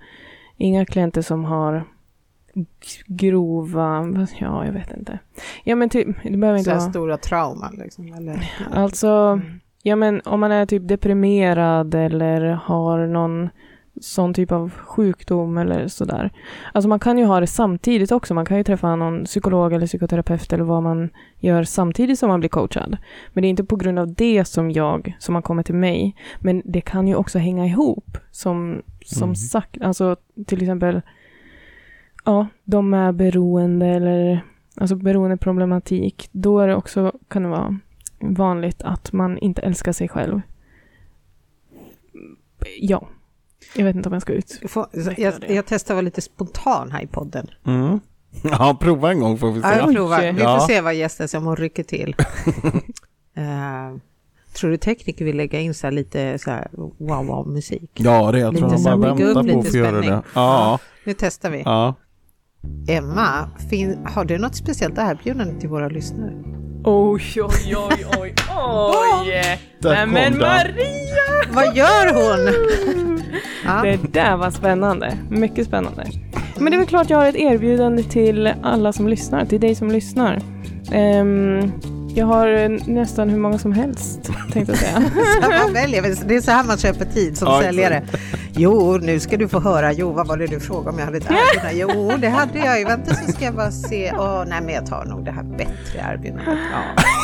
inga 0.57 0.85
klienter 0.85 1.21
som 1.21 1.45
har 1.45 1.83
grova, 3.07 4.09
ja 4.39 4.65
jag 4.65 4.73
vet 4.73 4.97
inte. 4.97 5.19
Ja 5.63 5.75
men 5.75 5.89
typ, 5.89 6.07
det 6.23 6.37
behöver 6.37 6.59
inte 6.59 6.69
vara. 6.69 6.79
stora 6.79 7.17
trauman 7.17 7.75
liksom. 7.75 8.13
Eller, 8.13 8.51
Alltså, 8.71 9.07
Mm. 9.07 9.59
Ja, 9.87 9.95
men 9.95 10.21
om 10.25 10.39
man 10.39 10.51
är 10.51 10.65
typ 10.65 10.87
deprimerad 10.87 11.95
eller 11.95 12.41
har 12.45 13.07
någon 13.07 13.49
sån 14.01 14.33
typ 14.33 14.51
av 14.51 14.69
sjukdom 14.69 15.57
eller 15.57 15.87
sådär. 15.87 16.31
Alltså 16.73 16.89
man 16.89 16.99
kan 16.99 17.17
ju 17.17 17.25
ha 17.25 17.39
det 17.39 17.47
samtidigt 17.47 18.11
också. 18.11 18.33
Man 18.33 18.45
kan 18.45 18.57
ju 18.57 18.63
träffa 18.63 18.95
någon 18.95 19.25
psykolog 19.25 19.73
eller 19.73 19.87
psykoterapeut 19.87 20.53
eller 20.53 20.63
vad 20.63 20.83
man 20.83 21.09
gör 21.39 21.63
samtidigt 21.63 22.19
som 22.19 22.29
man 22.29 22.39
blir 22.39 22.49
coachad. 22.49 22.97
Men 23.33 23.41
det 23.41 23.47
är 23.47 23.49
inte 23.49 23.63
på 23.63 23.75
grund 23.75 23.99
av 23.99 24.13
det 24.13 24.45
som 24.45 24.71
jag, 24.71 25.15
som 25.19 25.33
man 25.33 25.41
kommer 25.41 25.63
till 25.63 25.75
mig. 25.75 26.15
Men 26.39 26.61
det 26.65 26.81
kan 26.81 27.07
ju 27.07 27.15
också 27.15 27.39
hänga 27.39 27.65
ihop. 27.65 28.17
Som, 28.31 28.81
som 29.05 29.23
Mm. 29.23 29.35
sagt, 29.35 29.81
alltså 29.81 30.15
till 30.45 30.61
exempel, 30.61 31.01
ja, 32.25 32.47
de 32.63 32.93
är 32.93 33.11
beroende 33.11 33.85
eller 33.87 34.41
alltså 34.75 34.95
beroendeproblematik. 34.95 36.29
Då 36.31 36.59
är 36.59 36.67
det 36.67 36.75
också, 36.75 37.11
kan 37.27 37.43
det 37.43 37.49
vara 37.49 37.79
vanligt 38.19 38.81
att 38.81 39.13
man 39.13 39.37
inte 39.37 39.61
älskar 39.61 39.91
sig 39.91 40.07
själv. 40.07 40.41
Ja. 42.79 43.07
Jag 43.75 43.85
vet 43.85 43.95
inte 43.95 44.09
om 44.09 44.13
jag 44.13 44.21
ska 44.21 44.33
ut. 44.33 44.61
Får, 44.67 44.87
jag, 45.17 45.33
jag 45.47 45.65
testar 45.67 45.93
att 45.93 45.95
vara 45.95 46.01
lite 46.01 46.21
spontan 46.21 46.91
här 46.91 47.01
i 47.03 47.07
podden. 47.07 47.47
Mm. 47.65 47.99
Ja, 48.43 48.77
prova 48.81 49.11
en 49.11 49.19
gång 49.19 49.37
får 49.37 49.51
vi 49.51 49.61
se. 49.61 49.67
Ja, 49.67 49.75
jag 49.77 49.95
provar. 49.95 50.31
Vi 50.31 50.41
Ja. 50.41 50.59
får 50.59 50.67
se 50.67 50.81
vad 50.81 50.95
gästen 50.95 51.27
som 51.27 51.45
hon 51.45 51.55
rycker 51.55 51.83
till. 51.83 52.15
Eh, 53.37 53.97
tror 54.53 54.71
du 54.71 54.77
tekniker 54.77 55.25
vill 55.25 55.37
lägga 55.37 55.59
in 55.59 55.73
så 55.73 55.87
här 55.87 55.91
lite 55.91 56.37
så 56.39 56.51
här 56.51 56.67
wow-wow-musik? 56.97 57.91
Ja, 57.93 58.31
det 58.31 58.39
jag 58.39 58.53
Lite 58.53 58.67
tror 58.67 58.77
så 58.77 58.83
bara 58.83 58.95
väntar 59.15 59.33
på 59.33 59.41
lite 59.41 59.59
att 59.59 59.67
få 59.71 59.77
göra 59.77 59.89
spänning. 59.89 60.09
det. 60.09 60.21
Ja, 60.35 60.79
Nu 61.03 61.13
testar 61.17 61.49
vi. 61.49 61.61
ja. 61.65 61.93
Emma, 62.87 63.49
fin, 63.69 63.97
har 64.05 64.25
du 64.25 64.37
något 64.37 64.55
speciellt 64.55 64.97
erbjudande 64.97 65.59
till 65.59 65.69
våra 65.69 65.89
lyssnare? 65.89 66.33
Oj, 66.83 67.41
oj, 67.41 67.75
oj, 67.75 68.05
oj, 68.19 68.33
oj! 68.57 69.59
Nej 69.83 70.07
men. 70.07 70.37
Maria! 70.37 71.15
Vad 71.49 71.75
gör 71.75 72.13
hon? 72.13 72.53
Det 73.83 74.13
där 74.13 74.37
var 74.37 74.51
spännande. 74.51 75.17
Mycket 75.29 75.67
spännande. 75.67 76.05
Men 76.57 76.65
det 76.65 76.75
är 76.75 76.77
väl 76.77 76.87
klart 76.87 77.09
jag 77.09 77.17
har 77.17 77.25
ett 77.25 77.35
erbjudande 77.35 78.03
till 78.03 78.53
alla 78.63 78.93
som 78.93 79.07
lyssnar, 79.07 79.45
till 79.45 79.61
dig 79.61 79.75
som 79.75 79.91
lyssnar. 79.91 80.41
Ehm, 80.91 81.71
jag 82.15 82.25
har 82.25 82.47
eh, 82.47 82.69
nästan 82.85 83.29
hur 83.29 83.37
många 83.39 83.57
som 83.59 83.71
helst, 83.73 84.19
tänkte 84.53 84.71
jag 84.71 84.77
säga. 84.77 84.99
Man 85.63 85.73
väljer. 85.73 86.27
Det 86.27 86.35
är 86.35 86.41
så 86.41 86.51
här 86.51 86.63
man 86.63 86.77
köper 86.77 87.05
tid 87.05 87.37
som 87.37 87.47
Ja, 87.47 87.61
säljare. 87.61 88.03
Jo, 88.57 88.97
nu 89.01 89.19
ska 89.19 89.37
du 89.37 89.47
få 89.47 89.59
höra. 89.59 89.93
Jo, 89.93 90.11
vad 90.11 90.27
var 90.27 90.37
det 90.37 90.47
du 90.47 90.59
frågade 90.59 90.89
om 90.89 90.99
jag 90.99 91.05
hade 91.05 91.17
ett 91.17 91.23
erbjudande? 91.31 91.93
Jo, 91.93 92.11
det 92.17 92.29
hade 92.29 92.59
jag 92.59 92.79
ju. 92.79 92.85
Vänta 92.85 93.13
så 93.15 93.31
ska 93.31 93.45
jag 93.45 93.55
bara 93.55 93.71
se. 93.71 94.11
Åh, 94.17 94.43
nej, 94.47 94.61
men 94.61 94.73
jag 94.75 94.85
tar 94.85 95.05
nog 95.05 95.25
det 95.25 95.31
här 95.31 95.43
bättre 95.43 96.13
erbjudandet. 96.13 96.57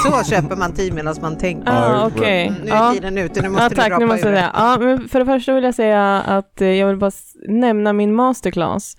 Ja. 0.04 0.22
Så 0.24 0.30
köper 0.30 0.56
man 0.56 0.74
tid 0.74 0.94
medan 0.94 1.16
man 1.22 1.38
tänker. 1.38 1.70
Ah, 1.72 1.92
Ja, 1.92 2.12
okej. 2.16 2.48
Mm, 2.48 2.62
Nu 2.64 2.72
är 2.72 2.94
tiden 2.94 3.18
ute, 3.18 3.42
nu 3.42 3.50
måste 3.50 3.64
Ja, 3.64 3.70
du 3.70 3.76
tack. 3.76 3.90
dra 3.90 3.98
Nu 3.98 4.06
på 4.08 4.12
måste 4.14 4.28
jag 4.28 4.38
säga. 4.38 4.52
Ja, 4.54 4.78
men 4.80 5.10
för 5.10 5.20
det 5.20 5.26
första 5.26 5.54
vill 5.54 5.64
jag 5.64 5.76
säga 5.76 6.22
att 6.22 6.62
eh, 6.62 6.68
jag 6.68 6.88
vill 6.88 6.98
bara 6.98 7.12
nämna 7.48 7.94
min 7.94 8.16
masterclass. 8.16 8.98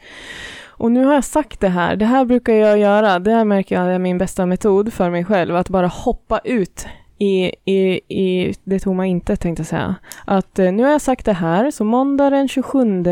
Och 0.82 0.92
nu 0.92 1.04
har 1.04 1.14
jag 1.14 1.24
sagt 1.24 1.60
det 1.60 1.68
här. 1.68 1.96
Det 1.96 2.04
här 2.04 2.24
brukar 2.24 2.52
jag 2.52 2.78
göra. 2.78 3.18
Det 3.18 3.30
här 3.30 3.44
märker 3.44 3.74
jag 3.74 3.94
är 3.94 3.98
min 3.98 4.18
bästa 4.18 4.46
metod 4.46 4.92
för 4.92 5.10
mig 5.10 5.24
själv. 5.24 5.56
Att 5.56 5.68
bara 5.68 5.86
hoppa 5.86 6.38
ut 6.44 6.86
i, 7.18 7.52
i, 7.64 8.00
i 8.08 8.54
det 8.64 8.80
tomma 8.80 9.06
intet, 9.06 9.40
tänkte 9.40 9.60
jag 9.60 9.66
säga. 9.66 9.94
Att 10.24 10.58
eh, 10.58 10.72
nu 10.72 10.82
har 10.82 10.90
jag 10.90 11.00
sagt 11.00 11.26
det 11.26 11.32
här, 11.32 11.70
så 11.70 11.84
måndag 11.84 12.30
den 12.30 12.48
27 12.48 13.04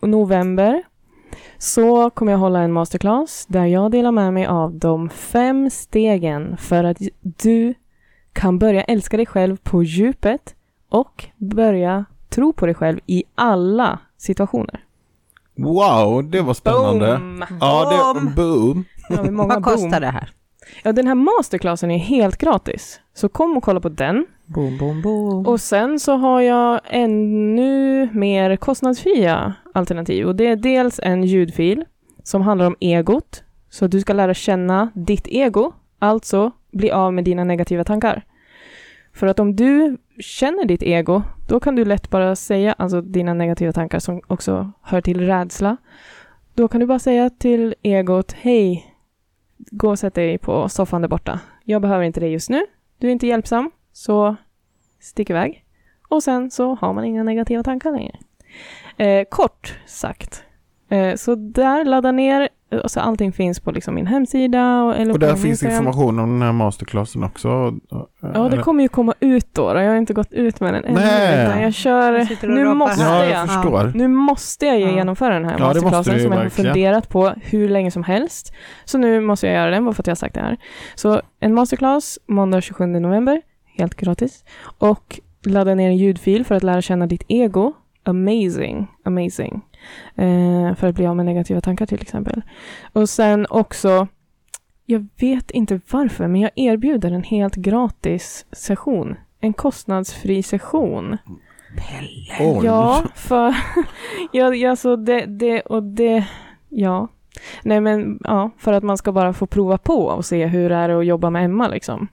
november 0.00 0.82
så 1.58 2.10
kommer 2.10 2.32
jag 2.32 2.38
hålla 2.38 2.60
en 2.60 2.72
masterclass 2.72 3.46
där 3.48 3.64
jag 3.64 3.90
delar 3.90 4.12
med 4.12 4.34
mig 4.34 4.46
av 4.46 4.74
de 4.74 5.08
fem 5.08 5.70
stegen 5.70 6.56
för 6.56 6.84
att 6.84 6.98
du 7.20 7.74
kan 8.32 8.58
börja 8.58 8.82
älska 8.82 9.16
dig 9.16 9.26
själv 9.26 9.56
på 9.56 9.82
djupet 9.82 10.54
och 10.88 11.24
börja 11.36 12.04
tro 12.28 12.52
på 12.52 12.66
dig 12.66 12.74
själv 12.74 13.00
i 13.06 13.24
alla 13.34 13.98
situationer. 14.16 14.87
Wow, 15.58 16.30
det 16.30 16.40
var 16.40 16.54
spännande. 16.54 17.16
Boom! 17.16 17.44
Ja, 17.60 18.14
det, 18.14 18.30
boom. 18.36 18.84
Vi 19.24 19.30
många 19.30 19.54
Vad 19.54 19.64
kostar 19.64 19.88
boom. 19.88 20.00
det 20.00 20.10
här? 20.10 20.30
Ja, 20.82 20.92
den 20.92 21.06
här 21.06 21.14
masterclassen 21.14 21.90
är 21.90 21.98
helt 21.98 22.38
gratis. 22.38 23.00
Så 23.14 23.28
kom 23.28 23.56
och 23.56 23.62
kolla 23.62 23.80
på 23.80 23.88
den. 23.88 24.26
Boom, 24.46 24.78
boom, 24.78 25.02
boom. 25.02 25.46
Och 25.46 25.60
sen 25.60 26.00
så 26.00 26.16
har 26.16 26.40
jag 26.40 26.80
ännu 26.84 28.08
mer 28.12 28.56
kostnadsfria 28.56 29.54
alternativ. 29.74 30.26
Och 30.26 30.36
det 30.36 30.46
är 30.46 30.56
dels 30.56 31.00
en 31.02 31.24
ljudfil 31.24 31.84
som 32.22 32.42
handlar 32.42 32.66
om 32.66 32.76
egot. 32.80 33.42
Så 33.70 33.86
du 33.86 34.00
ska 34.00 34.12
lära 34.12 34.34
känna 34.34 34.90
ditt 34.94 35.28
ego, 35.28 35.72
alltså 35.98 36.50
bli 36.72 36.90
av 36.90 37.14
med 37.14 37.24
dina 37.24 37.44
negativa 37.44 37.84
tankar. 37.84 38.24
För 39.18 39.26
att 39.26 39.40
om 39.40 39.56
du 39.56 39.96
känner 40.20 40.64
ditt 40.64 40.82
ego, 40.82 41.22
då 41.48 41.60
kan 41.60 41.76
du 41.76 41.84
lätt 41.84 42.10
bara 42.10 42.36
säga, 42.36 42.72
alltså 42.72 43.00
dina 43.00 43.34
negativa 43.34 43.72
tankar 43.72 43.98
som 43.98 44.20
också 44.26 44.72
hör 44.82 45.00
till 45.00 45.26
rädsla. 45.26 45.76
Då 46.54 46.68
kan 46.68 46.80
du 46.80 46.86
bara 46.86 46.98
säga 46.98 47.30
till 47.30 47.74
egot, 47.82 48.32
hej, 48.32 48.94
gå 49.56 49.90
och 49.90 49.98
sätt 49.98 50.14
dig 50.14 50.38
på 50.38 50.68
soffan 50.68 51.02
där 51.02 51.08
borta. 51.08 51.40
Jag 51.64 51.82
behöver 51.82 52.04
inte 52.04 52.20
dig 52.20 52.32
just 52.32 52.50
nu. 52.50 52.66
Du 52.98 53.06
är 53.06 53.12
inte 53.12 53.26
hjälpsam, 53.26 53.70
så 53.92 54.36
stick 55.00 55.30
iväg. 55.30 55.64
Och 56.08 56.22
sen 56.22 56.50
så 56.50 56.74
har 56.74 56.92
man 56.92 57.04
inga 57.04 57.22
negativa 57.22 57.62
tankar 57.62 57.92
längre. 57.92 58.18
Eh, 58.96 59.24
kort 59.30 59.78
sagt. 59.86 60.44
Eh, 60.90 61.14
så 61.14 61.34
där, 61.34 61.84
ladda 61.84 62.12
ner. 62.12 62.48
eh, 62.72 62.80
Så 62.86 63.00
allting 63.00 63.32
finns 63.32 63.60
på 63.60 63.70
liksom 63.70 63.94
min 63.94 64.06
hemsida. 64.06 64.82
Och, 64.82 64.96
eller 64.96 65.12
Och 65.12 65.18
där 65.18 65.28
finns 65.34 65.44
Instagram. 65.44 65.76
information 65.76 66.18
om 66.18 66.30
den 66.32 66.42
här 66.42 66.52
masterclassen 66.52 67.24
också. 67.24 67.74
Ja, 68.34 68.48
det 68.48 68.58
kommer 68.58 68.82
ju 68.82 68.88
komma 68.88 69.14
ut 69.20 69.54
då. 69.54 69.62
Jag 69.62 69.88
har 69.90 69.96
inte 69.96 70.14
gått 70.14 70.32
ut 70.32 70.60
med 70.60 70.74
den 70.74 70.84
ännu. 70.84 71.00
Nej. 71.00 71.62
Jag 71.62 71.74
kör... 71.74 72.12
Jag 72.12 72.26
sitter 72.28 72.48
och 72.48 72.54
Nu 72.54 72.74
måste 72.74 73.02
här. 73.04 73.24
Ja, 73.24 73.30
jag. 73.30 73.32
jag 73.40 73.48
förstår. 73.54 73.92
Nu 73.94 74.08
måste 74.08 74.66
jag 74.66 74.78
ju 74.78 74.84
Ja. 74.86 74.90
genomföra 74.94 75.34
den 75.34 75.44
här 75.44 75.56
Ja, 75.58 75.64
masterclassen 75.66 76.20
som 76.20 76.32
jag 76.32 76.38
har 76.42 76.48
funderat 76.48 77.08
på 77.08 77.32
hur 77.42 77.68
länge 77.68 77.90
som 77.90 78.02
helst. 78.04 78.54
Så 78.84 78.98
nu 78.98 79.20
måste 79.20 79.46
jag 79.46 79.54
göra 79.56 79.70
den 79.70 79.84
bara 79.84 79.94
för 79.94 80.02
att 80.02 80.06
jag 80.06 80.10
har 80.12 80.16
sagt 80.16 80.34
det 80.34 80.40
här. 80.40 80.56
Så 80.94 81.20
en 81.40 81.54
masterclass 81.54 82.18
måndag 82.26 82.60
27 82.60 82.86
november, 82.86 83.42
helt 83.78 83.94
gratis. 83.94 84.44
Och 84.78 85.20
ladda 85.44 85.74
ner 85.74 85.88
en 85.88 85.96
ljudfil 85.96 86.44
för 86.44 86.54
att 86.54 86.62
lära 86.62 86.82
känna 86.82 87.06
ditt 87.06 87.22
ego. 87.28 87.72
Amazing, 88.04 88.86
amazing. 89.04 89.60
Eh, 90.14 90.74
för 90.74 90.86
att 90.86 90.94
bli 90.94 91.06
av 91.06 91.16
med 91.16 91.26
negativa 91.26 91.60
tankar 91.60 91.86
till 91.86 92.02
exempel. 92.02 92.42
Och 92.92 93.08
sen 93.08 93.46
också, 93.50 94.08
jag 94.86 95.06
vet 95.20 95.50
inte 95.50 95.80
varför, 95.90 96.26
men 96.26 96.40
jag 96.40 96.50
erbjuder 96.54 97.10
en 97.10 97.22
helt 97.22 97.54
gratis 97.54 98.46
session. 98.52 99.16
En 99.40 99.52
kostnadsfri 99.52 100.42
session. 100.42 101.16
Oj. 102.40 102.60
Ja, 102.64 103.02
för... 103.14 103.54
ja, 104.32 104.54
ja, 104.54 104.76
så 104.76 104.96
det, 104.96 105.26
det 105.26 105.60
och 105.60 105.82
det... 105.82 106.26
Ja. 106.68 107.08
Nej, 107.62 107.80
men 107.80 108.20
ja, 108.24 108.50
för 108.58 108.72
att 108.72 108.82
man 108.82 108.98
ska 108.98 109.12
bara 109.12 109.32
få 109.32 109.46
prova 109.46 109.78
på 109.78 110.04
och 110.04 110.24
se 110.24 110.46
hur 110.46 110.68
det 110.68 110.74
är 110.74 110.88
att 110.88 111.06
jobba 111.06 111.30
med 111.30 111.44
Emma 111.44 111.68
liksom. 111.68 112.08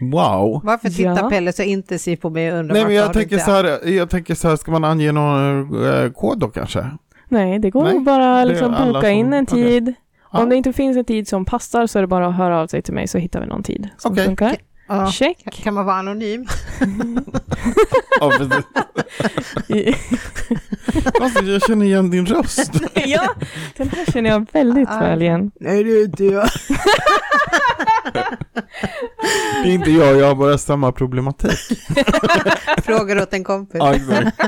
Wow. 0.00 0.60
Varför 0.64 0.88
tittar 0.88 1.16
Ja. 1.22 1.30
Pelle 1.30 1.52
så 1.52 1.62
intensivt 1.62 2.20
på 2.20 2.30
mig 2.30 2.52
och 2.52 2.58
undrar 2.58 2.74
Nej, 2.74 2.84
men 2.84 2.94
jag 2.94 3.12
tänker, 3.12 3.38
så 3.38 3.50
här, 3.50 3.88
jag 3.88 4.10
tänker 4.10 4.34
så 4.34 4.48
här, 4.48 4.56
ska 4.56 4.70
man 4.72 4.84
ange 4.84 5.12
någon 5.12 5.84
eh, 5.86 6.10
kod 6.10 6.38
då 6.38 6.48
kanske? 6.48 6.86
Nej, 7.28 7.58
det 7.58 7.70
går 7.70 7.84
Nej, 7.84 8.00
bara 8.00 8.44
liksom 8.44 8.70
boka 8.70 9.00
som- 9.00 9.10
in 9.10 9.32
en 9.32 9.46
tid. 9.46 9.94
Ja. 10.32 10.42
Om 10.42 10.48
det 10.48 10.56
inte 10.56 10.72
finns 10.72 10.96
en 10.96 11.04
tid 11.04 11.28
som 11.28 11.44
passar 11.44 11.86
så 11.86 11.98
är 11.98 12.00
det 12.00 12.06
bara 12.06 12.26
att 12.26 12.34
höra 12.34 12.60
av 12.60 12.66
sig 12.66 12.82
till 12.82 12.94
mig 12.94 13.08
så 13.08 13.18
hittar 13.18 13.40
vi 13.40 13.46
någon 13.46 13.62
tid 13.62 13.88
som 13.98 14.12
Okej. 14.12 14.24
funkar. 14.26 14.56
Ja. 14.90 15.12
Check. 15.12 15.62
Kan 15.62 15.74
man 15.74 15.86
vara 15.86 15.96
anonym? 15.96 16.46
Ja, 18.20 18.30
precis. 18.38 18.64
alltså, 21.20 21.44
jag 21.44 21.62
känner 21.62 21.86
igen 21.86 22.10
din 22.10 22.26
röst. 22.26 22.70
ja, 22.94 23.34
den 23.76 23.88
här 23.88 24.12
känner 24.12 24.30
jag 24.30 24.46
väldigt 24.52 24.88
Ah. 24.90 24.98
väl 25.00 25.22
igen. 25.22 25.50
Nej, 25.60 25.84
det 25.84 25.90
är 25.90 26.04
inte 26.04 26.24
jag. 26.24 26.48
Det 29.62 29.68
är 29.68 29.72
inte 29.74 29.90
jag, 29.90 30.16
jag 30.16 30.26
har 30.26 30.34
bara 30.34 30.58
samma 30.58 30.92
problematik. 30.92 31.58
Frågar 32.84 33.22
åt 33.22 33.32
en 33.32 33.44
kompis. 33.44 33.78
Ja, 33.78 33.94
exakt. 33.94 34.38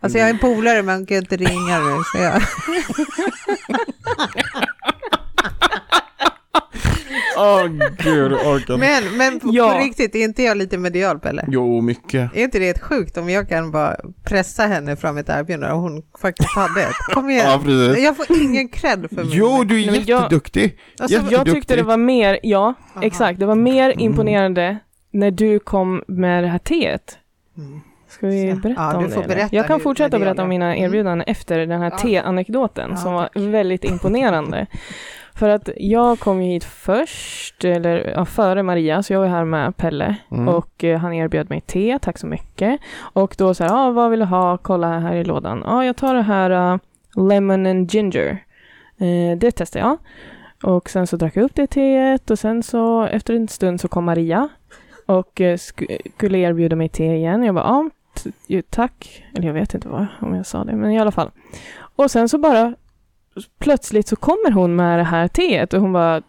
Alltså 0.00 0.18
jag 0.18 0.26
är 0.26 0.30
en 0.32 0.38
polare 0.38 0.82
men 0.82 1.06
kan 1.06 1.16
inte 1.16 1.36
ringa 1.36 1.78
nu. 1.78 2.02
Så 2.12 2.18
jag... 2.18 2.42
Åh 7.38 7.66
gud, 7.98 8.32
jag 8.32 8.46
orkar 8.46 8.74
inte. 8.74 8.76
Men, 8.76 9.16
men 9.16 9.40
på, 9.40 9.48
Ja. 9.52 9.72
på 9.72 9.78
riktigt, 9.78 10.14
är 10.14 10.24
inte 10.24 10.42
jag 10.42 10.56
lite 10.56 10.78
medial 10.78 11.18
Pelle? 11.18 11.44
Jo, 11.48 11.80
mycket. 11.80 12.36
Är 12.36 12.42
inte 12.44 12.58
det 12.58 12.68
ett 12.68 12.82
sjukt 12.82 13.16
om 13.16 13.28
jag 13.30 13.48
kan 13.48 13.70
bara 13.70 13.96
pressa 14.24 14.62
henne 14.62 14.96
fram 14.96 15.18
ett 15.18 15.28
erbjudande 15.28 15.74
och 15.74 15.80
hon 15.80 16.02
faktiskt 16.20 16.50
hade 16.56 16.80
ett? 16.82 17.14
Kom 17.14 17.30
igen. 17.30 17.46
Ja, 17.50 17.60
precis. 17.64 18.04
Jag 18.04 18.16
får 18.16 18.26
ingen 18.42 18.68
cred 18.68 19.06
för 19.08 19.24
mig. 19.24 19.32
Jo, 19.36 19.64
du 19.64 19.82
är 19.82 19.86
men 19.86 19.94
jag- 19.94 20.06
jätteduktig. 20.22 20.78
Alltså, 21.00 21.16
Jag 21.16 21.22
Jätteduktig. 21.24 21.54
tyckte 21.54 21.76
det 21.76 21.82
var 21.82 21.96
mer, 21.96 22.38
ja, 22.42 22.74
Aha. 22.94 23.04
exakt, 23.06 23.40
det 23.40 23.46
var 23.46 23.54
mer 23.54 23.84
Mm. 23.90 24.00
imponerande 24.00 24.78
när 25.10 25.30
du 25.30 25.58
kom 25.58 26.02
med 26.08 26.44
det 26.44 26.48
här 26.48 26.58
teet. 26.58 27.18
Mm. 27.58 27.80
Ska 28.10 28.26
vi 28.26 28.54
berätta 28.54 28.80
ja, 28.82 28.96
om 28.96 29.04
du 29.08 29.14
det? 29.22 29.28
berätta 29.28 29.56
jag 29.56 29.66
kan 29.66 29.80
fortsätta 29.80 30.18
berätta 30.18 30.42
om 30.42 30.48
mina 30.48 30.74
Mm. 30.74 30.84
erbjudanden 30.84 31.26
efter 31.28 31.58
den 31.58 31.80
här 31.80 31.90
Ja. 31.90 31.98
te-anekdoten 31.98 32.90
Ja, 32.90 32.96
som 32.96 33.12
var 33.12 33.28
väldigt 33.50 33.84
imponerande. 33.84 34.66
För 35.38 35.48
att 35.48 35.68
jag 35.76 36.18
kom 36.20 36.42
ju 36.42 36.52
hit 36.52 36.64
först, 36.64 37.64
eller 37.64 38.12
ja, 38.16 38.24
före 38.24 38.62
Maria, 38.62 39.02
så 39.02 39.12
jag 39.12 39.20
var 39.20 39.26
här 39.26 39.44
med 39.44 39.76
Pelle 39.76 40.16
Mm. 40.30 40.48
och 40.48 40.84
eh, 40.84 40.98
han 40.98 41.12
erbjöd 41.12 41.50
mig 41.50 41.60
te, 41.60 41.98
tack 41.98 42.18
så 42.18 42.26
mycket. 42.26 42.80
Och 42.98 43.34
då 43.38 43.54
så 43.54 43.64
här, 43.64 43.72
ah, 43.74 43.90
vad 43.90 44.10
vill 44.10 44.20
du 44.20 44.26
ha? 44.26 44.58
Kolla 44.58 44.98
här 44.98 45.14
i 45.14 45.24
lådan. 45.24 45.62
Ja, 45.64 45.72
ah, 45.72 45.84
jag 45.84 45.96
tar 45.96 46.14
det 46.14 46.22
här 46.22 46.72
uh, 46.72 46.78
Lemon 47.28 47.66
and 47.66 47.90
Ginger. 47.94 48.30
Eh, 48.98 49.38
det 49.38 49.50
testar 49.50 49.80
jag. 49.80 49.96
Och 50.62 50.90
sen 50.90 51.06
så 51.06 51.16
drack 51.16 51.36
jag 51.36 51.44
upp 51.44 51.54
det 51.54 51.66
teet 51.66 52.30
och 52.30 52.38
sen 52.38 52.62
så 52.62 53.02
efter 53.02 53.34
en 53.34 53.48
stund 53.48 53.80
så 53.80 53.88
kom 53.88 54.04
Maria 54.04 54.48
och 55.06 55.40
eh, 55.40 55.54
sk- 55.54 55.98
skulle 56.16 56.38
erbjuda 56.38 56.76
mig 56.76 56.88
te 56.88 57.14
igen. 57.14 57.42
Jag 57.44 57.54
bara, 57.54 57.64
ja, 57.64 57.90
ju, 58.46 58.62
tack. 58.62 59.24
Eller 59.36 59.46
jag 59.46 59.54
vet 59.54 59.74
inte 59.74 59.88
vad, 59.88 60.06
om 60.20 60.34
jag 60.34 60.46
sa 60.46 60.64
det, 60.64 60.72
men 60.76 60.90
i 60.90 60.98
alla 61.00 61.10
fall. 61.12 61.30
Och 61.96 62.10
sen 62.10 62.28
så 62.28 62.38
bara 62.38 62.74
plötsligt 63.60 64.08
så 64.08 64.16
kommer 64.16 64.50
hon 64.50 64.76
med 64.76 64.98
det 64.98 65.04
här 65.04 65.28
teet 65.28 65.74
och 65.74 65.80
hon 65.80 65.92
bara, 65.92 66.22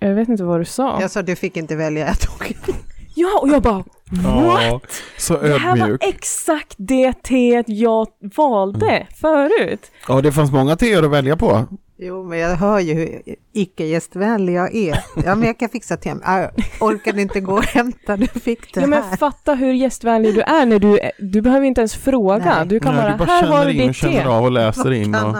jag 0.00 0.14
vet 0.14 0.28
inte 0.28 0.44
vad 0.44 0.60
du 0.60 0.64
sa. 0.64 1.00
Jag 1.00 1.10
sa 1.10 1.22
du 1.22 1.36
fick 1.36 1.56
inte 1.56 1.76
välja, 1.76 2.06
jag 2.06 2.20
tog. 2.20 2.56
Ja, 3.14 3.38
och 3.42 3.48
jag 3.48 3.62
bara, 3.62 3.84
Ja, 4.24 4.80
så 5.18 5.36
det 5.40 5.58
här 5.58 5.76
var 5.76 5.98
exakt 6.00 6.74
det 6.76 7.12
teet 7.22 7.68
jag 7.68 8.06
valde 8.36 9.06
förut. 9.20 9.90
Ja, 10.08 10.20
det 10.20 10.32
fanns 10.32 10.52
många 10.52 10.76
teer 10.76 11.02
att 11.02 11.10
välja 11.10 11.36
på. 11.36 11.66
Jo, 12.00 12.24
men 12.24 12.38
jag 12.38 12.56
hör 12.56 12.80
ju 12.80 12.94
hur 12.94 13.22
icke-gästvänlig 13.52 14.52
jag 14.54 14.74
är. 14.74 15.04
Ja, 15.24 15.34
men 15.34 15.42
jag 15.46 15.58
kan 15.58 15.68
fixa 15.68 15.96
till 15.96 16.14
Jag 16.24 16.50
orkade 16.80 17.22
inte 17.22 17.40
gå 17.40 17.52
och 17.52 17.64
hämta, 17.64 18.16
du 18.16 18.26
fick 18.26 18.74
det 18.74 18.80
Ja, 18.80 18.86
men 18.86 19.02
här. 19.02 19.16
fatta 19.16 19.54
hur 19.54 19.72
gästvänlig 19.72 20.34
du 20.34 20.40
är 20.40 20.66
när 20.66 20.78
du, 20.78 21.00
du 21.18 21.40
behöver 21.40 21.66
inte 21.66 21.80
ens 21.80 21.94
fråga. 21.94 22.54
Nej. 22.58 22.66
Du 22.66 22.80
kan 22.80 22.94
Nej, 22.94 23.02
bara, 23.02 23.12
du 23.12 23.18
bara 23.18 23.24
här 23.28 23.42
har 23.46 23.56
känner 23.62 23.66
du 23.66 23.72
in 23.72 23.80
och 23.80 23.86
ditt 23.88 23.96
känner 23.96 24.22
te. 24.22 24.28
av 24.28 24.44
och 24.44 24.52
läser 24.52 24.92
in. 24.92 25.14
Och... 25.14 25.36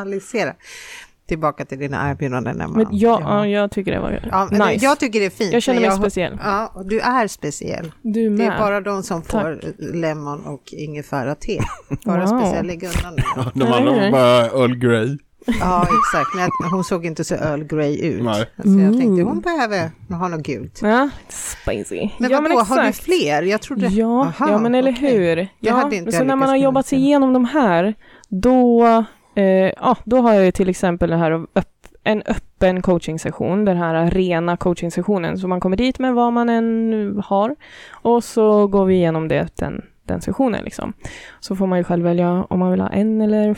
Tillbaka 1.28 1.64
till 1.64 1.78
dina 1.78 2.10
erbjudanden. 2.10 2.60
Emma. 2.60 2.76
Men 2.76 2.86
jag, 2.90 3.20
ja, 3.20 3.46
jag 3.46 3.70
tycker 3.70 3.92
det 3.92 4.00
var 4.00 4.28
Ja, 4.30 4.48
men 4.50 4.68
nice. 4.68 4.84
Jag 4.84 4.98
tycker 5.00 5.20
det 5.20 5.26
är 5.26 5.30
fint. 5.30 5.52
Jag 5.52 5.62
känner 5.62 5.80
men 5.80 5.88
mig 5.90 5.98
speciell. 5.98 6.38
Ja, 6.44 6.72
och 6.74 6.86
du 6.88 7.00
är 7.00 7.26
speciell. 7.28 7.92
Du 8.02 8.24
Det 8.24 8.30
med. 8.30 8.46
är 8.54 8.58
bara 8.58 8.80
de 8.80 9.02
som 9.02 9.22
Tack. 9.22 9.30
får 9.30 9.60
lemon 9.94 10.46
och 10.46 10.62
ingefära-te. 10.72 11.60
Bara 12.04 12.26
Wow. 12.26 12.38
speciell, 12.40 12.66
lägg 12.66 12.82
undan 12.84 13.16
det. 13.16 13.24
De 13.54 13.72
andra 13.72 13.92
var 13.92 14.10
bara 14.10 14.44
Earl 14.46 14.74
Grey. 14.76 15.18
Ja, 15.60 15.82
exakt. 15.82 16.34
Men 16.34 16.42
jag- 16.62 16.70
hon 16.70 16.84
såg 16.84 17.06
inte 17.06 17.24
så 17.24 17.34
Earl 17.34 17.64
Grey 17.64 18.00
ut. 18.06 18.22
Nej. 18.24 18.34
Så 18.62 18.68
jag 18.68 18.92
tänkte 18.92 19.02
Mm. 19.06 19.26
hon 19.26 19.40
behöver 19.40 19.90
ha 20.18 20.28
något 20.28 20.42
gult. 20.42 20.78
Ja, 20.82 21.08
spicy. 21.28 22.08
Men 22.18 22.30
ja, 22.30 22.40
vadå, 22.40 22.58
har 22.60 22.84
du 22.86 22.92
fler? 22.92 23.42
Jag 23.42 23.60
trodde... 23.60 23.86
Ja, 23.86 24.20
Aha, 24.20 24.50
ja 24.50 24.58
men 24.58 24.74
eller 24.74 24.92
okej. 24.92 25.16
hur. 25.18 25.48
Ja, 25.60 25.74
hade 25.74 25.96
inte 25.96 26.12
så 26.12 26.18
jag 26.18 26.26
när 26.26 26.36
man 26.36 26.48
har 26.48 26.56
jobbat 26.56 26.86
sig 26.86 26.98
igenom 26.98 27.32
de 27.32 27.44
här, 27.44 27.94
då, 28.28 29.04
eh, 29.38 29.72
ja, 29.76 29.96
då 30.04 30.16
har 30.16 30.34
jag 30.34 30.54
till 30.54 30.68
exempel 30.68 31.10
det 31.10 31.16
här 31.16 31.46
en 32.04 32.22
öppen 32.26 32.82
coachingsession, 32.82 33.64
den 33.64 33.76
här 33.76 34.10
rena 34.10 34.56
coachingsessionen. 34.56 35.38
Så 35.38 35.48
man 35.48 35.60
kommer 35.60 35.76
dit 35.76 35.98
med 35.98 36.14
vad 36.14 36.32
man 36.32 36.48
än 36.48 37.22
har 37.26 37.56
och 37.90 38.24
så 38.24 38.66
går 38.66 38.84
vi 38.84 38.94
igenom 38.94 39.28
det, 39.28 39.56
den, 39.56 39.82
den 40.04 40.20
sessionen 40.20 40.64
liksom. 40.64 40.92
Så 41.40 41.56
får 41.56 41.66
man 41.66 41.78
ju 41.78 41.84
själv 41.84 42.04
välja 42.04 42.44
om 42.50 42.58
man 42.58 42.70
vill 42.70 42.80
ha 42.80 42.88
en 42.88 43.20
eller 43.20 43.56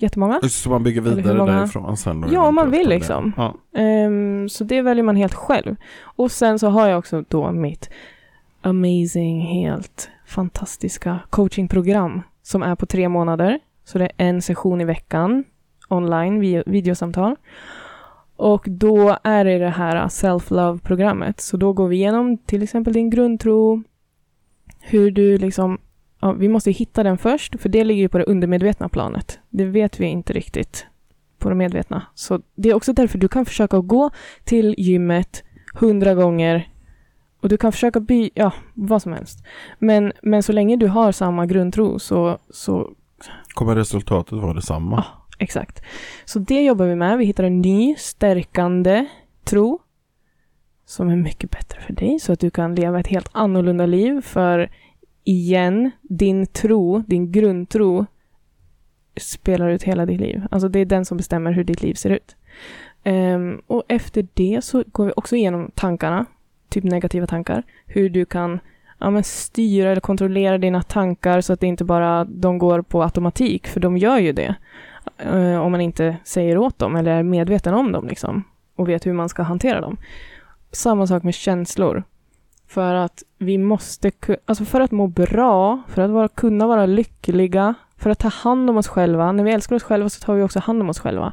jättemånga. 0.00 0.40
Så 0.42 0.70
man 0.70 0.82
bygger 0.82 1.00
vidare 1.00 1.46
därifrån 1.46 1.96
sen. 1.96 2.24
Ja, 2.32 2.48
om 2.48 2.54
man 2.54 2.70
vill 2.70 2.88
liksom. 2.88 3.32
Ja. 3.36 3.54
Ehm, 3.80 4.48
så 4.48 4.64
det 4.64 4.82
väljer 4.82 5.04
man 5.04 5.16
helt 5.16 5.34
själv. 5.34 5.76
Och 6.02 6.30
sen 6.30 6.58
så 6.58 6.68
har 6.68 6.88
jag 6.88 6.98
också 6.98 7.24
då 7.28 7.52
mitt 7.52 7.90
amazing, 8.62 9.40
helt 9.40 10.10
fantastiska 10.26 11.18
coachingprogram 11.30 12.22
som 12.42 12.62
är 12.62 12.74
på 12.74 12.86
tre 12.86 13.08
månader. 13.08 13.58
Så 13.86 13.98
det 13.98 14.04
är 14.04 14.12
en 14.16 14.42
session 14.42 14.80
i 14.80 14.84
veckan 14.84 15.44
online, 15.88 16.40
vi- 16.40 16.62
videosamtal. 16.66 17.36
Och 18.36 18.64
då 18.68 19.16
är 19.22 19.44
det 19.44 19.58
det 19.58 19.68
här 19.68 19.96
äh, 19.96 20.06
self-love-programmet. 20.08 21.40
Så 21.40 21.56
då 21.56 21.72
går 21.72 21.88
vi 21.88 21.96
igenom 21.96 22.38
till 22.38 22.62
exempel 22.62 22.92
din 22.92 23.10
grundtro, 23.10 23.82
hur 24.80 25.10
du 25.10 25.38
liksom 25.38 25.78
Ja, 26.20 26.32
vi 26.32 26.48
måste 26.48 26.70
hitta 26.70 27.02
den 27.02 27.18
först, 27.18 27.60
för 27.60 27.68
det 27.68 27.84
ligger 27.84 28.02
ju 28.02 28.08
på 28.08 28.18
det 28.18 28.24
undermedvetna 28.24 28.88
planet. 28.88 29.38
Det 29.50 29.64
vet 29.64 30.00
vi 30.00 30.06
inte 30.06 30.32
riktigt 30.32 30.86
på 31.38 31.48
det 31.48 31.54
medvetna. 31.54 32.02
Så 32.14 32.40
det 32.54 32.68
är 32.70 32.74
också 32.74 32.92
därför 32.92 33.18
du 33.18 33.28
kan 33.28 33.44
försöka 33.44 33.78
gå 33.78 34.10
till 34.44 34.74
gymmet 34.78 35.44
hundra 35.74 36.14
gånger 36.14 36.68
och 37.40 37.48
du 37.48 37.56
kan 37.56 37.72
försöka 37.72 38.00
by, 38.00 38.30
ja, 38.34 38.52
vad 38.74 39.02
som 39.02 39.12
helst. 39.12 39.44
Men, 39.78 40.12
men 40.22 40.42
så 40.42 40.52
länge 40.52 40.76
du 40.76 40.86
har 40.86 41.12
samma 41.12 41.46
grundtro 41.46 41.98
så, 41.98 42.38
så 42.50 42.92
Kommer 43.54 43.76
resultatet 43.76 44.32
vara 44.32 44.54
detsamma? 44.54 44.96
Ja, 44.96 45.26
exakt. 45.38 45.82
Så 46.24 46.38
det 46.38 46.64
jobbar 46.64 46.86
vi 46.86 46.94
med. 46.94 47.18
Vi 47.18 47.24
hittar 47.24 47.44
en 47.44 47.60
ny 47.60 47.94
stärkande 47.98 49.06
tro 49.44 49.80
som 50.84 51.08
är 51.08 51.16
mycket 51.16 51.50
bättre 51.50 51.80
för 51.80 51.92
dig 51.92 52.18
så 52.20 52.32
att 52.32 52.40
du 52.40 52.50
kan 52.50 52.74
leva 52.74 53.00
ett 53.00 53.06
helt 53.06 53.28
annorlunda 53.32 53.86
liv. 53.86 54.20
För 54.20 54.70
igen, 55.24 55.90
din 56.02 56.46
tro, 56.46 56.98
din 56.98 57.32
grundtro 57.32 58.06
spelar 59.16 59.68
ut 59.68 59.82
hela 59.82 60.06
ditt 60.06 60.20
liv. 60.20 60.42
Alltså 60.50 60.68
det 60.68 60.78
är 60.78 60.84
den 60.84 61.04
som 61.04 61.16
bestämmer 61.16 61.52
hur 61.52 61.64
ditt 61.64 61.82
liv 61.82 61.94
ser 61.94 62.10
ut. 62.10 62.36
Um, 63.04 63.62
och 63.66 63.84
efter 63.88 64.28
det 64.34 64.64
så 64.64 64.84
går 64.86 65.06
vi 65.06 65.12
också 65.16 65.36
igenom 65.36 65.70
tankarna, 65.74 66.26
typ 66.68 66.84
negativa 66.84 67.26
tankar. 67.26 67.62
Hur 67.86 68.10
du 68.10 68.24
kan 68.24 68.60
ja, 68.98 69.10
men 69.10 69.24
styra 69.24 69.90
eller 69.90 70.00
kontrollera 70.00 70.58
dina 70.58 70.82
tankar 70.82 71.40
så 71.40 71.52
att 71.52 71.60
det 71.60 71.66
inte 71.66 71.84
bara 71.84 72.24
de 72.24 72.58
går 72.58 72.82
på 72.82 73.02
automatik, 73.02 73.66
för 73.66 73.80
de 73.80 73.96
gör 73.96 74.18
ju 74.18 74.32
det. 74.32 74.54
Eh, 75.18 75.60
om 75.60 75.72
man 75.72 75.80
inte 75.80 76.16
säger 76.24 76.58
åt 76.58 76.78
dem 76.78 76.96
eller 76.96 77.10
är 77.10 77.22
medveten 77.22 77.74
om 77.74 77.92
dem 77.92 78.08
liksom, 78.08 78.44
och 78.76 78.88
vet 78.88 79.06
hur 79.06 79.12
man 79.12 79.28
ska 79.28 79.42
hantera 79.42 79.80
dem. 79.80 79.96
Samma 80.72 81.06
sak 81.06 81.22
med 81.22 81.34
känslor. 81.34 82.02
För 82.68 82.94
att 82.94 83.22
vi 83.38 83.58
måste, 83.58 84.10
alltså 84.44 84.64
för 84.64 84.80
att 84.80 84.90
må 84.90 85.06
bra, 85.06 85.82
för 85.88 86.02
att 86.02 86.10
vara, 86.10 86.28
kunna 86.28 86.66
vara 86.66 86.86
lyckliga, 86.86 87.74
för 87.96 88.10
att 88.10 88.18
ta 88.18 88.28
hand 88.28 88.70
om 88.70 88.76
oss 88.76 88.88
själva. 88.88 89.32
När 89.32 89.44
vi 89.44 89.52
älskar 89.52 89.76
oss 89.76 89.82
själva 89.82 90.08
så 90.08 90.20
tar 90.20 90.34
vi 90.34 90.42
också 90.42 90.58
hand 90.58 90.82
om 90.82 90.90
oss 90.90 90.98
själva. 90.98 91.32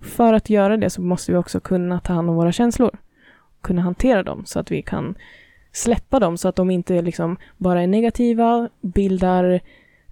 För 0.00 0.34
att 0.34 0.50
göra 0.50 0.76
det 0.76 0.90
så 0.90 1.02
måste 1.02 1.32
vi 1.32 1.38
också 1.38 1.60
kunna 1.60 2.00
ta 2.00 2.12
hand 2.12 2.30
om 2.30 2.36
våra 2.36 2.52
känslor. 2.52 2.90
Kunna 3.60 3.82
hantera 3.82 4.22
dem 4.22 4.42
så 4.46 4.60
att 4.60 4.70
vi 4.70 4.82
kan 4.82 5.14
släppa 5.72 6.18
dem 6.18 6.36
så 6.36 6.48
att 6.48 6.56
de 6.56 6.70
inte 6.70 7.02
liksom 7.02 7.36
bara 7.56 7.82
är 7.82 7.86
negativa, 7.86 8.68
bildar 8.80 9.60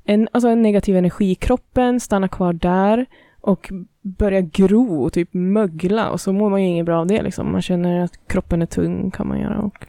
en, 0.05 0.29
alltså 0.33 0.49
en 0.49 0.63
negativ 0.63 0.97
energi 0.97 1.31
i 1.31 1.35
kroppen, 1.35 2.01
stannar 2.01 2.29
kvar 2.29 2.53
där 2.53 3.07
och 3.41 3.73
börjar 4.03 4.41
gro 4.41 5.05
och 5.05 5.13
typ 5.13 5.29
mögla 5.33 6.11
och 6.11 6.21
så 6.21 6.33
mår 6.33 6.51
man 6.51 6.63
ju 6.63 6.69
inget 6.69 6.87
bra 6.87 7.01
av 7.01 7.07
det 7.07 7.23
liksom. 7.23 7.53
Man 7.53 7.63
känner 7.63 8.01
att 8.01 8.27
kroppen 8.27 8.63
är 8.63 8.67
tung 8.67 9.11
kan 9.11 9.29
man 9.29 9.41
göra. 9.41 9.59
Och... 9.59 9.87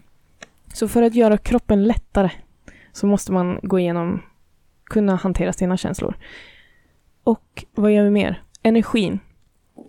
Så 0.74 0.88
för 0.88 1.02
att 1.02 1.16
göra 1.16 1.38
kroppen 1.38 1.84
lättare 1.84 2.32
så 2.92 3.08
måste 3.08 3.32
man 3.32 3.60
gå 3.64 3.80
igenom, 3.80 4.22
kunna 4.84 5.16
hantera 5.16 5.54
sina 5.54 5.78
känslor. 5.78 6.16
Och 7.24 7.66
vad 7.76 7.92
gör 7.92 8.04
vi 8.04 8.10
mer? 8.10 8.42
Energin. 8.64 9.20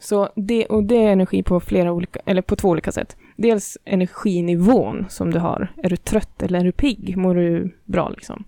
Så 0.00 0.28
det, 0.36 0.66
och 0.66 0.84
det 0.84 1.04
är 1.04 1.12
energi 1.12 1.42
på 1.42 1.60
flera 1.60 1.92
olika, 1.92 2.20
eller 2.24 2.42
på 2.42 2.56
två 2.56 2.68
olika 2.68 2.92
sätt. 2.92 3.16
Dels 3.40 3.78
energinivån 3.84 5.06
som 5.08 5.30
du 5.30 5.38
har. 5.38 5.72
Är 5.76 5.90
du 5.90 5.96
trött 5.96 6.42
eller 6.42 6.60
är 6.60 6.64
du 6.64 6.72
pigg? 6.72 7.16
Mår 7.16 7.34
du 7.34 7.76
bra 7.84 8.08
liksom? 8.08 8.44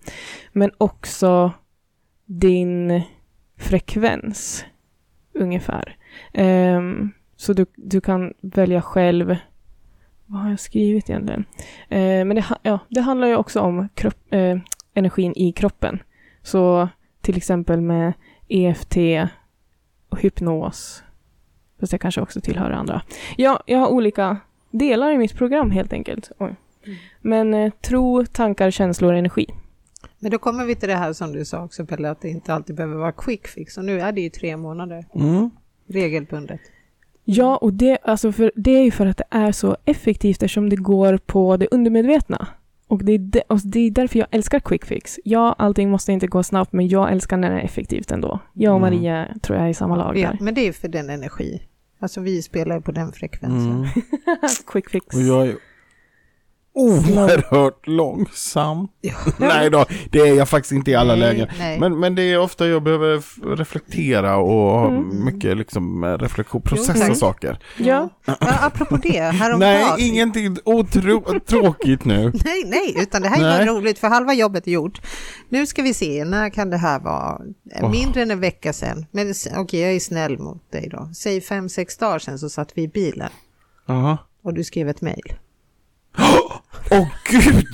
Men 0.51 0.71
också 0.77 1.51
din 2.25 3.01
frekvens 3.57 4.65
ungefär. 5.33 5.97
Um, 6.33 7.11
så 7.35 7.53
du, 7.53 7.65
du 7.75 8.01
kan 8.01 8.33
välja 8.41 8.81
själv. 8.81 9.35
Vad 10.25 10.41
har 10.41 10.49
jag 10.49 10.59
skrivit 10.59 11.09
egentligen? 11.09 11.45
Uh, 11.91 12.25
men 12.25 12.35
det, 12.35 12.45
ja, 12.61 12.79
det 12.89 13.01
handlar 13.01 13.27
ju 13.27 13.35
också 13.35 13.59
om 13.59 13.89
kropp, 13.93 14.33
uh, 14.33 14.59
energin 14.93 15.33
i 15.35 15.51
kroppen. 15.51 16.03
Så 16.41 16.89
till 17.21 17.37
exempel 17.37 17.81
med 17.81 18.13
EFT 18.47 18.97
och 20.09 20.21
hypnos. 20.21 21.03
Fast 21.79 21.91
det 21.91 21.97
kanske 21.97 22.21
också 22.21 22.41
tillhör 22.41 22.69
det 22.69 22.75
andra. 22.75 23.01
Ja, 23.37 23.63
jag 23.65 23.79
har 23.79 23.87
olika 23.87 24.37
delar 24.73 25.11
i 25.11 25.17
mitt 25.17 25.35
program 25.35 25.71
helt 25.71 25.93
enkelt. 25.93 26.31
Oj. 26.39 26.55
Men 27.21 27.53
eh, 27.53 27.71
tro, 27.81 28.25
tankar, 28.25 28.71
känslor, 28.71 29.13
energi. 29.13 29.45
Men 30.19 30.31
då 30.31 30.37
kommer 30.37 30.65
vi 30.65 30.75
till 30.75 30.89
det 30.89 30.95
här 30.95 31.13
som 31.13 31.33
du 31.33 31.45
sa 31.45 31.63
också 31.63 31.85
Pelle, 31.85 32.09
att 32.09 32.21
det 32.21 32.29
inte 32.29 32.53
alltid 32.53 32.75
behöver 32.75 32.95
vara 32.95 33.11
quick 33.11 33.47
fix. 33.47 33.77
Och 33.77 33.85
nu 33.85 33.99
är 33.99 34.11
det 34.11 34.21
ju 34.21 34.29
tre 34.29 34.57
månader 34.57 35.05
Mm. 35.15 35.49
regelbundet. 35.87 36.59
Ja, 37.25 37.57
och 37.57 37.73
det, 37.73 37.97
alltså 38.03 38.31
för, 38.31 38.51
det 38.55 38.71
är 38.71 38.83
ju 38.83 38.91
för 38.91 39.05
att 39.05 39.17
det 39.17 39.23
är 39.29 39.51
så 39.51 39.77
effektivt 39.85 40.35
eftersom 40.43 40.69
det 40.69 40.75
går 40.75 41.17
på 41.17 41.57
det 41.57 41.67
undermedvetna. 41.71 42.47
Och 42.87 43.03
det 43.05 43.11
är, 43.11 43.17
de, 43.17 43.41
och 43.49 43.59
det 43.63 43.79
är 43.79 43.91
därför 43.91 44.19
jag 44.19 44.27
älskar 44.31 44.59
quick 44.59 44.85
fix. 44.85 45.19
Ja, 45.23 45.55
allting 45.57 45.89
måste 45.89 46.11
inte 46.13 46.27
gå 46.27 46.43
snabbt, 46.43 46.73
men 46.73 46.87
jag 46.87 47.11
älskar 47.11 47.37
när 47.37 47.49
det 47.51 47.59
är 47.59 47.63
effektivt 47.65 48.11
ändå. 48.11 48.39
Jag 48.53 48.73
och 48.73 48.79
Mm. 48.87 48.93
Maria 48.99 49.27
tror 49.41 49.57
jag 49.57 49.65
är 49.65 49.69
i 49.69 49.73
samma 49.73 49.95
lag 49.95 50.17
Ja, 50.17 50.29
där. 50.29 50.37
men 50.41 50.53
det 50.53 50.61
är 50.61 50.65
ju 50.65 50.73
för 50.73 50.87
den 50.87 51.09
energi. 51.09 51.61
Alltså 52.03 52.21
vi 52.21 52.41
spelar 52.41 52.75
ju 52.75 52.81
på 52.81 52.91
den 52.91 53.13
frekvensen. 53.13 53.71
Mm. 53.71 53.87
quick 54.67 54.89
fix. 54.89 55.15
Och 55.15 55.21
jag 55.21 55.47
är 55.47 55.55
oerhört 56.75 57.87
långsam. 57.87 58.87
Nej 59.37 59.69
då, 59.69 59.85
det 60.11 60.19
är 60.19 60.33
jag 60.35 60.49
faktiskt 60.49 60.71
inte 60.71 60.91
i 60.91 60.95
alla 60.95 61.15
Nej, 61.15 61.19
lägen. 61.19 61.47
nej. 61.59 61.79
Men, 61.79 61.99
men 61.99 62.15
det 62.15 62.21
är 62.23 62.39
ofta 62.39 62.67
jag 62.67 62.83
behöver 62.83 63.23
reflektera 63.55 64.37
och 64.37 64.49
ha 64.79 64.87
Mm. 64.87 65.25
mycket 65.25 65.57
liksom 65.57 66.03
eh, 66.03 66.07
reflektion, 66.17 66.61
processa 66.61 67.07
tack. 67.07 67.17
saker. 67.17 67.59
Ja. 67.77 68.09
Ja, 68.25 68.35
apropå 68.39 68.97
det, 68.97 69.19
häromdagen. 69.21 69.59
Nej, 69.97 70.07
ingenting 70.09 70.57
otro, 70.65 71.39
tråkigt 71.39 72.05
nu. 72.05 72.23
Nej, 72.45 72.63
nej, 72.65 72.95
utan 72.97 73.21
det 73.21 73.27
här 73.29 73.61
är 73.61 73.65
roligt 73.65 73.99
för 73.99 74.07
halva 74.07 74.33
jobbet 74.33 74.67
är 74.67 74.71
gjort. 74.71 75.01
Nu 75.49 75.65
ska 75.65 75.81
vi 75.81 75.93
se, 75.93 76.25
när 76.25 76.49
kan 76.49 76.69
det 76.69 76.77
här 76.77 76.99
vara? 76.99 77.41
Mindre 77.91 78.21
än 78.21 78.31
en 78.31 78.39
vecka 78.39 78.73
sedan. 78.73 79.05
Men 79.11 79.33
okej, 79.57 79.79
jag 79.79 79.93
är 79.93 79.99
snäll 79.99 80.39
mot 80.39 80.71
dig 80.71 80.89
då. 80.91 81.09
Säg 81.15 81.41
fem, 81.41 81.69
sex 81.69 81.97
dagar 81.97 82.19
sedan 82.19 82.39
så 82.39 82.49
satt 82.49 82.71
vi 82.75 82.81
i 82.83 82.87
bilen 82.87 83.29
Jaha. 83.87 84.17
och 84.43 84.53
du 84.53 84.63
skrev 84.63 84.89
ett 84.89 85.01
mejl. 85.01 85.33
Åh 86.93 87.07
gud! 87.31 87.65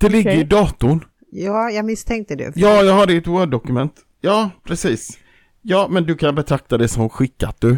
Det 0.00 0.08
ligger 0.08 0.30
Okej. 0.30 0.40
i 0.40 0.44
datorn. 0.44 1.04
Ja, 1.30 1.70
jag 1.70 1.84
misstänkte 1.84 2.34
det. 2.36 2.52
Ja, 2.56 2.82
jag 2.82 2.94
har 2.94 3.06
det 3.06 3.12
i 3.12 3.16
ett 3.16 3.26
Word-dokument. 3.26 3.92
Ja, 4.20 4.50
precis. 4.66 5.18
Ja, 5.62 5.86
men 5.90 6.04
du 6.06 6.14
kan 6.14 6.34
betrakta 6.34 6.78
det 6.78 6.88
som 6.88 7.08
skickat 7.10 7.56
du. 7.60 7.76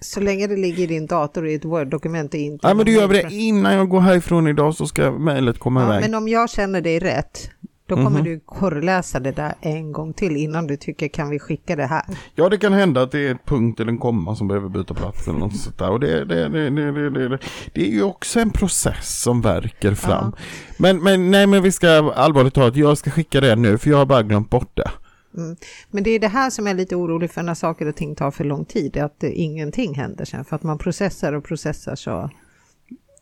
Så 0.00 0.20
länge 0.20 0.46
det 0.46 0.56
ligger 0.56 0.82
i 0.82 0.86
din 0.86 1.06
dator 1.06 1.46
i 1.48 1.54
ett 1.54 1.64
Word-dokument 1.64 2.34
och 2.34 2.40
inte... 2.40 2.66
Nej, 2.66 2.76
men 2.76 2.86
du 2.86 2.92
gör 2.92 3.08
det 3.08 3.30
innan 3.32 3.74
jag 3.74 3.88
går 3.88 4.00
härifrån 4.00 4.46
idag 4.48 4.74
så 4.74 4.86
ska 4.86 5.10
mejlet 5.10 5.58
komma 5.58 5.80
Ja, 5.82 5.86
iväg. 5.88 6.00
men 6.00 6.14
om 6.14 6.28
jag 6.28 6.50
känner 6.50 6.80
dig 6.80 6.98
rätt, 6.98 7.50
då 7.88 7.94
kommer 7.94 8.10
Mhm. 8.10 8.24
du 8.24 8.40
korrläsa 8.46 9.20
det 9.20 9.32
där 9.32 9.54
en 9.60 9.92
gång 9.92 10.12
till 10.12 10.36
innan 10.36 10.66
du 10.66 10.76
tycker 10.76 11.08
kan 11.08 11.30
vi 11.30 11.38
skicka 11.38 11.76
det 11.76 11.86
här. 11.86 12.02
Ja, 12.34 12.48
det 12.48 12.58
kan 12.58 12.72
hända 12.72 13.02
att 13.02 13.10
det 13.12 13.18
är 13.28 13.34
ett 13.34 13.44
punkt 13.46 13.80
eller 13.80 13.92
en 13.92 13.98
komma 13.98 14.36
som 14.36 14.48
behöver 14.48 14.68
byta 14.68 14.94
plats 14.94 15.28
eller 15.28 15.38
något 15.38 15.56
sånt 15.56 15.78
där. 15.78 15.90
Och 15.90 16.00
det, 16.00 16.24
det, 16.24 16.48
det, 16.48 16.70
det, 16.70 17.10
det, 17.10 17.38
det, 17.72 17.88
är 17.88 17.92
ju 17.92 18.02
också 18.02 18.40
en 18.40 18.50
process 18.50 19.20
som 19.22 19.40
verkar 19.40 19.94
fram. 19.94 20.32
Men, 20.78 21.02
men 21.02 21.30
nej, 21.30 21.46
men 21.46 21.62
vi 21.62 21.72
ska 21.72 22.12
allvarligt 22.12 22.54
talat, 22.54 22.76
jag 22.76 22.98
ska 22.98 23.10
skicka 23.10 23.40
det 23.40 23.56
nu 23.56 23.78
för 23.78 23.90
jag 23.90 23.96
har 23.96 24.06
bara 24.06 24.22
glömt 24.22 24.50
bort 24.50 24.76
det. 24.76 24.90
Mm. 25.36 25.56
Men 25.90 26.02
det 26.02 26.10
är 26.10 26.18
det 26.18 26.28
här 26.28 26.50
som 26.50 26.66
jag 26.66 26.72
är 26.72 26.76
lite 26.76 26.96
orolig 26.96 27.30
för 27.30 27.42
när 27.42 27.54
saker 27.54 27.88
och 27.88 27.96
ting 27.96 28.14
tar 28.14 28.30
för 28.30 28.44
lång 28.44 28.64
tid, 28.64 28.96
att 28.96 29.22
ingenting 29.22 29.94
händer 29.94 30.24
sen 30.24 30.44
för 30.44 30.56
att 30.56 30.62
man 30.62 30.78
processar 30.78 31.32
och 31.32 31.44
processar 31.44 31.94
så. 31.94 32.30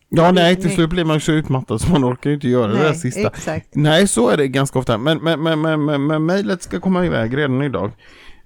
Ja, 0.09 0.33
nej, 0.33 0.57
till 0.57 0.65
nej. 0.67 0.75
slut 0.75 0.91
blir 0.91 1.05
man 1.05 1.21
så 1.21 1.33
utmattad 1.33 1.81
så 1.81 1.91
man 1.91 2.05
orkar 2.05 2.31
ju 2.31 2.35
inte 2.35 2.49
göra 2.49 2.73
det 2.73 2.79
där 2.79 2.93
sista. 2.93 3.29
exakt. 3.29 3.67
Nej, 3.75 4.09
så 4.09 4.29
är 4.29 4.37
det 4.37 4.49
ganska 4.49 4.79
ofta. 4.79 4.99
Men, 4.99 5.19
men, 5.19 5.43
men, 5.43 5.61
men, 5.61 5.85
men, 5.85 6.07
men 6.07 6.27
mejlet 6.27 6.63
ska 6.63 6.81
komma 6.81 7.07
iväg 7.07 7.37
redan 7.37 7.63
idag. 7.63 7.91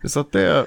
Så 0.04 0.20
att 0.20 0.32
det, 0.32 0.66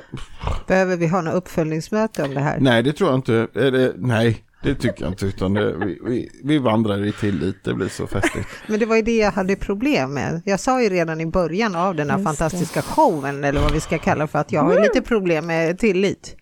Behöver 0.68 0.98
vi 0.98 1.08
ha 1.08 1.22
något 1.22 1.34
uppföljningsmöte 1.34 2.24
om 2.24 2.34
det 2.34 2.40
här? 2.40 2.58
nej 2.60 2.84
det 2.84 2.94
tror 2.94 3.10
jag 3.10 3.18
inte. 3.18 3.48
Det, 3.54 3.94
nej, 3.98 4.44
det 4.64 4.76
tycker 4.76 5.02
jag 5.04 5.12
inte. 5.12 5.26
Utan 5.26 5.54
det, 5.54 5.78
vi, 5.78 6.00
vi, 6.06 6.30
vi 6.44 6.58
vandrar 6.58 7.06
i 7.06 7.12
tillit, 7.12 7.64
det 7.64 7.74
blir 7.74 7.88
så 7.90 8.08
festligt. 8.08 8.48
Men 8.68 8.80
det 8.80 8.86
var 8.86 8.96
ju 8.96 9.02
det 9.02 9.18
jag 9.18 9.32
hade 9.32 9.56
problem 9.56 10.14
med. 10.14 10.42
Jag 10.46 10.60
sa 10.60 10.82
ju 10.82 10.90
redan 10.90 11.22
i 11.22 11.26
början 11.26 11.76
av 11.76 11.96
den 11.96 12.10
här 12.10 12.18
Just 12.18 12.30
det. 12.30 12.36
fantastiska 12.36 12.82
showen, 12.82 13.44
eller 13.44 13.62
vad 13.62 13.74
vi 13.74 13.80
ska 13.80 13.98
kalla 13.98 14.28
för, 14.28 14.40
att 14.40 14.52
jag 14.52 14.62
har 14.64 14.74
ju 14.74 14.82
lite 14.82 15.02
problem 15.02 15.46
med 15.46 15.80
tillit. 15.80 16.36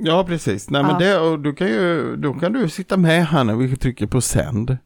Ja, 0.00 0.24
precis. 0.24 0.70
Nej, 0.70 0.82
men 0.82 0.90
Ja. 0.92 0.98
det, 0.98 1.18
och 1.18 1.38
du 1.40 1.52
kan 1.52 1.68
ju, 1.68 2.16
då 2.16 2.32
kan 2.34 2.52
du 2.52 2.68
sitta 2.68 2.96
med 2.96 3.26
här 3.26 3.44
när 3.44 3.54
vi 3.56 3.76
trycker 3.76 4.06
på 4.06 4.20
sänd. 4.20 4.76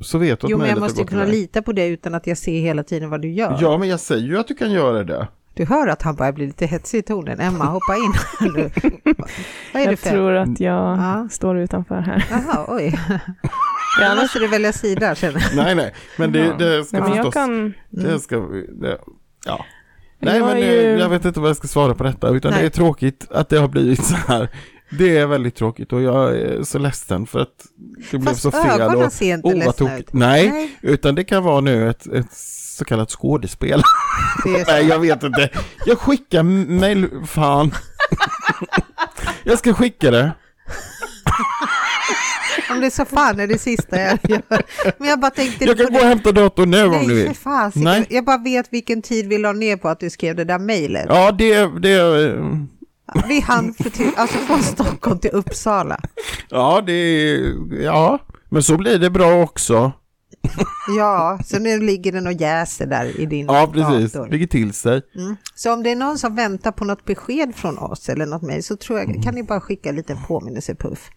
Så 0.00 0.18
vet 0.18 0.40
du 0.40 0.46
att 0.46 0.50
Jo, 0.50 0.58
men 0.58 0.68
jag 0.68 0.78
måste 0.80 1.00
ju 1.00 1.06
kunna 1.06 1.22
iväg. 1.22 1.34
lita 1.34 1.62
på 1.62 1.72
det 1.72 1.86
utan 1.86 2.14
att 2.14 2.26
jag 2.26 2.38
ser 2.38 2.60
hela 2.60 2.82
tiden 2.82 3.10
vad 3.10 3.22
du 3.22 3.30
gör. 3.30 3.58
Ja, 3.60 3.78
men 3.78 3.88
jag 3.88 4.00
säger 4.00 4.26
ju 4.26 4.38
att 4.38 4.48
du 4.48 4.54
kan 4.54 4.70
göra 4.72 5.04
det. 5.04 5.28
Du 5.54 5.64
hör 5.64 5.88
att 5.88 6.02
han 6.02 6.14
börjar 6.14 6.32
bli 6.32 6.46
lite 6.46 6.66
hetsig 6.66 6.98
i 6.98 7.02
tonen. 7.02 7.40
Emma, 7.40 7.64
hoppa 7.64 7.96
in 7.96 8.12
här 8.40 8.52
nu. 8.52 8.70
Vad 9.74 9.82
är 9.82 9.86
det 9.86 9.90
Jag 9.90 9.98
för? 9.98 10.10
tror 10.10 10.32
att 10.32 10.60
jag 10.60 10.98
Ja. 10.98 11.28
står 11.30 11.58
utanför 11.58 12.00
här. 12.00 12.26
Jaha, 12.30 12.64
oj. 12.68 12.98
Ja, 14.00 14.06
Annars 14.06 14.22
måste 14.22 14.38
du 14.38 14.48
välja 14.48 14.72
sida 14.72 15.14
känner 15.14 15.40
jag. 15.40 15.56
Nej, 15.64 15.74
nej, 15.74 15.94
men 16.18 16.32
det, 16.32 16.54
det 16.58 16.84
ska 16.84 16.96
Nej, 17.00 17.08
men 17.08 17.16
jag 17.16 17.26
förstås... 17.26 17.34
kan... 17.34 17.74
Det 17.90 18.20
ska 18.20 18.40
vi, 18.40 18.66
det, 18.72 18.98
ja. 19.46 19.64
Nej 20.20 20.38
Jag 20.38 20.46
men 20.46 20.56
eh, 20.56 20.62
ju- 20.72 20.98
jag 20.98 21.08
vet 21.08 21.24
inte 21.24 21.40
vad 21.40 21.48
jag 21.50 21.56
ska 21.56 21.68
svara 21.68 21.94
på 21.94 22.04
detta 22.04 22.28
utan 22.28 22.50
Nej. 22.50 22.60
det 22.60 22.66
är 22.66 22.70
tråkigt 22.70 23.26
att 23.30 23.48
det 23.48 23.58
har 23.58 23.68
blivit 23.68 24.04
så 24.04 24.14
här. 24.14 24.48
Det 24.90 25.18
är 25.18 25.26
väldigt 25.26 25.54
tråkigt 25.54 25.92
och 25.92 26.02
jag 26.02 26.36
är 26.36 26.62
så 26.62 26.78
ledsen 26.78 27.26
för 27.26 27.40
att 27.40 27.48
det 28.10 28.18
blev 28.18 28.30
Fast 28.30 28.42
så 28.42 28.50
fel 28.50 28.80
ögonen 28.80 29.06
och 29.06 29.12
ser 29.12 29.34
inte 29.34 29.54
ledsna 29.54 29.98
ut. 29.98 30.12
Nej, 30.12 30.48
Nej, 30.50 30.78
utan 30.82 31.14
det 31.14 31.24
kan 31.24 31.42
vara 31.44 31.60
nu 31.60 31.90
ett, 31.90 32.06
ett 32.06 32.32
så 32.78 32.84
kallat 32.84 33.10
skådespel. 33.10 33.82
så. 34.42 34.48
Nej 34.48 34.86
jag 34.86 34.98
vet 34.98 35.22
inte. 35.22 35.50
Jag 35.86 35.98
skickar 35.98 36.42
mail, 36.42 37.08
fan. 37.26 37.74
jag 39.44 39.58
ska 39.58 39.74
skicka 39.74 40.10
det. 40.10 40.32
Om 42.70 42.80
det 42.80 42.86
är 42.86 42.90
så 42.90 43.04
fan 43.04 43.40
är 43.40 43.46
det 43.46 43.58
sista 43.58 44.00
jag 44.00 44.18
gör. 44.28 44.42
Men 44.98 45.08
jag 45.08 45.20
bara 45.20 45.30
tänkte... 45.30 45.64
Jag 45.64 45.78
kan 45.78 45.92
gå 45.92 45.98
och 45.98 46.04
hämta 46.04 46.32
datorn 46.32 46.70
nu 46.70 46.84
om 46.84 47.06
du 47.08 47.14
vill. 47.14 47.34
fan. 47.34 47.72
Nej. 47.74 48.06
Jag 48.10 48.24
bara 48.24 48.38
vet 48.38 48.72
vilken 48.72 49.02
tid 49.02 49.26
vi 49.28 49.38
la 49.38 49.52
ner 49.52 49.76
på 49.76 49.88
att 49.88 50.00
du 50.00 50.10
skrev 50.10 50.36
det 50.36 50.44
där 50.44 50.58
mejlet. 50.58 51.06
Ja 51.08 51.32
det, 51.32 51.66
det, 51.80 51.92
eh, 52.26 52.44
Vi 53.28 53.40
hann 53.40 53.74
för 53.74 53.90
till, 53.90 54.10
alltså 54.16 54.38
från 54.38 54.62
Stockholm 54.62 55.18
till 55.18 55.30
Uppsala. 55.30 56.00
ja 56.48 56.82
det, 56.86 57.32
ja. 57.82 58.18
Men 58.48 58.62
så 58.62 58.76
blir 58.76 58.98
det 58.98 59.10
bra 59.10 59.42
också. 59.42 59.92
Ja, 60.98 61.38
så 61.44 61.58
nu 61.58 61.80
ligger 61.80 62.12
den 62.12 62.26
och 62.26 62.32
jäser 62.32 62.86
där 62.86 63.20
i 63.20 63.26
din 63.26 63.46
Ja 63.46 63.70
precis, 63.72 64.12
dator. 64.12 64.30
ligger 64.30 64.46
till 64.46 64.72
sig. 64.72 65.02
Mm. 65.16 65.36
Så 65.54 65.72
om 65.72 65.82
det 65.82 65.90
är 65.90 65.96
någon 65.96 66.18
som 66.18 66.34
väntar 66.36 66.72
på 66.72 66.84
något 66.84 67.04
besked 67.04 67.54
från 67.56 67.78
oss 67.78 68.08
eller 68.08 68.26
något 68.26 68.42
mejl 68.42 68.62
så 68.62 68.76
tror 68.76 68.98
jag, 68.98 69.22
kan 69.24 69.34
ni 69.34 69.42
bara 69.42 69.60
skicka 69.60 69.88
en 69.88 69.96
liten 69.96 70.16
påminnelsepuff. 70.28 71.10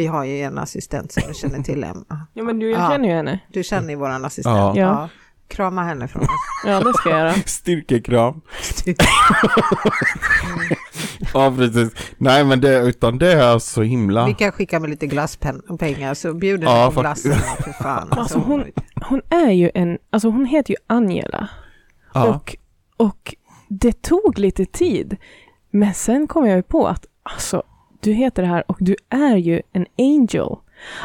Vi 0.00 0.06
har 0.06 0.24
ju 0.24 0.40
en 0.42 0.58
assistent 0.58 1.12
som 1.12 1.34
känner 1.34 1.62
till 1.62 1.84
Emma. 1.84 2.26
Ja, 2.34 2.42
men 2.42 2.58
du, 2.58 2.70
jag 2.70 2.80
Ja. 2.80 2.90
känner 2.90 3.08
ju 3.08 3.14
henne. 3.14 3.40
Du 3.48 3.62
känner 3.62 3.88
ju 3.90 3.96
våran 3.96 4.24
assistent. 4.24 4.56
Ja. 4.56 4.76
Ja. 4.76 5.08
Krama 5.48 5.82
henne 5.84 6.08
från 6.08 6.22
oss. 6.22 6.28
Ja, 6.66 6.80
det 6.80 6.92
ska 6.94 7.10
jag 7.10 7.18
göra. 7.18 7.32
Styrkekram. 7.46 8.40
Ja 11.34 11.54
precis. 11.56 11.92
Nej 12.18 12.44
men 12.44 12.60
det, 12.60 12.78
utan 12.78 13.18
det 13.18 13.32
är 13.32 13.58
så 13.58 13.82
himla. 13.82 14.26
Vi 14.26 14.34
kan 14.34 14.52
skicka 14.52 14.80
med 14.80 14.90
lite 14.90 15.06
glasspengar 15.06 16.14
så 16.14 16.34
bjuder 16.34 16.64
Ja, 16.66 16.88
ni 16.88 16.94
på 16.94 17.00
glassen. 17.00 17.32
För 17.64 17.72
fan. 17.72 18.08
Alltså, 18.10 18.38
hon, 18.38 18.64
hon 19.08 19.20
är 19.30 19.50
ju 19.50 19.70
en, 19.74 19.98
alltså 20.10 20.28
hon 20.28 20.46
heter 20.46 20.70
ju 20.70 20.76
Angela. 20.86 21.48
Ja. 22.14 22.28
Och, 22.34 22.56
och 22.96 23.34
det 23.68 24.02
tog 24.02 24.38
lite 24.38 24.64
tid. 24.64 25.16
Men 25.70 25.94
sen 25.94 26.26
kom 26.26 26.46
jag 26.46 26.56
ju 26.56 26.62
på 26.62 26.86
att 26.88 27.06
alltså, 27.22 27.62
du 28.00 28.12
heter 28.12 28.42
det 28.42 28.48
här 28.48 28.64
och 28.66 28.76
du 28.80 28.96
är 29.08 29.36
ju 29.36 29.62
en 29.72 29.86
angel. 29.98 30.56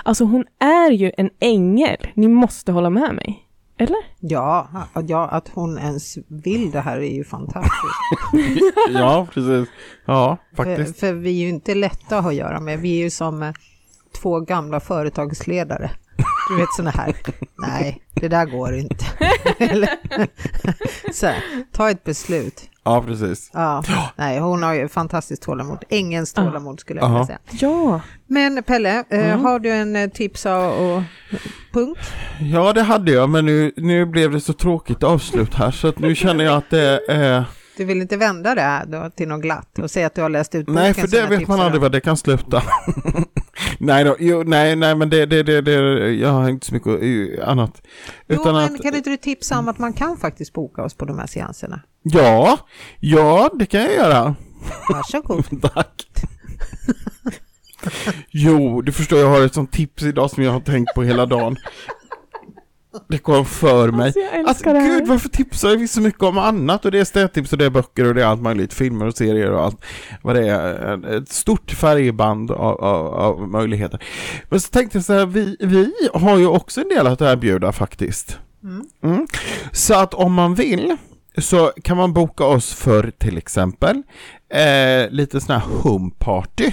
Alltså 0.03 0.23
hon 0.23 0.45
är 0.59 0.91
ju 0.91 1.11
en 1.17 1.30
ängel. 1.39 1.97
Ni 2.13 2.27
måste 2.27 2.72
hålla 2.72 2.89
med 2.89 3.15
mig. 3.15 3.41
Eller? 3.77 3.97
Ja, 4.19 4.69
ja, 5.07 5.27
att 5.27 5.49
hon 5.53 5.77
ens 5.77 6.17
vill 6.27 6.72
det 6.72 6.80
här 6.80 6.97
är 6.97 7.13
ju 7.13 7.23
fantastiskt. 7.23 7.73
ja 8.93 9.27
precis. 9.34 9.69
Ja 10.05 10.38
för, 10.55 10.63
faktiskt. 10.63 10.99
för 10.99 11.13
vi 11.13 11.30
är 11.30 11.43
ju 11.43 11.49
inte 11.49 11.76
lätta 11.76 12.17
att 12.17 12.23
ha 12.23 12.31
att 12.31 12.35
göra 12.35 12.59
med. 12.59 12.80
Vi 12.80 12.99
är 12.99 13.03
ju 13.03 13.09
som 13.09 13.43
eh, 13.43 13.53
två 14.22 14.39
gamla 14.39 14.80
företagsledare. 14.80 15.91
Du 16.49 16.55
vet 16.57 16.73
sådana 16.76 16.91
här, 16.91 17.15
nej, 17.57 18.01
det 18.13 18.27
där 18.27 18.45
går 18.45 18.76
inte. 18.76 19.05
Eller, 19.57 19.89
så 21.13 21.26
här, 21.26 21.43
ta 21.72 21.89
ett 21.89 22.03
beslut. 22.03 22.69
Ja 22.85 23.03
precis. 23.07 23.49
Ja, 23.53 23.83
nej, 24.15 24.39
hon 24.39 24.63
har 24.63 24.73
ju 24.73 24.87
fantastiskt 24.87 25.41
tålamod. 25.43 25.83
Ängens 25.89 26.33
tålamod 26.33 26.79
skulle 26.79 26.99
jag 26.99 27.09
vilja 27.09 27.25
säga. 27.25 27.39
Ja. 27.51 28.01
Men 28.27 28.63
Pelle, 28.63 29.03
eh, 29.09 29.25
Mm. 29.25 29.43
har 29.43 29.59
du 29.59 29.69
en 29.71 29.95
eh, 29.95 30.09
tips 30.09 30.45
och, 30.45 30.95
och 30.95 31.01
punkt? 31.73 31.99
Ja 32.39 32.73
det 32.73 32.81
hade 32.83 33.11
jag 33.11 33.29
men 33.29 33.45
nu, 33.45 33.71
nu 33.77 34.05
blev 34.05 34.31
det 34.31 34.41
så 34.41 34.53
tråkigt 34.53 35.03
avslut 35.03 35.53
här 35.53 35.71
så 35.71 35.87
att 35.87 35.99
nu 35.99 36.15
känner 36.15 36.43
jag 36.45 36.53
att 36.57 36.69
det 36.69 36.99
är... 37.09 37.43
Du 37.77 37.85
vill 37.85 38.02
inte 38.02 38.18
vända 38.18 38.56
det 38.56 38.61
här 38.61 38.85
då 38.85 39.10
till 39.10 39.27
något 39.27 39.41
glatt 39.41 39.80
och 39.80 39.91
säga 39.91 40.07
att 40.07 40.15
du 40.15 40.22
har 40.22 40.30
läst 40.30 40.56
ut 40.56 40.65
boken 40.65 40.81
Nej 40.81 40.93
för 40.93 41.07
det 41.07 41.27
vet 41.27 41.47
man 41.47 41.60
aldrig 41.60 41.81
vad 41.81 41.91
det 41.91 42.02
kan 42.02 42.18
sluta. 42.18 42.64
nej 43.80 44.03
då, 44.03 44.15
jo, 44.19 44.43
nej 44.43 44.76
nej 44.76 44.95
men 44.95 45.10
det, 45.10 45.26
det, 45.26 45.43
det, 45.43 45.61
det, 45.61 45.72
jag 46.14 46.30
har 46.30 46.49
inte 46.49 46.65
så 46.65 46.73
mycket 46.73 47.43
annat. 47.43 47.81
Jo, 48.27 48.35
Utan 48.35 48.56
men 48.56 48.64
att, 48.64 48.81
kan 48.81 48.95
inte 48.95 49.10
du 49.10 49.18
tipsa 49.18 49.60
om 49.60 49.68
att 49.68 49.80
man 49.80 49.93
kan 49.93 50.18
faktiskt 50.18 50.53
boka 50.53 50.84
oss 50.84 50.93
på 50.93 51.06
de 51.06 51.19
här 51.19 51.27
seanserna? 51.27 51.81
ja, 52.03 52.57
ja 52.99 53.49
det 53.53 53.65
kan 53.65 53.81
jag 53.81 53.93
göra. 53.93 54.35
Varsågod. 54.89 55.61
Tack. 55.73 56.07
Jo, 58.31 58.81
du 58.81 58.91
förstår 58.91 59.19
jag 59.19 59.30
har 59.30 59.45
ett 59.45 59.53
sånt 59.53 59.72
tips 59.72 60.03
idag 60.03 60.31
som 60.31 60.43
jag 60.43 60.52
har 60.52 60.60
tänkt 60.60 60.93
på 60.95 61.03
hela 61.03 61.26
dagen. 61.26 61.57
Det 63.07 63.17
kom 63.17 63.45
för 63.45 63.91
mig. 63.91 64.05
Alltså, 64.05 64.19
jag 64.19 64.45
Alltså 64.47 64.73
det 64.73 64.80
här. 64.80 64.99
gud 64.99 65.07
varför 65.07 65.30
tipsar 65.30 65.76
vi 65.76 65.88
så 65.88 66.01
mycket 66.01 66.23
om 66.23 66.38
annat 66.38 66.85
och 66.85 66.91
det 66.91 66.99
är 66.99 67.05
städtips 67.05 67.51
och 67.51 67.57
det 67.57 67.65
är 67.65 67.69
böcker 67.69 68.07
och 68.07 68.15
det 68.15 68.22
är 68.22 68.26
allt 68.26 68.41
möjligt, 68.41 68.73
filmer 68.73 69.05
och 69.07 69.17
serier 69.17 69.51
och 69.51 69.63
allt 69.63 69.81
vad 70.22 70.35
det 70.35 70.47
är. 70.49 71.17
Ett 71.17 71.30
stort 71.30 71.72
färgband 71.72 72.51
av, 72.51 72.84
av, 72.84 73.07
av 73.07 73.47
möjligheter. 73.49 74.03
Men 74.49 74.59
så 74.59 74.69
tänkte 74.69 74.97
jag 74.97 75.05
så 75.05 75.13
här, 75.13 75.26
vi, 75.26 75.57
vi 75.59 75.93
har 76.13 76.38
ju 76.38 76.47
också 76.47 76.81
en 76.81 76.89
del 76.89 77.07
att 77.07 77.22
erbjuda 77.22 77.72
faktiskt. 77.72 78.39
Mm. 78.63 78.85
Mm. 79.03 79.27
Så 79.72 79.93
att 79.93 80.13
om 80.13 80.34
man 80.34 80.55
vill 80.55 80.97
så 81.38 81.72
kan 81.84 81.97
man 81.97 82.13
boka 82.13 82.45
oss 82.45 82.73
för 82.73 83.11
till 83.17 83.38
exempel 83.38 84.03
eh, 84.53 85.09
lite 85.09 85.41
sån 85.41 85.55
här 85.55 85.63
home 85.81 86.11
party 86.19 86.72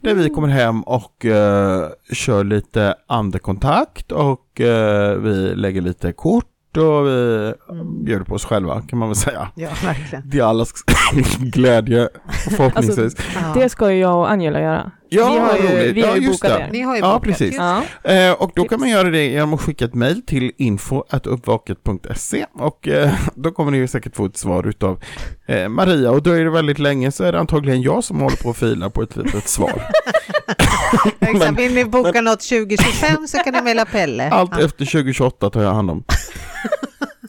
Där 0.00 0.14
vi 0.14 0.28
kommer 0.30 0.48
hem 0.48 0.82
och 0.82 1.24
eh, 1.26 1.88
kör 2.12 2.44
lite 2.44 2.94
andekontakt 3.06 4.12
och 4.12 4.60
eh, 4.60 5.16
vi 5.16 5.54
lägger 5.54 5.80
lite 5.80 6.12
kort 6.12 6.46
och 6.76 7.06
vi 7.06 7.52
Mm. 7.70 8.04
bjuder 8.04 8.24
på 8.24 8.34
oss 8.34 8.44
själva 8.44 8.82
kan 8.82 8.98
man 8.98 9.08
väl 9.08 9.16
säga. 9.16 9.48
Ja, 9.54 9.68
verkligen. 9.84 10.30
Till 10.30 10.42
allas 10.42 10.72
glädje 11.38 12.08
förhoppningsvis. 12.56 13.16
Ja. 13.34 13.60
Det 13.60 13.68
ska 13.68 13.92
ju 13.92 13.98
jag 14.00 14.16
och 14.18 14.30
Angela 14.30 14.60
göra. 14.60 14.90
Ja, 15.14 15.32
vi 15.32 15.38
har 15.38 15.56
ju- 15.56 15.76
roligt. 15.82 15.96
vi 15.96 16.00
har 16.00 16.08
ja, 16.08 16.16
ju 16.16 16.22
just 16.22 16.42
bokat 16.42 16.58
det. 16.58 16.68
Ni 16.72 16.80
har 16.80 16.94
ju 16.96 17.00
Ja, 17.00 17.06
bokat. 17.06 17.22
precis. 17.22 17.54
Ja. 17.56 17.82
Eh, 18.12 18.32
och 18.32 18.50
då 18.54 18.64
kan 18.64 18.80
man 18.80 18.88
göra 18.88 19.10
det 19.10 19.24
genom 19.24 19.54
att 19.54 19.60
skicka 19.60 19.84
ett 19.84 19.94
mejl 19.94 20.22
till 20.26 20.52
info.uppvaket.se 20.58 22.46
och 22.52 22.88
eh, 22.88 23.10
då 23.34 23.50
kommer 23.50 23.70
ni 23.70 23.78
ju 23.78 23.88
säkert 23.88 24.16
få 24.16 24.26
ett 24.26 24.36
svar 24.36 24.66
utav 24.68 25.00
eh, 25.46 25.68
Maria 25.68 26.10
och 26.10 26.22
då 26.22 26.30
är 26.30 26.44
det 26.44 26.50
väldigt 26.50 26.78
länge 26.78 27.12
så 27.12 27.24
är 27.24 27.32
det 27.32 27.40
antagligen 27.40 27.82
jag 27.82 28.04
som 28.04 28.20
håller 28.20 28.36
på 28.36 28.48
och 28.48 28.56
filar 28.56 28.88
på 28.88 29.02
ett 29.02 29.16
litet 29.16 29.48
svar. 29.48 29.82
Exakt. 31.20 31.58
Vill 31.58 31.74
ni 31.74 31.84
boka 31.84 32.20
något 32.20 32.40
2025 32.40 33.26
så 33.28 33.38
kan 33.38 33.54
ni 33.54 33.62
mejla 33.62 33.84
Pelle. 33.84 34.30
Allt 34.30 34.50
Ja. 34.58 34.64
efter 34.64 34.84
2028 34.84 35.50
tar 35.50 35.62
jag 35.62 35.72
hand 35.74 35.90
om. 35.90 36.04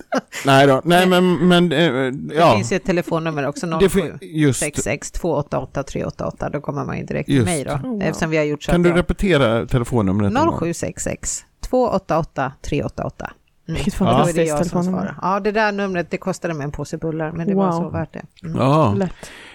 nej 0.45 0.67
då, 0.67 0.81
nej 0.83 1.07
men, 1.07 1.47
men 1.47 1.71
eh, 1.71 2.11
Det 2.11 2.35
ja. 2.35 2.55
finns 2.55 2.71
ju 2.71 2.75
ett 2.75 2.83
telefonnummer 2.85 3.47
också, 3.47 3.67
Det 3.67 3.89
fin- 3.89 4.17
07 4.19 4.27
just, 4.27 4.59
66 4.59 5.11
288 5.11 5.83
388. 5.83 6.49
Då 6.49 6.61
kommer 6.61 6.85
man 6.85 6.97
ju 6.97 7.03
direkt 7.05 7.25
till 7.25 7.35
Just. 7.35 7.45
mig 7.45 7.63
då. 7.63 7.71
Oh. 7.71 8.03
Eftersom 8.07 8.29
vi 8.29 8.37
har 8.37 8.43
gjort 8.43 8.63
så 8.63 8.71
kan 8.71 8.83
du 8.83 8.89
jag- 8.89 8.97
repetera 8.97 9.65
telefonnumret? 9.65 10.27
en 10.27 10.33
gång? 10.45 10.59
0766 10.59 11.45
288 11.61 12.51
388. 12.61 13.25
Mm. 13.67 13.75
Vilket 13.75 13.93
det 13.93 13.97
fantastiskt 13.97 14.37
jag 14.37 14.47
som 14.47 14.57
telefonnummer. 14.57 14.97
svarar. 14.99 15.17
Ja, 15.21 15.39
det 15.39 15.51
där 15.51 15.71
numret 15.71 16.11
det 16.11 16.17
kostade 16.17 16.53
mig 16.53 16.63
en 16.63 16.71
påse 16.71 16.97
bullar, 16.97 17.31
men 17.31 17.47
det 17.47 17.55
var 17.55 17.65
Wow. 17.71 17.81
så 17.81 17.89
värt 17.89 18.13
det. 18.13 18.21
Mm. 18.47 18.57
Ja. 18.61 18.93
Lätt. 18.93 19.13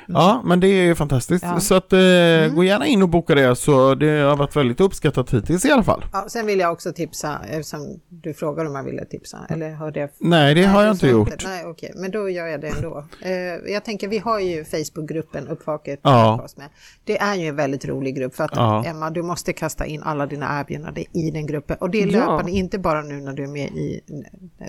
Ja, 0.09 0.43
men 0.45 0.61
det 0.61 0.69
är 0.69 0.83
ju 0.83 0.95
fantastiskt. 0.95 1.45
Ja. 1.45 1.61
Så 1.61 1.75
att, 1.75 1.93
eh, 1.93 1.99
Mm. 1.99 2.55
gå 2.55 2.65
gärna 2.65 2.87
in 2.87 3.03
och 3.03 3.09
boka 3.09 3.35
det 3.35 3.57
så 3.57 3.95
det 3.95 4.21
har 4.21 4.37
varit 4.37 4.57
väldigt 4.57 4.81
uppskattat 4.81 5.35
hittills 5.35 5.65
i 5.65 5.71
alla 5.71 5.83
fall. 5.83 6.05
Ja, 6.13 6.25
sen 6.29 6.47
vill 6.47 6.59
jag 6.59 6.73
också 6.73 6.93
tipsa, 6.93 7.41
eftersom 7.51 8.01
du 8.09 8.35
frågade 8.35 8.69
om 8.69 8.75
jag 8.75 8.83
ville 8.85 9.05
tipsa, 9.05 9.39
eller 9.49 9.71
hörde 9.71 10.01
jag 10.01 10.11
Nej, 10.19 10.55
det 10.55 10.65
har 10.65 10.83
jag 10.83 10.95
inte 10.95 11.07
gjort. 11.09 11.45
Nej, 11.45 11.65
okej, 11.67 11.93
men 11.97 12.11
då 12.11 12.29
gör 12.31 12.47
jag 12.47 12.61
det 12.61 12.69
ändå. 12.69 13.05
Eh, 13.23 13.33
jag 13.73 13.85
tänker, 13.85 14.09
vi 14.09 14.19
har 14.19 14.41
ju 14.41 14.65
Facebookgruppen 14.65 15.49
Uppvaket 15.49 16.01
Ja. 16.03 16.47
med. 16.57 16.67
Det 17.05 17.19
är 17.19 17.35
ju 17.35 17.47
en 17.47 17.57
väldigt 17.57 17.85
rolig 17.85 18.17
grupp 18.17 18.35
för 18.35 18.45
att 18.45 18.51
Ja. 18.57 18.85
Emma, 18.85 19.11
du 19.11 19.23
måste 19.23 19.53
kasta 19.53 19.87
in 19.87 20.03
alla 20.03 20.27
dina 20.27 20.61
erbjudanden 20.61 21.05
i 21.13 21.31
den 21.31 21.47
gruppen. 21.47 21.77
Och 21.81 21.91
det 21.91 22.03
är 22.03 22.07
Ja. 22.07 22.13
löpande, 22.21 22.53
inte 22.53 22.79
bara 22.79 23.03
nu 23.03 23.15
när 23.21 23.33
du 23.33 23.43
är 23.43 23.49
med 23.49 23.69
i 23.69 24.01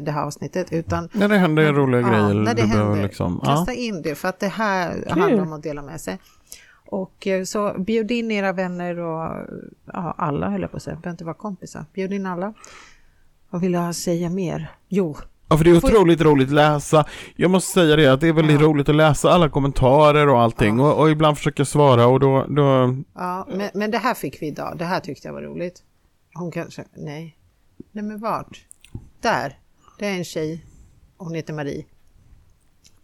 det 0.02 0.11
här 0.11 0.24
avsnittet, 0.24 0.68
utan 0.72 1.10
När 1.14 1.28
det 1.28 1.38
händer 1.38 1.74
roliga 1.74 2.02
Ja, 2.02 2.07
grejer. 2.10 2.34
när 2.34 2.53
det 2.56 2.61
händer. 2.61 3.03
liksom, 3.03 3.40
ja. 3.44 3.49
kasta 3.49 3.74
in 3.74 4.02
det 4.02 4.16
för 4.16 4.28
att 4.28 4.40
det 4.40 4.48
här 4.48 4.94
handlar 5.30 5.45
om 5.47 5.53
att 5.53 5.64
dela 5.64 5.81
med 5.81 6.01
sig. 6.01 6.18
Och 6.85 7.27
eh, 7.27 7.43
så 7.43 7.76
bjud 7.80 8.11
in 8.11 8.31
era 8.31 8.53
vänner 8.53 8.99
och 8.99 9.47
ja, 9.85 10.15
alla 10.18 10.49
höll 10.49 10.61
jag 10.61 10.72
på 10.72 10.77
att 10.77 10.84
säga, 10.84 10.95
behöver 10.95 11.11
inte 11.11 11.23
vara 11.26 11.34
kompisar. 11.35 11.85
Bjud 11.93 12.14
in 12.14 12.26
alla. 12.26 12.53
Vad 13.49 13.61
vill 13.61 13.73
jag 13.73 13.95
säga 13.95 14.30
mer? 14.30 14.72
Jo, 14.88 15.15
Ja, 15.51 15.57
för 15.57 15.64
det 15.65 15.72
är 15.72 15.77
otroligt 15.77 16.22
roligt 16.22 16.47
att 16.47 16.53
läsa. 16.53 17.06
Jag 17.35 17.51
måste 17.51 17.72
säga 17.72 17.95
det, 17.95 18.07
att 18.07 18.22
det 18.22 18.27
är 18.27 18.34
väldigt 18.34 18.60
Ja. 18.61 18.65
roligt 18.68 18.89
att 18.89 18.95
läsa 18.95 19.30
alla 19.30 19.49
kommentarer 19.49 20.27
och 20.30 20.41
allting. 20.41 20.80
Och, 20.80 20.99
och 20.99 21.10
ibland 21.11 21.38
försöka 21.38 21.65
svara 21.65 22.07
och 22.07 22.19
då, 22.19 22.45
då 22.49 22.95
Ja, 23.15 23.47
men, 23.49 23.69
men 23.73 23.91
det 23.91 23.97
här 23.97 24.14
fick 24.14 24.41
vi 24.41 24.47
idag. 24.47 24.76
Det 24.77 24.85
här 24.85 24.99
tyckte 24.99 25.27
jag 25.27 25.34
var 25.34 25.41
roligt. 25.41 25.84
Hon 26.34 26.51
kanske... 26.51 26.84
Nej. 26.95 27.38
Nej, 27.91 28.03
men 28.03 28.19
vart? 28.19 28.65
Där. 29.22 29.57
Det 29.99 30.06
är 30.06 30.14
en 30.18 30.23
tjej. 30.23 30.65
Hon 31.18 31.34
heter 31.35 31.53
Marie. 31.53 31.85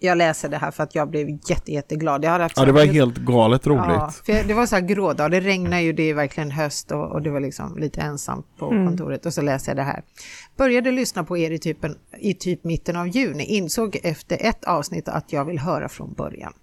Jag 0.05 0.17
läser 0.17 0.49
det 0.49 0.57
här 0.57 0.71
för 0.71 0.83
att 0.83 0.95
jag 0.95 1.09
blev 1.09 1.29
jätte, 1.29 1.71
jätteglad. 1.71 2.23
Jag 2.23 2.29
hade 2.31 2.43
haft 2.43 2.57
ja, 2.57 2.65
det 2.65 2.71
var 2.71 2.85
helt 2.85 3.17
galet 3.17 3.67
roligt. 3.67 3.85
Ja, 3.87 4.11
för 4.25 4.47
det 4.47 4.53
var 4.53 4.65
så 4.65 4.75
här 4.75 4.81
grå 4.81 5.13
dag. 5.13 5.31
Det 5.31 5.39
regnar 5.39 5.79
ju, 5.79 5.93
det 5.93 6.03
är 6.03 6.13
verkligen 6.13 6.51
höst 6.51 6.91
och, 6.91 7.11
och 7.11 7.21
det 7.21 7.29
var 7.29 7.39
liksom 7.39 7.77
lite 7.77 8.01
ensamt 8.01 8.45
på 8.59 8.71
Mm. 8.71 8.87
kontoret. 8.87 9.25
Och 9.25 9.33
så 9.33 9.41
läser 9.41 9.69
jag 9.71 9.77
det 9.77 9.83
här. 9.83 10.03
Började 10.57 10.91
lyssna 10.91 11.23
på 11.23 11.37
er 11.37 11.51
i, 11.51 11.59
typen, 11.59 11.95
i 12.19 12.33
typ 12.33 12.63
mitten 12.63 12.95
av 12.95 13.07
juni. 13.07 13.43
Insåg 13.43 13.99
efter 14.03 14.37
ett 14.41 14.63
avsnitt 14.63 15.07
att 15.07 15.33
jag 15.33 15.45
vill 15.45 15.59
höra 15.59 15.89
från 15.89 16.13
början. 16.13 16.53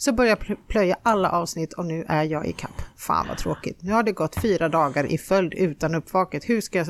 Så 0.00 0.12
började 0.12 0.40
jag 0.48 0.56
pl- 0.56 0.60
plöja 0.68 0.96
alla 1.02 1.30
avsnitt 1.30 1.72
och 1.72 1.86
nu 1.86 2.04
är 2.08 2.22
jag 2.24 2.46
i 2.46 2.52
kapp. 2.52 2.82
Fan 2.96 3.26
vad 3.28 3.38
tråkigt. 3.38 3.78
Nu 3.80 3.92
har 3.92 4.02
det 4.02 4.12
gått 4.12 4.40
fyra 4.40 4.68
dagar 4.68 5.04
i 5.12 5.18
följd 5.18 5.54
utan 5.54 5.94
uppvaket. 5.94 6.44
Hur 6.48 6.60
ska 6.60 6.78
jag 6.78 6.86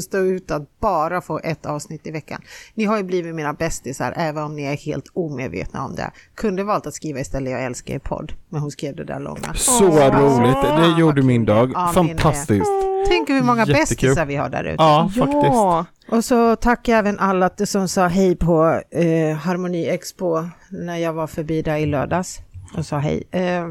stå 0.02 0.18
ut 0.18 0.50
att 0.50 0.80
bara 0.80 1.20
få 1.20 1.38
ett 1.44 1.66
avsnitt 1.66 2.06
i 2.06 2.10
veckan? 2.10 2.42
Ni 2.74 2.84
har 2.84 2.96
ju 2.96 3.02
blivit 3.02 3.34
mina 3.34 3.52
bästisar 3.52 4.14
även 4.16 4.44
om 4.44 4.56
ni 4.56 4.62
är 4.62 4.76
helt 4.76 5.04
omedvetna 5.12 5.84
om 5.84 5.94
det. 5.94 6.10
Kunde 6.34 6.64
valt 6.64 6.86
att 6.86 6.94
skriva 6.94 7.20
istället 7.20 7.52
jag 7.52 7.64
älskar 7.64 7.94
er 7.94 7.98
podd. 7.98 8.32
Men 8.48 8.60
hon 8.60 8.70
skrev 8.70 8.96
det 8.96 9.04
där 9.04 9.20
långa. 9.20 9.54
Så 9.54 9.88
Åh. 9.88 10.20
roligt, 10.20 10.56
det 10.94 11.00
gjorde 11.00 11.22
min 11.22 11.44
dag. 11.44 11.70
Ja, 11.74 11.92
min. 11.96 12.18
Fantastiskt. 12.18 12.70
Tänk 13.08 13.28
hur 13.28 13.42
många 13.42 13.60
Jättekul. 13.66 13.80
bästisar 13.82 14.26
vi 14.26 14.36
har 14.36 14.48
där 14.48 14.64
ute. 14.64 14.74
Ja, 14.82 15.10
faktiskt. 15.18 15.44
Ja, 15.44 15.86
Och 16.10 16.24
så 16.24 16.56
jag 16.92 16.98
även 16.98 17.18
alla 17.18 17.50
som 17.64 17.88
sa 17.88 18.06
hej 18.06 18.36
på 18.36 18.82
eh, 18.90 19.36
Harmoni 19.36 19.88
Expo 19.88 20.44
när 20.70 20.96
jag 20.96 21.12
var 21.12 21.26
förbi 21.26 21.62
där 21.62 21.76
i 21.76 21.86
lördags 21.86 22.38
och 22.76 22.86
sa 22.86 22.98
hej. 22.98 23.22
Eh, 23.30 23.68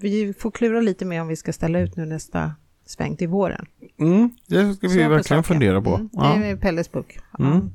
vi 0.00 0.34
får 0.38 0.50
klura 0.50 0.80
lite 0.80 1.04
med 1.04 1.22
om 1.22 1.28
vi 1.28 1.36
ska 1.36 1.52
ställa 1.52 1.80
ut 1.80 1.96
nu 1.96 2.06
nästa 2.06 2.52
sväng 2.86 3.16
till 3.16 3.28
våren. 3.28 3.66
Mm, 3.98 4.30
det 4.46 4.74
ska 4.74 4.88
vi 4.88 4.94
på 5.04 5.08
verkligen 5.10 5.22
saken. 5.22 5.42
fundera 5.42 5.82
på. 5.82 5.94
Mm. 5.94 6.40
Det 6.40 6.46
är 6.46 6.56
Pelles 6.56 6.92
bok. 6.92 7.18
Ja. 7.38 7.44
Mm. 7.44 7.70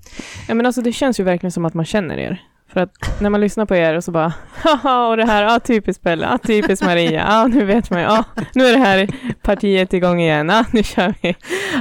Ja, 0.47 0.55
men 0.55 0.65
alltså 0.65 0.81
det 0.81 0.91
känns 0.91 1.19
ju 1.19 1.23
verkligen 1.23 1.51
som 1.51 1.65
att 1.65 1.73
man 1.73 1.85
känner 1.85 2.17
er. 2.17 2.43
För 2.73 2.79
att 2.81 3.21
när 3.21 3.29
man 3.29 3.41
lyssnar 3.41 3.65
på 3.65 3.75
er 3.75 3.93
och 3.97 4.03
så 4.03 4.11
bara, 4.11 4.33
haha, 4.63 5.07
och 5.09 5.17
det 5.17 5.25
här, 5.25 5.43
ja, 5.43 5.59
typiskt 5.59 6.03
Pelle, 6.03 6.25
ja, 6.31 6.37
typiskt 6.37 6.85
Maria, 6.85 7.25
ja, 7.29 7.47
nu 7.47 7.65
vet 7.65 7.89
man 7.91 7.99
ju, 7.99 8.05
ja, 8.05 8.23
nu 8.55 8.65
är 8.65 8.71
det 8.73 8.77
här 8.79 9.07
partiet 9.41 9.93
igång 9.93 10.21
igen, 10.21 10.49
ja, 10.49 10.65
nu 10.73 10.83
kör 10.83 11.13
vi. 11.21 11.35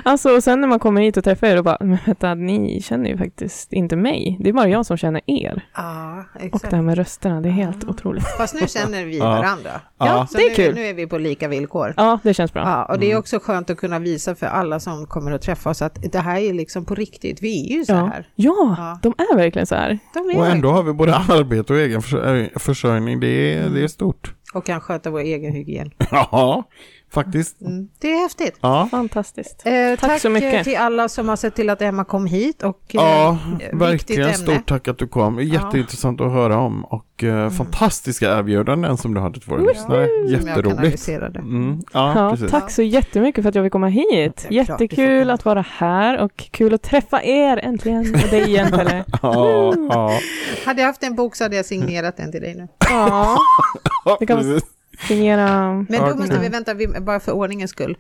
Alltså, 0.05 0.31
och 0.37 0.43
sen 0.45 0.61
när 0.61 0.69
man 0.69 0.79
kommer 0.79 1.01
hit 1.01 1.17
och 1.17 1.25
träffar 1.25 1.47
er 1.47 1.59
och 1.59 1.65
bara, 1.65 1.77
men 1.81 1.99
vänta, 2.07 2.35
ni 2.35 2.83
känner 2.83 3.11
ju 3.11 3.19
faktiskt 3.19 3.73
inte 3.73 3.97
mig, 3.97 4.37
det 4.41 4.49
är 4.49 4.53
bara 4.53 4.69
jag 4.69 4.87
som 4.87 4.97
känner 4.97 5.21
er. 5.27 5.63
Ja, 5.77 6.25
Och 6.35 6.41
exakt. 6.45 6.71
det 6.71 6.77
här 6.77 6.83
med 6.83 6.97
rösterna, 6.99 7.41
det 7.41 7.49
är 7.49 7.53
helt 7.53 7.83
Ja. 7.83 7.89
otroligt. 7.91 8.25
Fast 8.39 8.55
nu 8.55 8.69
känner 8.69 9.05
vi 9.05 9.19
Ja. 9.19 9.25
varandra. 9.25 9.71
Ja. 9.99 10.27
Så 10.31 10.39
det 10.39 10.45
är 10.45 10.49
nu, 10.49 10.55
kul. 10.55 10.75
Nu 10.75 10.87
är 10.87 10.95
vi 10.95 11.07
på 11.07 11.19
lika 11.19 11.49
villkor. 11.49 11.95
Ja, 11.97 12.19
det 12.23 12.35
känns 12.35 12.53
bra. 12.53 12.63
Ja, 12.63 12.85
och 12.85 12.91
Mm. 12.95 13.01
det 13.01 13.13
är 13.13 13.19
också 13.19 13.39
skönt 13.43 13.71
att 13.71 13.77
kunna 13.77 13.99
visa 13.99 14.35
för 14.35 14.47
alla 14.47 14.81
som 14.81 15.07
kommer 15.07 15.33
att 15.33 15.43
träffa 15.43 15.71
oss 15.71 15.83
att 15.83 15.99
det 16.13 16.19
här 16.19 16.41
är 16.41 16.53
liksom 16.53 16.85
på 16.85 16.95
riktigt. 16.95 17.43
Vi 17.43 17.73
är 17.73 17.77
ju 17.79 17.85
så 17.85 17.93
Ja. 17.93 17.97
här. 18.07 18.29
Ja, 18.35 18.75
Ja. 18.79 18.99
de 19.03 19.15
är 19.19 19.37
verkligen 19.37 19.67
så 19.67 19.75
här. 19.75 19.99
De 20.15 20.31
är 20.31 20.39
Och 20.39 20.47
ändå 20.47 20.76
har 20.77 20.83
vi 20.83 20.93
både 20.93 21.15
arbete 21.15 21.73
och 21.73 21.79
egen 21.79 22.01
försörj- 22.01 22.59
försörjning. 22.59 23.21
Det 23.21 23.55
är, 23.55 23.69
det 23.71 23.83
är 23.83 23.89
stort. 23.89 24.35
och 24.55 24.67
kan 24.67 24.81
sköta 24.81 25.11
vår 25.11 25.21
egen 25.21 25.53
hygien. 25.53 25.91
Ja, 26.11 26.65
faktiskt. 27.13 27.61
Mm. 27.61 27.89
Det 27.99 28.13
är 28.13 28.23
häftigt. 28.23 28.59
Ja, 28.61 28.89
Fantastiskt. 28.91 29.63
Eh, 29.67 29.73
tack 30.01 30.21
så 30.21 30.31
mycket. 30.31 30.55
eh, 30.55 30.63
till 30.63 30.77
alla 30.77 31.09
som 31.09 31.29
har 31.29 31.37
sett 31.37 31.55
till 31.55 31.71
att 31.71 31.83
Emma 31.83 32.05
kom 32.05 32.27
hit. 32.27 32.63
Och, 32.63 32.81
eh, 32.95 33.01
ja 33.01 33.39
viktigt 33.51 33.81
verkligen 33.81 34.23
ämne. 34.23 34.35
stort 34.35 34.67
tack 34.69 34.89
att 34.89 34.99
du 34.99 35.07
kom. 35.09 35.41
Jätteintressant 35.43 36.21
att 36.21 36.33
höra 36.33 36.59
om 36.59 36.85
och 36.85 37.25
eh, 37.25 37.51
fantastiska 37.51 38.39
erbjudanden 38.39 38.97
som 38.97 39.15
du 39.15 39.21
hade 39.21 39.41
till 39.41 39.51
våra 39.51 39.61
lyssnare. 39.61 40.07
som 40.07 40.31
jag 40.31 40.31
Jätteroligt. 40.31 41.09
Mm, 41.09 41.83
ja, 41.93 42.37
Ja, 42.41 42.49
tack 42.51 42.71
så 42.71 42.83
jättemycket 42.83 43.43
för 43.43 43.49
att 43.49 43.55
jag 43.55 43.65
fick 43.65 43.73
komma 43.73 43.89
hit. 43.89 44.47
Jättekul 44.51 45.31
att 45.31 45.45
vara 45.45 45.65
här 45.69 46.19
och 46.19 46.37
kul 46.37 46.75
att 46.75 46.83
träffa 46.83 47.23
er 47.23 47.57
äntligen. 47.57 48.15
Och 48.15 48.31
dig 48.31 48.43
igen 48.43 48.71
Pelle. 48.71 49.05
Ja, 49.23 49.75
ja. 49.91 50.19
Hade 50.65 50.81
jag 50.81 50.87
haft 50.87 51.03
en 51.03 51.15
bok 51.15 51.37
så 51.37 51.45
hade 51.45 51.57
jag 51.57 51.65
signerat 51.67 52.17
den 52.17 52.33
till 52.33 52.41
dig 52.41 52.55
nu. 52.55 52.69
Ja, 52.91 53.37
ja 54.05 54.17
Det 54.21 54.27
kan. 54.27 54.61
Signera. 55.09 55.73
Men 55.73 55.87
Ja, 55.89 56.09
då 56.09 56.17
måste 56.17 56.39
vi 56.39 56.49
vänta, 56.49 56.75
vi, 56.75 56.87
bara 56.87 57.21
för 57.21 57.33
ordningens 57.33 57.71
skull. 57.71 57.97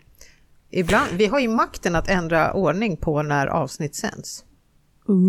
Ibland, 0.70 1.06
vi 1.12 1.26
har 1.26 1.38
ju 1.40 1.48
makten 1.48 1.94
att 1.96 2.08
ändra 2.08 2.52
ordning 2.52 2.96
på 2.96 3.22
när 3.22 3.46
avsnitt 3.46 3.94
sänds. 3.94 4.44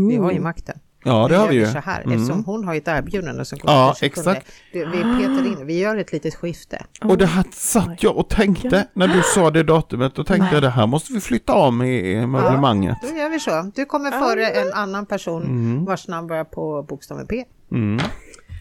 Vi 0.09 0.15
har 0.15 0.31
ju 0.31 0.39
makten. 0.39 0.79
Ja, 1.03 1.27
det 1.27 1.35
har 1.35 1.47
vi 1.47 1.55
ju. 1.55 1.65
så 1.65 1.77
här, 1.79 2.01
Mm. 2.01 2.17
eftersom 2.17 2.43
hon 2.45 2.63
har 2.65 2.73
ju 2.73 2.77
ett 2.77 2.87
erbjudande 2.87 3.45
som 3.45 3.59
går 3.59 3.71
Ja, 3.71 3.95
exakt. 4.01 4.47
Vi, 4.73 4.79
vi 4.85 5.01
petar 5.01 5.45
in, 5.47 5.65
vi 5.65 5.79
gör 5.79 5.97
ett 5.97 6.11
litet 6.11 6.35
skifte. 6.35 6.85
Och 7.03 7.17
det 7.17 7.25
här 7.25 7.43
satt 7.51 8.03
jag 8.03 8.17
och 8.17 8.29
tänkte 8.29 8.87
när 8.93 9.07
du 9.07 9.21
sa 9.35 9.51
det 9.51 9.63
datumet. 9.63 10.15
Då 10.15 10.23
tänkte 10.23 10.43
Nej. 10.43 10.53
jag 10.53 10.63
det 10.63 10.69
här 10.69 10.87
måste 10.87 11.13
vi 11.13 11.19
flytta 11.19 11.53
om 11.53 11.81
i, 11.81 12.25
möblemanget. 12.27 12.97
Då 13.01 13.17
gör 13.17 13.29
vi 13.29 13.39
så. 13.39 13.71
Du 13.75 13.85
kommer 13.85 14.11
före 14.11 14.47
en 14.47 14.73
annan 14.73 15.05
person 15.05 15.85
vars 15.85 16.07
namn 16.07 16.27
börjar 16.27 16.43
på 16.43 16.83
bokstaven 16.83 17.27
P. 17.27 17.43
Mm. 17.71 17.99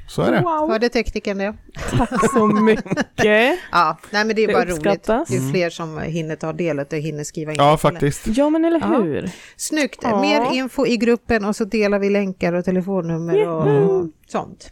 Så 0.09 0.23
är 0.23 0.33
det. 0.33 0.41
Wow, 0.41 0.71
Hörde 0.71 0.89
teknikern 0.89 1.39
det? 1.39 1.55
tack 1.99 2.31
så 2.33 2.47
mycket. 2.47 3.59
Ja, 3.73 3.99
nej 4.11 4.25
men 4.25 4.37
det 4.37 4.43
är 4.43 4.47
Det 4.47 4.53
bara 4.53 4.65
roligt. 4.65 4.77
uppskattas. 4.77 5.31
Ju 5.31 5.51
fler 5.53 5.71
som 5.71 5.99
hinner 5.99 6.37
ta 6.37 6.53
del 6.53 6.79
och 6.79 6.93
hinner 6.93 7.25
skriva 7.25 7.53
in. 7.53 7.57
Ja, 7.59 7.77
faktiskt. 7.77 8.27
Ja, 8.27 8.51
men 8.51 8.65
eller 8.65 8.81
Ja. 8.81 8.87
hur? 8.87 9.31
Snyggt! 9.57 9.99
Ja. 10.03 10.21
Mer 10.21 10.53
info 10.55 10.87
i 10.87 10.97
gruppen 10.97 11.45
och 11.45 11.57
så 11.57 11.65
delar 11.65 11.99
vi 11.99 12.11
länkar 12.11 12.53
och 12.53 12.65
telefonnummer 12.65 13.49
och 13.49 14.07
sånt. 14.29 14.71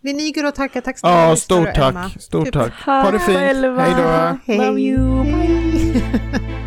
Vi 0.00 0.12
niger 0.12 0.46
och 0.48 0.54
tackar. 0.54 0.80
Tack 0.80 0.98
snälla 0.98 1.28
Ja, 1.28 1.36
stort 1.36 1.68
Emma. 1.76 1.92
tack. 1.92 2.22
Stort 2.22 2.44
Typ- 2.44 2.54
tack. 2.54 2.72
Ha 2.86 3.10
det 3.10 3.18
fint. 3.18 3.38
Hej 3.38 3.54
då. 3.62 4.38
Hej. 4.46 4.58
Love 4.58 4.80
you. 4.80 5.24
Bye. 5.24 6.00